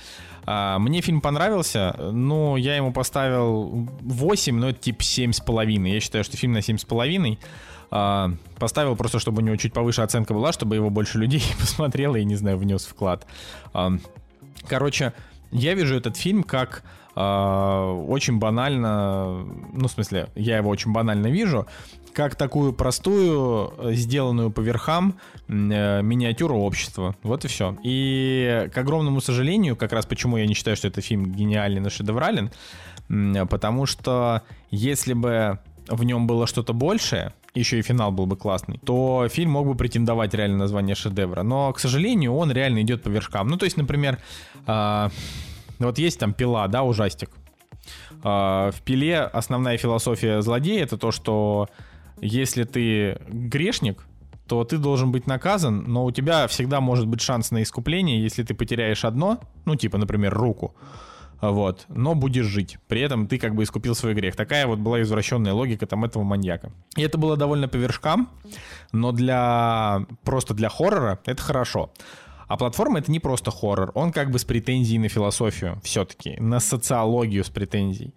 А, 0.46 0.78
мне 0.78 1.02
фильм 1.02 1.20
понравился, 1.20 1.94
но 2.10 2.56
я 2.56 2.76
ему 2.76 2.92
поставил 2.92 3.88
8, 4.00 4.56
но 4.56 4.70
это 4.70 4.80
типа 4.80 5.02
7,5. 5.02 5.88
Я 5.88 6.00
считаю, 6.00 6.24
что 6.24 6.36
фильм 6.36 6.54
на 6.54 6.58
7,5. 6.58 7.38
А, 7.90 8.32
поставил 8.58 8.96
просто, 8.96 9.18
чтобы 9.18 9.42
у 9.42 9.44
него 9.44 9.56
чуть 9.56 9.72
повыше 9.72 10.02
оценка 10.02 10.32
была, 10.34 10.52
чтобы 10.52 10.74
его 10.74 10.90
больше 10.90 11.18
людей 11.18 11.42
посмотрело 11.60 12.16
и, 12.16 12.24
не 12.24 12.36
знаю, 12.36 12.56
внес 12.56 12.84
вклад. 12.84 13.26
А, 13.74 13.92
короче, 14.66 15.12
я 15.50 15.74
вижу 15.74 15.96
этот 15.96 16.16
фильм 16.16 16.42
как 16.42 16.82
очень 17.18 18.38
банально, 18.38 19.44
ну, 19.72 19.88
в 19.88 19.90
смысле, 19.90 20.28
я 20.36 20.58
его 20.58 20.70
очень 20.70 20.92
банально 20.92 21.26
вижу, 21.26 21.66
как 22.12 22.36
такую 22.36 22.72
простую, 22.72 23.72
сделанную 23.92 24.50
по 24.50 24.60
верхам 24.60 25.14
э, 25.48 26.02
миниатюру 26.02 26.56
общества. 26.56 27.14
Вот 27.22 27.44
и 27.44 27.48
все. 27.48 27.76
И, 27.82 28.68
к 28.72 28.78
огромному 28.78 29.20
сожалению, 29.20 29.76
как 29.76 29.92
раз 29.92 30.06
почему 30.06 30.36
я 30.36 30.46
не 30.46 30.54
считаю, 30.54 30.76
что 30.76 30.88
это 30.88 31.00
фильм 31.00 31.32
гениальный, 31.32 31.80
но 31.80 31.90
шедеврален, 31.90 32.50
потому 33.48 33.86
что 33.86 34.42
если 34.70 35.12
бы 35.12 35.58
в 35.88 36.04
нем 36.04 36.26
было 36.26 36.46
что-то 36.46 36.72
большее, 36.72 37.32
еще 37.54 37.78
и 37.78 37.82
финал 37.82 38.12
был 38.12 38.26
бы 38.26 38.36
классный, 38.36 38.78
то 38.84 39.26
фильм 39.28 39.50
мог 39.52 39.66
бы 39.66 39.74
претендовать 39.74 40.34
реально 40.34 40.56
на 40.56 40.64
название 40.64 40.94
шедевра. 40.94 41.42
Но, 41.42 41.72
к 41.72 41.80
сожалению, 41.80 42.34
он 42.34 42.52
реально 42.52 42.82
идет 42.82 43.02
по 43.02 43.08
верхам. 43.08 43.48
Ну, 43.48 43.56
то 43.56 43.64
есть, 43.64 43.76
например, 43.76 44.18
ну, 44.66 45.10
вот 45.86 45.98
есть 45.98 46.18
там 46.18 46.32
пила, 46.32 46.66
да, 46.68 46.82
ужастик. 46.82 47.30
А, 48.22 48.70
в 48.70 48.82
пиле 48.82 49.20
основная 49.20 49.78
философия 49.78 50.42
злодея 50.42 50.82
это 50.82 50.96
то, 50.98 51.10
что 51.10 51.68
если 52.20 52.64
ты 52.64 53.18
грешник, 53.28 54.04
то 54.46 54.64
ты 54.64 54.78
должен 54.78 55.12
быть 55.12 55.26
наказан, 55.26 55.84
но 55.86 56.04
у 56.04 56.10
тебя 56.10 56.46
всегда 56.48 56.80
может 56.80 57.06
быть 57.06 57.20
шанс 57.20 57.50
на 57.50 57.62
искупление, 57.62 58.22
если 58.22 58.42
ты 58.42 58.54
потеряешь 58.54 59.04
одно, 59.04 59.40
ну, 59.66 59.76
типа, 59.76 59.98
например, 59.98 60.32
руку, 60.32 60.74
вот, 61.40 61.84
но 61.88 62.14
будешь 62.14 62.46
жить. 62.46 62.78
При 62.88 63.00
этом 63.00 63.28
ты 63.28 63.38
как 63.38 63.54
бы 63.54 63.62
искупил 63.62 63.94
свой 63.94 64.14
грех. 64.14 64.34
Такая 64.34 64.66
вот 64.66 64.78
была 64.78 65.02
извращенная 65.02 65.52
логика 65.52 65.86
там 65.86 66.04
этого 66.04 66.24
маньяка. 66.24 66.72
И 66.96 67.02
это 67.02 67.18
было 67.18 67.36
довольно 67.36 67.68
по 67.68 67.76
вершкам, 67.76 68.30
но 68.90 69.12
для 69.12 70.06
просто 70.24 70.54
для 70.54 70.68
хоррора 70.68 71.20
это 71.26 71.42
хорошо. 71.42 71.92
А 72.48 72.56
платформа 72.56 72.98
это 72.98 73.12
не 73.12 73.20
просто 73.20 73.50
хоррор, 73.50 73.92
он 73.94 74.10
как 74.10 74.30
бы 74.30 74.38
с 74.38 74.44
претензией 74.44 74.98
на 74.98 75.08
философию 75.08 75.80
все-таки, 75.84 76.36
на 76.40 76.60
социологию 76.60 77.44
с 77.44 77.50
претензией. 77.50 78.14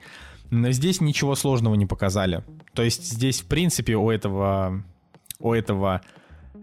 Но 0.50 0.72
здесь 0.72 1.00
ничего 1.02 1.36
сложного 1.36 1.76
не 1.76 1.86
показали. 1.86 2.44
То 2.74 2.84
есть 2.84 3.06
здесь, 3.06 3.42
в 3.42 3.46
принципе, 3.46 3.96
у 3.96 4.10
этого, 4.10 4.84
у 5.40 5.54
этого 5.54 6.02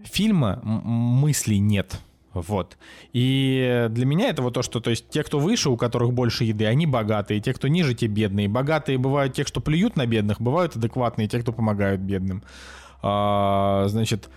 фильма 0.03 0.59
мыслей 0.63 1.59
нет. 1.59 1.99
Вот. 2.33 2.77
И 3.13 3.87
для 3.89 4.05
меня 4.05 4.29
это 4.29 4.43
вот 4.43 4.53
то, 4.53 4.61
что, 4.61 4.79
то 4.79 4.91
есть, 4.91 5.09
те, 5.09 5.23
кто 5.23 5.39
выше, 5.39 5.69
у 5.69 5.77
которых 5.77 6.13
больше 6.13 6.43
еды, 6.43 6.65
они 6.65 6.85
богатые, 6.85 7.39
те, 7.39 7.53
кто 7.53 7.67
ниже, 7.67 7.95
те 7.95 8.07
бедные. 8.07 8.47
Богатые 8.47 8.99
бывают 8.99 9.33
те, 9.33 9.43
что 9.43 9.61
плюют 9.61 9.95
на 9.95 10.05
бедных, 10.05 10.39
бывают 10.39 10.75
адекватные 10.75 11.27
те, 11.27 11.39
кто 11.39 11.51
помогают 11.51 12.01
бедным. 12.01 12.43
А, 13.01 13.85
значит, 13.87 14.29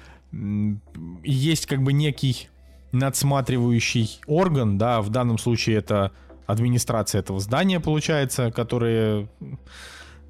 есть 1.22 1.66
как 1.66 1.82
бы 1.82 1.92
некий 1.92 2.48
надсматривающий 2.92 4.20
орган, 4.26 4.78
да, 4.78 5.00
в 5.00 5.08
данном 5.08 5.38
случае 5.38 5.76
это 5.76 6.12
администрация 6.46 7.20
этого 7.20 7.40
здания, 7.40 7.80
получается, 7.80 8.50
которые, 8.50 9.28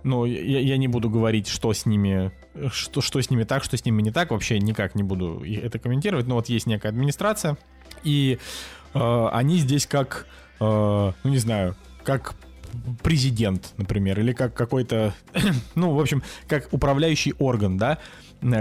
ну, 0.04 0.24
я, 0.24 0.60
я 0.60 0.76
не 0.76 0.88
буду 0.88 1.10
говорить, 1.10 1.48
что 1.48 1.72
с 1.72 1.86
ними, 1.86 2.32
что, 2.70 3.00
что 3.00 3.20
с 3.20 3.30
ними 3.30 3.44
так, 3.44 3.64
что 3.64 3.76
с 3.76 3.84
ними 3.84 4.02
не 4.02 4.12
так, 4.12 4.30
вообще 4.30 4.58
никак 4.58 4.94
не 4.94 5.02
буду 5.02 5.42
это 5.44 5.78
комментировать, 5.78 6.26
но 6.26 6.36
вот 6.36 6.48
есть 6.48 6.66
некая 6.66 6.88
администрация, 6.88 7.58
и 8.04 8.38
э, 8.94 9.28
они 9.32 9.58
здесь 9.58 9.86
как, 9.86 10.26
э, 10.60 11.12
ну, 11.24 11.30
не 11.30 11.38
знаю, 11.38 11.76
как 12.04 12.36
президент, 13.02 13.72
например, 13.76 14.20
или 14.20 14.32
как 14.32 14.54
какой-то, 14.54 15.14
ну, 15.74 15.94
в 15.94 16.00
общем, 16.00 16.22
как 16.46 16.68
управляющий 16.72 17.34
орган, 17.38 17.76
да, 17.76 17.98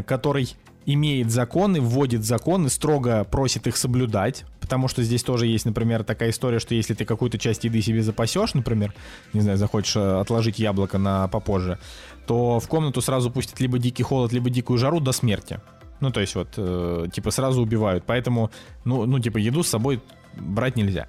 который 0.06 0.56
имеет 0.86 1.32
законы, 1.32 1.80
вводит 1.80 2.24
законы, 2.24 2.70
строго 2.70 3.24
просит 3.24 3.68
их 3.68 3.78
соблюдать, 3.78 4.46
потому 4.60 4.88
что 4.88 5.04
здесь 5.04 5.24
тоже 5.24 5.48
есть, 5.48 5.66
например, 5.66 6.04
такая 6.04 6.32
история, 6.32 6.60
что 6.60 6.74
если 6.74 6.94
ты 6.94 7.06
какую-то 7.06 7.38
часть 7.38 7.64
еды 7.64 7.82
себе 7.82 8.02
запасешь, 8.02 8.54
например, 8.54 8.94
не 9.34 9.42
знаю, 9.42 9.58
захочешь 9.58 9.96
э, 9.96 10.20
отложить 10.20 10.60
яблоко 10.60 10.98
на 10.98 11.28
попозже, 11.28 11.78
то 12.26 12.60
в 12.60 12.68
комнату 12.68 13.02
сразу 13.02 13.30
пустят 13.30 13.60
либо 13.60 13.78
дикий 13.80 14.04
холод, 14.04 14.32
либо 14.32 14.50
дикую 14.50 14.78
жару 14.78 15.00
до 15.00 15.12
смерти. 15.12 15.60
Ну, 16.00 16.10
то 16.12 16.20
есть 16.20 16.36
вот, 16.36 16.54
э, 16.58 17.08
типа, 17.14 17.32
сразу 17.32 17.62
убивают. 17.62 18.04
Поэтому, 18.08 18.50
ну, 18.86 19.06
ну, 19.06 19.20
типа, 19.20 19.38
еду 19.38 19.64
с 19.64 19.68
собой 19.68 20.02
брать 20.36 20.76
нельзя. 20.76 21.08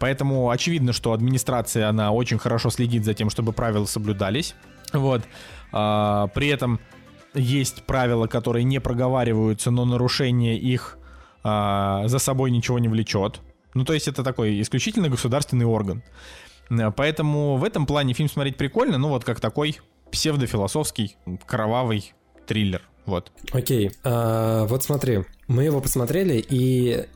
Поэтому 0.00 0.50
очевидно, 0.50 0.92
что 0.92 1.12
администрация, 1.12 1.88
она 1.88 2.10
очень 2.10 2.38
хорошо 2.38 2.70
следит 2.70 3.04
за 3.04 3.14
тем, 3.14 3.30
чтобы 3.30 3.52
правила 3.52 3.86
соблюдались. 3.86 4.54
Вот. 4.92 5.22
А, 5.72 6.26
при 6.28 6.48
этом 6.48 6.80
есть 7.36 7.84
правила, 7.84 8.26
которые 8.26 8.64
не 8.64 8.80
проговариваются, 8.80 9.70
но 9.70 9.84
нарушение 9.84 10.58
их 10.58 10.98
а, 11.42 12.08
за 12.08 12.18
собой 12.18 12.50
ничего 12.50 12.78
не 12.78 12.88
влечет. 12.88 13.40
Ну, 13.74 13.84
то 13.84 13.92
есть 13.92 14.08
это 14.08 14.24
такой 14.24 14.60
исключительно 14.60 15.08
государственный 15.08 15.66
орган. 15.66 16.02
Э, 16.70 16.90
поэтому 16.90 17.56
в 17.56 17.64
этом 17.64 17.86
плане 17.86 18.14
фильм 18.14 18.28
смотреть 18.28 18.56
прикольно, 18.56 18.98
ну 18.98 19.08
вот 19.08 19.24
как 19.24 19.40
такой 19.40 19.78
псевдофилософский, 20.10 21.16
кровавый 21.46 22.14
триллер. 22.46 22.82
Вот. 23.04 23.30
Окей, 23.52 23.92
а, 24.02 24.64
вот 24.66 24.82
смотри, 24.82 25.24
мы 25.46 25.64
его 25.64 25.80
посмотрели, 25.80 26.44
и 26.48 27.06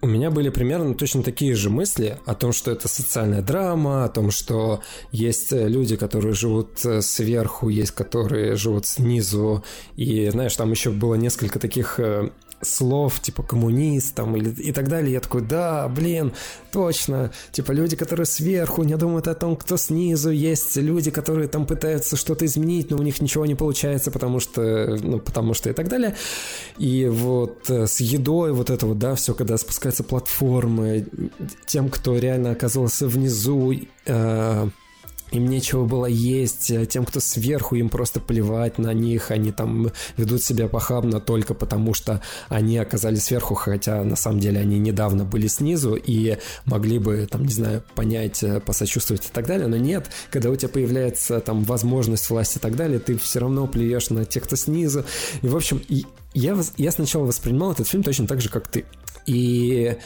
у 0.00 0.06
меня 0.06 0.30
были 0.30 0.48
примерно 0.48 0.94
точно 0.94 1.22
такие 1.22 1.54
же 1.54 1.70
мысли 1.70 2.18
о 2.26 2.34
том, 2.34 2.52
что 2.52 2.70
это 2.70 2.88
социальная 2.88 3.42
драма, 3.42 4.04
о 4.04 4.08
том, 4.08 4.30
что 4.30 4.80
есть 5.12 5.52
люди, 5.52 5.96
которые 5.96 6.34
живут 6.34 6.84
э, 6.84 7.00
сверху, 7.00 7.68
есть 7.68 7.92
которые 7.92 8.56
живут 8.56 8.86
снизу. 8.86 9.64
И, 9.96 10.28
знаешь, 10.30 10.56
там 10.56 10.70
еще 10.70 10.90
было 10.90 11.14
несколько 11.14 11.58
таких 11.58 11.98
э, 11.98 12.30
слов, 12.62 13.20
типа 13.20 13.42
коммунист 13.42 14.14
там 14.14 14.36
или, 14.36 14.50
и 14.50 14.72
так 14.72 14.88
далее. 14.88 15.12
Я 15.12 15.20
такой, 15.20 15.42
да, 15.42 15.88
блин, 15.88 16.32
точно. 16.72 17.32
Типа 17.52 17.72
люди, 17.72 17.96
которые 17.96 18.26
сверху 18.26 18.82
не 18.82 18.96
думают 18.96 19.28
о 19.28 19.34
том, 19.34 19.56
кто 19.56 19.76
снизу. 19.76 20.30
Есть 20.30 20.76
люди, 20.76 21.10
которые 21.10 21.48
там 21.48 21.66
пытаются 21.66 22.16
что-то 22.16 22.44
изменить, 22.46 22.90
но 22.90 22.96
у 22.96 23.02
них 23.02 23.20
ничего 23.20 23.46
не 23.46 23.54
получается, 23.54 24.10
потому 24.10 24.40
что, 24.40 24.96
ну, 25.02 25.18
потому 25.18 25.54
что 25.54 25.70
и 25.70 25.72
так 25.72 25.88
далее. 25.88 26.16
И 26.78 27.06
вот 27.06 27.70
э, 27.70 27.86
с 27.86 28.00
едой 28.00 28.52
вот 28.52 28.70
это 28.70 28.86
вот, 28.86 28.98
да, 28.98 29.14
все, 29.14 29.34
когда 29.34 29.56
спускаются 29.56 30.02
платформы, 30.02 31.06
тем, 31.66 31.88
кто 31.88 32.18
реально 32.18 32.52
оказывался 32.52 33.06
внизу, 33.06 33.74
э, 34.06 34.68
им 35.30 35.46
нечего 35.46 35.84
было 35.84 36.06
есть, 36.06 36.70
э, 36.70 36.86
тем, 36.86 37.04
кто 37.04 37.20
сверху, 37.20 37.74
им 37.74 37.88
просто 37.88 38.20
плевать 38.20 38.78
на 38.78 38.92
них, 38.92 39.30
они 39.30 39.52
там 39.52 39.90
ведут 40.16 40.42
себя 40.42 40.68
похабно 40.68 41.20
только 41.20 41.54
потому, 41.54 41.94
что 41.94 42.22
они 42.48 42.78
оказались 42.78 43.24
сверху, 43.24 43.54
хотя 43.54 44.04
на 44.04 44.16
самом 44.16 44.40
деле 44.40 44.60
они 44.60 44.78
недавно 44.78 45.24
были 45.24 45.48
снизу 45.48 45.94
и 45.94 46.38
могли 46.64 46.98
бы, 46.98 47.26
там, 47.30 47.44
не 47.44 47.52
знаю, 47.52 47.82
понять, 47.94 48.42
э, 48.42 48.60
посочувствовать 48.60 49.26
и 49.26 49.30
так 49.32 49.46
далее, 49.46 49.66
но 49.66 49.76
нет, 49.76 50.06
когда 50.30 50.50
у 50.50 50.56
тебя 50.56 50.68
появляется 50.68 51.40
там 51.40 51.64
возможность 51.64 52.30
власти 52.30 52.58
и 52.58 52.60
так 52.60 52.76
далее, 52.76 52.98
ты 52.98 53.18
все 53.18 53.40
равно 53.40 53.66
плюешь 53.66 54.10
на 54.10 54.24
тех, 54.24 54.44
кто 54.44 54.56
снизу, 54.56 55.04
и 55.42 55.48
в 55.48 55.56
общем, 55.56 55.82
я, 56.34 56.56
я 56.76 56.92
сначала 56.92 57.24
воспринимал 57.24 57.72
этот 57.72 57.88
фильм 57.88 58.02
точно 58.02 58.26
так 58.26 58.40
же, 58.40 58.48
как 58.48 58.68
ты, 58.68 58.84
и 59.26 59.96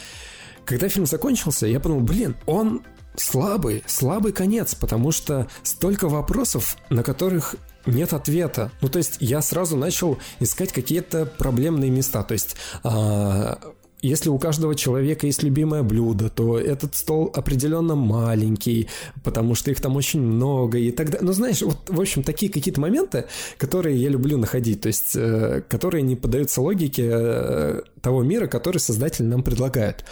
когда 0.65 0.89
фильм 0.89 1.05
закончился, 1.05 1.67
я 1.67 1.79
подумал, 1.79 2.01
блин, 2.01 2.35
он 2.45 2.81
слабый, 3.15 3.83
слабый 3.87 4.31
конец, 4.31 4.75
потому 4.75 5.11
что 5.11 5.47
столько 5.63 6.07
вопросов, 6.09 6.77
на 6.89 7.03
которых 7.03 7.55
нет 7.85 8.13
ответа. 8.13 8.71
Ну, 8.81 8.89
то 8.89 8.97
есть 8.97 9.17
я 9.19 9.41
сразу 9.41 9.75
начал 9.75 10.17
искать 10.39 10.71
какие-то 10.71 11.25
проблемные 11.25 11.89
места. 11.89 12.23
То 12.23 12.33
есть 12.33 12.55
а, 12.83 13.59
если 14.01 14.29
у 14.29 14.39
каждого 14.39 14.75
человека 14.75 15.27
есть 15.27 15.43
любимое 15.43 15.83
блюдо, 15.83 16.29
то 16.29 16.57
этот 16.57 16.95
стол 16.95 17.31
определенно 17.35 17.95
маленький, 17.95 18.87
потому 19.23 19.55
что 19.55 19.71
их 19.71 19.79
там 19.79 19.95
очень 19.95 20.21
много 20.21 20.79
и 20.79 20.91
так 20.91 21.11
далее. 21.11 21.25
Ну, 21.25 21.33
знаешь, 21.33 21.61
вот, 21.61 21.87
в 21.87 21.99
общем, 21.99 22.23
такие 22.23 22.51
какие-то 22.51 22.81
моменты, 22.81 23.25
которые 23.57 23.97
я 23.97 24.09
люблю 24.09 24.37
находить, 24.37 24.81
то 24.81 24.87
есть, 24.87 25.15
э, 25.15 25.61
которые 25.67 26.01
не 26.01 26.15
поддаются 26.15 26.61
логике 26.61 27.09
э, 27.11 27.81
того 28.01 28.23
мира, 28.23 28.47
который 28.47 28.79
создатель 28.79 29.25
нам 29.25 29.43
предлагает. 29.43 30.03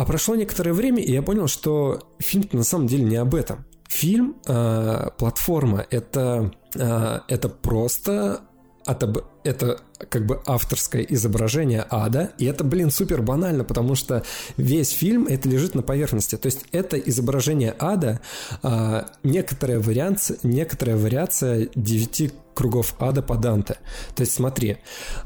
А 0.00 0.06
прошло 0.06 0.34
некоторое 0.34 0.72
время, 0.72 1.02
и 1.02 1.12
я 1.12 1.20
понял, 1.20 1.46
что 1.46 1.98
фильм 2.18 2.48
на 2.52 2.64
самом 2.64 2.86
деле 2.86 3.04
не 3.04 3.16
об 3.16 3.34
этом. 3.34 3.66
Фильм, 3.86 4.36
э, 4.46 5.08
платформа, 5.18 5.86
это, 5.90 6.50
э, 6.74 7.18
это 7.28 7.50
просто 7.50 8.40
это, 8.86 9.24
это 9.44 9.80
как 10.08 10.26
бы 10.26 10.40
авторское 10.46 11.02
изображение 11.02 11.84
ада, 11.90 12.32
и 12.38 12.46
это, 12.46 12.64
блин, 12.64 12.90
супер 12.90 13.22
банально, 13.22 13.64
потому 13.64 13.94
что 13.94 14.22
весь 14.56 14.90
фильм 14.90 15.26
это 15.26 15.48
лежит 15.48 15.74
на 15.74 15.82
поверхности. 15.82 16.36
То 16.36 16.46
есть 16.46 16.64
это 16.72 16.98
изображение 16.98 17.74
ада, 17.78 18.20
а, 18.62 19.06
некоторая 19.22 19.80
вариация, 19.80 20.38
некоторая 20.42 20.96
вариация 20.96 21.68
девяти 21.74 22.32
кругов 22.54 22.94
ада 22.98 23.22
по 23.22 23.36
Данте. 23.36 23.78
То 24.14 24.22
есть 24.22 24.34
смотри. 24.34 24.76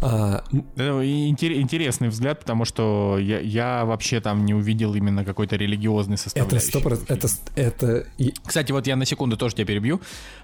А... 0.01 0.45
Интересный 0.77 2.09
взгляд, 2.09 2.41
потому 2.41 2.65
что 2.65 3.19
я, 3.19 3.41
я 3.41 3.85
вообще 3.85 4.21
там 4.21 4.45
не 4.45 4.55
увидел 4.55 4.95
именно 4.95 5.25
какой-то 5.25 5.57
религиозный 5.57 6.17
составляющий. 6.17 6.79
Это 6.79 6.89
100%. 6.89 7.05
Это, 7.09 7.29
это... 7.57 8.07
Кстати, 8.47 8.71
вот 8.73 8.87
я 8.87 8.95
на 8.95 9.05
секунду 9.05 9.37
тоже 9.37 9.57
тебя 9.57 9.67
перебью. 9.67 10.01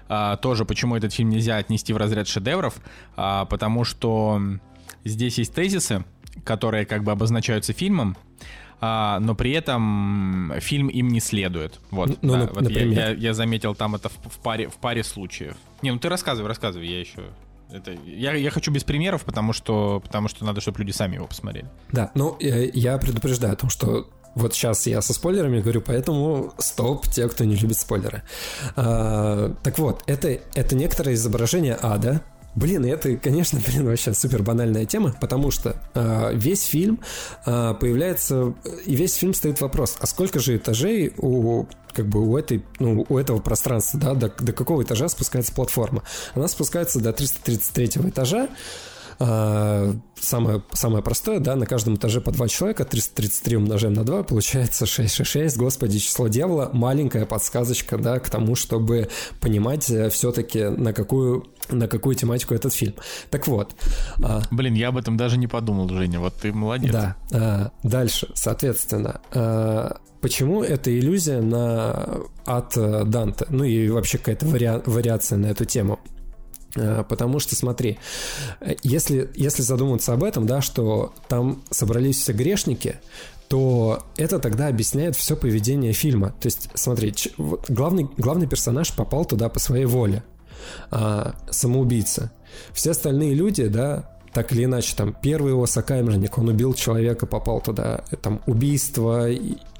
А, 0.09 0.35
тоже 0.35 0.65
почему 0.65 0.97
этот 0.97 1.13
фильм 1.13 1.29
нельзя 1.29 1.57
отнести 1.57 1.93
в 1.93 1.97
разряд 1.97 2.27
шедевров, 2.27 2.75
а, 3.15 3.45
потому 3.61 3.83
что 3.83 4.41
здесь 5.03 5.37
есть 5.37 5.53
тезисы, 5.53 6.03
которые 6.43 6.87
как 6.87 7.03
бы 7.03 7.11
обозначаются 7.11 7.73
фильмом, 7.73 8.17
а, 8.79 9.19
но 9.19 9.35
при 9.35 9.51
этом 9.51 10.51
фильм 10.61 10.87
им 10.87 11.09
не 11.09 11.19
следует. 11.19 11.79
Вот, 11.91 12.17
ну, 12.23 12.33
да, 12.33 12.49
вот 12.51 12.67
я, 12.71 12.85
я, 12.85 13.09
я 13.09 13.33
заметил 13.35 13.75
там 13.75 13.93
это 13.93 14.09
в, 14.09 14.13
в, 14.15 14.39
паре, 14.39 14.67
в 14.67 14.77
паре 14.77 15.03
случаев. 15.03 15.55
Не, 15.83 15.91
ну 15.91 15.99
ты 15.99 16.09
рассказывай, 16.09 16.47
рассказывай, 16.47 16.87
я 16.87 16.99
еще... 16.99 17.21
Это, 17.71 17.91
я, 18.03 18.33
я 18.33 18.49
хочу 18.49 18.71
без 18.71 18.83
примеров, 18.83 19.25
потому 19.25 19.53
что, 19.53 19.99
потому 19.99 20.27
что 20.27 20.43
надо, 20.43 20.59
чтобы 20.59 20.79
люди 20.79 20.91
сами 20.91 21.17
его 21.17 21.27
посмотрели. 21.27 21.69
Да, 21.91 22.09
ну 22.15 22.35
я, 22.39 22.63
я 22.63 22.97
предупреждаю 22.97 23.53
о 23.53 23.57
том, 23.57 23.69
что 23.69 24.09
вот 24.33 24.53
сейчас 24.53 24.87
я 24.87 25.01
со 25.01 25.13
спойлерами 25.13 25.61
говорю, 25.61 25.81
поэтому 25.81 26.53
стоп, 26.57 27.05
те, 27.07 27.27
кто 27.27 27.43
не 27.43 27.55
любит 27.55 27.77
спойлеры. 27.77 28.23
А, 28.75 29.53
так 29.61 29.77
вот, 29.77 30.03
это, 30.07 30.39
это 30.55 30.75
некоторое 30.75 31.13
изображение 31.13 31.77
ада, 31.79 32.21
Блин, 32.55 32.85
это, 32.85 33.15
конечно, 33.15 33.59
блин, 33.67 33.85
вообще 33.85 34.13
супер 34.13 34.43
банальная 34.43 34.85
тема, 34.85 35.15
потому 35.19 35.51
что 35.51 35.75
э, 35.93 36.31
весь 36.33 36.63
фильм 36.63 36.99
э, 37.45 37.73
появляется, 37.79 38.53
и 38.85 38.95
весь 38.95 39.15
фильм 39.15 39.33
стоит 39.33 39.61
вопрос, 39.61 39.97
а 39.99 40.07
сколько 40.07 40.39
же 40.39 40.57
этажей 40.57 41.13
у 41.17 41.65
как 41.93 42.07
бы 42.07 42.21
у 42.21 42.37
этой, 42.37 42.63
ну, 42.79 43.05
у 43.09 43.17
этого 43.17 43.41
пространства, 43.41 43.99
да, 43.99 44.13
до, 44.13 44.29
до 44.29 44.53
какого 44.53 44.81
этажа 44.81 45.09
спускается 45.09 45.53
платформа? 45.53 46.03
Она 46.35 46.47
спускается 46.47 47.01
до 47.01 47.11
333 47.11 48.09
этажа, 48.09 48.47
а, 49.23 49.93
самое, 50.19 50.63
самое 50.73 51.03
простое, 51.03 51.39
да, 51.39 51.55
на 51.55 51.67
каждом 51.67 51.93
этаже 51.93 52.21
по 52.21 52.31
два 52.31 52.47
человека, 52.47 52.85
333 52.85 53.57
умножаем 53.57 53.93
на 53.93 54.03
2, 54.03 54.23
получается 54.23 54.87
666, 54.87 55.57
господи, 55.57 55.99
число 55.99 56.27
дьявола, 56.27 56.71
маленькая 56.73 57.27
подсказочка, 57.27 57.99
да, 57.99 58.17
к 58.17 58.31
тому, 58.31 58.55
чтобы 58.55 59.09
понимать 59.39 59.91
э, 59.91 60.09
все-таки 60.09 60.63
на 60.63 60.91
какую 60.91 61.45
на 61.71 61.87
какую 61.87 62.15
тематику 62.15 62.53
этот 62.53 62.73
фильм. 62.73 62.93
Так 63.29 63.47
вот. 63.47 63.75
А, 64.23 64.41
Блин, 64.51 64.73
я 64.73 64.89
об 64.89 64.97
этом 64.97 65.17
даже 65.17 65.37
не 65.37 65.47
подумал, 65.47 65.89
Женя, 65.89 66.19
вот 66.19 66.35
ты 66.35 66.53
молодец. 66.53 66.91
Да. 66.91 67.15
А, 67.31 67.71
дальше, 67.83 68.29
соответственно, 68.33 69.21
почему 70.21 70.63
эта 70.63 70.97
иллюзия 70.97 71.41
на 71.41 72.21
от 72.45 72.77
э, 72.77 73.03
Данте, 73.05 73.45
ну 73.49 73.63
и 73.63 73.89
вообще 73.89 74.17
какая-то 74.17 74.45
вари... 74.45 74.81
вариация 74.85 75.37
на 75.37 75.47
эту 75.47 75.65
тему. 75.65 75.99
Потому 76.73 77.39
что, 77.39 77.53
смотри, 77.53 77.99
если, 78.81 79.29
если 79.35 79.61
задуматься 79.61 80.13
об 80.13 80.23
этом, 80.23 80.45
да, 80.45 80.61
что 80.61 81.13
там 81.27 81.63
собрались 81.69 82.21
все 82.21 82.31
грешники, 82.31 82.95
то 83.49 84.05
это 84.15 84.39
тогда 84.39 84.67
объясняет 84.67 85.17
все 85.17 85.35
поведение 85.35 85.91
фильма. 85.91 86.29
То 86.39 86.47
есть, 86.47 86.69
смотри, 86.73 87.13
главный, 87.67 88.09
главный 88.15 88.47
персонаж 88.47 88.93
попал 88.93 89.25
туда 89.25 89.49
по 89.49 89.59
своей 89.59 89.83
воле, 89.83 90.23
а, 90.89 91.35
самоубийца. 91.49 92.31
Все 92.73 92.91
остальные 92.91 93.33
люди, 93.33 93.67
да, 93.67 94.11
так 94.33 94.51
или 94.53 94.65
иначе, 94.65 94.95
там, 94.95 95.15
первый 95.21 95.49
его 95.49 95.65
сокамерник, 95.65 96.37
он 96.37 96.49
убил 96.49 96.73
человека, 96.73 97.25
попал 97.25 97.61
туда, 97.61 98.03
там, 98.21 98.41
убийство, 98.45 99.27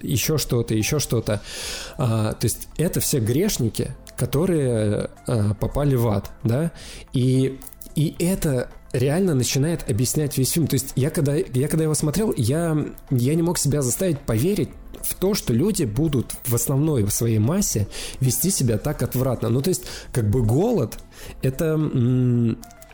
еще 0.02 0.38
что-то, 0.38 0.74
еще 0.74 1.00
что-то. 1.00 1.42
А, 1.98 2.34
то 2.34 2.46
есть 2.46 2.68
это 2.78 3.00
все 3.00 3.20
грешники, 3.20 3.96
которые 4.18 5.10
э, 5.26 5.54
попали 5.60 5.96
в 5.96 6.08
ад, 6.08 6.32
да, 6.44 6.72
и, 7.14 7.60
и 7.96 8.16
это 8.20 8.70
реально 8.94 9.34
начинает 9.34 9.90
объяснять 9.90 10.38
весь 10.38 10.52
фильм. 10.52 10.68
То 10.68 10.76
есть 10.76 10.92
я 10.96 11.10
когда, 11.10 11.36
я 11.36 11.68
когда 11.68 11.86
его 11.86 11.94
смотрел, 11.94 12.34
я, 12.36 12.78
я 13.10 13.36
не 13.36 13.42
мог 13.42 13.58
себя 13.58 13.82
заставить 13.82 14.20
поверить 14.20 14.70
в 15.04 15.16
то, 15.16 15.34
что 15.34 15.54
люди 15.54 15.84
будут 15.84 16.36
в 16.46 16.56
основной 16.56 17.04
в 17.04 17.12
своей 17.12 17.40
массе 17.40 17.88
вести 18.20 18.52
себя 18.52 18.78
так 18.78 19.04
отвратно. 19.04 19.50
Ну, 19.50 19.62
то 19.62 19.70
есть, 19.70 19.84
как 20.12 20.30
бы 20.30 20.42
голод— 20.44 20.98
это 21.42 21.78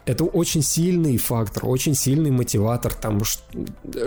это 0.07 0.23
очень 0.23 0.63
сильный 0.63 1.17
фактор, 1.17 1.65
очень 1.65 1.93
сильный 1.93 2.31
мотиватор, 2.31 2.93
там 2.93 3.21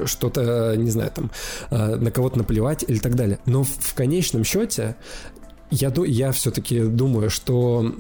что-то, 0.07 0.75
не 0.77 0.91
знаю, 0.91 1.11
там 1.15 1.31
э, 1.71 1.97
на 1.97 2.11
кого-то 2.11 2.39
наплевать 2.39 2.85
или 2.89 2.99
так 2.99 3.15
далее. 3.15 3.39
Но 3.45 3.65
в 3.65 3.95
конечном 3.95 4.43
счете 4.43 4.97
я, 5.71 5.93
я 6.07 6.33
все-таки 6.33 6.81
думаю, 6.85 7.29
что 7.29 7.95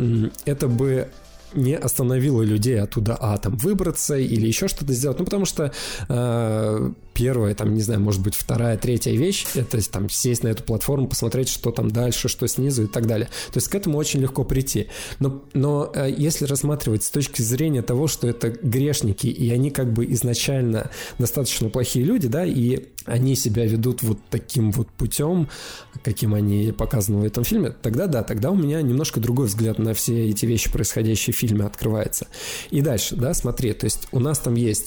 это 0.46 0.66
бы 0.66 1.08
не 1.54 1.76
остановило 1.76 2.42
людей 2.42 2.80
оттуда, 2.80 3.16
а 3.20 3.36
там 3.38 3.56
выбраться 3.56 4.16
или 4.16 4.46
еще 4.46 4.68
что-то 4.68 4.92
сделать. 4.92 5.18
Ну, 5.18 5.24
потому 5.24 5.44
что 5.44 5.72
э, 6.08 6.90
первая, 7.14 7.54
там, 7.54 7.74
не 7.74 7.82
знаю, 7.82 8.00
может 8.00 8.22
быть, 8.22 8.34
вторая, 8.34 8.76
третья 8.76 9.12
вещь, 9.12 9.46
это 9.54 9.78
там 9.90 10.08
сесть 10.08 10.42
на 10.42 10.48
эту 10.48 10.62
платформу, 10.62 11.08
посмотреть, 11.08 11.48
что 11.48 11.70
там 11.70 11.90
дальше, 11.90 12.28
что 12.28 12.46
снизу 12.46 12.84
и 12.84 12.86
так 12.86 13.06
далее. 13.06 13.28
То 13.52 13.58
есть 13.58 13.68
к 13.68 13.74
этому 13.74 13.98
очень 13.98 14.20
легко 14.20 14.44
прийти. 14.44 14.88
Но, 15.18 15.42
но 15.52 15.90
э, 15.94 16.10
если 16.16 16.44
рассматривать 16.44 17.04
с 17.04 17.10
точки 17.10 17.42
зрения 17.42 17.82
того, 17.82 18.06
что 18.06 18.28
это 18.28 18.50
грешники, 18.50 19.26
и 19.26 19.50
они 19.50 19.70
как 19.70 19.92
бы 19.92 20.04
изначально 20.12 20.90
достаточно 21.18 21.68
плохие 21.68 22.04
люди, 22.04 22.28
да, 22.28 22.44
и 22.44 22.86
они 23.06 23.34
себя 23.34 23.66
ведут 23.66 24.02
вот 24.02 24.18
таким 24.30 24.70
вот 24.70 24.88
путем, 24.88 25.48
каким 26.04 26.34
они 26.34 26.72
показаны 26.72 27.20
в 27.20 27.24
этом 27.24 27.44
фильме, 27.44 27.70
тогда 27.70 28.06
да, 28.06 28.22
тогда 28.22 28.50
у 28.50 28.56
меня 28.56 28.82
немножко 28.82 29.20
другой 29.20 29.46
взгляд 29.46 29.78
на 29.78 29.94
все 29.94 30.28
эти 30.28 30.46
вещи, 30.46 30.70
происходящие 30.70 31.34
в 31.34 31.36
фильме, 31.36 31.64
открывается. 31.64 32.26
И 32.70 32.80
дальше, 32.80 33.16
да, 33.16 33.34
смотри, 33.34 33.72
то 33.72 33.84
есть 33.84 34.08
у 34.12 34.20
нас 34.20 34.38
там 34.38 34.54
есть 34.54 34.86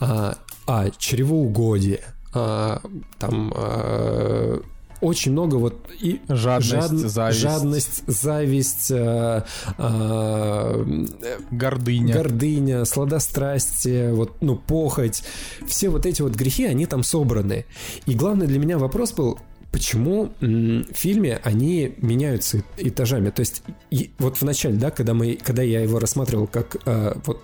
а, 0.00 0.38
а 0.66 0.90
чревоугодие, 0.90 2.00
а, 2.32 2.80
там 3.18 3.52
а, 3.54 4.60
очень 5.04 5.32
много 5.32 5.56
вот 5.56 5.90
и 6.00 6.20
жадность, 6.28 6.70
жад, 6.70 6.90
зависть, 6.90 7.40
жадность, 7.40 8.02
зависть, 8.06 8.90
э, 8.90 9.42
э, 9.76 11.04
гордыня, 11.50 12.14
гордыня, 12.14 12.84
сладострастие, 12.86 14.14
вот 14.14 14.40
ну 14.40 14.56
похоть, 14.56 15.22
все 15.66 15.90
вот 15.90 16.06
эти 16.06 16.22
вот 16.22 16.34
грехи, 16.34 16.64
они 16.64 16.86
там 16.86 17.02
собраны. 17.02 17.66
И 18.06 18.14
главный 18.14 18.46
для 18.46 18.58
меня 18.58 18.78
вопрос 18.78 19.12
был, 19.12 19.38
почему 19.72 20.32
в 20.40 20.94
фильме 20.94 21.40
они 21.42 21.94
меняются 21.98 22.62
этажами. 22.78 23.30
То 23.30 23.40
есть 23.40 23.62
и, 23.90 24.10
вот 24.18 24.38
в 24.38 24.42
начале, 24.42 24.76
да, 24.76 24.90
когда 24.90 25.12
мы, 25.12 25.34
когда 25.34 25.62
я 25.62 25.80
его 25.80 25.98
рассматривал 25.98 26.46
как 26.46 26.76
э, 26.86 27.14
вот 27.26 27.42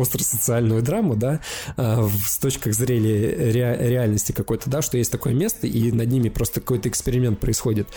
остросоциальную 0.00 0.82
драму, 0.82 1.16
да, 1.16 1.40
э, 1.76 2.08
с 2.26 2.38
точки 2.38 2.70
зрения 2.70 3.28
ре, 3.28 3.76
реальности 3.80 4.32
какой-то, 4.32 4.70
да, 4.70 4.82
что 4.82 4.98
есть 4.98 5.12
такое 5.12 5.34
место, 5.34 5.66
и 5.66 5.92
над 5.92 6.08
ними 6.08 6.28
просто 6.28 6.60
какой-то 6.60 6.88
эксперимент 6.88 7.38
происходит. 7.38 7.88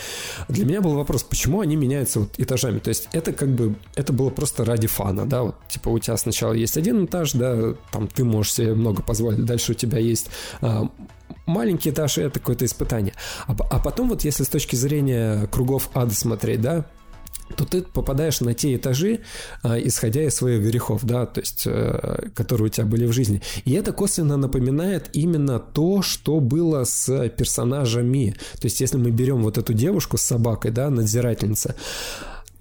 Для 0.47 0.65
меня 0.65 0.81
был 0.81 0.95
вопрос, 0.95 1.23
почему 1.23 1.61
они 1.61 1.75
меняются 1.75 2.21
вот 2.21 2.31
этажами? 2.37 2.79
То 2.79 2.89
есть 2.89 3.09
это 3.13 3.33
как 3.33 3.49
бы, 3.49 3.75
это 3.95 4.13
было 4.13 4.29
просто 4.29 4.65
ради 4.65 4.87
фана, 4.87 5.25
да, 5.25 5.43
вот, 5.43 5.55
типа 5.69 5.89
у 5.89 5.99
тебя 5.99 6.17
сначала 6.17 6.53
есть 6.53 6.77
один 6.77 7.05
этаж, 7.05 7.33
да, 7.33 7.75
там 7.91 8.07
ты 8.07 8.23
можешь 8.23 8.53
себе 8.53 8.73
много 8.73 9.01
позволить, 9.01 9.45
дальше 9.45 9.71
у 9.71 9.75
тебя 9.75 9.99
есть 9.99 10.29
а, 10.61 10.89
маленький 11.45 11.89
этаж, 11.89 12.17
это 12.17 12.39
какое-то 12.39 12.65
испытание. 12.65 13.13
А, 13.47 13.55
а 13.69 13.79
потом 13.79 14.09
вот 14.09 14.23
если 14.23 14.43
с 14.43 14.47
точки 14.47 14.75
зрения 14.75 15.47
кругов 15.47 15.89
ада 15.93 16.13
смотреть, 16.13 16.61
да, 16.61 16.85
то 17.51 17.65
ты 17.65 17.81
попадаешь 17.81 18.41
на 18.41 18.53
те 18.53 18.75
этажи, 18.75 19.19
э, 19.63 19.87
исходя 19.87 20.23
из 20.23 20.35
своих 20.35 20.61
грехов, 20.61 21.03
да, 21.03 21.25
то 21.25 21.41
есть, 21.41 21.63
э, 21.65 22.29
которые 22.35 22.67
у 22.67 22.69
тебя 22.69 22.85
были 22.85 23.05
в 23.05 23.11
жизни. 23.11 23.41
И 23.65 23.73
это 23.73 23.93
косвенно 23.93 24.37
напоминает 24.37 25.09
именно 25.13 25.59
то, 25.59 26.01
что 26.01 26.39
было 26.39 26.83
с 26.83 27.29
персонажами. 27.29 28.35
То 28.59 28.65
есть, 28.65 28.81
если 28.81 28.97
мы 28.97 29.11
берем 29.11 29.43
вот 29.43 29.57
эту 29.57 29.73
девушку 29.73 30.17
с 30.17 30.21
собакой, 30.21 30.71
да, 30.71 30.89
надзирательница, 30.89 31.75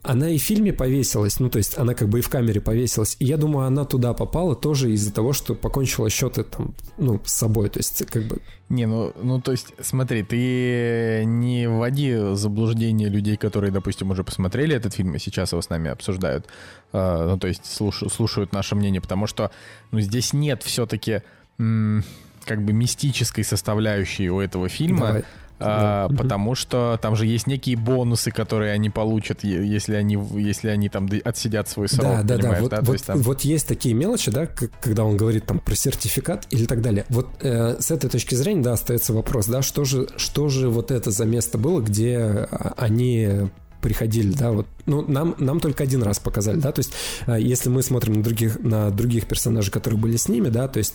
она 0.02 0.30
и 0.30 0.38
в 0.38 0.42
фильме 0.42 0.72
повесилась, 0.72 1.40
ну, 1.40 1.50
то 1.50 1.58
есть 1.58 1.76
она 1.76 1.94
как 1.94 2.08
бы 2.08 2.20
и 2.20 2.22
в 2.22 2.28
камере 2.30 2.60
повесилась. 2.60 3.16
И 3.18 3.26
я 3.26 3.36
думаю, 3.36 3.66
она 3.66 3.84
туда 3.84 4.14
попала 4.14 4.56
тоже 4.56 4.92
из-за 4.92 5.12
того, 5.12 5.32
что 5.32 5.54
покончила 5.54 6.08
счеты 6.08 6.44
там, 6.44 6.74
ну, 6.96 7.20
с 7.24 7.32
собой, 7.32 7.68
то 7.68 7.78
есть 7.78 8.06
как 8.06 8.24
бы... 8.24 8.38
Не, 8.70 8.86
ну, 8.86 9.12
ну, 9.20 9.40
то 9.40 9.52
есть, 9.52 9.74
смотри, 9.80 10.22
ты 10.22 11.24
не 11.26 11.68
вводи 11.68 12.16
заблуждение 12.34 13.08
людей, 13.08 13.36
которые, 13.36 13.72
допустим, 13.72 14.10
уже 14.10 14.24
посмотрели 14.24 14.74
этот 14.74 14.94
фильм 14.94 15.14
и 15.14 15.18
сейчас 15.18 15.52
его 15.52 15.60
с 15.60 15.68
нами 15.68 15.90
обсуждают, 15.90 16.46
э, 16.92 17.26
ну, 17.30 17.38
то 17.38 17.48
есть 17.48 17.66
слушают, 17.66 18.12
слушают 18.12 18.52
наше 18.52 18.76
мнение, 18.76 19.00
потому 19.02 19.26
что, 19.26 19.50
ну, 19.90 20.00
здесь 20.00 20.32
нет 20.32 20.62
все-таки 20.62 21.22
как 21.58 22.62
бы 22.64 22.72
мистической 22.72 23.44
составляющей 23.44 24.30
у 24.30 24.40
этого 24.40 24.68
фильма. 24.68 25.06
Давай. 25.06 25.24
А, 25.60 26.08
да. 26.08 26.16
потому 26.16 26.54
что 26.54 26.98
там 27.00 27.16
же 27.16 27.26
есть 27.26 27.46
некие 27.46 27.76
бонусы, 27.76 28.30
которые 28.30 28.72
они 28.72 28.90
получат, 28.90 29.44
если 29.44 29.94
они, 29.94 30.18
если 30.40 30.68
они 30.68 30.88
там 30.88 31.08
отсидят 31.24 31.68
свой 31.68 31.88
срок. 31.88 32.24
Да, 32.24 32.36
да, 32.36 32.38
да. 32.38 32.56
Вот, 32.60 32.70
да? 32.70 32.80
Вот, 32.80 32.92
есть, 32.92 33.06
там... 33.06 33.18
вот 33.18 33.40
есть 33.42 33.68
такие 33.68 33.94
мелочи, 33.94 34.30
да, 34.30 34.46
когда 34.46 35.04
он 35.04 35.16
говорит 35.16 35.46
там 35.46 35.58
про 35.58 35.74
сертификат 35.74 36.46
или 36.50 36.64
так 36.64 36.80
далее. 36.80 37.04
Вот 37.08 37.28
э, 37.40 37.76
с 37.78 37.90
этой 37.90 38.08
точки 38.08 38.34
зрения, 38.34 38.62
да, 38.62 38.72
остается 38.72 39.12
вопрос, 39.12 39.46
да, 39.46 39.62
что 39.62 39.84
же, 39.84 40.08
что 40.16 40.48
же 40.48 40.68
вот 40.68 40.90
это 40.90 41.10
за 41.10 41.24
место 41.24 41.58
было, 41.58 41.80
где 41.80 42.18
а, 42.18 42.74
они 42.76 43.50
приходили, 43.80 44.32
да, 44.32 44.52
вот, 44.52 44.66
ну, 44.86 45.04
нам, 45.06 45.34
нам 45.38 45.60
только 45.60 45.84
один 45.84 46.02
раз 46.02 46.18
показали, 46.18 46.58
да, 46.58 46.72
то 46.72 46.80
есть, 46.80 46.92
э, 47.26 47.38
если 47.40 47.68
мы 47.68 47.82
смотрим 47.82 48.14
на 48.14 48.22
других, 48.22 48.60
на 48.60 48.90
других 48.90 49.26
персонажей, 49.26 49.72
которые 49.72 49.98
были 49.98 50.16
с 50.16 50.28
ними, 50.28 50.48
да, 50.48 50.68
то 50.68 50.78
есть, 50.78 50.94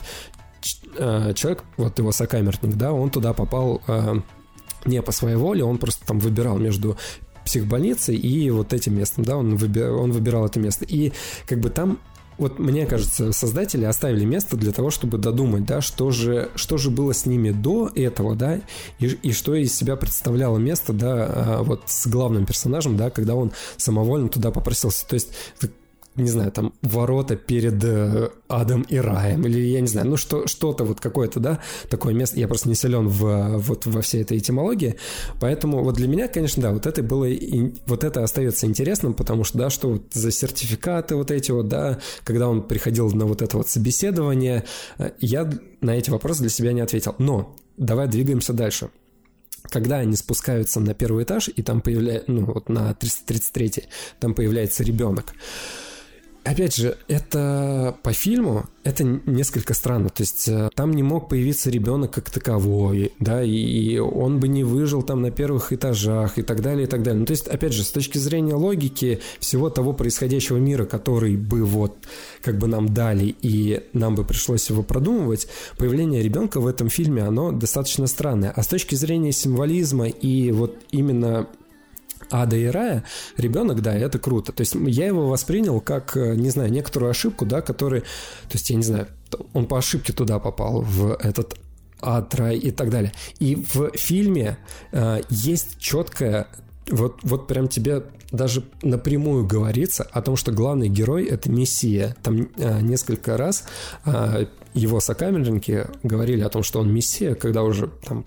э, 0.97 1.33
человек, 1.33 1.63
вот 1.77 1.97
его 1.97 2.11
сокамерник, 2.11 2.75
да, 2.75 2.93
он 2.93 3.09
туда 3.09 3.33
попал 3.33 3.81
э, 3.87 4.15
не 4.85 5.01
по 5.01 5.11
своей 5.11 5.35
воле, 5.35 5.63
он 5.63 5.77
просто 5.77 6.05
там 6.05 6.19
выбирал 6.19 6.57
между 6.57 6.97
психбольницей 7.45 8.15
и 8.15 8.49
вот 8.49 8.73
этим 8.73 8.97
местом, 8.97 9.23
да, 9.23 9.37
он, 9.37 9.55
выбир, 9.55 9.91
он 9.91 10.11
выбирал 10.11 10.45
это 10.45 10.59
место. 10.59 10.85
И 10.85 11.13
как 11.47 11.59
бы 11.59 11.69
там 11.69 11.99
вот 12.37 12.59
мне 12.59 12.85
кажется, 12.85 13.31
создатели 13.31 13.85
оставили 13.85 14.25
место 14.25 14.57
для 14.57 14.73
того, 14.73 14.89
чтобы 14.89 15.17
додумать, 15.17 15.65
да, 15.65 15.79
что 15.81 16.11
же, 16.11 16.49
что 16.55 16.77
же 16.77 16.89
было 16.89 17.13
с 17.13 17.25
ними 17.25 17.51
до 17.51 17.89
этого, 17.95 18.35
да, 18.35 18.59
и, 18.99 19.05
и 19.05 19.31
что 19.31 19.55
из 19.55 19.73
себя 19.73 19.95
представляло 19.95 20.57
место, 20.57 20.91
да, 20.91 21.25
а, 21.27 21.63
вот 21.63 21.83
с 21.85 22.07
главным 22.07 22.45
персонажем, 22.45 22.97
да, 22.97 23.09
когда 23.09 23.35
он 23.35 23.53
самовольно 23.77 24.27
туда 24.27 24.51
попросился. 24.51 25.07
То 25.07 25.13
есть 25.13 25.29
не 26.15 26.29
знаю, 26.29 26.51
там, 26.51 26.73
ворота 26.81 27.35
перед 27.35 27.83
э, 27.83 28.29
адом 28.47 28.83
и 28.83 28.97
раем, 28.97 29.45
или 29.45 29.59
я 29.59 29.81
не 29.81 29.87
знаю, 29.87 30.07
ну 30.07 30.17
что, 30.17 30.47
что-то 30.47 30.85
вот 30.85 30.99
какое-то, 30.99 31.39
да, 31.39 31.59
такое 31.89 32.13
место, 32.13 32.39
я 32.39 32.47
просто 32.47 32.69
не 32.69 32.75
силен 32.75 33.07
в, 33.07 33.57
вот 33.57 33.85
во 33.85 34.01
всей 34.01 34.21
этой 34.21 34.37
этимологии, 34.37 34.95
поэтому 35.41 35.83
вот 35.83 35.95
для 35.95 36.07
меня, 36.07 36.27
конечно, 36.27 36.63
да, 36.63 36.71
вот 36.71 36.85
это 36.87 37.03
было, 37.03 37.25
и, 37.25 37.73
вот 37.85 38.03
это 38.03 38.23
остается 38.23 38.65
интересным, 38.65 39.13
потому 39.13 39.43
что, 39.43 39.57
да, 39.57 39.69
что 39.69 39.89
вот 39.89 40.13
за 40.13 40.31
сертификаты 40.31 41.15
вот 41.15 41.31
эти 41.31 41.51
вот, 41.51 41.67
да, 41.67 41.99
когда 42.23 42.47
он 42.47 42.63
приходил 42.63 43.09
на 43.11 43.25
вот 43.25 43.41
это 43.41 43.57
вот 43.57 43.67
собеседование, 43.67 44.63
э, 44.97 45.11
я 45.19 45.49
на 45.81 45.97
эти 45.97 46.09
вопросы 46.09 46.41
для 46.41 46.49
себя 46.49 46.71
не 46.71 46.81
ответил, 46.81 47.15
но 47.17 47.55
давай 47.77 48.07
двигаемся 48.07 48.53
дальше. 48.53 48.89
Когда 49.63 49.97
они 49.97 50.15
спускаются 50.15 50.79
на 50.79 50.93
первый 50.93 51.23
этаж, 51.23 51.49
и 51.53 51.63
там 51.63 51.81
появляется, 51.81 52.31
ну 52.31 52.45
вот 52.45 52.69
на 52.69 52.93
333, 52.93 53.85
там 54.19 54.33
появляется 54.33 54.83
ребенок 54.83 55.33
опять 56.45 56.75
же, 56.75 56.97
это 57.07 57.97
по 58.03 58.13
фильму, 58.13 58.65
это 58.83 59.03
несколько 59.03 59.73
странно. 59.73 60.09
То 60.09 60.21
есть 60.21 60.47
э, 60.47 60.69
там 60.75 60.91
не 60.91 61.03
мог 61.03 61.27
появиться 61.27 61.69
ребенок 61.69 62.11
как 62.11 62.29
таковой, 62.29 63.11
да, 63.19 63.43
и 63.43 63.97
он 63.97 64.39
бы 64.39 64.47
не 64.47 64.63
выжил 64.63 65.01
там 65.01 65.21
на 65.21 65.31
первых 65.31 65.73
этажах 65.73 66.37
и 66.37 66.43
так 66.43 66.61
далее, 66.61 66.85
и 66.85 66.87
так 66.87 67.01
далее. 67.01 67.21
Ну, 67.21 67.25
то 67.25 67.31
есть, 67.31 67.47
опять 67.47 67.73
же, 67.73 67.83
с 67.83 67.91
точки 67.91 68.19
зрения 68.19 68.53
логики 68.53 69.19
всего 69.39 69.69
того 69.69 69.93
происходящего 69.93 70.57
мира, 70.57 70.85
который 70.85 71.35
бы 71.35 71.65
вот 71.65 71.97
как 72.41 72.57
бы 72.57 72.67
нам 72.67 72.93
дали 72.93 73.35
и 73.41 73.83
нам 73.93 74.15
бы 74.15 74.23
пришлось 74.23 74.69
его 74.69 74.83
продумывать, 74.83 75.47
появление 75.77 76.21
ребенка 76.21 76.59
в 76.59 76.67
этом 76.67 76.89
фильме, 76.89 77.23
оно 77.23 77.51
достаточно 77.51 78.05
странное. 78.05 78.51
А 78.51 78.61
с 78.61 78.67
точки 78.67 78.95
зрения 78.95 79.31
символизма 79.31 80.07
и 80.07 80.51
вот 80.51 80.75
именно 80.91 81.47
ада 82.29 82.55
и 82.55 82.65
рая, 82.65 83.03
ребенок, 83.37 83.81
да, 83.81 83.93
это 83.95 84.19
круто. 84.19 84.51
То 84.51 84.61
есть 84.61 84.75
я 84.75 85.07
его 85.07 85.27
воспринял 85.27 85.79
как, 85.81 86.15
э, 86.17 86.35
не 86.35 86.49
знаю, 86.49 86.71
некоторую 86.71 87.11
ошибку, 87.11 87.45
да, 87.45 87.61
который, 87.61 88.01
то 88.01 88.53
есть 88.53 88.69
я 88.69 88.75
не 88.75 88.83
знаю, 88.83 89.07
он 89.53 89.65
по 89.67 89.77
ошибке 89.77 90.13
туда 90.13 90.39
попал, 90.39 90.81
в 90.81 91.13
этот 91.15 91.55
ад, 92.01 92.33
рай 92.35 92.57
и 92.57 92.71
так 92.71 92.89
далее. 92.89 93.11
И 93.39 93.55
в 93.55 93.91
фильме 93.97 94.57
э, 94.91 95.21
есть 95.29 95.77
четкая 95.79 96.47
вот, 96.89 97.19
вот 97.23 97.47
прям 97.47 97.67
тебе 97.67 98.03
даже 98.31 98.63
напрямую 98.81 99.45
говорится 99.45 100.03
о 100.03 100.21
том, 100.21 100.35
что 100.35 100.51
главный 100.51 100.89
герой— 100.89 101.25
это 101.25 101.49
Мессия. 101.49 102.15
Там 102.21 102.49
э, 102.57 102.81
несколько 102.81 103.37
раз 103.37 103.65
э, 104.05 104.45
его 104.73 104.99
сокамерники 104.99 105.87
говорили 106.03 106.41
о 106.41 106.49
том, 106.49 106.63
что 106.63 106.79
он 106.79 106.93
Мессия, 106.93 107.35
когда 107.35 107.63
уже 107.63 107.89
там 108.05 108.25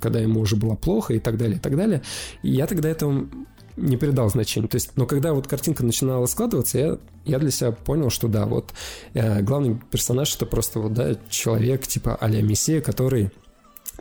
когда 0.00 0.20
ему 0.20 0.40
уже 0.40 0.56
было 0.56 0.74
плохо 0.74 1.14
и 1.14 1.18
так 1.18 1.36
далее, 1.36 1.56
и 1.56 1.60
так 1.60 1.76
далее. 1.76 2.02
И 2.42 2.50
я 2.50 2.66
тогда 2.66 2.88
этому 2.88 3.28
не 3.76 3.96
придал 3.96 4.28
значения. 4.28 4.68
То 4.68 4.76
есть, 4.76 4.90
но 4.96 5.06
когда 5.06 5.32
вот 5.32 5.46
картинка 5.46 5.84
начинала 5.84 6.26
складываться, 6.26 6.78
я, 6.78 6.98
я 7.24 7.38
для 7.38 7.50
себя 7.50 7.72
понял, 7.72 8.10
что 8.10 8.28
да, 8.28 8.46
вот 8.46 8.72
э, 9.14 9.42
главный 9.42 9.80
персонаж 9.90 10.34
это 10.34 10.46
просто 10.46 10.80
вот, 10.80 10.92
да, 10.92 11.16
человек 11.28 11.86
типа 11.86 12.16
а-ля 12.20 12.42
Мессия, 12.42 12.80
который 12.80 13.30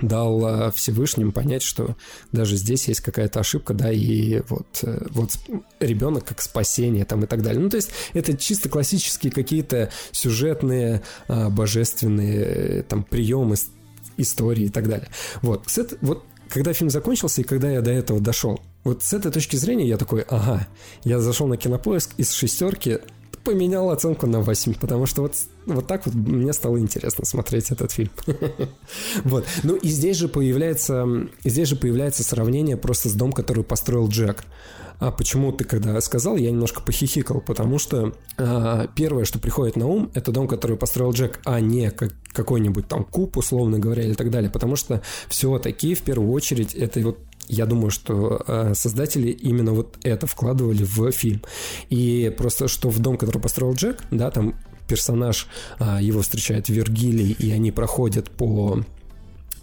дал 0.02 0.46
э, 0.46 0.72
Всевышним 0.72 1.32
понять, 1.32 1.62
что 1.62 1.96
даже 2.32 2.56
здесь 2.56 2.88
есть 2.88 3.02
какая-то 3.02 3.40
ошибка, 3.40 3.74
да, 3.74 3.92
и 3.92 4.42
вот, 4.48 4.68
э, 4.84 5.06
вот 5.12 5.32
ребенок 5.80 6.26
как 6.26 6.42
спасение 6.42 7.06
там 7.06 7.24
и 7.24 7.28
так 7.28 7.42
далее. 7.42 7.62
Ну, 7.62 7.70
то 7.70 7.78
есть 7.78 7.92
это 8.14 8.38
чисто 8.38 8.70
классические 8.70 9.32
какие-то 9.32 9.92
сюжетные, 10.12 11.02
э, 11.28 11.50
божественные 11.50 12.44
э, 12.44 12.84
там 12.84 13.04
приемы 13.04 13.56
истории 14.22 14.66
и 14.66 14.70
так 14.70 14.88
далее. 14.88 15.10
Вот, 15.42 15.64
с 15.68 15.86
вот 16.02 16.24
когда 16.50 16.74
фильм 16.74 16.90
закончился 16.90 17.42
и 17.42 17.44
когда 17.44 17.70
я 17.70 17.82
до 17.82 17.92
этого 17.92 18.20
дошел, 18.20 18.60
вот 18.84 19.04
с 19.04 19.14
этой 19.14 19.32
точки 19.32 19.56
зрения 19.56 19.88
я 19.88 19.98
такой, 19.98 20.22
ага, 20.22 20.68
я 21.04 21.20
зашел 21.20 21.48
на 21.48 21.58
кинопоиск 21.58 22.12
из 22.18 22.32
шестерки 22.32 23.00
поменял 23.44 23.90
оценку 23.90 24.28
на 24.28 24.42
8, 24.42 24.76
потому 24.76 25.06
что 25.06 25.24
вот, 25.24 25.34
вот 25.66 25.88
так 25.88 26.06
вот 26.06 26.14
мне 26.14 26.54
стало 26.54 26.78
интересно 26.80 27.26
смотреть 27.26 27.72
этот 27.72 27.92
фильм. 27.92 28.12
Вот. 29.24 29.46
Ну 29.64 29.76
и 29.76 29.88
здесь 29.88 30.18
же 30.18 30.28
появляется, 30.28 31.08
здесь 31.44 31.68
же 31.68 31.76
появляется 31.76 32.24
сравнение 32.24 32.78
просто 32.78 33.10
с 33.10 33.14
дом, 33.14 33.32
который 33.32 33.64
построил 33.64 34.08
Джек. 34.08 34.44
А 35.00 35.12
почему 35.12 35.52
ты 35.54 35.64
когда 35.64 36.00
сказал, 36.02 36.36
я 36.36 36.52
немножко 36.52 36.82
похихикал, 36.82 37.42
потому 37.42 37.80
что 37.80 38.14
а, 38.38 38.88
первое, 38.96 39.24
что 39.24 39.40
приходит 39.40 39.78
на 39.78 39.88
ум, 39.88 40.12
это 40.14 40.32
дом, 40.32 40.48
который 40.48 40.76
построил 40.78 41.12
Джек, 41.12 41.40
а 41.46 41.62
не 41.62 41.90
как, 41.90 42.14
какой-нибудь 42.34 42.88
там 42.88 43.06
куб, 43.06 43.38
условно 43.38 43.80
говоря, 43.80 44.04
или 44.04 44.14
так 44.14 44.30
далее, 44.30 44.52
потому 44.52 44.76
что 44.76 45.02
все-таки 45.30 45.96
в 45.96 46.02
первую 46.02 46.32
очередь 46.32 46.74
это 46.76 47.00
вот 47.00 47.20
я 47.48 47.66
думаю, 47.66 47.90
что 47.90 48.44
э, 48.46 48.74
создатели 48.76 49.30
именно 49.30 49.74
вот 49.74 49.98
это 50.04 50.28
вкладывали 50.28 50.84
в 50.84 51.12
фильм. 51.12 51.42
И 51.90 52.32
просто 52.38 52.68
что 52.68 52.90
в 52.90 53.00
дом, 53.00 53.18
который 53.18 53.42
построил 53.42 53.74
Джек, 53.74 54.04
да, 54.12 54.30
там 54.30 54.54
персонаж, 54.88 55.48
э, 55.80 55.98
его 56.00 56.22
встречает 56.22 56.70
Вергилий, 56.70 57.32
и 57.32 57.52
они 57.52 57.72
проходят 57.72 58.30
по 58.30 58.84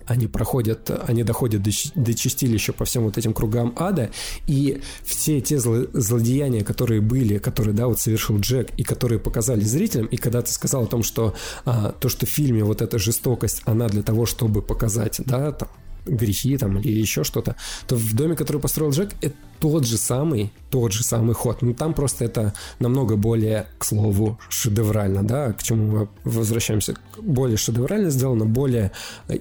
они 0.06 0.26
проходят, 0.26 0.90
они 1.06 1.22
доходят 1.22 1.62
до, 1.62 1.70
до 1.94 2.14
чистилища 2.14 2.72
по 2.72 2.84
всем 2.84 3.04
вот 3.04 3.18
этим 3.18 3.32
кругам 3.32 3.72
ада, 3.76 4.10
и 4.46 4.80
все 5.04 5.40
те 5.40 5.58
зло, 5.58 5.86
злодеяния, 5.92 6.64
которые 6.64 7.00
были, 7.00 7.38
которые, 7.38 7.74
да, 7.74 7.86
вот 7.86 8.00
совершил 8.00 8.38
Джек, 8.38 8.70
и 8.76 8.82
которые 8.82 9.18
показали 9.18 9.60
зрителям, 9.60 10.06
и 10.06 10.16
когда 10.16 10.42
ты 10.42 10.52
сказал 10.52 10.84
о 10.84 10.86
том, 10.86 11.02
что 11.02 11.34
а, 11.64 11.92
то, 11.92 12.08
что 12.08 12.26
в 12.26 12.28
фильме 12.28 12.64
вот 12.64 12.82
эта 12.82 12.98
жестокость, 12.98 13.62
она 13.64 13.88
для 13.88 14.02
того, 14.02 14.26
чтобы 14.26 14.62
показать, 14.62 15.20
да, 15.24 15.52
там, 15.52 15.68
грехи 16.06 16.56
там 16.56 16.78
или 16.78 16.98
еще 16.98 17.24
что-то, 17.24 17.56
то 17.86 17.96
в 17.96 18.14
доме, 18.14 18.36
который 18.36 18.60
построил 18.60 18.92
Джек, 18.92 19.10
это 19.20 19.34
тот 19.58 19.86
же 19.86 19.96
самый, 19.96 20.52
тот 20.70 20.92
же 20.92 21.02
самый 21.02 21.34
ход. 21.34 21.62
Но 21.62 21.72
там 21.74 21.94
просто 21.94 22.24
это 22.24 22.54
намного 22.78 23.16
более, 23.16 23.66
к 23.78 23.84
слову, 23.84 24.38
шедеврально, 24.48 25.22
да, 25.22 25.52
к 25.52 25.62
чему 25.62 25.86
мы 25.86 26.08
возвращаемся. 26.24 26.94
Более 27.18 27.56
шедеврально 27.56 28.10
сделано, 28.10 28.44
более 28.44 28.92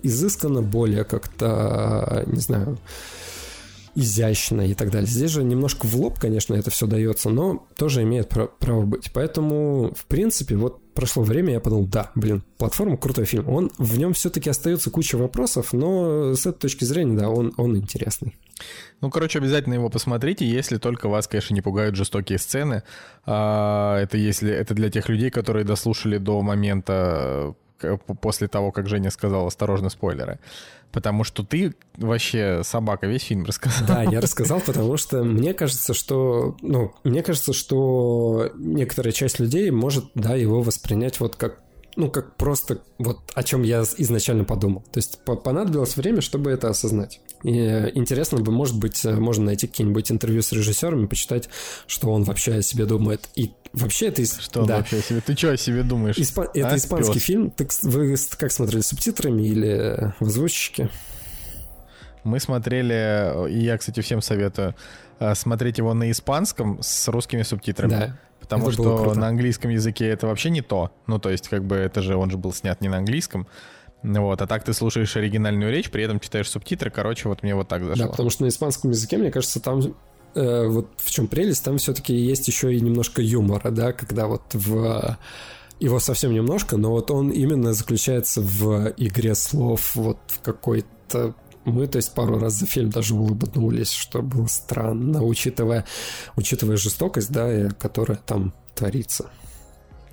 изысканно, 0.03 0.61
более 0.61 1.03
как-то, 1.03 2.23
не 2.27 2.39
знаю, 2.39 2.77
изящно 3.95 4.61
и 4.61 4.73
так 4.73 4.91
далее. 4.91 5.07
Здесь 5.07 5.31
же 5.31 5.43
немножко 5.43 5.85
в 5.85 5.95
лоб, 5.95 6.19
конечно, 6.19 6.53
это 6.53 6.69
все 6.69 6.85
дается, 6.85 7.29
но 7.29 7.65
тоже 7.77 8.03
имеет 8.03 8.29
право 8.29 8.81
быть. 8.81 9.11
Поэтому, 9.13 9.93
в 9.95 10.05
принципе, 10.05 10.55
вот 10.55 10.81
прошло 10.95 11.23
время, 11.23 11.53
я 11.53 11.59
подумал, 11.59 11.85
да, 11.85 12.11
блин, 12.15 12.43
платформа 12.57 12.97
крутой 12.97 13.25
фильм. 13.25 13.47
Он 13.49 13.71
в 13.77 13.97
нем 13.97 14.13
все-таки 14.13 14.49
остается 14.49 14.89
куча 14.89 15.17
вопросов, 15.17 15.73
но 15.73 16.33
с 16.33 16.45
этой 16.45 16.61
точки 16.61 16.85
зрения, 16.85 17.17
да, 17.17 17.29
он, 17.29 17.53
он 17.57 17.77
интересный. 17.77 18.35
Ну, 19.01 19.11
короче, 19.11 19.39
обязательно 19.39 19.75
его 19.75 19.89
посмотрите, 19.89 20.47
если 20.47 20.77
только 20.77 21.09
вас, 21.09 21.27
конечно, 21.27 21.53
не 21.53 21.61
пугают 21.61 21.95
жестокие 21.95 22.39
сцены. 22.39 22.83
А, 23.25 23.99
это 23.99 24.17
если 24.17 24.51
это 24.51 24.73
для 24.73 24.89
тех 24.89 25.09
людей, 25.09 25.29
которые 25.29 25.65
дослушали 25.65 26.17
до 26.17 26.41
момента 26.41 27.53
после 28.21 28.47
того, 28.47 28.71
как 28.71 28.87
Женя 28.87 29.11
сказал, 29.11 29.47
осторожно, 29.47 29.89
спойлеры. 29.89 30.39
Потому 30.95 31.25
что 31.25 31.43
ты 31.43 31.75
вообще 31.97 32.61
собака 32.63 33.05
весь 33.05 33.23
фильм 33.23 33.43
рассказал. 33.43 33.85
Да, 33.85 34.03
я 34.03 34.21
рассказал, 34.21 34.61
потому 34.61 34.95
что 34.95 35.25
мне 35.25 35.53
кажется, 35.53 35.93
что, 35.93 36.55
ну, 36.61 36.93
мне 37.03 37.21
кажется, 37.21 37.51
что 37.51 38.49
некоторая 38.55 39.11
часть 39.11 39.37
людей 39.39 39.71
может, 39.71 40.05
да, 40.15 40.35
его 40.35 40.61
воспринять 40.61 41.19
вот 41.19 41.35
как 41.35 41.59
ну, 41.97 42.09
как 42.09 42.35
просто 42.37 42.81
вот 42.97 43.19
о 43.33 43.43
чем 43.43 43.63
я 43.63 43.83
изначально 43.97 44.45
подумал. 44.45 44.83
То 44.91 44.99
есть 44.99 45.19
понадобилось 45.25 45.97
время, 45.97 46.21
чтобы 46.21 46.51
это 46.51 46.69
осознать. 46.69 47.19
И 47.45 47.91
интересно 47.93 48.39
бы, 48.39 48.51
может 48.51 48.79
быть, 48.79 49.05
можно 49.05 49.45
найти 49.45 49.67
какие-нибудь 49.67 50.11
интервью 50.11 50.41
с 50.41 50.51
режиссерами, 50.51 51.05
почитать, 51.05 51.47
что 51.85 52.09
он 52.11 52.23
вообще 52.23 52.55
о 52.55 52.61
себе 52.63 52.85
думает. 52.85 53.29
И 53.35 53.51
вообще 53.71 54.07
это... 54.07 54.25
Что 54.25 54.65
да. 54.65 54.77
вообще 54.77 54.97
о 54.97 55.01
себе? 55.01 55.21
Ты 55.21 55.37
что 55.37 55.51
о 55.51 55.57
себе 55.57 55.83
думаешь? 55.83 56.17
Испа... 56.17 56.49
Это 56.55 56.69
а, 56.69 56.75
испанский 56.75 57.13
пёс? 57.13 57.23
фильм. 57.23 57.51
Ты, 57.51 57.67
вы 57.83 58.15
как 58.39 58.51
смотрели, 58.51 58.81
субтитрами 58.81 59.43
или 59.43 60.13
в 60.19 60.25
озвучке? 60.25 60.89
Мы 62.23 62.39
смотрели, 62.39 63.47
и 63.51 63.59
я, 63.59 63.77
кстати, 63.77 63.99
всем 63.99 64.23
советую, 64.23 64.73
э, 65.19 65.35
смотреть 65.35 65.77
его 65.77 65.93
на 65.93 66.09
испанском 66.09 66.79
с 66.81 67.07
русскими 67.09 67.43
субтитрами. 67.43 67.91
Да. 67.91 68.19
Потому 68.39 68.69
это 68.69 68.73
что 68.73 69.13
на 69.13 69.27
английском 69.27 69.69
языке 69.69 70.07
это 70.07 70.25
вообще 70.25 70.49
не 70.49 70.61
то. 70.61 70.91
Ну, 71.05 71.19
то 71.19 71.29
есть, 71.29 71.47
как 71.47 71.63
бы 71.63 71.75
это 71.75 72.01
же 72.01 72.15
он 72.15 72.31
же 72.31 72.37
был 72.37 72.53
снят 72.53 72.81
не 72.81 72.89
на 72.89 72.97
английском. 72.97 73.45
Вот, 74.05 74.41
а 74.41 74.47
так 74.47 74.63
ты 74.63 74.73
слушаешь 74.73 75.15
оригинальную 75.15 75.71
речь, 75.71 75.89
при 75.89 76.03
этом 76.03 76.19
читаешь 76.19 76.49
субтитры. 76.49 76.91
Короче, 76.91 77.27
вот 77.29 77.43
мне 77.43 77.55
вот 77.55 77.67
так 77.67 77.83
зашло. 77.83 78.05
Да, 78.05 78.11
потому 78.11 78.29
что 78.29 78.43
на 78.43 78.47
испанском 78.47 78.91
языке, 78.91 79.17
мне 79.17 79.31
кажется, 79.31 79.59
там 79.59 79.81
э, 80.35 80.67
вот 80.67 80.89
в 80.97 81.11
чем 81.11 81.27
прелесть, 81.27 81.63
там 81.63 81.77
все-таки 81.77 82.13
есть 82.15 82.47
еще 82.47 82.73
и 82.73 82.81
немножко 82.81 83.21
юмора, 83.21 83.71
да, 83.71 83.93
когда 83.93 84.27
вот 84.27 84.43
в 84.53 85.17
его 85.79 85.99
совсем 85.99 86.33
немножко, 86.33 86.77
но 86.77 86.91
вот 86.91 87.11
он 87.11 87.29
именно 87.29 87.73
заключается 87.73 88.41
в 88.41 88.93
игре 88.97 89.35
слов, 89.35 89.95
вот 89.95 90.19
в 90.27 90.39
какой-то 90.41 91.35
мы, 91.65 91.87
то 91.87 91.97
есть, 91.97 92.13
пару 92.13 92.37
раз 92.37 92.53
за 92.53 92.67
фильм 92.67 92.91
даже 92.91 93.15
улыбнулись, 93.15 93.91
что 93.91 94.21
было 94.21 94.45
странно, 94.45 95.23
учитывая, 95.23 95.83
учитывая 96.35 96.77
жестокость, 96.77 97.31
да, 97.31 97.69
которая 97.79 98.19
там 98.19 98.53
творится. 98.75 99.31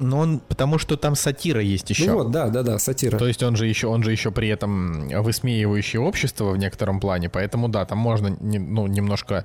Но 0.02 0.18
он, 0.18 0.40
потому 0.40 0.78
что 0.78 0.96
там 0.96 1.14
сатира 1.14 1.60
есть 1.60 1.88
еще. 1.90 2.10
Ну 2.10 2.18
вот, 2.18 2.30
да, 2.32 2.48
да, 2.48 2.62
да, 2.62 2.78
сатира. 2.78 3.16
То 3.18 3.26
есть 3.26 3.42
он 3.42 3.56
же 3.56 3.66
еще, 3.68 3.86
он 3.86 4.02
же 4.02 4.10
еще 4.10 4.30
при 4.32 4.48
этом 4.48 5.08
высмеивающий 5.08 5.98
общество 5.98 6.50
в 6.50 6.56
некотором 6.56 6.98
плане, 6.98 7.28
поэтому 7.28 7.68
да, 7.68 7.84
там 7.84 7.98
можно, 7.98 8.36
не, 8.40 8.58
ну, 8.58 8.86
немножко, 8.88 9.44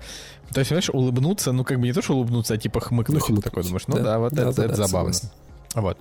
то 0.52 0.60
есть, 0.60 0.70
знаешь, 0.70 0.90
улыбнуться, 0.90 1.52
ну, 1.52 1.64
как 1.64 1.80
бы 1.80 1.86
не 1.86 1.94
то, 1.94 2.02
что 2.02 2.16
улыбнуться, 2.16 2.56
а 2.56 2.58
типа 2.58 2.80
хмыкнуть. 2.80 3.20
Ну, 3.20 3.26
хмыкнуть. 3.26 3.44
Такой 3.44 3.64
думаешь, 3.64 3.88
ну 3.88 3.98
да, 3.98 4.04
да 4.04 4.20
вот 4.20 4.34
да, 4.34 4.42
это, 4.44 4.56
да, 4.56 4.66
это 4.66 4.78
да, 4.78 4.88
забавно. 4.88 5.14
Согласен. 5.14 5.38
Вот. 5.76 5.98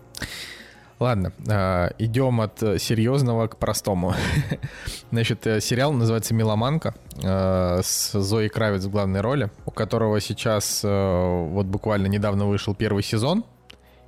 Ладно, 0.98 1.32
э, 1.46 1.90
идем 1.98 2.40
от 2.40 2.58
серьезного 2.58 3.48
к 3.48 3.58
простому. 3.58 4.14
Значит, 5.12 5.46
э, 5.46 5.60
сериал 5.60 5.92
называется 5.92 6.32
«Меломанка» 6.32 6.94
э, 7.22 7.80
с 7.84 8.18
Зоей 8.18 8.48
Кравец 8.48 8.84
в 8.84 8.90
главной 8.90 9.20
роли, 9.20 9.50
у 9.66 9.70
которого 9.70 10.18
сейчас 10.22 10.82
вот 10.82 11.66
буквально 11.66 12.06
недавно 12.06 12.46
вышел 12.46 12.74
первый 12.74 13.02
сезон, 13.02 13.44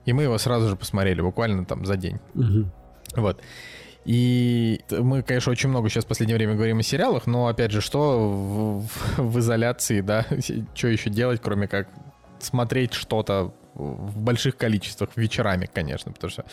и 0.08 0.12
мы 0.14 0.22
его 0.22 0.38
сразу 0.38 0.70
же 0.70 0.76
посмотрели, 0.76 1.20
буквально 1.20 1.66
там 1.66 1.84
за 1.84 1.98
день. 1.98 2.18
Вот. 3.14 3.42
И 4.06 4.80
мы, 4.90 5.22
конечно, 5.22 5.52
очень 5.52 5.68
много 5.68 5.90
сейчас 5.90 6.06
в 6.06 6.08
последнее 6.08 6.38
время 6.38 6.54
говорим 6.54 6.78
о 6.78 6.82
сериалах, 6.82 7.26
но, 7.26 7.46
опять 7.46 7.72
же, 7.72 7.82
что 7.82 8.30
в, 8.30 8.86
в, 8.86 9.18
в 9.18 9.38
изоляции, 9.38 10.00
да, 10.00 10.24
что 10.74 10.88
еще 10.88 11.10
делать, 11.10 11.42
кроме 11.42 11.68
как 11.68 11.88
смотреть 12.38 12.94
что-то 12.94 13.52
в 13.74 14.18
больших 14.18 14.56
количествах 14.56 15.10
вечерами, 15.16 15.68
конечно, 15.70 16.10
потому 16.10 16.30
что 16.30 16.46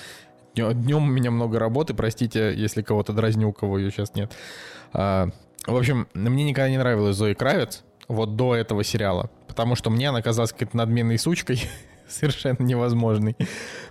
днем 0.54 1.04
у 1.04 1.12
меня 1.12 1.32
много 1.32 1.58
работы, 1.58 1.94
простите, 1.94 2.54
если 2.54 2.82
кого-то 2.82 3.14
дразню, 3.14 3.48
у 3.48 3.54
кого 3.54 3.80
ее 3.80 3.90
сейчас 3.90 4.16
нет. 4.16 4.34
А, 4.92 5.30
в 5.66 5.78
общем, 5.78 6.10
мне 6.14 6.44
никогда 6.44 6.70
не 6.70 6.78
нравилась 6.78 7.16
Зои 7.16 7.36
Кравец, 7.36 7.86
вот 8.10 8.36
до 8.36 8.54
этого 8.54 8.84
сериала, 8.84 9.30
потому 9.48 9.76
что 9.76 9.90
мне 9.90 10.10
она 10.10 10.22
казалась 10.22 10.52
какой-то 10.52 10.76
надменной 10.76 11.18
сучкой, 11.18 11.62
совершенно 12.10 12.64
невозможной, 12.64 13.36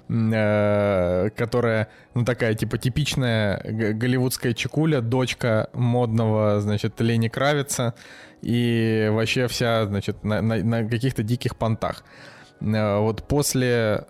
э, 0.08 1.30
которая, 1.36 1.88
ну, 2.14 2.24
такая, 2.24 2.54
типа, 2.54 2.78
типичная 2.78 3.60
голливудская 3.64 4.54
чекуля, 4.54 5.00
дочка 5.00 5.68
модного, 5.72 6.60
значит, 6.60 7.00
Лени 7.00 7.28
Кравица, 7.28 7.94
и 8.42 9.08
вообще 9.10 9.48
вся, 9.48 9.86
значит, 9.86 10.22
на, 10.24 10.40
на, 10.42 10.56
на 10.62 10.88
каких-то 10.88 11.22
диких 11.22 11.56
понтах. 11.56 12.04
Э, 12.60 12.98
вот 12.98 13.26
после, 13.26 14.06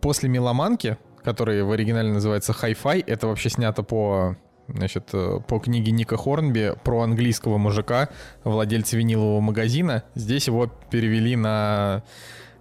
после 0.00 0.28
«Меломанки», 0.28 0.98
который 1.22 1.62
в 1.62 1.70
оригинале 1.70 2.12
называется 2.12 2.52
«Hi-Fi», 2.52 3.04
это 3.06 3.26
вообще 3.26 3.50
снято 3.50 3.82
по 3.82 4.36
значит, 4.74 5.10
э, 5.12 5.40
по 5.46 5.58
книге 5.58 5.92
Ника 5.92 6.16
Хорнби 6.16 6.74
про 6.84 7.02
английского 7.02 7.58
мужика, 7.58 8.08
владельца 8.44 8.96
винилового 8.96 9.40
магазина. 9.40 10.04
Здесь 10.14 10.46
его 10.46 10.66
перевели 10.90 11.36
на 11.36 12.02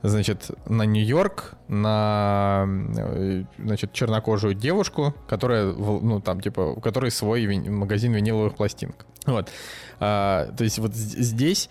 значит, 0.02 0.52
на 0.68 0.84
Нью-Йорк, 0.84 1.54
на, 1.68 2.66
э, 2.98 3.44
значит, 3.58 3.94
чернокожую 3.94 4.54
девушку, 4.54 5.14
которая, 5.28 5.74
ну, 5.74 6.22
там, 6.22 6.42
типа, 6.42 6.62
у 6.62 6.80
которой 6.80 7.12
свой 7.12 7.46
вин- 7.46 7.72
магазин 7.72 8.14
виниловых 8.14 8.56
пластинок. 8.56 9.06
Вот. 9.26 9.50
А, 10.00 10.52
то 10.58 10.64
есть 10.64 10.80
вот 10.80 10.94
здесь 10.96 11.70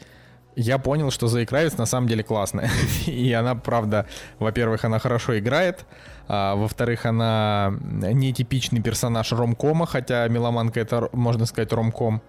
я 0.57 0.79
понял, 0.79 1.11
что 1.11 1.29
Зои 1.29 1.45
Кравец 1.45 1.79
на 1.79 1.87
самом 1.87 2.09
деле 2.09 2.23
классная. 2.23 2.71
И 3.07 3.33
она, 3.33 3.55
правда, 3.55 4.07
во-первых, 4.39 4.85
она 4.85 4.99
хорошо 4.99 5.39
играет, 5.39 5.87
а, 6.27 6.57
во-вторых, 6.57 7.07
она 7.07 7.73
нетипичный 7.81 8.83
персонаж 8.83 9.33
ромкома, 9.33 9.87
хотя 9.87 10.27
Меломанка 10.29 10.81
это, 10.81 11.09
можно 11.13 11.47
сказать, 11.47 11.73
ромком. 11.73 12.23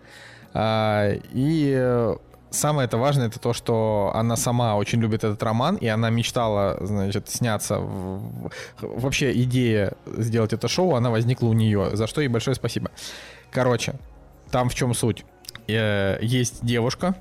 А, 0.53 1.11
и 1.31 2.15
самое 2.51 2.87
это 2.87 2.97
важное 2.97 3.27
это 3.27 3.39
то, 3.39 3.53
что 3.53 4.11
она 4.13 4.35
сама 4.35 4.75
очень 4.75 4.99
любит 4.99 5.23
этот 5.23 5.41
роман, 5.43 5.75
и 5.75 5.87
она 5.87 6.09
мечтала, 6.09 6.77
значит, 6.81 7.29
сняться. 7.29 7.79
В... 7.79 8.51
Вообще 8.81 9.31
идея 9.43 9.93
сделать 10.17 10.53
это 10.53 10.67
шоу, 10.67 10.95
она 10.95 11.09
возникла 11.09 11.47
у 11.47 11.53
нее, 11.53 11.95
за 11.95 12.07
что 12.07 12.21
ей 12.21 12.27
большое 12.27 12.55
спасибо. 12.55 12.91
Короче, 13.51 13.93
там 14.51 14.69
в 14.69 14.75
чем 14.75 14.93
суть? 14.93 15.25
Э, 15.67 16.17
есть 16.21 16.65
девушка, 16.65 17.15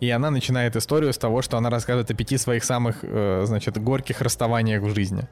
и 0.00 0.10
она 0.10 0.30
начинает 0.30 0.76
историю 0.76 1.12
с 1.12 1.18
того, 1.18 1.42
что 1.42 1.56
она 1.56 1.70
рассказывает 1.70 2.10
о 2.10 2.14
пяти 2.14 2.36
своих 2.38 2.64
самых, 2.64 2.98
э, 3.02 3.44
значит, 3.46 3.78
горьких 3.82 4.20
расставаниях 4.20 4.82
в 4.82 4.94
жизни. 4.94 5.28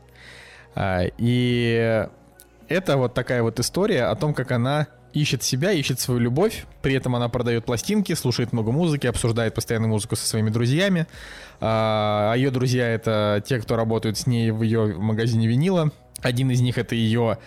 А, 0.74 1.02
и 1.18 2.06
это 2.68 2.96
вот 2.96 3.14
такая 3.14 3.42
вот 3.42 3.60
история 3.60 4.04
о 4.04 4.16
том, 4.16 4.32
как 4.34 4.52
она 4.52 4.86
ищет 5.12 5.42
себя, 5.42 5.72
ищет 5.72 6.00
свою 6.00 6.20
любовь, 6.20 6.66
при 6.82 6.94
этом 6.94 7.14
она 7.16 7.28
продает 7.28 7.64
пластинки, 7.64 8.14
слушает 8.14 8.52
много 8.52 8.72
музыки, 8.72 9.06
обсуждает 9.06 9.54
постоянно 9.54 9.88
музыку 9.88 10.16
со 10.16 10.26
своими 10.26 10.50
друзьями. 10.50 11.06
А, 11.60 12.32
а 12.32 12.36
ее 12.36 12.50
друзья 12.50 12.88
это 12.88 13.42
те, 13.46 13.58
кто 13.60 13.76
работают 13.76 14.18
с 14.18 14.26
ней 14.26 14.50
в 14.50 14.62
ее 14.62 14.94
магазине 14.96 15.46
винила. 15.46 15.90
Один 16.20 16.50
из 16.50 16.60
них 16.60 16.78
это 16.78 16.94
ее 16.94 17.38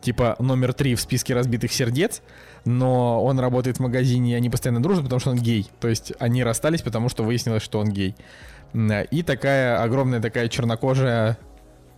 типа 0.00 0.36
номер 0.38 0.74
три 0.74 0.94
в 0.94 1.00
списке 1.00 1.34
разбитых 1.34 1.72
сердец, 1.72 2.22
но 2.64 3.24
он 3.24 3.40
работает 3.40 3.78
в 3.78 3.80
магазине, 3.80 4.32
и 4.32 4.34
они 4.34 4.50
постоянно 4.50 4.82
дружат, 4.82 5.04
потому 5.04 5.20
что 5.20 5.30
он 5.30 5.38
гей. 5.38 5.70
То 5.80 5.88
есть 5.88 6.12
они 6.18 6.44
расстались, 6.44 6.82
потому 6.82 7.08
что 7.08 7.22
выяснилось, 7.22 7.62
что 7.62 7.78
он 7.78 7.88
гей. 7.88 8.14
И 9.10 9.22
такая 9.22 9.82
огромная 9.82 10.20
такая 10.20 10.48
чернокожая 10.48 11.38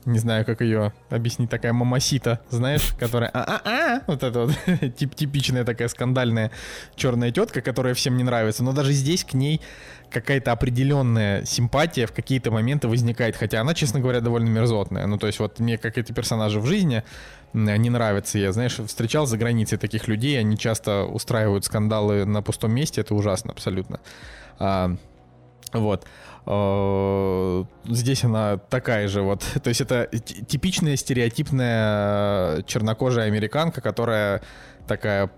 не 0.06 0.18
знаю, 0.18 0.44
как 0.44 0.60
ее 0.60 0.92
объяснить, 1.10 1.50
такая 1.50 1.72
мамасита, 1.72 2.40
знаешь, 2.48 2.94
которая 2.98 3.30
а-а-а, 3.34 4.02
вот 4.06 4.22
это 4.22 4.46
вот 4.46 4.54
тип 4.96 5.14
типичная 5.14 5.64
такая 5.64 5.88
скандальная 5.88 6.52
черная 6.94 7.32
тетка, 7.32 7.60
которая 7.60 7.92
всем 7.94 8.16
не 8.16 8.22
нравится. 8.22 8.62
Но 8.62 8.72
даже 8.72 8.92
здесь 8.92 9.24
к 9.24 9.34
ней 9.34 9.60
какая-то 10.10 10.52
определенная 10.52 11.44
симпатия 11.44 12.06
в 12.06 12.12
какие-то 12.12 12.52
моменты 12.52 12.86
возникает, 12.86 13.36
хотя 13.36 13.60
она, 13.60 13.74
честно 13.74 14.00
говоря, 14.00 14.20
довольно 14.20 14.48
мерзотная. 14.48 15.06
Ну, 15.06 15.18
то 15.18 15.26
есть 15.26 15.40
вот 15.40 15.58
мне 15.58 15.76
как 15.76 15.98
эти 15.98 16.12
персонажи 16.12 16.60
в 16.60 16.66
жизни 16.66 17.02
не 17.52 17.90
нравятся. 17.90 18.38
Я, 18.38 18.52
знаешь, 18.52 18.76
встречал 18.76 19.26
за 19.26 19.36
границей 19.38 19.76
таких 19.76 20.06
людей, 20.06 20.38
они 20.38 20.56
часто 20.56 21.04
устраивают 21.04 21.64
скандалы 21.64 22.24
на 22.24 22.42
пустом 22.42 22.72
месте, 22.72 23.00
это 23.00 23.14
ужасно 23.14 23.52
абсолютно. 23.52 24.00
Вот. 25.78 26.06
А, 26.46 27.64
здесь 27.86 28.24
она 28.24 28.56
такая 28.56 29.08
же 29.08 29.22
вот. 29.22 29.44
То 29.62 29.68
есть 29.68 29.80
это 29.80 30.08
типичная 30.16 30.96
стереотипная 30.96 32.62
чернокожая 32.62 33.26
американка, 33.26 33.80
которая 33.80 34.42
такая 34.86 35.30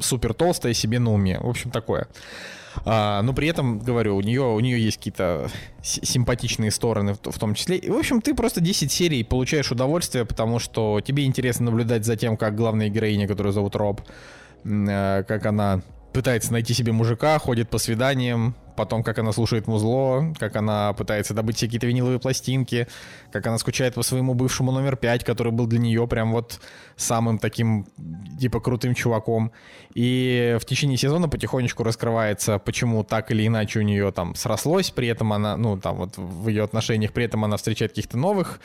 супер 0.00 0.34
толстая 0.34 0.74
себе 0.74 0.98
на 0.98 1.12
уме. 1.12 1.38
В 1.40 1.48
общем, 1.48 1.70
такое. 1.70 2.08
А, 2.84 3.22
но 3.22 3.32
при 3.32 3.48
этом, 3.48 3.78
говорю, 3.78 4.16
у 4.16 4.20
нее, 4.20 4.42
у 4.42 4.60
нее 4.60 4.82
есть 4.82 4.98
какие-то 4.98 5.48
симпатичные 5.82 6.70
стороны 6.70 7.14
в, 7.14 7.30
в 7.30 7.38
том 7.38 7.54
числе. 7.54 7.76
И, 7.76 7.90
в 7.90 7.96
общем, 7.96 8.20
ты 8.20 8.34
просто 8.34 8.60
10 8.60 8.90
серий 8.90 9.22
получаешь 9.22 9.70
удовольствие, 9.70 10.24
потому 10.24 10.58
что 10.58 11.00
тебе 11.00 11.24
интересно 11.24 11.66
наблюдать 11.66 12.04
за 12.04 12.16
тем, 12.16 12.36
как 12.36 12.56
главная 12.56 12.88
героиня, 12.88 13.28
которую 13.28 13.52
зовут 13.52 13.76
Роб, 13.76 14.00
э, 14.64 15.24
как 15.26 15.46
она 15.46 15.82
пытается 16.14 16.52
найти 16.52 16.72
себе 16.74 16.92
мужика, 16.92 17.38
ходит 17.40 17.68
по 17.68 17.78
свиданиям, 17.78 18.54
потом 18.76 19.02
как 19.02 19.18
она 19.18 19.32
слушает 19.32 19.66
музло, 19.66 20.32
как 20.38 20.54
она 20.54 20.92
пытается 20.92 21.34
добыть 21.34 21.56
все 21.56 21.66
какие-то 21.66 21.88
виниловые 21.88 22.20
пластинки, 22.20 22.86
как 23.32 23.46
она 23.48 23.58
скучает 23.58 23.94
по 23.94 24.02
своему 24.02 24.34
бывшему 24.34 24.70
номер 24.70 24.96
5, 24.96 25.24
который 25.24 25.52
был 25.52 25.66
для 25.66 25.80
нее 25.80 26.06
прям 26.06 26.32
вот 26.32 26.60
самым 26.96 27.38
таким, 27.38 27.86
типа, 28.40 28.60
крутым 28.60 28.94
чуваком. 28.94 29.50
И 29.94 30.56
в 30.60 30.64
течение 30.64 30.96
сезона 30.96 31.28
потихонечку 31.28 31.82
раскрывается, 31.82 32.60
почему 32.60 33.02
так 33.02 33.32
или 33.32 33.44
иначе 33.44 33.80
у 33.80 33.82
нее 33.82 34.12
там 34.12 34.36
срослось, 34.36 34.92
при 34.92 35.08
этом 35.08 35.32
она, 35.32 35.56
ну, 35.56 35.76
там 35.76 35.96
вот 35.96 36.16
в 36.16 36.46
ее 36.48 36.62
отношениях, 36.62 37.12
при 37.12 37.24
этом 37.24 37.44
она 37.44 37.56
встречает 37.56 37.90
каких-то 37.90 38.16
новых 38.16 38.60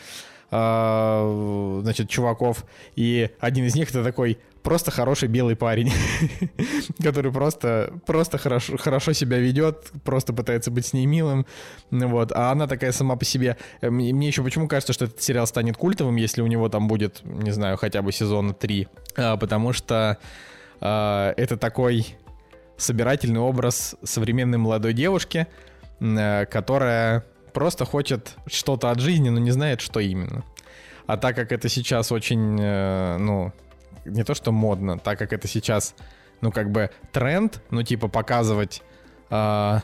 а, 0.51 1.79
значит, 1.83 2.09
чуваков, 2.09 2.65
и 2.95 3.29
один 3.39 3.65
из 3.65 3.75
них 3.75 3.89
это 3.89 4.03
такой 4.03 4.39
просто 4.63 4.91
хороший 4.91 5.27
белый 5.27 5.55
парень, 5.55 5.91
который 7.03 7.31
просто, 7.31 7.93
просто 8.05 8.37
хорошо, 8.37 8.77
хорошо 8.77 9.13
себя 9.13 9.37
ведет, 9.37 9.91
просто 10.03 10.33
пытается 10.33 10.71
быть 10.71 10.85
с 10.85 10.93
ней 10.93 11.05
милым, 11.05 11.45
вот, 11.91 12.31
а 12.31 12.51
она 12.51 12.67
такая 12.67 12.91
сама 12.91 13.15
по 13.15 13.25
себе. 13.25 13.57
Э, 13.81 13.89
мне, 13.89 14.27
еще 14.27 14.43
почему 14.43 14.67
кажется, 14.67 14.93
что 14.93 15.05
этот 15.05 15.21
сериал 15.21 15.47
станет 15.47 15.77
культовым, 15.77 16.15
если 16.15 16.41
у 16.41 16.47
него 16.47 16.69
там 16.69 16.87
будет, 16.87 17.21
не 17.23 17.51
знаю, 17.51 17.77
хотя 17.77 18.01
бы 18.01 18.11
сезона 18.11 18.53
3, 18.53 18.87
а, 19.17 19.37
потому 19.37 19.73
что 19.73 20.17
а, 20.81 21.33
это 21.37 21.57
такой 21.57 22.15
собирательный 22.77 23.39
образ 23.39 23.95
современной 24.03 24.57
молодой 24.57 24.93
девушки, 24.93 25.47
а, 26.01 26.45
которая 26.45 27.25
просто 27.53 27.85
хочет 27.85 28.35
что-то 28.47 28.91
от 28.91 28.99
жизни, 28.99 29.29
но 29.29 29.39
не 29.39 29.51
знает, 29.51 29.81
что 29.81 29.99
именно. 29.99 30.43
А 31.07 31.17
так 31.17 31.35
как 31.35 31.51
это 31.51 31.69
сейчас 31.69 32.11
очень, 32.11 32.57
э, 32.61 33.17
ну, 33.17 33.51
не 34.09 34.23
то 34.23 34.33
что 34.33 34.51
модно, 34.51 34.97
так 34.97 35.17
как 35.19 35.33
это 35.33 35.47
сейчас, 35.47 35.95
ну, 36.41 36.51
как 36.51 36.71
бы 36.71 36.89
тренд, 37.11 37.61
ну, 37.71 37.83
типа 37.83 38.07
показывать, 38.07 38.81
э, 39.29 39.79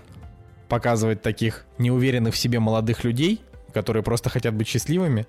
показывать 0.67 1.21
таких 1.21 1.65
неуверенных 1.77 2.33
в 2.33 2.37
себе 2.37 2.59
молодых 2.59 3.03
людей, 3.03 3.41
которые 3.73 4.03
просто 4.03 4.29
хотят 4.29 4.53
быть 4.53 4.67
счастливыми, 4.67 5.27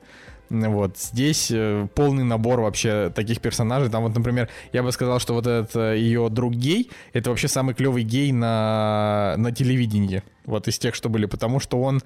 вот, 0.48 0.96
здесь 0.98 1.50
э, 1.50 1.88
полный 1.94 2.22
набор 2.22 2.60
вообще 2.60 3.10
таких 3.14 3.40
персонажей. 3.40 3.90
Там 3.90 4.04
вот, 4.04 4.14
например, 4.14 4.48
я 4.72 4.82
бы 4.82 4.92
сказал, 4.92 5.18
что 5.18 5.34
вот 5.34 5.46
этот 5.46 5.74
э, 5.74 5.98
ее 5.98 6.28
друг 6.30 6.54
гей, 6.54 6.90
это 7.12 7.30
вообще 7.30 7.48
самый 7.48 7.74
клевый 7.74 8.04
гей 8.04 8.30
на, 8.30 9.34
на 9.38 9.50
телевидении. 9.50 10.22
Вот 10.44 10.68
из 10.68 10.78
тех, 10.78 10.94
что 10.94 11.08
были, 11.08 11.26
потому 11.26 11.58
что 11.58 11.80
он, 11.80 12.00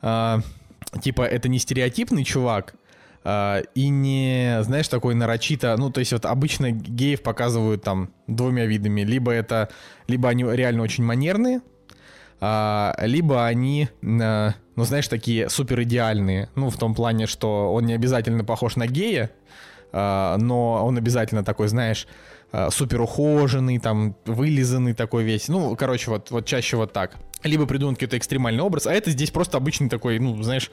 э, 0.00 0.38
типа, 1.02 1.22
это 1.22 1.48
не 1.48 1.58
стереотипный 1.58 2.24
чувак, 2.24 2.74
э, 3.24 3.62
и 3.74 3.88
не, 3.88 4.58
знаешь, 4.62 4.88
такой 4.88 5.14
нарочито, 5.14 5.76
ну, 5.78 5.90
то 5.90 6.00
есть 6.00 6.12
вот 6.12 6.24
обычно 6.24 6.70
геев 6.70 7.22
показывают 7.22 7.82
там 7.82 8.10
двумя 8.26 8.66
видами. 8.66 9.02
Либо 9.02 9.32
это, 9.32 9.68
либо 10.08 10.28
они 10.28 10.44
реально 10.44 10.82
очень 10.82 11.04
манерные, 11.04 11.60
а, 12.44 12.92
либо 12.98 13.46
они, 13.46 13.88
а, 14.02 14.54
ну, 14.74 14.84
знаешь, 14.84 15.06
такие 15.06 15.48
супер 15.48 15.82
идеальные, 15.84 16.48
ну, 16.56 16.70
в 16.70 16.76
том 16.76 16.92
плане, 16.92 17.28
что 17.28 17.72
он 17.72 17.86
не 17.86 17.92
обязательно 17.92 18.42
похож 18.42 18.74
на 18.74 18.88
гея, 18.88 19.30
а, 19.92 20.36
но 20.38 20.84
он 20.84 20.98
обязательно 20.98 21.44
такой, 21.44 21.68
знаешь, 21.68 22.08
супер 22.70 23.00
ухоженный, 23.00 23.78
там, 23.78 24.16
вылизанный 24.26 24.92
такой 24.92 25.22
весь. 25.22 25.48
Ну, 25.48 25.74
короче, 25.76 26.10
вот, 26.10 26.30
вот 26.32 26.44
чаще 26.44 26.76
вот 26.76 26.92
так. 26.92 27.16
Либо 27.44 27.64
придуман 27.64 27.94
какой-то 27.94 28.18
экстремальный 28.18 28.62
образ, 28.62 28.88
а 28.88 28.92
это 28.92 29.10
здесь 29.10 29.30
просто 29.30 29.56
обычный 29.56 29.88
такой, 29.88 30.18
ну, 30.18 30.42
знаешь, 30.42 30.70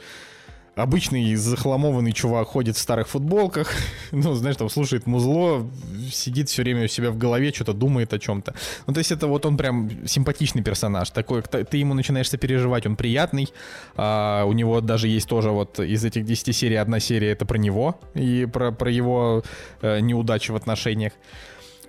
обычный 0.82 1.36
захламованный 1.36 2.12
чувак 2.12 2.48
ходит 2.48 2.76
в 2.76 2.80
старых 2.80 3.08
футболках, 3.08 3.72
ну, 4.12 4.34
знаешь, 4.34 4.58
там 4.58 4.70
слушает 4.70 5.08
музло, 5.08 5.68
сидит 6.12 6.50
все 6.50 6.64
время 6.64 6.86
у 6.86 6.88
себя 6.88 7.12
в 7.12 7.18
голове, 7.18 7.52
что-то 7.54 7.74
думает 7.74 8.14
о 8.14 8.20
чем-то. 8.20 8.54
Ну, 8.88 8.94
то 8.94 9.00
есть 9.00 9.12
это 9.12 9.28
вот 9.28 9.46
он 9.46 9.58
прям 9.58 10.08
симпатичный 10.08 10.64
персонаж, 10.64 11.10
такой, 11.10 11.42
ты 11.42 11.78
ему 11.78 11.94
начинаешь 11.94 12.30
сопереживать, 12.30 12.86
он 12.86 12.96
приятный, 12.96 13.50
а, 13.96 14.46
у 14.46 14.54
него 14.54 14.82
даже 14.82 15.08
есть 15.08 15.28
тоже 15.28 15.50
вот 15.50 15.80
из 15.80 16.06
этих 16.06 16.26
10 16.26 16.56
серий 16.56 16.76
одна 16.76 17.00
серия 17.00 17.32
это 17.32 17.46
про 17.46 17.58
него 17.58 18.00
и 18.14 18.48
про, 18.52 18.72
про 18.72 18.92
его 18.92 19.44
э, 19.82 20.00
неудачи 20.00 20.52
в 20.52 20.56
отношениях. 20.56 21.14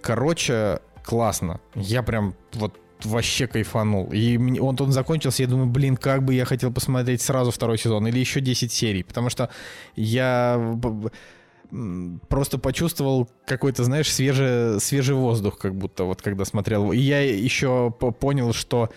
Короче, 0.00 0.80
классно. 1.04 1.60
Я 1.74 2.02
прям 2.02 2.34
вот 2.54 2.76
вообще 3.04 3.46
кайфанул. 3.46 4.10
И 4.12 4.36
он, 4.58 4.76
он 4.78 4.92
закончился, 4.92 5.42
я 5.42 5.48
думаю, 5.48 5.68
блин, 5.68 5.96
как 5.96 6.24
бы 6.24 6.34
я 6.34 6.44
хотел 6.44 6.72
посмотреть 6.72 7.22
сразу 7.22 7.50
второй 7.50 7.78
сезон 7.78 8.06
или 8.06 8.18
еще 8.18 8.40
10 8.40 8.72
серий, 8.72 9.02
потому 9.02 9.30
что 9.30 9.50
я 9.96 10.78
просто 12.28 12.58
почувствовал 12.58 13.28
какой-то, 13.46 13.84
знаешь, 13.84 14.12
свежий, 14.12 14.80
свежий 14.80 15.14
воздух, 15.14 15.58
как 15.58 15.74
будто 15.74 16.04
вот 16.04 16.20
когда 16.22 16.44
смотрел. 16.44 16.92
И 16.92 16.98
я 16.98 17.20
еще 17.20 17.90
понял, 17.90 18.52
что 18.52 18.90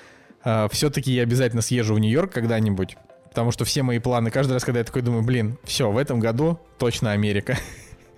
э, 0.43 0.67
все-таки 0.71 1.11
я 1.11 1.23
обязательно 1.23 1.61
съезжу 1.61 1.93
в 1.93 1.99
Нью-Йорк 1.99 2.31
когда-нибудь, 2.31 2.97
потому 3.29 3.51
что 3.51 3.65
все 3.65 3.83
мои 3.83 3.99
планы, 3.99 4.31
каждый 4.31 4.53
раз, 4.53 4.63
когда 4.63 4.79
я 4.79 4.85
такой 4.85 5.03
думаю, 5.03 5.23
блин, 5.23 5.57
все, 5.63 5.91
в 5.91 5.97
этом 5.97 6.19
году 6.19 6.59
точно 6.79 7.11
Америка. 7.11 7.57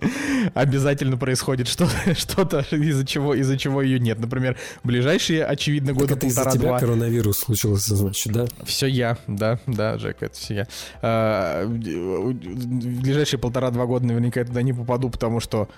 обязательно 0.56 1.18
происходит 1.18 1.68
что-то, 1.68 2.14
что-то 2.14 2.60
из-за 2.74 3.06
чего, 3.06 3.34
из-за 3.34 3.58
чего 3.58 3.82
ее 3.82 4.00
нет. 4.00 4.18
Например, 4.18 4.56
ближайшие, 4.82 5.44
очевидно, 5.44 5.92
года 5.92 6.08
так 6.08 6.18
это 6.18 6.26
из-за 6.26 6.50
тебя 6.50 6.68
два... 6.68 6.80
коронавирус 6.80 7.38
случился, 7.38 7.94
значит, 7.94 8.32
да? 8.32 8.46
Все 8.64 8.86
я, 8.86 9.18
да, 9.26 9.60
да, 9.66 9.96
Джек, 9.96 10.22
это 10.22 10.34
все 10.34 10.54
я. 10.54 10.68
А, 11.02 11.66
в 11.66 12.32
ближайшие 12.32 13.38
полтора-два 13.38 13.84
года 13.84 14.06
наверняка 14.06 14.40
я 14.40 14.46
туда 14.46 14.62
не 14.62 14.72
попаду, 14.72 15.10
потому 15.10 15.40
что 15.40 15.68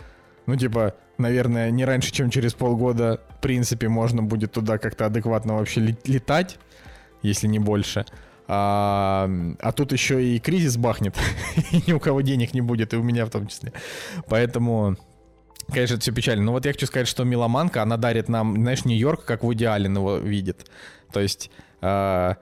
ну, 0.46 0.56
типа, 0.56 0.94
наверное, 1.18 1.70
не 1.70 1.84
раньше, 1.84 2.10
чем 2.10 2.30
через 2.30 2.54
полгода, 2.54 3.20
в 3.36 3.42
принципе, 3.42 3.88
можно 3.88 4.22
будет 4.22 4.52
туда 4.52 4.78
как-то 4.78 5.04
адекватно 5.04 5.56
вообще 5.56 5.94
летать, 6.04 6.58
если 7.20 7.48
не 7.48 7.58
больше. 7.58 8.06
А, 8.50 9.30
а 9.60 9.72
тут 9.72 9.92
еще 9.92 10.24
и 10.24 10.38
кризис 10.38 10.78
бахнет, 10.78 11.14
и 11.70 11.82
ни 11.86 11.92
у 11.92 12.00
кого 12.00 12.22
денег 12.22 12.54
не 12.54 12.62
будет, 12.62 12.94
и 12.94 12.96
у 12.96 13.02
меня 13.02 13.26
в 13.26 13.30
том 13.30 13.46
числе. 13.46 13.74
Поэтому, 14.28 14.96
конечно, 15.70 15.94
это 15.94 16.02
все 16.02 16.12
печально. 16.12 16.44
Но 16.44 16.52
вот 16.52 16.64
я 16.64 16.72
хочу 16.72 16.86
сказать, 16.86 17.08
что 17.08 17.24
Миломанка, 17.24 17.82
она 17.82 17.98
дарит 17.98 18.30
нам, 18.30 18.56
знаешь, 18.56 18.86
Нью-Йорк, 18.86 19.26
как 19.26 19.44
Вуди 19.44 19.64
Аллен 19.64 19.96
его 19.96 20.16
видит. 20.16 20.70
То 21.12 21.20
есть 21.20 21.50
э, 21.82 22.34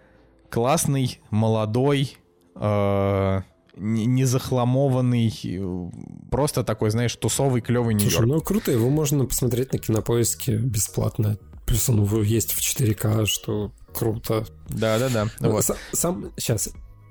классный, 0.48 1.20
молодой, 1.30 2.16
э, 2.54 3.40
не 3.76 4.24
захламованный, 4.24 5.34
просто 6.30 6.62
такой, 6.62 6.90
знаешь, 6.90 7.16
тусовый, 7.16 7.62
клевый 7.62 7.94
Нью-Йорк. 7.94 8.14
Слушай, 8.14 8.28
ну 8.28 8.40
круто, 8.40 8.70
его 8.70 8.90
можно 8.90 9.26
посмотреть 9.26 9.72
на 9.72 9.80
кинопоиске 9.80 10.56
бесплатно. 10.56 11.36
Плюс 11.66 11.88
он 11.88 12.04
есть 12.22 12.52
в 12.52 12.60
4К, 12.60 13.26
что 13.26 13.72
круто. 13.92 14.46
Да-да-да. 14.68 15.28
Вот. 15.40 15.64
Сам, 15.92 16.32
сейчас, 16.36 16.70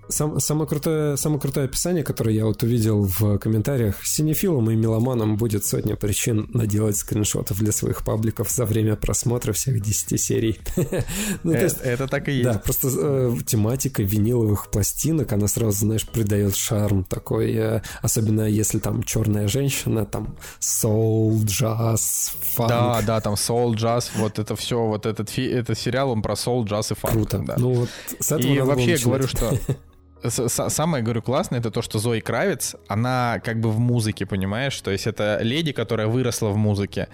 сам, 0.10 0.40
самое, 0.40 0.68
крутое, 0.68 1.18
самое 1.18 1.40
крутое 1.40 1.66
описание, 1.66 2.04
которое 2.04 2.36
я 2.36 2.46
вот 2.46 2.62
увидел 2.64 3.04
в 3.04 3.38
комментариях, 3.38 4.06
синефилам 4.06 4.70
и 4.70 4.76
меломанам 4.76 5.38
будет 5.38 5.66
сотня 5.66 5.96
причин 5.96 6.50
наделать 6.54 6.98
скриншотов 6.98 7.58
для 7.58 7.72
своих 7.72 8.04
пабликов 8.04 8.50
за 8.52 8.66
время 8.66 8.96
просмотра 8.96 9.54
всех 9.54 9.82
10 9.82 10.20
серий. 10.22 10.60
ну, 11.44 11.52
это, 11.52 11.64
есть, 11.64 11.78
это 11.82 12.08
так 12.08 12.28
и 12.28 12.34
есть. 12.34 12.44
Да, 12.44 12.60
просто 12.60 12.90
э, 12.92 13.36
тематика 13.46 14.04
виниловых 14.04 14.70
пластинок, 14.70 15.32
она 15.34 15.48
сразу, 15.48 15.80
знаешь, 15.80 16.08
придает 16.08 16.56
шарм 16.56 17.04
такой, 17.04 17.54
э, 17.54 17.82
особенно 18.02 18.48
если 18.48 18.80
там 18.80 19.04
черная 19.04 19.48
женщина, 19.48 20.06
там 20.06 20.36
soul, 20.60 21.44
джаз, 21.44 22.34
фанк. 22.42 22.70
Да, 22.70 23.02
да, 23.02 23.22
там 23.22 23.34
soul, 23.34 23.76
джаз, 23.76 24.12
вот 24.16 24.40
это 24.40 24.56
все, 24.56 24.86
вот 24.86 25.06
этот, 25.06 25.38
этот 25.38 25.78
сериал, 25.78 26.12
он 26.12 26.22
про 26.22 26.34
soul, 26.34 26.66
джаз 26.66 26.92
и 26.92 26.96
фанк. 26.96 27.14
Круто. 27.14 27.44
Да. 27.46 27.56
Ну 27.58 27.74
вот 27.74 27.90
с 28.20 28.32
этого 28.32 28.52
И 28.52 28.60
вообще 28.60 28.98
говорю, 28.98 29.28
что 29.28 29.58
самое, 30.30 31.04
говорю, 31.04 31.22
классное, 31.22 31.60
это 31.60 31.72
то, 31.72 31.82
что 31.82 32.00
Зои 32.00 32.20
Кравец, 32.20 32.76
она 32.88 33.42
как 33.44 33.60
бы 33.60 33.72
в 33.72 33.80
музыке, 33.80 34.26
понимаешь? 34.26 34.80
То 34.82 34.92
есть 34.92 35.08
это 35.08 35.40
леди, 35.42 35.72
которая 35.72 36.08
выросла 36.08 36.50
в 36.50 36.58
музыке, 36.58 37.08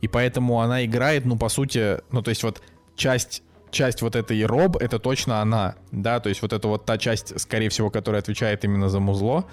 и 0.00 0.08
поэтому 0.08 0.60
она 0.60 0.84
играет, 0.84 1.24
ну, 1.24 1.36
по 1.36 1.48
сути, 1.48 1.98
ну, 2.10 2.22
то 2.22 2.30
есть 2.30 2.42
вот 2.42 2.62
часть 2.96 3.42
часть 3.70 4.02
вот 4.02 4.16
этой 4.16 4.44
роб, 4.46 4.76
это 4.76 4.98
точно 4.98 5.42
она, 5.42 5.74
да, 5.92 6.20
то 6.20 6.30
есть 6.30 6.42
вот 6.42 6.54
это 6.54 6.68
вот 6.68 6.86
та 6.86 6.96
часть, 6.96 7.38
скорее 7.38 7.68
всего, 7.68 7.90
которая 7.90 8.22
отвечает 8.22 8.64
именно 8.64 8.88
за 8.88 8.98
музло, 8.98 9.44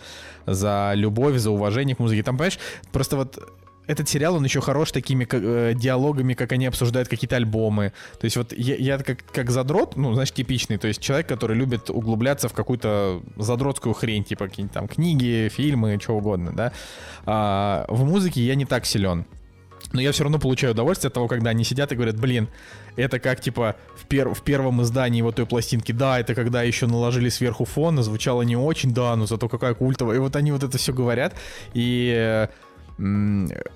за 0.45 0.93
любовь, 0.95 1.35
за 1.35 1.51
уважение 1.51 1.95
к 1.95 1.99
музыке. 1.99 2.23
Там, 2.23 2.37
понимаешь, 2.37 2.59
просто 2.93 3.17
вот 3.17 3.37
этот 3.87 4.09
сериал, 4.09 4.35
он 4.35 4.43
еще 4.43 4.61
хорош 4.61 4.91
такими 4.91 5.27
э, 5.29 5.73
диалогами, 5.75 6.33
как 6.33 6.51
они 6.51 6.65
обсуждают 6.65 7.07
какие-то 7.07 7.35
альбомы. 7.35 7.93
То 8.19 8.25
есть 8.25 8.37
вот 8.37 8.53
я, 8.53 8.75
я 8.75 8.97
как, 8.97 9.23
как 9.31 9.51
задрот, 9.51 9.95
ну, 9.95 10.13
знаешь, 10.13 10.31
типичный, 10.31 10.77
то 10.77 10.87
есть 10.87 11.01
человек, 11.01 11.27
который 11.27 11.55
любит 11.55 11.89
углубляться 11.89 12.49
в 12.49 12.53
какую-то 12.53 13.21
задротскую 13.37 13.93
хрень, 13.93 14.23
типа 14.23 14.47
какие-нибудь 14.47 14.73
там 14.73 14.87
книги, 14.87 15.49
фильмы, 15.53 15.99
что 16.01 16.13
угодно, 16.13 16.51
да. 16.53 16.71
А, 17.25 17.85
в 17.87 18.03
музыке 18.05 18.41
я 18.41 18.55
не 18.55 18.65
так 18.65 18.85
силен. 18.85 19.25
Но 19.93 20.01
я 20.01 20.11
все 20.11 20.23
равно 20.23 20.39
получаю 20.39 20.73
удовольствие 20.73 21.09
от 21.09 21.13
того, 21.13 21.27
когда 21.27 21.51
они 21.51 21.63
сидят 21.63 21.91
и 21.91 21.95
говорят, 21.95 22.19
блин, 22.19 22.49
это 22.95 23.19
как, 23.19 23.39
типа, 23.39 23.75
в, 23.95 24.05
пер 24.07 24.33
в 24.33 24.41
первом 24.41 24.81
издании 24.81 25.21
вот 25.21 25.35
той 25.35 25.45
пластинки, 25.45 25.91
да, 25.91 26.19
это 26.19 26.33
когда 26.35 26.63
еще 26.63 26.87
наложили 26.87 27.29
сверху 27.29 27.65
фон, 27.65 28.01
звучало 28.03 28.41
не 28.41 28.57
очень, 28.57 28.93
да, 28.93 29.15
но 29.15 29.25
зато 29.25 29.47
какая 29.47 29.73
культовая. 29.73 30.17
И 30.17 30.19
вот 30.19 30.35
они 30.35 30.51
вот 30.51 30.63
это 30.63 30.77
все 30.77 30.91
говорят, 30.91 31.35
и 31.73 32.47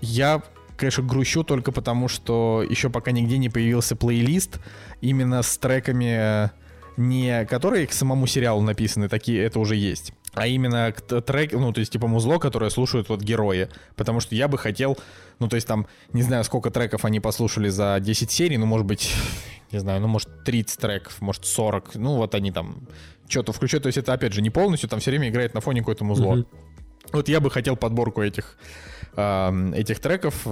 я 0.02 0.42
конечно, 0.80 1.04
грущу 1.04 1.44
только 1.44 1.72
потому, 1.72 2.08
что 2.08 2.66
еще 2.68 2.90
пока 2.90 3.12
нигде 3.12 3.38
не 3.38 3.50
появился 3.50 3.96
плейлист 3.96 4.60
именно 5.02 5.42
с 5.42 5.58
треками, 5.58 6.52
не 6.96 7.46
которые 7.46 7.86
к 7.86 7.94
самому 7.94 8.28
сериалу 8.28 8.62
написаны, 8.62 9.10
такие 9.10 9.44
это 9.44 9.60
уже 9.60 9.76
есть, 9.76 10.14
а 10.34 10.48
именно 10.48 10.92
трек, 10.92 11.54
ну, 11.54 11.74
то 11.74 11.80
есть 11.80 11.92
типа 11.92 12.08
музло, 12.08 12.38
которое 12.40 12.70
слушают 12.70 13.10
вот 13.10 13.22
герои. 13.22 13.70
Потому 13.96 14.20
что 14.20 14.36
я 14.36 14.48
бы 14.48 14.58
хотел, 14.58 14.98
ну, 15.40 15.48
то 15.48 15.56
есть 15.56 15.68
там, 15.68 15.88
не 16.14 16.22
знаю, 16.22 16.44
сколько 16.44 16.72
треков 16.72 17.06
они 17.06 17.20
послушали 17.20 17.70
за 17.70 18.00
10 18.00 18.32
серий, 18.32 18.58
ну, 18.58 18.66
может 18.66 18.86
быть, 18.86 19.14
не 19.72 19.80
знаю, 19.80 20.02
ну, 20.02 20.08
может, 20.08 20.44
30 20.46 20.80
треков, 20.80 21.20
может, 21.22 21.46
40, 21.46 21.96
ну, 21.96 22.16
вот 22.16 22.36
они 22.36 22.52
там 22.52 22.88
что-то 23.28 23.54
включают, 23.54 23.84
то 23.84 23.88
есть 23.88 23.98
это, 23.98 24.14
опять 24.14 24.34
же, 24.34 24.42
не 24.42 24.50
полностью, 24.50 24.90
там 24.90 25.00
все 25.00 25.12
время 25.12 25.30
играет 25.30 25.54
на 25.54 25.62
фоне 25.62 25.82
какое-то 25.82 26.04
музло. 26.04 26.36
Mm-hmm. 26.36 26.48
Вот 27.12 27.28
я 27.28 27.40
бы 27.40 27.50
хотел 27.50 27.76
подборку 27.76 28.22
этих 28.22 28.58
этих 29.14 30.00
треков. 30.00 30.48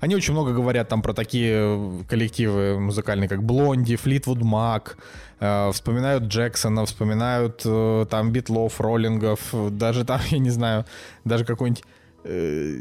Они 0.00 0.16
очень 0.16 0.32
много 0.32 0.52
говорят 0.52 0.88
там 0.88 1.02
про 1.02 1.12
такие 1.12 2.04
коллективы 2.08 2.78
музыкальные, 2.80 3.28
как 3.28 3.42
Блонди, 3.42 3.96
Флитвуд 3.96 4.42
Мак, 4.42 4.96
э, 5.40 5.70
вспоминают 5.72 6.24
Джексона, 6.24 6.84
вспоминают 6.86 7.62
э, 7.64 8.06
там 8.08 8.32
Битлов, 8.32 8.80
Роллингов, 8.80 9.54
даже 9.70 10.04
там, 10.04 10.20
я 10.30 10.38
не 10.38 10.50
знаю, 10.50 10.84
даже 11.24 11.44
какой-нибудь 11.44 11.84
э, 12.24 12.80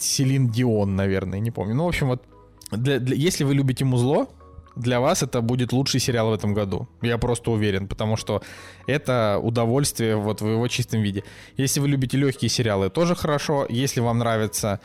Селин 0.00 0.48
Дион, 0.48 0.96
наверное, 0.96 1.40
не 1.40 1.50
помню. 1.50 1.74
Ну, 1.74 1.84
в 1.84 1.88
общем, 1.88 2.08
вот 2.08 2.22
для, 2.70 2.98
для, 2.98 3.16
если 3.16 3.44
вы 3.44 3.54
любите 3.54 3.84
музло, 3.84 4.28
для 4.76 5.00
вас 5.00 5.22
это 5.22 5.40
будет 5.40 5.72
лучший 5.72 6.00
сериал 6.00 6.30
в 6.30 6.32
этом 6.32 6.54
году. 6.54 6.88
Я 7.02 7.18
просто 7.18 7.50
уверен, 7.50 7.86
потому 7.88 8.16
что 8.16 8.42
это 8.86 9.38
удовольствие 9.42 10.16
вот 10.16 10.40
в 10.40 10.48
его 10.48 10.68
чистом 10.68 11.02
виде. 11.02 11.24
Если 11.56 11.80
вы 11.80 11.88
любите 11.88 12.16
легкие 12.16 12.48
сериалы, 12.48 12.90
тоже 12.90 13.14
хорошо. 13.14 13.66
Если 13.68 14.00
вам 14.00 14.18
нравятся 14.18 14.80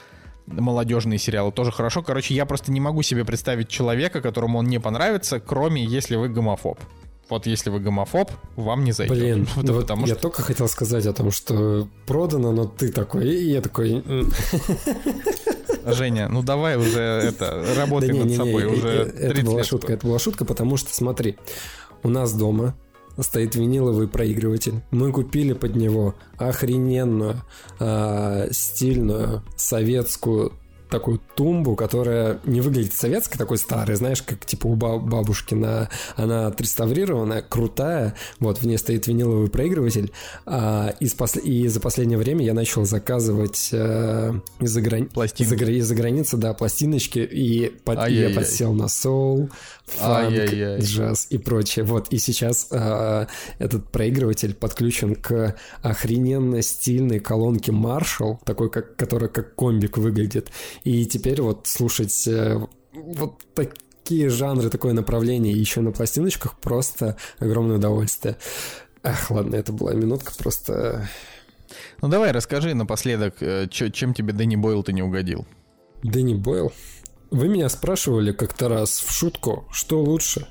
молодежные 0.46 1.20
сериалы, 1.20 1.52
тоже 1.52 1.72
хорошо. 1.72 2.02
Короче, 2.02 2.34
я 2.34 2.46
просто 2.46 2.72
не 2.72 2.80
могу 2.80 3.02
себе 3.04 3.26
представить 3.26 3.70
человека, 3.70 4.22
которому 4.22 4.60
он 4.60 4.66
не 4.68 4.80
понравится, 4.80 5.40
кроме 5.40 5.84
если 5.84 6.16
вы 6.16 6.30
гомофоб. 6.30 6.80
Вот 7.30 7.46
если 7.46 7.70
вы 7.70 7.80
гомофоб, 7.80 8.32
вам 8.56 8.84
не 8.84 8.92
зайдет. 8.92 9.16
Блин, 9.16 9.48
ну 9.56 9.74
вот 9.74 9.82
потому 9.84 10.08
я 10.08 10.14
что... 10.14 10.24
только 10.24 10.42
хотел 10.42 10.68
сказать 10.68 11.06
о 11.06 11.14
том, 11.14 11.30
что 11.30 11.88
продано, 12.08 12.52
но 12.52 12.66
ты 12.66 12.92
такой, 12.92 13.30
и 13.30 13.52
я 13.52 13.62
такой... 13.62 14.04
Женя, 15.86 16.28
ну 16.30 16.44
давай 16.44 16.78
уже 16.78 17.00
это, 17.00 17.64
работай 17.76 18.12
над 18.12 18.32
собой. 18.32 18.66
уже 18.66 18.90
это 18.90 19.42
была 19.46 19.64
шутка, 19.64 19.94
это 19.94 20.08
была 20.08 20.20
шутка, 20.20 20.46
потому 20.46 20.78
что, 20.78 20.94
смотри, 20.94 21.38
у 22.04 22.10
нас 22.10 22.34
дома 22.34 22.76
стоит 23.20 23.56
виниловый 23.56 24.08
проигрыватель. 24.08 24.82
Мы 24.92 25.12
купили 25.12 25.54
под 25.54 25.76
него 25.76 26.16
охрененную, 26.38 27.42
э, 27.80 28.48
стильную 28.52 29.44
советскую 29.56 30.54
такую 30.90 31.22
тумбу, 31.36 31.76
которая 31.76 32.40
не 32.46 32.62
выглядит 32.62 32.94
советской, 32.94 33.38
такой 33.38 33.58
старой, 33.58 33.96
знаешь, 33.96 34.22
как 34.22 34.46
типа 34.46 34.68
у 34.68 34.76
бабушки, 34.76 35.54
на, 35.54 35.90
она 36.16 36.48
отреставрированная, 36.48 37.42
крутая, 37.42 38.16
вот, 38.40 38.60
в 38.60 38.66
ней 38.66 38.78
стоит 38.78 39.08
виниловый 39.08 39.50
проигрыватель, 39.50 40.12
а, 40.46 40.94
из 41.00 41.14
посл... 41.14 41.40
и 41.40 41.68
за 41.68 41.80
последнее 41.80 42.18
время 42.18 42.44
я 42.46 42.54
начал 42.54 42.86
заказывать 42.86 43.70
э, 43.72 44.34
из-за 44.60 44.82
грани... 44.82 45.10
из-за, 45.38 45.56
из-за 45.56 45.96
границы, 45.96 46.38
да, 46.38 46.54
пластиночки, 46.54 47.20
и 47.20 47.70
под... 47.84 48.10
я 48.10 48.36
подсел 48.36 48.74
на 48.74 48.88
соул, 48.88 49.50
фанк, 49.90 50.36
джаз 50.80 51.28
и 51.30 51.38
прочее, 51.38 51.86
вот, 51.86 52.10
и 52.10 52.18
сейчас 52.18 52.68
э, 52.72 53.28
этот 53.60 53.90
проигрыватель 53.90 54.54
подключен 54.54 55.16
к 55.16 55.56
охрененно 55.82 56.62
стильной 56.62 57.20
колонке 57.20 57.72
Marshall, 57.72 58.38
такой, 58.46 58.70
как, 58.70 58.96
которая 58.96 59.30
как 59.30 59.56
комбик 59.56 59.98
выглядит, 59.98 60.50
и 60.84 61.06
теперь 61.06 61.42
вот 61.42 61.68
слушать 61.68 62.28
э, 62.28 62.60
вот 62.94 63.42
такие 63.54 64.30
жанры, 64.30 64.70
такое 64.70 64.94
направление 64.94 65.54
еще 65.54 65.82
на 65.82 65.92
пластиночках 65.92 66.60
просто 66.60 67.18
огромное 67.40 67.78
удовольствие. 67.78 68.38
Ах, 69.04 69.32
ладно, 69.32 69.56
это 69.56 69.72
была 69.72 69.94
минутка, 69.94 70.34
просто... 70.38 71.08
Ну 72.02 72.08
давай, 72.08 72.32
расскажи 72.32 72.74
напоследок, 72.74 73.36
э, 73.42 73.68
чем 73.70 74.14
тебе 74.14 74.34
Дэнни 74.34 74.56
Бойл 74.56 74.84
ты 74.84 74.94
не 74.94 75.02
угодил? 75.02 75.46
Дэнни 76.04 76.34
Бойл? 76.34 76.72
Вы 77.32 77.48
меня 77.48 77.70
спрашивали 77.70 78.32
как-то 78.32 78.70
раз 78.70 79.00
в 79.00 79.12
шутку, 79.12 79.68
что 79.72 80.02
лучше? 80.02 80.48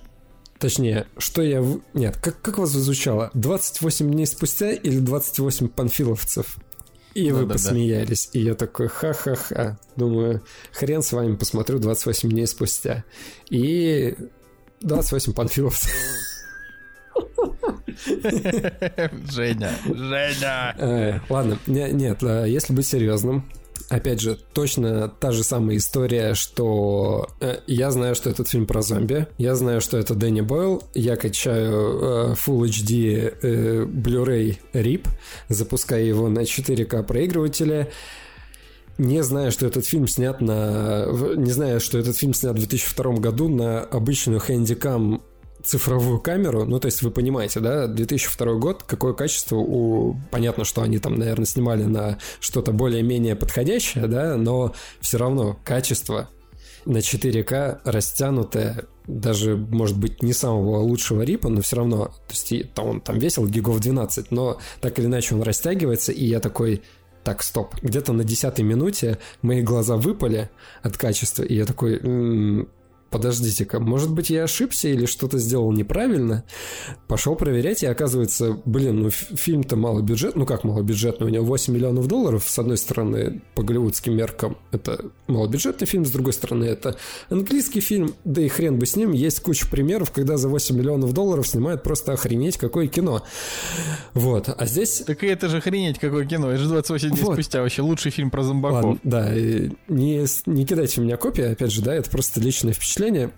Точнее, 0.59 1.07
что 1.19 1.43
я... 1.43 1.65
Нет, 1.95 2.17
как, 2.17 2.41
как 2.41 2.59
вас 2.59 2.71
звучало? 2.71 3.31
28 3.35 4.11
дней 4.11 4.27
спустя 4.27 4.73
или 4.73 4.99
28 4.99 5.69
панфиловцев? 5.69 6.57
И 7.15 7.33
вы 7.33 7.49
посмеялись. 7.49 8.31
И 8.33 8.41
я 8.41 8.55
такой, 8.55 8.89
ха-ха-ха. 8.89 9.79
Думаю, 9.97 10.43
хрен 10.73 11.03
с 11.03 11.13
вами, 11.13 11.37
посмотрю 11.37 11.79
28 11.79 12.29
дней 12.31 12.47
спустя. 12.47 13.05
И 13.51 14.17
28 14.81 15.33
панфиловцев. 15.33 15.91
Женя, 18.07 19.73
Женя. 19.85 20.75
Э, 20.79 21.21
ладно, 21.29 21.59
нет, 21.67 22.23
э, 22.23 22.45
если 22.49 22.73
быть 22.73 22.87
серьезным, 22.87 23.51
опять 23.89 24.21
же, 24.21 24.39
точно 24.53 25.09
та 25.09 25.33
же 25.33 25.43
самая 25.43 25.77
история, 25.77 26.35
что 26.35 27.29
э, 27.41 27.59
я 27.67 27.91
знаю, 27.91 28.15
что 28.15 28.31
этот 28.31 28.49
фильм 28.49 28.67
про 28.67 28.83
зомби, 28.83 29.27
я 29.39 29.55
знаю, 29.55 29.81
что 29.81 29.99
это 29.99 30.15
Дэнни 30.15 30.43
Бойл, 30.43 30.83
я 30.95 31.17
качаю 31.17 31.73
э, 31.73 32.35
Full 32.35 32.69
HD 32.69 33.35
э, 33.41 33.85
Blu-ray 33.85 34.59
RIP, 34.73 35.09
запускаю 35.49 36.07
его 36.07 36.29
на 36.29 36.41
4К 36.41 37.03
проигрывателе, 37.05 37.91
не 38.99 39.23
знаю, 39.23 39.53
что 39.53 39.65
этот 39.65 39.87
фильм 39.87 40.09
снят 40.09 40.41
на... 40.41 41.07
Не 41.37 41.53
знаю, 41.53 41.79
что 41.79 41.99
этот 41.99 42.17
фильм 42.17 42.35
снят 42.35 42.53
в 42.53 42.59
2002 42.59 43.13
году 43.13 43.49
на 43.49 43.81
обычную 43.81 44.41
хэндикам 44.41 45.23
цифровую 45.69 46.19
камеру, 46.19 46.65
ну, 46.65 46.81
то 46.81 46.87
есть 46.87 47.03
вы 47.03 47.11
понимаете, 47.11 47.61
да, 47.61 47.87
2002 47.87 48.55
год, 48.55 48.83
какое 48.85 49.13
качество 49.13 49.57
у... 49.57 50.17
Понятно, 50.31 50.65
что 50.65 50.83
они 50.83 50.99
там, 50.99 51.17
наверное, 51.17 51.45
снимали 51.45 51.85
на 51.85 52.19
что-то 52.41 52.73
более-менее 52.73 53.37
подходящее, 53.37 54.07
да, 54.07 54.37
но 54.37 54.75
все 55.01 55.19
равно 55.19 55.59
качество 55.65 56.31
на 56.87 56.99
4К 56.99 57.81
растянутое, 57.85 58.87
даже, 59.07 59.57
может 59.57 59.99
быть, 59.99 60.23
не 60.23 60.33
самого 60.33 60.79
лучшего 60.79 61.21
рипа, 61.21 61.51
но 61.51 61.61
все 61.61 61.77
равно, 61.77 62.07
то 62.07 62.31
есть 62.31 62.73
там, 62.73 62.87
он 62.87 63.01
там 63.03 63.19
весил 63.19 63.47
гигов 63.47 63.81
12, 63.81 64.31
но 64.31 64.59
так 64.81 64.99
или 64.99 65.05
иначе 65.05 65.35
он 65.35 65.43
растягивается, 65.43 66.13
и 66.13 66.25
я 66.25 66.41
такой, 66.41 66.83
так, 67.25 67.43
стоп, 67.43 67.75
где-то 67.83 68.15
на 68.15 68.25
десятой 68.25 68.63
минуте 68.63 69.19
мои 69.43 69.61
глаза 69.61 69.97
выпали 69.97 70.49
от 70.83 70.97
качества, 70.97 71.43
и 71.43 71.55
я 71.55 71.67
такой, 71.67 71.99
м-м, 71.99 72.69
подождите-ка, 73.11 73.81
может 73.81 74.13
быть, 74.13 74.31
я 74.31 74.45
ошибся 74.45 74.89
или 74.89 75.07
что-то 75.07 75.39
сделал 75.39 75.73
неправильно? 75.73 76.45
Пошел 77.07 77.37
проверять, 77.37 77.83
и 77.83 77.87
оказывается, 77.87 78.61
блин, 78.65 79.03
ну 79.03 79.11
фильм-то 79.11 79.77
мало 79.77 80.03
бюджет, 80.03 80.37
ну 80.37 80.45
как 80.47 80.65
мало 80.65 80.83
бюджетный, 80.83 81.27
у 81.27 81.31
него 81.31 81.45
8 81.45 81.73
миллионов 81.73 82.07
долларов, 82.07 82.45
с 82.47 82.59
одной 82.59 82.77
стороны, 82.77 83.43
по 83.55 83.63
голливудским 83.63 84.15
меркам, 84.15 84.59
это 84.73 85.07
малобюджетный 85.27 85.87
фильм, 85.87 86.05
с 86.05 86.11
другой 86.11 86.33
стороны, 86.33 86.65
это 86.65 86.97
английский 87.31 87.81
фильм, 87.81 88.15
да 88.25 88.43
и 88.43 88.49
хрен 88.49 88.79
бы 88.79 88.87
с 88.87 88.97
ним, 88.97 89.13
есть 89.13 89.41
куча 89.41 89.67
примеров, 89.69 90.11
когда 90.11 90.37
за 90.37 90.49
8 90.49 90.77
миллионов 90.77 91.13
долларов 91.13 91.47
снимают 91.47 91.83
просто 91.83 92.13
охренеть 92.13 92.59
какое 92.59 92.89
кино. 92.89 93.23
Вот, 94.15 94.49
а 94.57 94.67
здесь... 94.67 95.03
Так 95.07 95.25
и 95.25 95.27
это 95.27 95.49
же 95.49 95.59
охренеть 95.59 95.99
какое 95.99 96.27
кино, 96.27 96.51
это 96.51 96.63
же 96.63 96.69
28 96.69 97.11
дней 97.11 97.23
вот. 97.23 97.35
спустя 97.35 97.63
вообще 97.63 97.83
лучший 97.83 98.11
фильм 98.11 98.31
про 98.31 98.43
зомбаков. 98.43 98.85
Ладно, 98.85 99.01
да, 99.03 99.35
не, 99.35 100.27
не 100.47 100.67
кидайте 100.67 101.01
у 101.01 101.05
меня 101.05 101.17
копии, 101.17 101.45
опять 101.45 101.73
же, 101.73 101.81
да, 101.83 101.95
это 101.95 102.11
просто 102.11 102.41
личное 102.41 102.73
впечатление 102.75 102.98
впечатление. 102.99 103.31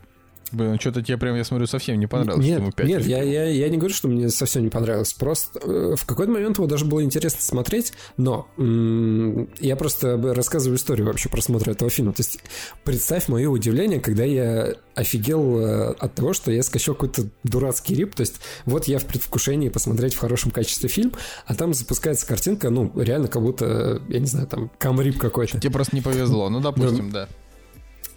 Блин, 0.53 0.73
ну 0.73 0.81
что-то 0.81 1.01
тебе 1.01 1.17
прям, 1.17 1.37
я 1.37 1.45
смотрю, 1.45 1.69
совсем 1.69 2.01
не 2.01 2.09
понравилось. 2.09 2.45
Нет, 2.45 2.59
ему 2.59 2.73
5 2.73 2.85
нет 2.89 3.07
я, 3.07 3.23
я, 3.23 3.45
я 3.45 3.69
не 3.69 3.77
говорю, 3.77 3.95
что 3.95 4.09
мне 4.09 4.29
совсем 4.31 4.65
не 4.65 4.69
понравилось. 4.69 5.13
Просто 5.13 5.61
э, 5.61 5.95
в 5.97 6.05
какой-то 6.05 6.33
момент 6.33 6.57
его 6.57 6.67
даже 6.67 6.87
было 6.87 7.05
интересно 7.05 7.41
смотреть, 7.41 7.93
но 8.17 8.49
м- 8.59 9.49
я 9.61 9.77
просто 9.77 10.17
рассказываю 10.35 10.77
историю 10.77 11.07
вообще 11.07 11.29
просмотра 11.29 11.71
этого 11.71 11.89
фильма. 11.89 12.13
То 12.15 12.23
есть 12.23 12.41
представь 12.83 13.29
мое 13.29 13.49
удивление, 13.49 14.01
когда 14.01 14.25
я 14.25 14.75
офигел 14.97 15.59
э, 15.61 15.93
от 15.93 16.15
того, 16.17 16.33
что 16.33 16.51
я 16.51 16.65
скачал 16.65 16.97
какой-то 16.97 17.29
дурацкий 17.45 17.95
рип. 17.95 18.17
То 18.17 18.23
есть 18.23 18.41
вот 18.65 18.89
я 18.89 18.99
в 18.99 19.05
предвкушении 19.05 19.69
посмотреть 19.69 20.15
в 20.15 20.19
хорошем 20.19 20.51
качестве 20.51 20.89
фильм, 20.89 21.13
а 21.47 21.55
там 21.55 21.75
запускается 21.75 22.27
картинка, 22.27 22.71
ну, 22.71 22.91
реально 22.97 23.29
как 23.29 23.43
будто, 23.43 24.03
я 24.09 24.19
не 24.19 24.27
знаю, 24.27 24.49
там, 24.49 24.69
камрип 24.79 25.17
какой-то. 25.17 25.61
Тебе 25.61 25.71
просто 25.73 25.95
не 25.95 26.03
повезло, 26.03 26.49
ну, 26.49 26.61
допустим, 26.61 27.13
да. 27.13 27.29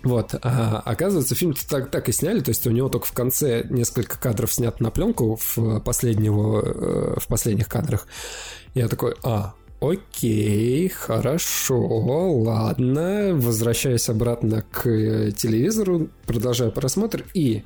Вот, 0.03 0.35
а, 0.41 0.81
оказывается, 0.83 1.33
фильм 1.33 1.55
так, 1.69 1.89
так 1.89 2.09
и 2.09 2.11
сняли, 2.11 2.41
то 2.41 2.49
есть 2.49 2.67
у 2.67 2.71
него 2.71 2.89
только 2.89 3.07
в 3.07 3.13
конце 3.13 3.65
несколько 3.69 4.19
кадров 4.19 4.51
снято 4.51 4.83
на 4.83 4.91
пленку 4.91 5.39
в, 5.41 5.79
последнего, 5.79 6.61
э, 6.61 7.19
в 7.19 7.27
последних 7.27 7.69
кадрах. 7.69 8.05
Я 8.73 8.89
такой, 8.89 9.15
а, 9.23 9.53
окей, 9.79 10.89
хорошо, 10.89 11.79
ладно, 11.79 13.31
возвращаюсь 13.33 14.09
обратно 14.09 14.65
к 14.71 14.89
э, 14.89 15.31
телевизору, 15.31 16.09
продолжаю 16.25 16.73
просмотр 16.73 17.23
и 17.33 17.63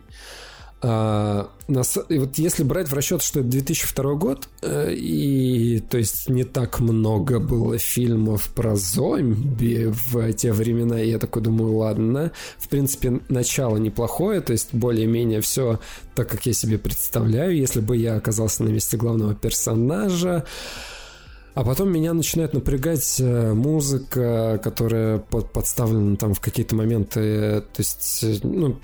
а, 0.80 1.50
нас, 1.68 1.98
и 2.08 2.20
вот 2.20 2.38
если 2.38 2.64
брать 2.64 2.88
в 2.88 2.94
расчет, 2.94 3.24
что 3.24 3.40
это 3.40 3.50
2002 3.50 4.14
год, 4.14 4.48
э, 4.62 4.94
и 4.94 5.80
то 5.80 5.98
есть 5.98 6.30
не 6.30 6.44
так 6.44 6.80
много 6.80 7.40
было 7.40 7.80
фильмов 7.80 8.50
про 8.54 8.76
зомби 8.76 9.92
в 9.92 10.34
те 10.34 10.54
времена, 10.54 11.00
я 11.00 11.18
такой 11.18 11.42
думаю, 11.42 11.78
ладно, 11.78 12.32
в 12.60 12.68
принципе, 12.70 13.22
начало 13.28 13.78
неплохое, 13.78 14.40
то 14.42 14.54
есть 14.54 14.70
более-менее 14.72 15.42
все 15.42 15.80
так, 16.14 16.30
как 16.30 16.46
я 16.46 16.54
себе 16.54 16.78
представляю, 16.78 17.56
если 17.56 17.80
бы 17.80 17.98
я 17.98 18.16
оказался 18.16 18.64
на 18.64 18.70
месте 18.70 18.98
главного 18.98 19.34
персонажа, 19.34 20.46
а 21.56 21.64
потом 21.64 21.92
меня 21.92 22.14
начинает 22.14 22.54
напрягать 22.54 23.20
э, 23.20 23.54
музыка, 23.54 24.60
которая 24.64 25.18
под, 25.18 25.52
подставлена 25.52 26.16
там 26.16 26.36
в 26.36 26.40
какие-то 26.40 26.76
моменты. 26.76 27.62
То 27.62 27.80
есть, 27.80 28.20
э, 28.22 28.36
ну, 28.44 28.78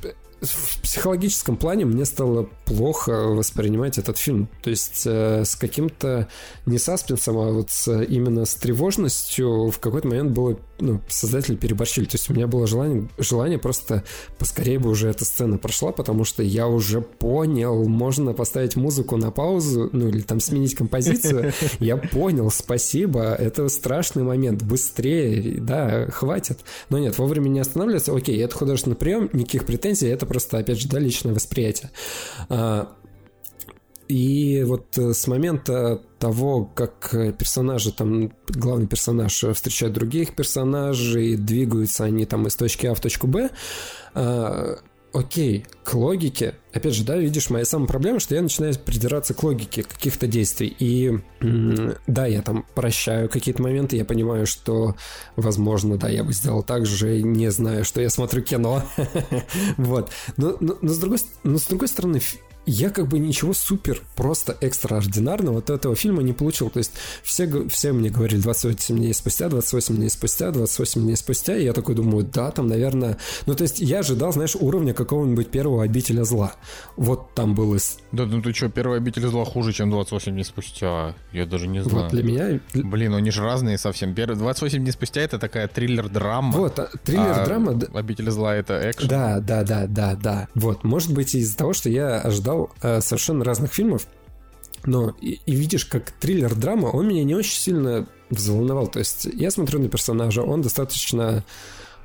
в 0.44 0.82
психологическом 0.82 1.58
плане 1.58 1.86
мне 1.86 2.06
стало 2.06 2.50
плохо 2.66 3.12
воспринимать 3.12 3.98
этот 3.98 4.18
фильм. 4.18 4.50
То 4.62 4.70
есть 4.70 5.04
э, 5.06 5.44
с 5.46 5.56
каким-то 5.56 6.28
не 6.66 6.78
саспенсом, 6.78 7.38
а 7.38 7.52
вот 7.52 7.72
с, 7.72 8.04
именно 8.04 8.46
с 8.46 8.56
тревожностью 8.56 9.70
в 9.70 9.80
какой-то 9.80 10.08
момент 10.08 10.32
было, 10.32 10.58
ну, 10.84 11.02
создатели 11.08 11.56
переборщили. 11.56 12.06
То 12.06 12.16
есть 12.16 12.30
у 12.30 12.34
меня 12.34 12.48
было 12.48 12.68
желание, 12.68 13.08
желание 13.18 13.58
просто 13.58 14.04
поскорее 14.38 14.80
бы 14.80 14.90
уже 14.90 15.08
эта 15.08 15.24
сцена 15.26 15.58
прошла, 15.58 15.92
потому 15.92 16.26
что 16.26 16.44
я 16.44 16.68
уже 16.68 17.02
понял, 17.02 17.88
можно 17.88 18.34
поставить 18.34 18.76
музыку 18.76 19.18
на 19.18 19.32
паузу, 19.32 19.90
ну 19.94 20.10
или 20.10 20.22
там 20.22 20.40
сменить 20.40 20.76
композицию. 20.76 21.54
Я 21.80 21.98
понял, 21.98 22.50
спасибо, 22.52 23.34
это 23.34 23.70
страшный 23.70 24.24
момент, 24.24 24.64
быстрее, 24.64 25.60
да, 25.60 26.08
хватит. 26.08 26.60
Но 26.90 27.00
нет, 27.00 27.18
вовремя 27.18 27.48
не 27.50 27.60
останавливаться, 27.60 28.16
окей, 28.16 28.38
это 28.44 28.56
художественный 28.56 28.96
прием, 28.96 29.30
никаких 29.34 29.66
претензий, 29.66 30.08
это 30.08 30.26
просто, 30.26 30.58
опять 30.58 30.80
же, 30.80 30.90
да, 30.90 31.00
личное 31.00 31.34
восприятие. 31.34 31.92
А, 32.50 32.94
и 34.08 34.64
вот 34.64 34.98
э, 34.98 35.14
с 35.14 35.28
момента 35.28 36.02
того, 36.20 36.66
как 36.66 37.12
персонажи, 37.38 37.92
там, 37.92 38.32
главный 38.48 38.88
персонаж 38.88 39.34
встречает 39.54 39.94
других 39.94 40.36
персонажей, 40.36 41.36
двигаются 41.36 42.06
они 42.06 42.26
там 42.26 42.48
из 42.48 42.56
точки 42.56 42.88
А 42.88 42.94
в 42.94 43.00
точку 43.00 43.28
Б, 43.28 43.50
а, 44.14 44.78
окей, 45.14 45.66
к 45.84 45.94
логике, 45.94 46.56
опять 46.74 46.96
же, 46.96 47.04
да, 47.04 47.16
видишь, 47.16 47.50
моя 47.50 47.66
самая 47.66 47.88
проблема, 47.88 48.20
что 48.20 48.36
я 48.36 48.42
начинаю 48.42 48.74
придираться 48.80 49.34
к 49.34 49.44
логике 49.44 49.84
каких-то 49.84 50.28
действий. 50.28 50.76
И 50.80 51.20
да, 52.08 52.26
я 52.26 52.42
там 52.42 52.66
прощаю 52.74 53.30
какие-то 53.30 53.62
моменты, 53.62 53.96
я 53.96 54.06
понимаю, 54.06 54.48
что, 54.48 54.96
возможно, 55.36 55.98
да, 55.98 56.10
я 56.10 56.24
бы 56.24 56.34
сделал 56.34 56.64
так 56.64 56.86
же, 56.86 57.22
не 57.22 57.52
знаю, 57.52 57.86
что 57.86 58.02
я 58.02 58.10
смотрю 58.10 58.42
кино. 58.42 58.84
Вот. 59.78 60.12
Но, 60.38 60.58
с 60.82 60.98
другой, 60.98 61.20
но 61.44 61.58
с 61.58 61.66
другой 61.66 61.88
стороны, 61.88 62.20
я 62.66 62.90
как 62.90 63.08
бы 63.08 63.20
ничего 63.20 63.54
супер 63.54 64.02
просто 64.16 64.56
экстраординарного 64.62 65.60
от 65.60 65.70
этого 65.70 65.96
фильма 65.96 66.24
не 66.24 66.34
получил. 66.34 66.70
То 66.70 66.80
есть 66.80 66.92
все, 67.24 67.68
все 67.68 67.92
мне 67.92 68.10
говорили 68.10 68.42
28 68.42 68.98
дней 68.98 69.14
спустя, 69.14 69.50
28 69.50 69.96
дней 69.96 70.10
спустя, 70.10 70.52
28 70.52 71.02
дней 71.02 71.16
спустя, 71.16 71.58
и 71.58 71.64
я 71.64 71.74
такой 71.74 71.96
думаю, 71.96 72.26
да, 72.26 72.52
там, 72.52 72.68
наверное... 72.68 73.18
Ну, 73.46 73.56
то 73.56 73.64
есть 73.64 73.80
я 73.80 74.00
ожидал, 74.00 74.34
знаешь, 74.34 74.56
уровня 74.56 74.94
какого-нибудь 74.94 75.50
первого 75.50 75.84
обителя 75.84 76.24
зла. 76.24 76.54
Вот 76.96 77.34
там 77.34 77.56
было... 77.56 77.78
Да, 78.12 78.26
ну 78.26 78.42
ты 78.42 78.54
что, 78.54 78.70
первый 78.70 78.98
обитель 78.98 79.26
зла 79.28 79.46
хуже, 79.46 79.74
чем 79.74 79.90
28 79.90 80.32
дней 80.32 80.44
спустя? 80.44 81.16
Я 81.32 81.46
даже 81.46 81.68
не 81.68 81.84
знаю. 81.84 82.04
Вот 82.04 82.12
для 82.12 82.24
меня... 82.24 82.60
Блин, 82.74 83.16
они 83.16 83.32
же 83.32 83.42
разные 83.42 83.78
совсем. 83.78 84.14
Первый 84.14 84.36
28 84.36 84.80
дней 84.80 84.92
спустя 84.92 85.22
это 85.22 85.40
такая 85.40 85.68
триллер-драма. 85.68 86.52
Вот, 86.52 86.80
а, 86.80 86.90
триллер-драма... 87.04 87.80
А 87.94 88.00
обитель 88.00 88.30
зла 88.30 88.56
это 88.56 88.92
экшен. 88.92 89.08
Да, 89.08 89.40
да, 89.40 89.64
да, 89.64 89.88
да, 89.88 90.16
да. 90.16 90.48
Вот, 90.56 90.84
может 90.84 91.14
быть 91.14 91.34
из-за 91.36 91.58
того, 91.58 91.74
что 91.74 91.90
я 91.90 92.20
ожидал 92.20 92.53
ожидал 92.54 92.70
э, 92.82 93.02
совершенно 93.02 93.44
разных 93.44 93.74
фильмов, 93.74 94.08
но 94.86 95.16
и, 95.22 95.40
и 95.46 95.56
видишь, 95.56 95.86
как 95.86 96.12
триллер-драма, 96.12 96.88
он 96.88 97.08
меня 97.08 97.24
не 97.24 97.36
очень 97.36 97.58
сильно 97.58 98.08
взволновал. 98.30 98.88
То 98.88 99.00
есть 99.00 99.26
я 99.26 99.52
смотрю 99.52 99.80
на 99.80 99.90
персонажа, 99.90 100.42
он 100.42 100.62
достаточно 100.62 101.44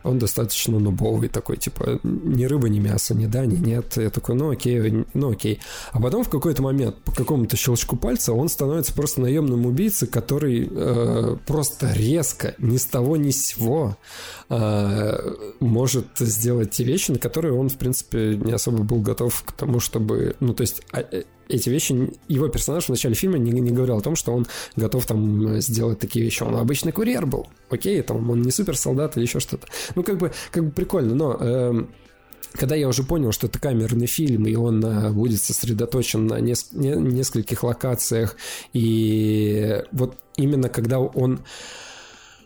он 0.02 0.18
достаточно 0.18 0.78
нубовый 0.78 1.28
такой, 1.28 1.56
типа, 1.56 2.00
ни 2.02 2.44
рыба, 2.44 2.68
ни 2.68 2.78
мясо, 2.78 3.14
ни 3.14 3.26
да, 3.26 3.44
ни 3.46 3.56
нет. 3.56 3.96
Я 3.96 4.10
такой, 4.10 4.34
ну 4.34 4.50
окей, 4.50 5.04
ну 5.14 5.30
окей. 5.30 5.60
А 5.92 6.00
потом 6.00 6.24
в 6.24 6.28
какой-то 6.28 6.62
момент, 6.62 6.96
по 7.04 7.12
какому-то 7.12 7.56
щелчку 7.56 7.96
пальца, 7.96 8.32
он 8.32 8.48
становится 8.48 8.92
просто 8.92 9.20
наемным 9.20 9.66
убийцей, 9.66 10.08
который 10.08 10.68
э, 10.70 11.36
просто 11.46 11.92
резко, 11.92 12.54
ни 12.58 12.76
с 12.76 12.86
того, 12.86 13.16
ни 13.16 13.30
с 13.30 13.46
сего 13.46 13.96
э, 14.48 15.34
может 15.60 16.06
сделать 16.18 16.70
те 16.70 16.84
вещи, 16.84 17.10
на 17.10 17.18
которые 17.18 17.54
он, 17.54 17.68
в 17.68 17.76
принципе, 17.76 18.36
не 18.36 18.52
особо 18.52 18.82
был 18.82 19.00
готов 19.00 19.42
к 19.44 19.52
тому, 19.52 19.80
чтобы... 19.80 20.36
Ну, 20.40 20.54
то 20.54 20.62
есть 20.62 20.82
а, 20.92 21.00
э, 21.00 21.24
эти 21.48 21.68
вещи, 21.68 22.12
его 22.28 22.48
персонаж 22.48 22.84
в 22.84 22.88
начале 22.90 23.14
фильма 23.14 23.38
не, 23.38 23.52
не 23.52 23.70
говорил 23.70 23.96
о 23.96 24.00
том, 24.00 24.16
что 24.16 24.32
он 24.32 24.46
готов 24.76 25.06
там 25.06 25.60
сделать 25.60 25.98
такие 25.98 26.24
вещи. 26.24 26.42
Он 26.42 26.56
обычный 26.56 26.92
курьер 26.92 27.26
был. 27.26 27.46
Окей, 27.70 28.00
там 28.02 28.30
он 28.30 28.42
не 28.42 28.50
суперсолдат 28.50 29.16
или 29.16 29.24
еще 29.24 29.40
что-то. 29.40 29.66
Ну, 29.94 30.02
как 30.02 30.18
бы, 30.18 30.32
как 30.50 30.64
бы 30.64 30.70
прикольно, 30.70 31.14
но... 31.14 31.36
Э, 31.40 31.84
когда 32.52 32.74
я 32.74 32.88
уже 32.88 33.02
понял, 33.02 33.30
что 33.32 33.46
это 33.46 33.58
камерный 33.58 34.06
фильм, 34.06 34.46
и 34.46 34.54
он 34.54 34.82
а, 34.84 35.10
будет 35.10 35.40
сосредоточен 35.42 36.26
на 36.26 36.40
нес- 36.40 36.70
не- 36.72 36.96
нескольких 36.96 37.62
локациях, 37.62 38.36
и 38.72 39.82
вот 39.92 40.16
именно 40.36 40.68
когда 40.68 40.98
он 40.98 41.40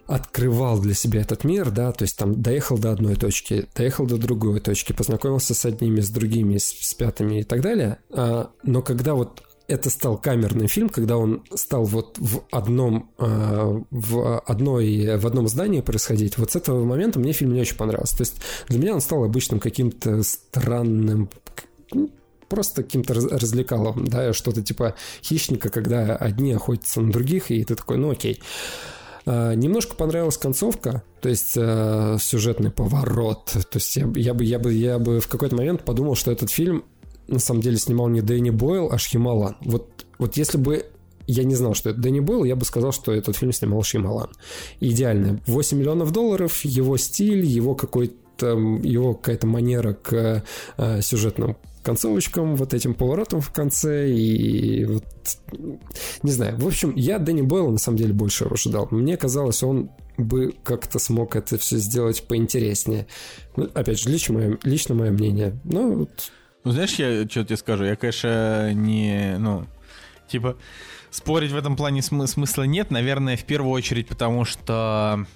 открывал 0.07 0.81
для 0.81 0.95
себя 0.95 1.21
этот 1.21 1.45
мир, 1.45 1.71
да, 1.71 1.93
то 1.93 2.03
есть 2.03 2.17
там 2.17 2.43
доехал 2.43 2.79
до 2.79 2.93
одной 2.93 3.17
точки, 3.17 3.69
доехал 3.75 4.07
до 4.07 4.17
другой 4.17 4.61
точки, 4.61 4.93
познакомился 4.93 5.55
с 5.55 5.65
одними, 5.65 6.01
с 6.01 6.11
другими, 6.11 6.59
с, 6.59 6.65
с 6.65 6.95
пятыми 6.95 7.41
и 7.41 7.43
так 7.45 7.61
далее. 7.61 7.99
А, 8.11 8.51
но 8.63 8.83
когда 8.83 9.15
вот 9.15 9.43
это 9.69 9.91
стал 9.91 10.19
камерный 10.19 10.67
фильм, 10.67 10.89
когда 10.89 11.17
он 11.17 11.45
стал 11.55 11.85
вот 11.85 12.19
в 12.19 12.43
одном, 12.51 13.11
а, 13.19 13.81
в 13.91 14.41
одной, 14.41 15.17
в 15.17 15.27
одном 15.27 15.49
здании 15.49 15.81
происходить, 15.81 16.37
вот 16.37 16.53
с 16.53 16.57
этого 16.57 16.85
момента 16.85 17.19
мне 17.19 17.33
фильм 17.33 17.55
не 17.55 17.61
очень 17.61 17.77
понравился. 17.77 18.17
То 18.17 18.23
есть 18.23 18.37
для 18.69 18.79
меня 18.79 18.95
он 18.95 19.01
стал 19.01 19.25
обычным 19.25 19.61
каким-то 19.61 20.23
странным 20.23 21.31
просто 22.49 22.83
каким-то 22.83 23.15
развлекалом, 23.15 24.07
да, 24.07 24.35
что-то 24.35 24.61
типа 24.63 24.95
хищника, 25.23 25.71
когда 25.71 26.17
одни 26.17 26.53
охотятся 26.53 27.01
на 27.01 27.11
других, 27.11 27.51
и 27.51 27.65
ты 27.65 27.75
такой, 27.75 27.97
ну 27.97 28.11
окей. 28.11 28.43
А, 29.25 29.55
немножко 29.55 29.95
понравилась 29.95 30.37
концовка, 30.37 31.03
то 31.21 31.29
есть 31.29 31.53
э, 31.57 32.17
сюжетный 32.21 32.71
поворот. 32.71 33.45
То 33.53 33.79
есть 33.79 33.97
я, 33.97 34.11
я, 34.17 34.35
бы, 34.35 34.45
я, 34.45 34.59
бы, 34.59 34.73
я 34.73 34.99
бы 34.99 35.21
в 35.21 35.29
какой-то 35.29 35.57
момент 35.57 35.85
подумал, 35.85 36.15
что 36.15 36.33
этот 36.33 36.51
фильм 36.51 36.85
на 37.29 37.39
самом 37.39 37.61
деле 37.61 37.77
снимал 37.77 38.09
не 38.09 38.21
Дэнни 38.21 38.51
Бойл, 38.51 38.91
а 38.93 38.99
Шьямалан. 38.99 39.57
Вот, 39.61 40.07
вот 40.19 40.37
если 40.37 40.59
бы 40.59 40.87
я 41.27 41.45
не 41.45 41.55
знал, 41.55 41.75
что 41.75 41.91
это 41.91 42.01
Дэнни 42.01 42.21
Бойл, 42.21 42.45
я 42.45 42.57
бы 42.57 42.65
сказал, 42.65 42.93
что 42.93 43.13
этот 43.13 43.37
фильм 43.37 43.53
снимал 43.53 43.83
Шьямалан. 43.83 44.31
Идеально. 44.81 45.41
8 45.47 45.79
миллионов 45.79 46.13
долларов, 46.13 46.65
его 46.65 46.97
стиль, 46.97 47.45
его 47.45 47.75
какой-то 47.75 48.19
его 48.43 49.15
какая-то 49.15 49.47
манера 49.47 49.93
к 49.93 50.43
э, 50.77 51.01
сюжетным 51.01 51.57
концовочкам, 51.83 52.57
вот 52.57 52.75
этим 52.75 52.95
поворотом 52.95 53.41
в 53.41 53.51
конце, 53.53 54.11
и 54.11 54.85
вот, 54.85 55.05
не 56.23 56.31
знаю. 56.31 56.57
В 56.59 56.67
общем, 56.67 56.95
я 56.97 57.19
Дэнни 57.19 57.43
Бойла 57.43 57.71
на 57.71 57.79
самом 57.79 57.99
деле 57.99 58.13
больше 58.13 58.45
ожидал. 58.45 58.89
Мне 58.91 59.17
казалось, 59.17 59.63
он 59.63 59.91
бы 60.17 60.55
как-то 60.63 60.99
смог 60.99 61.37
это 61.37 61.59
все 61.59 61.79
сделать 61.79 62.23
поинтереснее. 62.27 63.07
Ну, 63.57 63.69
опять 63.75 64.01
же, 64.01 64.11
лично 64.11 64.35
мое, 64.35 64.59
лично 64.63 64.95
мое 64.95 65.11
мнение. 65.11 65.59
Ну, 65.65 65.97
вот. 65.97 66.33
Ну, 66.65 66.71
знаешь, 66.71 66.95
я 66.95 67.29
что 67.29 67.45
тебе 67.45 67.57
скажу? 67.57 67.85
Я, 67.85 67.97
конечно, 67.97 68.73
не, 68.73 69.37
ну, 69.39 69.67
типа, 70.29 70.57
спорить 71.11 71.51
в 71.51 71.57
этом 71.57 71.77
плане 71.77 72.01
смы- 72.01 72.27
смысла 72.27 72.63
нет, 72.63 72.91
наверное, 72.91 73.37
в 73.37 73.45
первую 73.45 73.73
очередь, 73.73 74.07
потому 74.07 74.45
что 74.45 75.27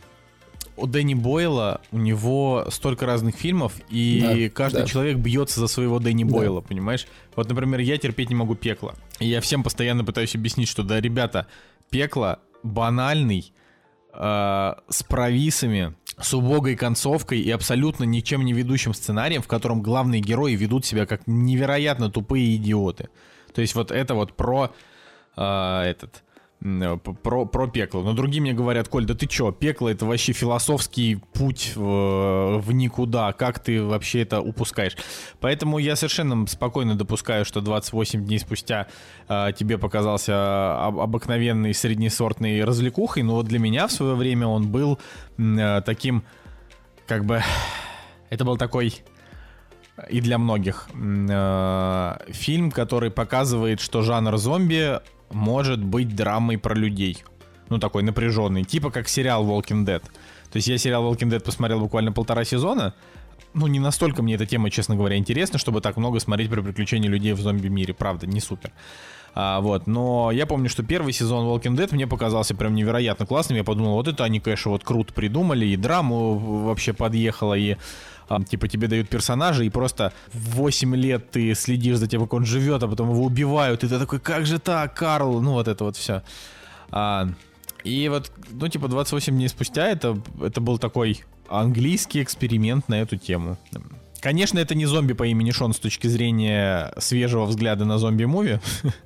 у 0.77 0.86
Дэнни 0.86 1.15
Бойла 1.15 1.81
у 1.90 1.98
него 1.98 2.66
столько 2.70 3.07
разных 3.07 3.36
фильмов, 3.36 3.74
и 3.89 4.48
Да, 4.51 4.55
каждый 4.55 4.82
да. 4.82 4.86
человек 4.86 5.16
бьется 5.19 5.61
за 5.61 5.66
своего 5.69 5.98
Дэнни 5.98 6.24
Да. 6.24 6.31
Бойла, 6.32 6.61
понимаешь? 6.61 7.07
Вот, 7.35 7.48
например, 7.48 7.81
я 7.81 7.98
терпеть 7.98 8.28
не 8.28 8.35
могу 8.35 8.55
пекло. 8.55 8.94
И 9.19 9.27
я 9.27 9.40
всем 9.40 9.62
постоянно 9.62 10.05
пытаюсь 10.05 10.35
объяснить, 10.35 10.69
что 10.69 10.82
да, 10.82 11.01
ребята, 11.01 11.47
пекло 11.90 12.39
банальный, 12.62 13.53
э, 14.12 14.74
с 14.89 15.03
провисами, 15.03 15.94
с 16.20 16.32
убогой 16.35 16.77
концовкой 16.77 17.40
и 17.40 17.51
абсолютно 17.51 18.05
ничем 18.05 18.44
не 18.44 18.53
ведущим 18.53 18.94
сценарием, 18.94 19.43
в 19.43 19.47
котором 19.47 19.82
главные 19.82 20.20
герои 20.20 20.55
ведут 20.55 20.86
себя 20.86 21.07
как 21.07 21.27
невероятно 21.27 22.11
тупые 22.11 22.57
идиоты. 22.57 23.09
То 23.55 23.61
есть 23.61 23.74
вот 23.74 23.90
это 23.90 24.15
вот 24.15 24.32
про 24.35 24.73
э, 25.36 25.81
этот 25.82 26.23
про, 27.22 27.44
про 27.47 27.68
пекло. 27.68 28.02
Но 28.02 28.12
другие 28.12 28.40
мне 28.40 28.52
говорят, 28.52 28.88
Коль, 28.88 29.05
да 29.05 29.14
ты 29.14 29.26
чё, 29.26 29.52
пекло 29.52 29.88
это 29.88 30.06
вообще 30.06 30.32
философский 30.32 31.16
путь 31.32 31.72
в, 31.74 32.59
в 32.59 32.72
никуда, 32.72 33.32
как 33.32 33.59
ты 33.60 33.82
вообще 33.82 34.22
это 34.22 34.40
упускаешь? 34.40 34.97
Поэтому 35.40 35.78
я 35.78 35.97
совершенно 35.97 36.47
спокойно 36.47 36.94
допускаю, 36.97 37.44
что 37.44 37.60
28 37.60 38.24
дней 38.24 38.38
спустя 38.38 38.86
э, 39.28 39.52
тебе 39.56 39.78
показался 39.78 40.84
об- 40.84 41.01
обыкновенный 41.01 41.74
среднесортный 41.74 42.64
развлекухой, 42.64 43.22
но 43.22 43.34
вот 43.34 43.47
для 43.47 43.59
меня 43.59 43.86
в 43.86 43.93
свое 43.93 44.14
время 44.14 44.47
он 44.47 44.68
был 44.68 44.98
э, 45.38 45.82
таким, 45.84 46.24
как 47.06 47.24
бы, 47.24 47.43
это 48.30 48.44
был 48.44 48.56
такой 48.56 48.94
и 50.10 50.20
для 50.20 50.38
многих 50.38 50.88
э, 50.94 52.16
фильм, 52.28 52.70
который 52.70 53.10
показывает, 53.10 53.80
что 53.80 54.02
жанр 54.02 54.36
зомби 54.36 55.01
может 55.31 55.82
быть 55.82 56.15
драмой 56.15 56.59
про 56.59 56.74
людей. 56.74 57.24
Ну, 57.69 57.78
такой 57.78 58.03
напряженный. 58.03 58.65
Типа 58.65 58.90
как 58.90 59.09
сериал 59.09 59.44
Walking 59.44 59.85
Dead. 59.85 60.03
То 60.03 60.57
есть 60.57 60.69
я 60.69 60.78
сериал 60.78 61.05
Walking 61.05 61.31
Dead 61.31 61.40
посмотрел 61.40 61.81
буквально 61.81 62.12
полтора 62.12 62.44
сезона. 62.44 62.94
Ну, 63.55 63.66
не 63.66 63.81
настолько 63.81 64.23
мне 64.23 64.35
эта 64.35 64.47
тема, 64.47 64.70
честно 64.70 64.97
говоря, 64.97 65.16
интересна, 65.16 65.59
чтобы 65.59 65.81
так 65.81 65.97
много 65.97 66.20
смотреть 66.20 66.51
про 66.51 66.62
приключения 66.62 67.09
людей 67.09 67.32
в 67.32 67.40
зомби-мире. 67.40 67.94
Правда, 67.94 68.27
не 68.27 68.40
супер. 68.40 68.73
А, 69.35 69.61
вот, 69.61 69.86
но 69.86 70.31
я 70.31 70.47
помню, 70.47 70.70
что 70.70 70.82
первый 70.82 71.12
сезон 71.12 71.44
Walking 71.44 71.77
Dead 71.77 71.89
мне 71.93 72.07
показался 72.07 72.55
прям 72.55 72.74
невероятно 72.74 73.27
классным. 73.27 73.59
Я 73.59 73.65
подумал, 73.65 73.94
вот 73.94 74.09
это 74.09 74.24
они, 74.24 74.40
конечно, 74.40 74.70
вот 74.70 74.82
круто 74.82 75.12
придумали, 75.12 75.66
и 75.66 75.77
драму 75.77 76.39
вообще 76.65 76.94
подъехала, 76.94 77.53
и 77.53 77.77
а, 78.28 78.43
типа 78.43 78.69
тебе 78.69 78.89
дают 78.89 79.09
персонажа, 79.09 79.65
и 79.65 79.70
просто 79.70 80.12
8 80.32 80.97
лет 80.97 81.31
ты 81.31 81.55
следишь 81.55 81.98
за 81.98 82.09
тем, 82.09 82.23
как 82.23 82.35
он 82.35 82.44
живет, 82.44 82.82
а 82.82 82.89
потом 82.89 83.11
его 83.11 83.24
убивают, 83.24 83.85
и 83.85 83.89
ты 83.89 83.98
такой, 83.98 84.20
как 84.20 84.47
же 84.47 84.59
так, 84.59 84.94
Карл? 84.94 85.40
Ну, 85.40 85.53
вот 85.53 85.69
это 85.69 85.85
вот 85.85 85.97
все. 85.97 86.23
и 87.85 88.09
вот, 88.09 88.32
ну, 88.51 88.69
типа, 88.69 88.89
28 88.89 89.35
дней 89.35 89.48
спустя 89.48 89.86
это, 89.89 90.19
это 90.43 90.61
был 90.61 90.78
такой 90.78 91.24
английский 91.48 92.23
эксперимент 92.23 92.89
на 92.89 93.01
эту 93.01 93.16
тему. 93.16 93.57
Конечно, 94.20 94.59
это 94.59 94.74
не 94.74 94.86
зомби 94.86 95.12
по 95.12 95.24
имени 95.24 95.53
Шон 95.53 95.73
с 95.73 95.78
точки 95.78 96.09
зрения 96.09 96.93
свежего 96.98 97.44
взгляда 97.44 97.85
на 97.85 97.98
зомби-муви. 97.98 98.61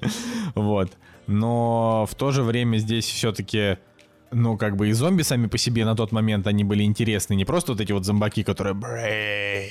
вот. 0.55 0.93
Но 1.27 2.07
в 2.11 2.15
то 2.15 2.31
же 2.31 2.43
время 2.43 2.79
здесь 2.79 3.05
все-таки 3.05 3.79
ну, 4.33 4.57
как 4.57 4.77
бы 4.77 4.89
и 4.89 4.93
зомби 4.93 5.23
сами 5.23 5.47
по 5.47 5.59
себе 5.59 5.85
на 5.85 5.95
тот 5.95 6.13
момент, 6.13 6.47
они 6.47 6.65
были 6.65 6.83
интересны. 6.83 7.35
Не 7.35 7.45
просто 7.45 7.73
вот 7.73 7.81
эти 7.81 7.93
вот 7.93 8.05
зомбаки, 8.05 8.43
которые... 8.43 8.75
Brains. 8.75 9.71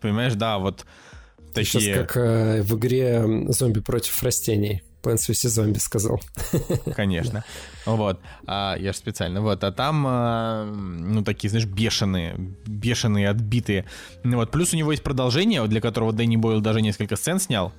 Понимаешь, 0.00 0.34
да, 0.34 0.58
вот 0.58 0.84
такие... 1.52 1.80
Сейчас 1.80 2.06
как 2.06 2.16
э, 2.16 2.62
в 2.62 2.76
игре 2.76 3.24
«Зомби 3.48 3.80
против 3.80 4.22
растений». 4.22 4.82
Plants 5.02 5.28
vs. 5.28 5.48
Зомби 5.48 5.78
сказал. 5.78 6.20
Конечно. 6.94 7.44
Вот. 7.86 8.20
А, 8.46 8.76
я 8.78 8.92
же 8.92 8.98
специально. 8.98 9.40
Вот. 9.40 9.62
А 9.64 9.72
там, 9.72 10.04
а, 10.06 10.64
ну, 10.66 11.22
такие, 11.22 11.48
знаешь, 11.48 11.66
бешеные, 11.66 12.34
бешеные, 12.66 13.28
отбитые. 13.30 13.84
Вот. 14.24 14.50
Плюс 14.50 14.74
у 14.74 14.76
него 14.76 14.90
есть 14.90 15.02
продолжение, 15.02 15.66
для 15.66 15.80
которого 15.80 16.12
Дэнни 16.12 16.36
Бойл 16.36 16.60
даже 16.60 16.82
несколько 16.82 17.16
сцен 17.16 17.38
снял. 17.40 17.72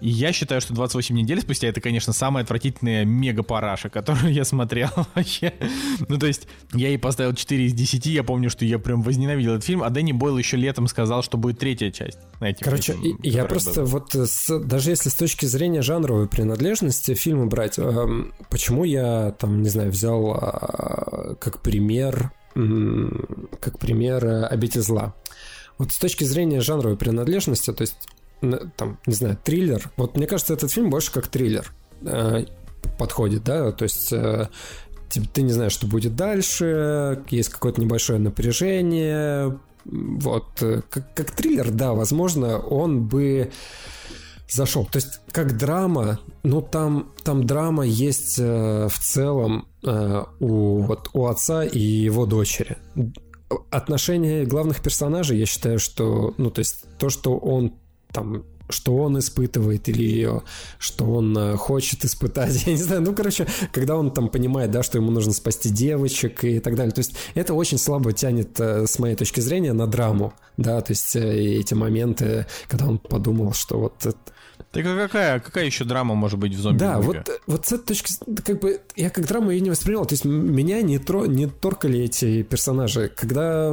И 0.00 0.08
я 0.08 0.32
считаю, 0.32 0.60
что 0.60 0.74
28 0.74 1.14
недель 1.16 1.40
спустя 1.40 1.68
это, 1.68 1.80
конечно, 1.80 2.12
самая 2.12 2.44
отвратительная 2.44 3.04
мега-параша, 3.04 3.88
которую 3.90 4.32
я 4.32 4.44
смотрел 4.44 4.88
вообще. 5.14 5.52
Ну, 6.08 6.18
то 6.18 6.26
есть, 6.26 6.46
я 6.72 6.88
ей 6.88 6.98
поставил 6.98 7.34
4 7.34 7.66
из 7.66 7.72
10, 7.74 8.06
я 8.06 8.22
помню, 8.22 8.48
что 8.50 8.64
я 8.64 8.78
прям 8.78 9.02
возненавидел 9.02 9.52
этот 9.54 9.64
фильм, 9.64 9.82
а 9.82 9.90
Дэнни 9.90 10.12
Бойл 10.12 10.38
еще 10.38 10.56
летом 10.56 10.86
сказал, 10.86 11.22
что 11.22 11.36
будет 11.36 11.58
третья 11.58 11.90
часть. 11.90 12.18
Знаете, 12.38 12.64
Короче, 12.64 12.94
и- 12.94 13.28
я 13.28 13.44
просто 13.44 13.80
был. 13.82 13.88
вот 13.88 14.14
э, 14.14 14.26
с- 14.26 14.58
даже 14.60 14.90
если 14.90 15.08
с 15.08 15.14
точки 15.14 15.46
зрения 15.46 15.82
жанровой 15.82 16.28
принадлежности 16.28 17.14
фильма 17.14 17.46
брать, 17.46 17.78
эм, 17.78 18.32
почему 18.50 18.84
я 18.84 19.32
там, 19.32 19.47
не 19.48 19.68
знаю, 19.68 19.90
взял 19.90 20.32
а, 20.32 21.36
как 21.40 21.60
пример, 21.60 22.32
как 23.60 23.78
пример 23.78 24.24
э, 24.24 24.44
«Обитель 24.46 24.80
зла». 24.80 25.14
Вот 25.76 25.92
с 25.92 25.98
точки 25.98 26.24
зрения 26.24 26.60
жанровой 26.60 26.96
принадлежности, 26.96 27.72
то 27.72 27.82
есть, 27.82 28.08
там, 28.76 28.98
не 29.06 29.14
знаю, 29.14 29.38
триллер, 29.42 29.90
вот 29.96 30.16
мне 30.16 30.26
кажется, 30.26 30.54
этот 30.54 30.72
фильм 30.72 30.90
больше 30.90 31.12
как 31.12 31.28
триллер 31.28 31.72
э, 32.02 32.46
подходит, 32.98 33.44
да, 33.44 33.70
то 33.70 33.84
есть 33.84 34.12
э, 34.12 34.48
ты, 35.08 35.22
ты 35.22 35.42
не 35.42 35.52
знаешь, 35.52 35.72
что 35.72 35.86
будет 35.86 36.16
дальше, 36.16 37.22
есть 37.30 37.50
какое-то 37.50 37.80
небольшое 37.80 38.18
напряжение, 38.18 39.56
вот, 39.84 40.46
как, 40.90 41.14
как 41.14 41.30
триллер, 41.30 41.70
да, 41.70 41.92
возможно, 41.92 42.58
он 42.58 43.06
бы 43.06 43.52
зашел. 44.48 44.86
То 44.86 44.96
есть, 44.96 45.20
как 45.30 45.56
драма, 45.56 46.20
ну, 46.42 46.62
там, 46.62 47.12
там 47.22 47.44
драма 47.44 47.84
есть 47.84 48.38
э, 48.38 48.88
в 48.88 48.98
целом 48.98 49.68
э, 49.84 50.24
у, 50.40 50.78
вот, 50.80 51.10
у 51.12 51.26
отца 51.26 51.64
и 51.64 51.78
его 51.78 52.26
дочери. 52.26 52.78
Отношения 53.70 54.44
главных 54.44 54.82
персонажей, 54.82 55.38
я 55.38 55.46
считаю, 55.46 55.78
что, 55.78 56.34
ну, 56.38 56.50
то 56.50 56.60
есть, 56.60 56.84
то, 56.98 57.08
что 57.10 57.36
он 57.36 57.74
там 58.12 58.44
что 58.70 58.96
он 58.96 59.18
испытывает 59.18 59.88
или 59.88 60.02
ее, 60.02 60.42
что 60.78 61.06
он 61.06 61.36
э, 61.36 61.56
хочет 61.56 62.04
испытать, 62.04 62.62
я 62.66 62.72
не 62.72 62.82
знаю, 62.82 63.02
ну, 63.02 63.14
короче, 63.14 63.46
когда 63.72 63.96
он 63.96 64.10
там 64.10 64.28
понимает, 64.28 64.70
да, 64.70 64.82
что 64.82 64.98
ему 64.98 65.10
нужно 65.10 65.32
спасти 65.32 65.70
девочек 65.70 66.44
и 66.44 66.60
так 66.60 66.74
далее, 66.74 66.92
то 66.92 67.00
есть 67.00 67.14
это 67.34 67.54
очень 67.54 67.78
слабо 67.78 68.12
тянет, 68.12 68.58
э, 68.60 68.86
с 68.86 68.98
моей 68.98 69.16
точки 69.16 69.40
зрения, 69.40 69.72
на 69.72 69.86
драму, 69.86 70.34
да, 70.56 70.80
то 70.80 70.92
есть 70.92 71.16
э, 71.16 71.20
эти 71.20 71.74
моменты, 71.74 72.46
когда 72.68 72.86
он 72.86 72.98
подумал, 72.98 73.52
что 73.52 73.78
вот 73.78 74.16
Так 74.72 74.86
а 74.86 74.96
какая, 74.96 75.40
какая 75.40 75.64
еще 75.64 75.84
драма 75.84 76.14
может 76.14 76.38
быть 76.38 76.54
в 76.54 76.60
зомби 76.60 76.78
да, 76.78 77.00
вот, 77.00 77.28
вот 77.46 77.66
с 77.66 77.72
этой 77.72 77.86
точки, 77.86 78.12
как 78.44 78.60
бы, 78.60 78.80
я 78.96 79.10
как 79.10 79.26
драму 79.26 79.50
ее 79.50 79.60
не 79.60 79.70
воспринимал, 79.70 80.06
то 80.06 80.12
есть 80.12 80.24
меня 80.24 80.82
не, 80.82 80.98
тро, 80.98 81.26
не 81.26 81.46
торкали 81.46 82.00
эти 82.00 82.42
персонажи, 82.42 83.10
когда 83.14 83.72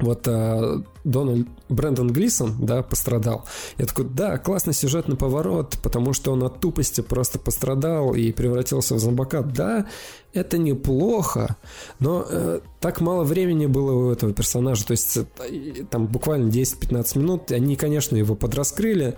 вот 0.00 0.28
а, 0.28 0.82
Дональд 1.04 1.48
Брэндон 1.68 2.12
Глисон, 2.12 2.54
да, 2.60 2.82
пострадал. 2.82 3.44
Я 3.78 3.86
такой, 3.86 4.04
да, 4.04 4.38
классный 4.38 4.72
сюжетный 4.72 5.16
поворот, 5.16 5.78
потому 5.82 6.12
что 6.12 6.32
он 6.32 6.44
от 6.44 6.60
тупости 6.60 7.00
просто 7.00 7.38
пострадал 7.38 8.14
и 8.14 8.30
превратился 8.32 8.94
в 8.94 8.98
зомбака. 8.98 9.42
Да, 9.42 9.86
это 10.32 10.56
неплохо, 10.58 11.56
но 11.98 12.24
э, 12.28 12.60
так 12.80 13.00
мало 13.00 13.24
времени 13.24 13.66
было 13.66 13.92
у 13.92 14.10
этого 14.10 14.32
персонажа, 14.32 14.86
то 14.86 14.92
есть 14.92 15.16
э, 15.16 15.84
там 15.90 16.06
буквально 16.06 16.48
10-15 16.48 17.18
минут, 17.18 17.50
они, 17.50 17.76
конечно, 17.76 18.16
его 18.16 18.34
подраскрыли, 18.34 19.16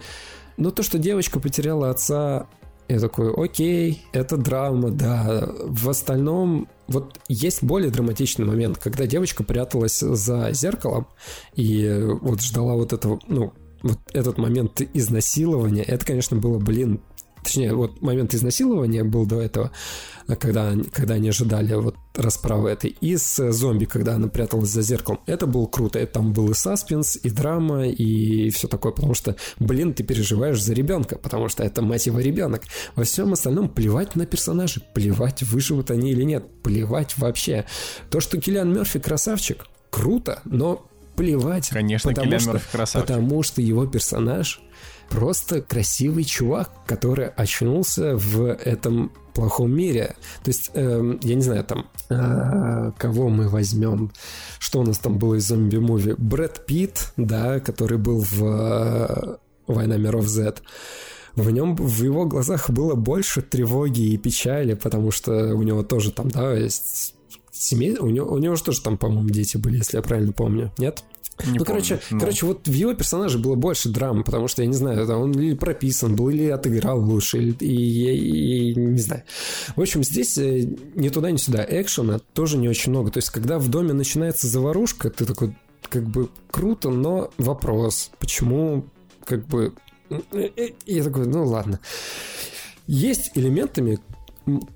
но 0.60 0.70
то, 0.70 0.82
что 0.82 0.98
девочка 0.98 1.40
потеряла 1.40 1.90
отца, 1.90 2.46
я 2.88 3.00
такой, 3.00 3.32
окей, 3.32 4.04
это 4.12 4.36
драма, 4.36 4.90
да. 4.90 5.48
В 5.64 5.88
остальном, 5.88 6.68
вот 6.86 7.18
есть 7.28 7.62
более 7.62 7.90
драматичный 7.90 8.44
момент, 8.44 8.78
когда 8.78 9.06
девочка 9.06 9.42
пряталась 9.42 10.00
за 10.00 10.52
зеркалом 10.52 11.06
и 11.54 12.04
вот 12.20 12.42
ждала 12.42 12.74
вот 12.74 12.92
этого, 12.92 13.20
ну, 13.26 13.52
вот 13.82 13.98
этот 14.12 14.38
момент 14.38 14.82
изнасилования. 14.92 15.82
Это, 15.82 16.04
конечно, 16.04 16.36
было, 16.36 16.58
блин, 16.58 17.00
Точнее, 17.42 17.74
вот 17.74 18.00
момент 18.02 18.34
изнасилования 18.34 19.02
был 19.04 19.26
до 19.26 19.40
этого, 19.40 19.70
когда, 20.38 20.68
они- 20.68 20.84
когда 20.84 21.14
они 21.14 21.28
ожидали 21.30 21.74
вот 21.74 21.96
расправы 22.14 22.68
этой. 22.70 22.96
И 23.00 23.16
с 23.16 23.38
э, 23.38 23.50
зомби, 23.52 23.86
когда 23.86 24.14
она 24.14 24.28
пряталась 24.28 24.68
за 24.70 24.82
зеркалом. 24.82 25.20
Это 25.26 25.46
было 25.46 25.66
круто. 25.66 25.98
Это 25.98 26.12
там 26.14 26.32
был 26.32 26.50
и 26.50 26.54
саспенс, 26.54 27.18
и 27.22 27.30
драма, 27.30 27.88
и 27.88 28.50
все 28.50 28.68
такое. 28.68 28.92
Потому 28.92 29.14
что, 29.14 29.36
блин, 29.58 29.94
ты 29.94 30.02
переживаешь 30.04 30.62
за 30.62 30.72
ребенка, 30.74 31.16
потому 31.18 31.48
что 31.48 31.62
это, 31.64 31.82
мать 31.82 32.06
его, 32.06 32.20
ребенок. 32.20 32.62
Во 32.94 33.04
всем 33.04 33.32
остальном 33.32 33.68
плевать 33.68 34.16
на 34.16 34.26
персонажей. 34.26 34.82
Плевать, 34.94 35.42
выживут 35.42 35.90
они 35.90 36.10
или 36.12 36.22
нет. 36.22 36.44
Плевать 36.62 37.16
вообще. 37.18 37.64
То, 38.10 38.20
что 38.20 38.38
Киллиан 38.38 38.72
Мерфи 38.72 38.98
красавчик, 38.98 39.66
круто, 39.90 40.42
но 40.44 40.86
плевать. 41.16 41.68
Конечно, 41.70 42.10
потому 42.10 42.26
Киллиан 42.26 42.40
что- 42.40 42.52
Мерфи 42.52 42.66
красавчик. 42.72 43.08
Потому 43.08 43.42
что 43.42 43.60
его 43.60 43.86
персонаж 43.86 44.60
просто 45.10 45.60
красивый 45.60 46.24
чувак, 46.24 46.70
который 46.86 47.28
очнулся 47.28 48.16
в 48.16 48.46
этом 48.46 49.12
плохом 49.34 49.72
мире. 49.72 50.14
То 50.42 50.50
есть, 50.50 50.70
эм, 50.74 51.18
я 51.22 51.34
не 51.34 51.42
знаю, 51.42 51.64
там, 51.64 51.86
э, 52.08 52.92
кого 52.96 53.28
мы 53.28 53.48
возьмем, 53.48 54.12
что 54.58 54.80
у 54.80 54.82
нас 54.84 54.98
там 54.98 55.18
было 55.18 55.34
из 55.34 55.46
зомби-муви? 55.50 56.14
Брэд 56.16 56.64
Питт, 56.66 57.12
да, 57.16 57.60
который 57.60 57.98
был 57.98 58.20
в 58.20 58.44
э, 58.44 59.36
«Война 59.66 59.96
миров 59.96 60.26
Z». 60.26 60.62
В 61.36 61.50
нем, 61.50 61.76
в 61.76 62.02
его 62.02 62.26
глазах 62.26 62.70
было 62.70 62.94
больше 62.94 63.40
тревоги 63.40 64.12
и 64.12 64.18
печали, 64.18 64.74
потому 64.74 65.10
что 65.10 65.54
у 65.54 65.62
него 65.62 65.82
тоже 65.84 66.10
там, 66.10 66.28
да, 66.28 66.54
есть 66.54 67.14
семей... 67.52 67.96
У 67.98 68.08
него, 68.08 68.32
у 68.32 68.38
него 68.38 68.56
же 68.56 68.64
тоже 68.64 68.80
там, 68.82 68.98
по-моему, 68.98 69.30
дети 69.30 69.56
были, 69.56 69.76
если 69.76 69.96
я 69.96 70.02
правильно 70.02 70.32
помню. 70.32 70.72
Нет? 70.78 71.04
Не 71.46 71.58
ну, 71.58 71.64
помню, 71.64 71.66
короче, 71.66 72.00
но- 72.10 72.20
короче, 72.20 72.46
вот 72.46 72.66
в 72.68 72.72
его 72.72 72.94
персонаже 72.94 73.38
было 73.38 73.54
больше 73.54 73.88
драм, 73.88 74.22
потому 74.24 74.48
что 74.48 74.62
я 74.62 74.68
не 74.68 74.74
знаю, 74.74 75.00
это 75.02 75.16
он 75.16 75.32
или 75.32 75.54
прописан 75.54 76.16
был, 76.16 76.28
или 76.30 76.48
отыграл 76.48 77.00
лучше, 77.00 77.38
или- 77.38 77.56
и, 77.60 77.66
и- 77.66 78.70
и 78.72 78.74
не 78.74 78.98
знаю. 79.00 79.22
В 79.76 79.80
общем, 79.80 80.02
здесь 80.04 80.36
э, 80.38 80.68
ни 80.94 81.08
туда, 81.08 81.30
ни 81.30 81.36
сюда. 81.36 81.64
Экшена 81.68 82.20
тоже 82.34 82.56
не 82.58 82.68
очень 82.68 82.90
много. 82.90 83.10
То 83.10 83.18
есть, 83.18 83.30
когда 83.30 83.58
в 83.58 83.68
доме 83.68 83.92
начинается 83.92 84.46
заварушка, 84.46 85.10
ты 85.10 85.24
такой, 85.24 85.56
как 85.88 86.04
бы, 86.04 86.28
круто, 86.50 86.90
но 86.90 87.30
вопрос, 87.38 88.10
почему, 88.18 88.86
как 89.24 89.46
бы... 89.46 89.72
э, 90.10 90.20
э, 90.56 90.68
Я 90.86 91.04
такой, 91.04 91.26
ну 91.26 91.44
ладно. 91.44 91.80
Есть 92.86 93.30
элементами 93.34 93.98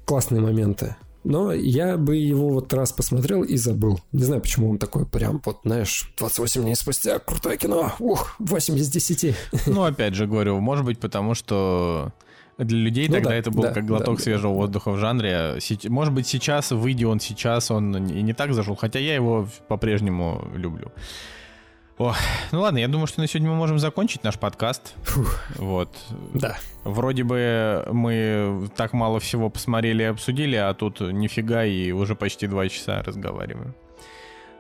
классные 0.04 0.40
моменты, 0.40 0.96
но 1.24 1.52
я 1.52 1.96
бы 1.96 2.16
его 2.16 2.50
вот 2.50 2.72
раз 2.72 2.92
посмотрел 2.92 3.42
и 3.42 3.56
забыл. 3.56 4.00
Не 4.12 4.24
знаю, 4.24 4.42
почему 4.42 4.70
он 4.70 4.78
такой 4.78 5.06
прям, 5.06 5.40
вот, 5.44 5.60
знаешь, 5.64 6.12
28 6.18 6.62
дней 6.62 6.76
спустя, 6.76 7.18
крутое 7.18 7.56
кино, 7.56 7.92
ух, 7.98 8.36
8 8.38 8.76
из 8.76 8.88
10. 8.90 9.36
Ну, 9.66 9.84
опять 9.84 10.14
же 10.14 10.26
говорю, 10.26 10.60
может 10.60 10.84
быть, 10.84 10.98
потому 11.00 11.34
что 11.34 12.12
для 12.58 12.78
людей 12.78 13.08
Ну 13.08 13.14
тогда 13.14 13.30
да, 13.30 13.36
это 13.36 13.50
был 13.50 13.62
да, 13.62 13.72
как 13.72 13.86
глоток 13.86 14.18
да, 14.18 14.22
свежего 14.22 14.52
воздуха 14.52 14.92
в 14.92 14.98
жанре. 14.98 15.58
Может 15.88 16.14
быть, 16.14 16.26
сейчас, 16.26 16.70
выйдя 16.70 17.08
он 17.08 17.18
сейчас, 17.20 17.70
он 17.70 17.96
и 18.06 18.22
не 18.22 18.32
так 18.32 18.52
зашел, 18.54 18.76
хотя 18.76 18.98
я 18.98 19.14
его 19.14 19.48
по-прежнему 19.68 20.48
люблю. 20.54 20.92
Ох, 21.96 22.16
ну 22.50 22.60
ладно, 22.60 22.78
я 22.78 22.88
думаю, 22.88 23.06
что 23.06 23.20
на 23.20 23.28
сегодня 23.28 23.50
мы 23.50 23.56
можем 23.56 23.78
закончить 23.78 24.24
наш 24.24 24.38
подкаст. 24.38 24.94
Вот. 25.56 25.88
Да. 26.34 26.56
Вроде 26.82 27.22
бы 27.22 27.86
мы 27.92 28.68
так 28.76 28.92
мало 28.92 29.20
всего 29.20 29.48
посмотрели 29.48 30.02
и 30.02 30.06
обсудили, 30.06 30.56
а 30.56 30.74
тут 30.74 31.00
нифига 31.00 31.64
и 31.64 31.92
уже 31.92 32.16
почти 32.16 32.46
два 32.48 32.68
часа 32.68 33.02
разговариваем. 33.02 33.74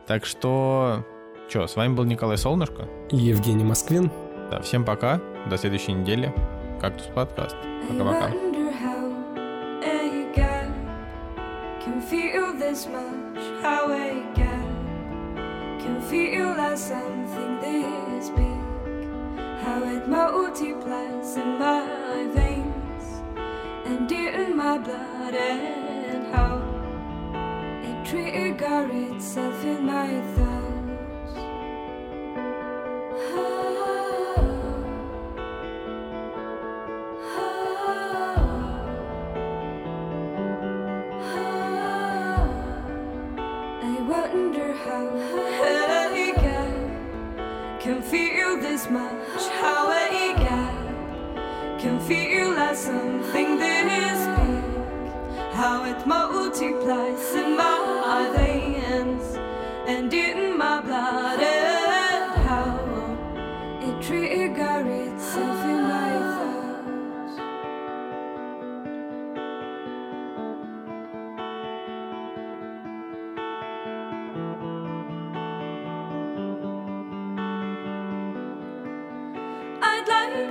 Так 0.06 0.24
что, 0.26 1.04
что, 1.48 1.66
с 1.66 1.74
вами 1.74 1.94
был 1.94 2.04
Николай 2.04 2.38
Солнышко. 2.38 2.88
И 3.10 3.16
Евгений 3.16 3.64
Москвин. 3.64 4.10
Да, 4.50 4.60
всем 4.60 4.84
пока, 4.84 5.20
до 5.50 5.58
следующей 5.58 5.92
недели. 5.92 6.32
Кактус 6.80 7.06
подкаст. 7.14 7.56
I 7.64 7.88
Пока-пока. 7.88 8.28
how 8.80 9.12
a 9.82 10.32
gap 10.34 10.70
can 11.84 12.00
feel 12.00 12.52
this 12.58 12.86
much. 12.86 13.42
How 13.62 13.90
a 13.90 14.22
gap 14.36 14.53
can 15.84 16.00
feel 16.00 16.56
like 16.56 16.78
something 16.78 17.60
this 17.60 18.30
big. 18.30 18.60
How 19.62 19.82
it 19.84 20.08
multiplies 20.08 21.36
in 21.36 21.58
my 21.58 22.26
veins 22.32 23.06
and 23.84 24.10
in 24.10 24.56
my 24.56 24.78
blood, 24.78 25.34
and 25.34 26.26
how 26.34 26.54
it 27.88 28.06
triggers 28.08 29.10
itself 29.10 29.62
in 29.64 29.84
my 29.84 30.08
thoughts. 30.34 31.38
Ah. 33.36 34.03
How 44.82 45.06
a 45.62 46.32
gap 46.34 47.80
can 47.80 48.02
feel 48.02 48.56
this 48.60 48.88
much. 48.90 49.42
How 49.60 49.90
a 49.90 50.34
gap 50.38 51.80
can 51.80 52.00
feel 52.00 52.54
like 52.54 52.76
something 52.76 53.58
this 53.58 54.20
big. 54.38 55.54
How 55.54 55.84
it 55.84 56.06
multiplies 56.06 57.34
in 57.34 57.56
my 57.56 58.30
veins 58.36 59.36
and 59.86 60.12
in 60.12 60.43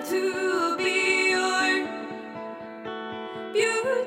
to 0.10 0.76
be 0.78 1.30
your 1.32 1.88
beautiful 3.54 4.06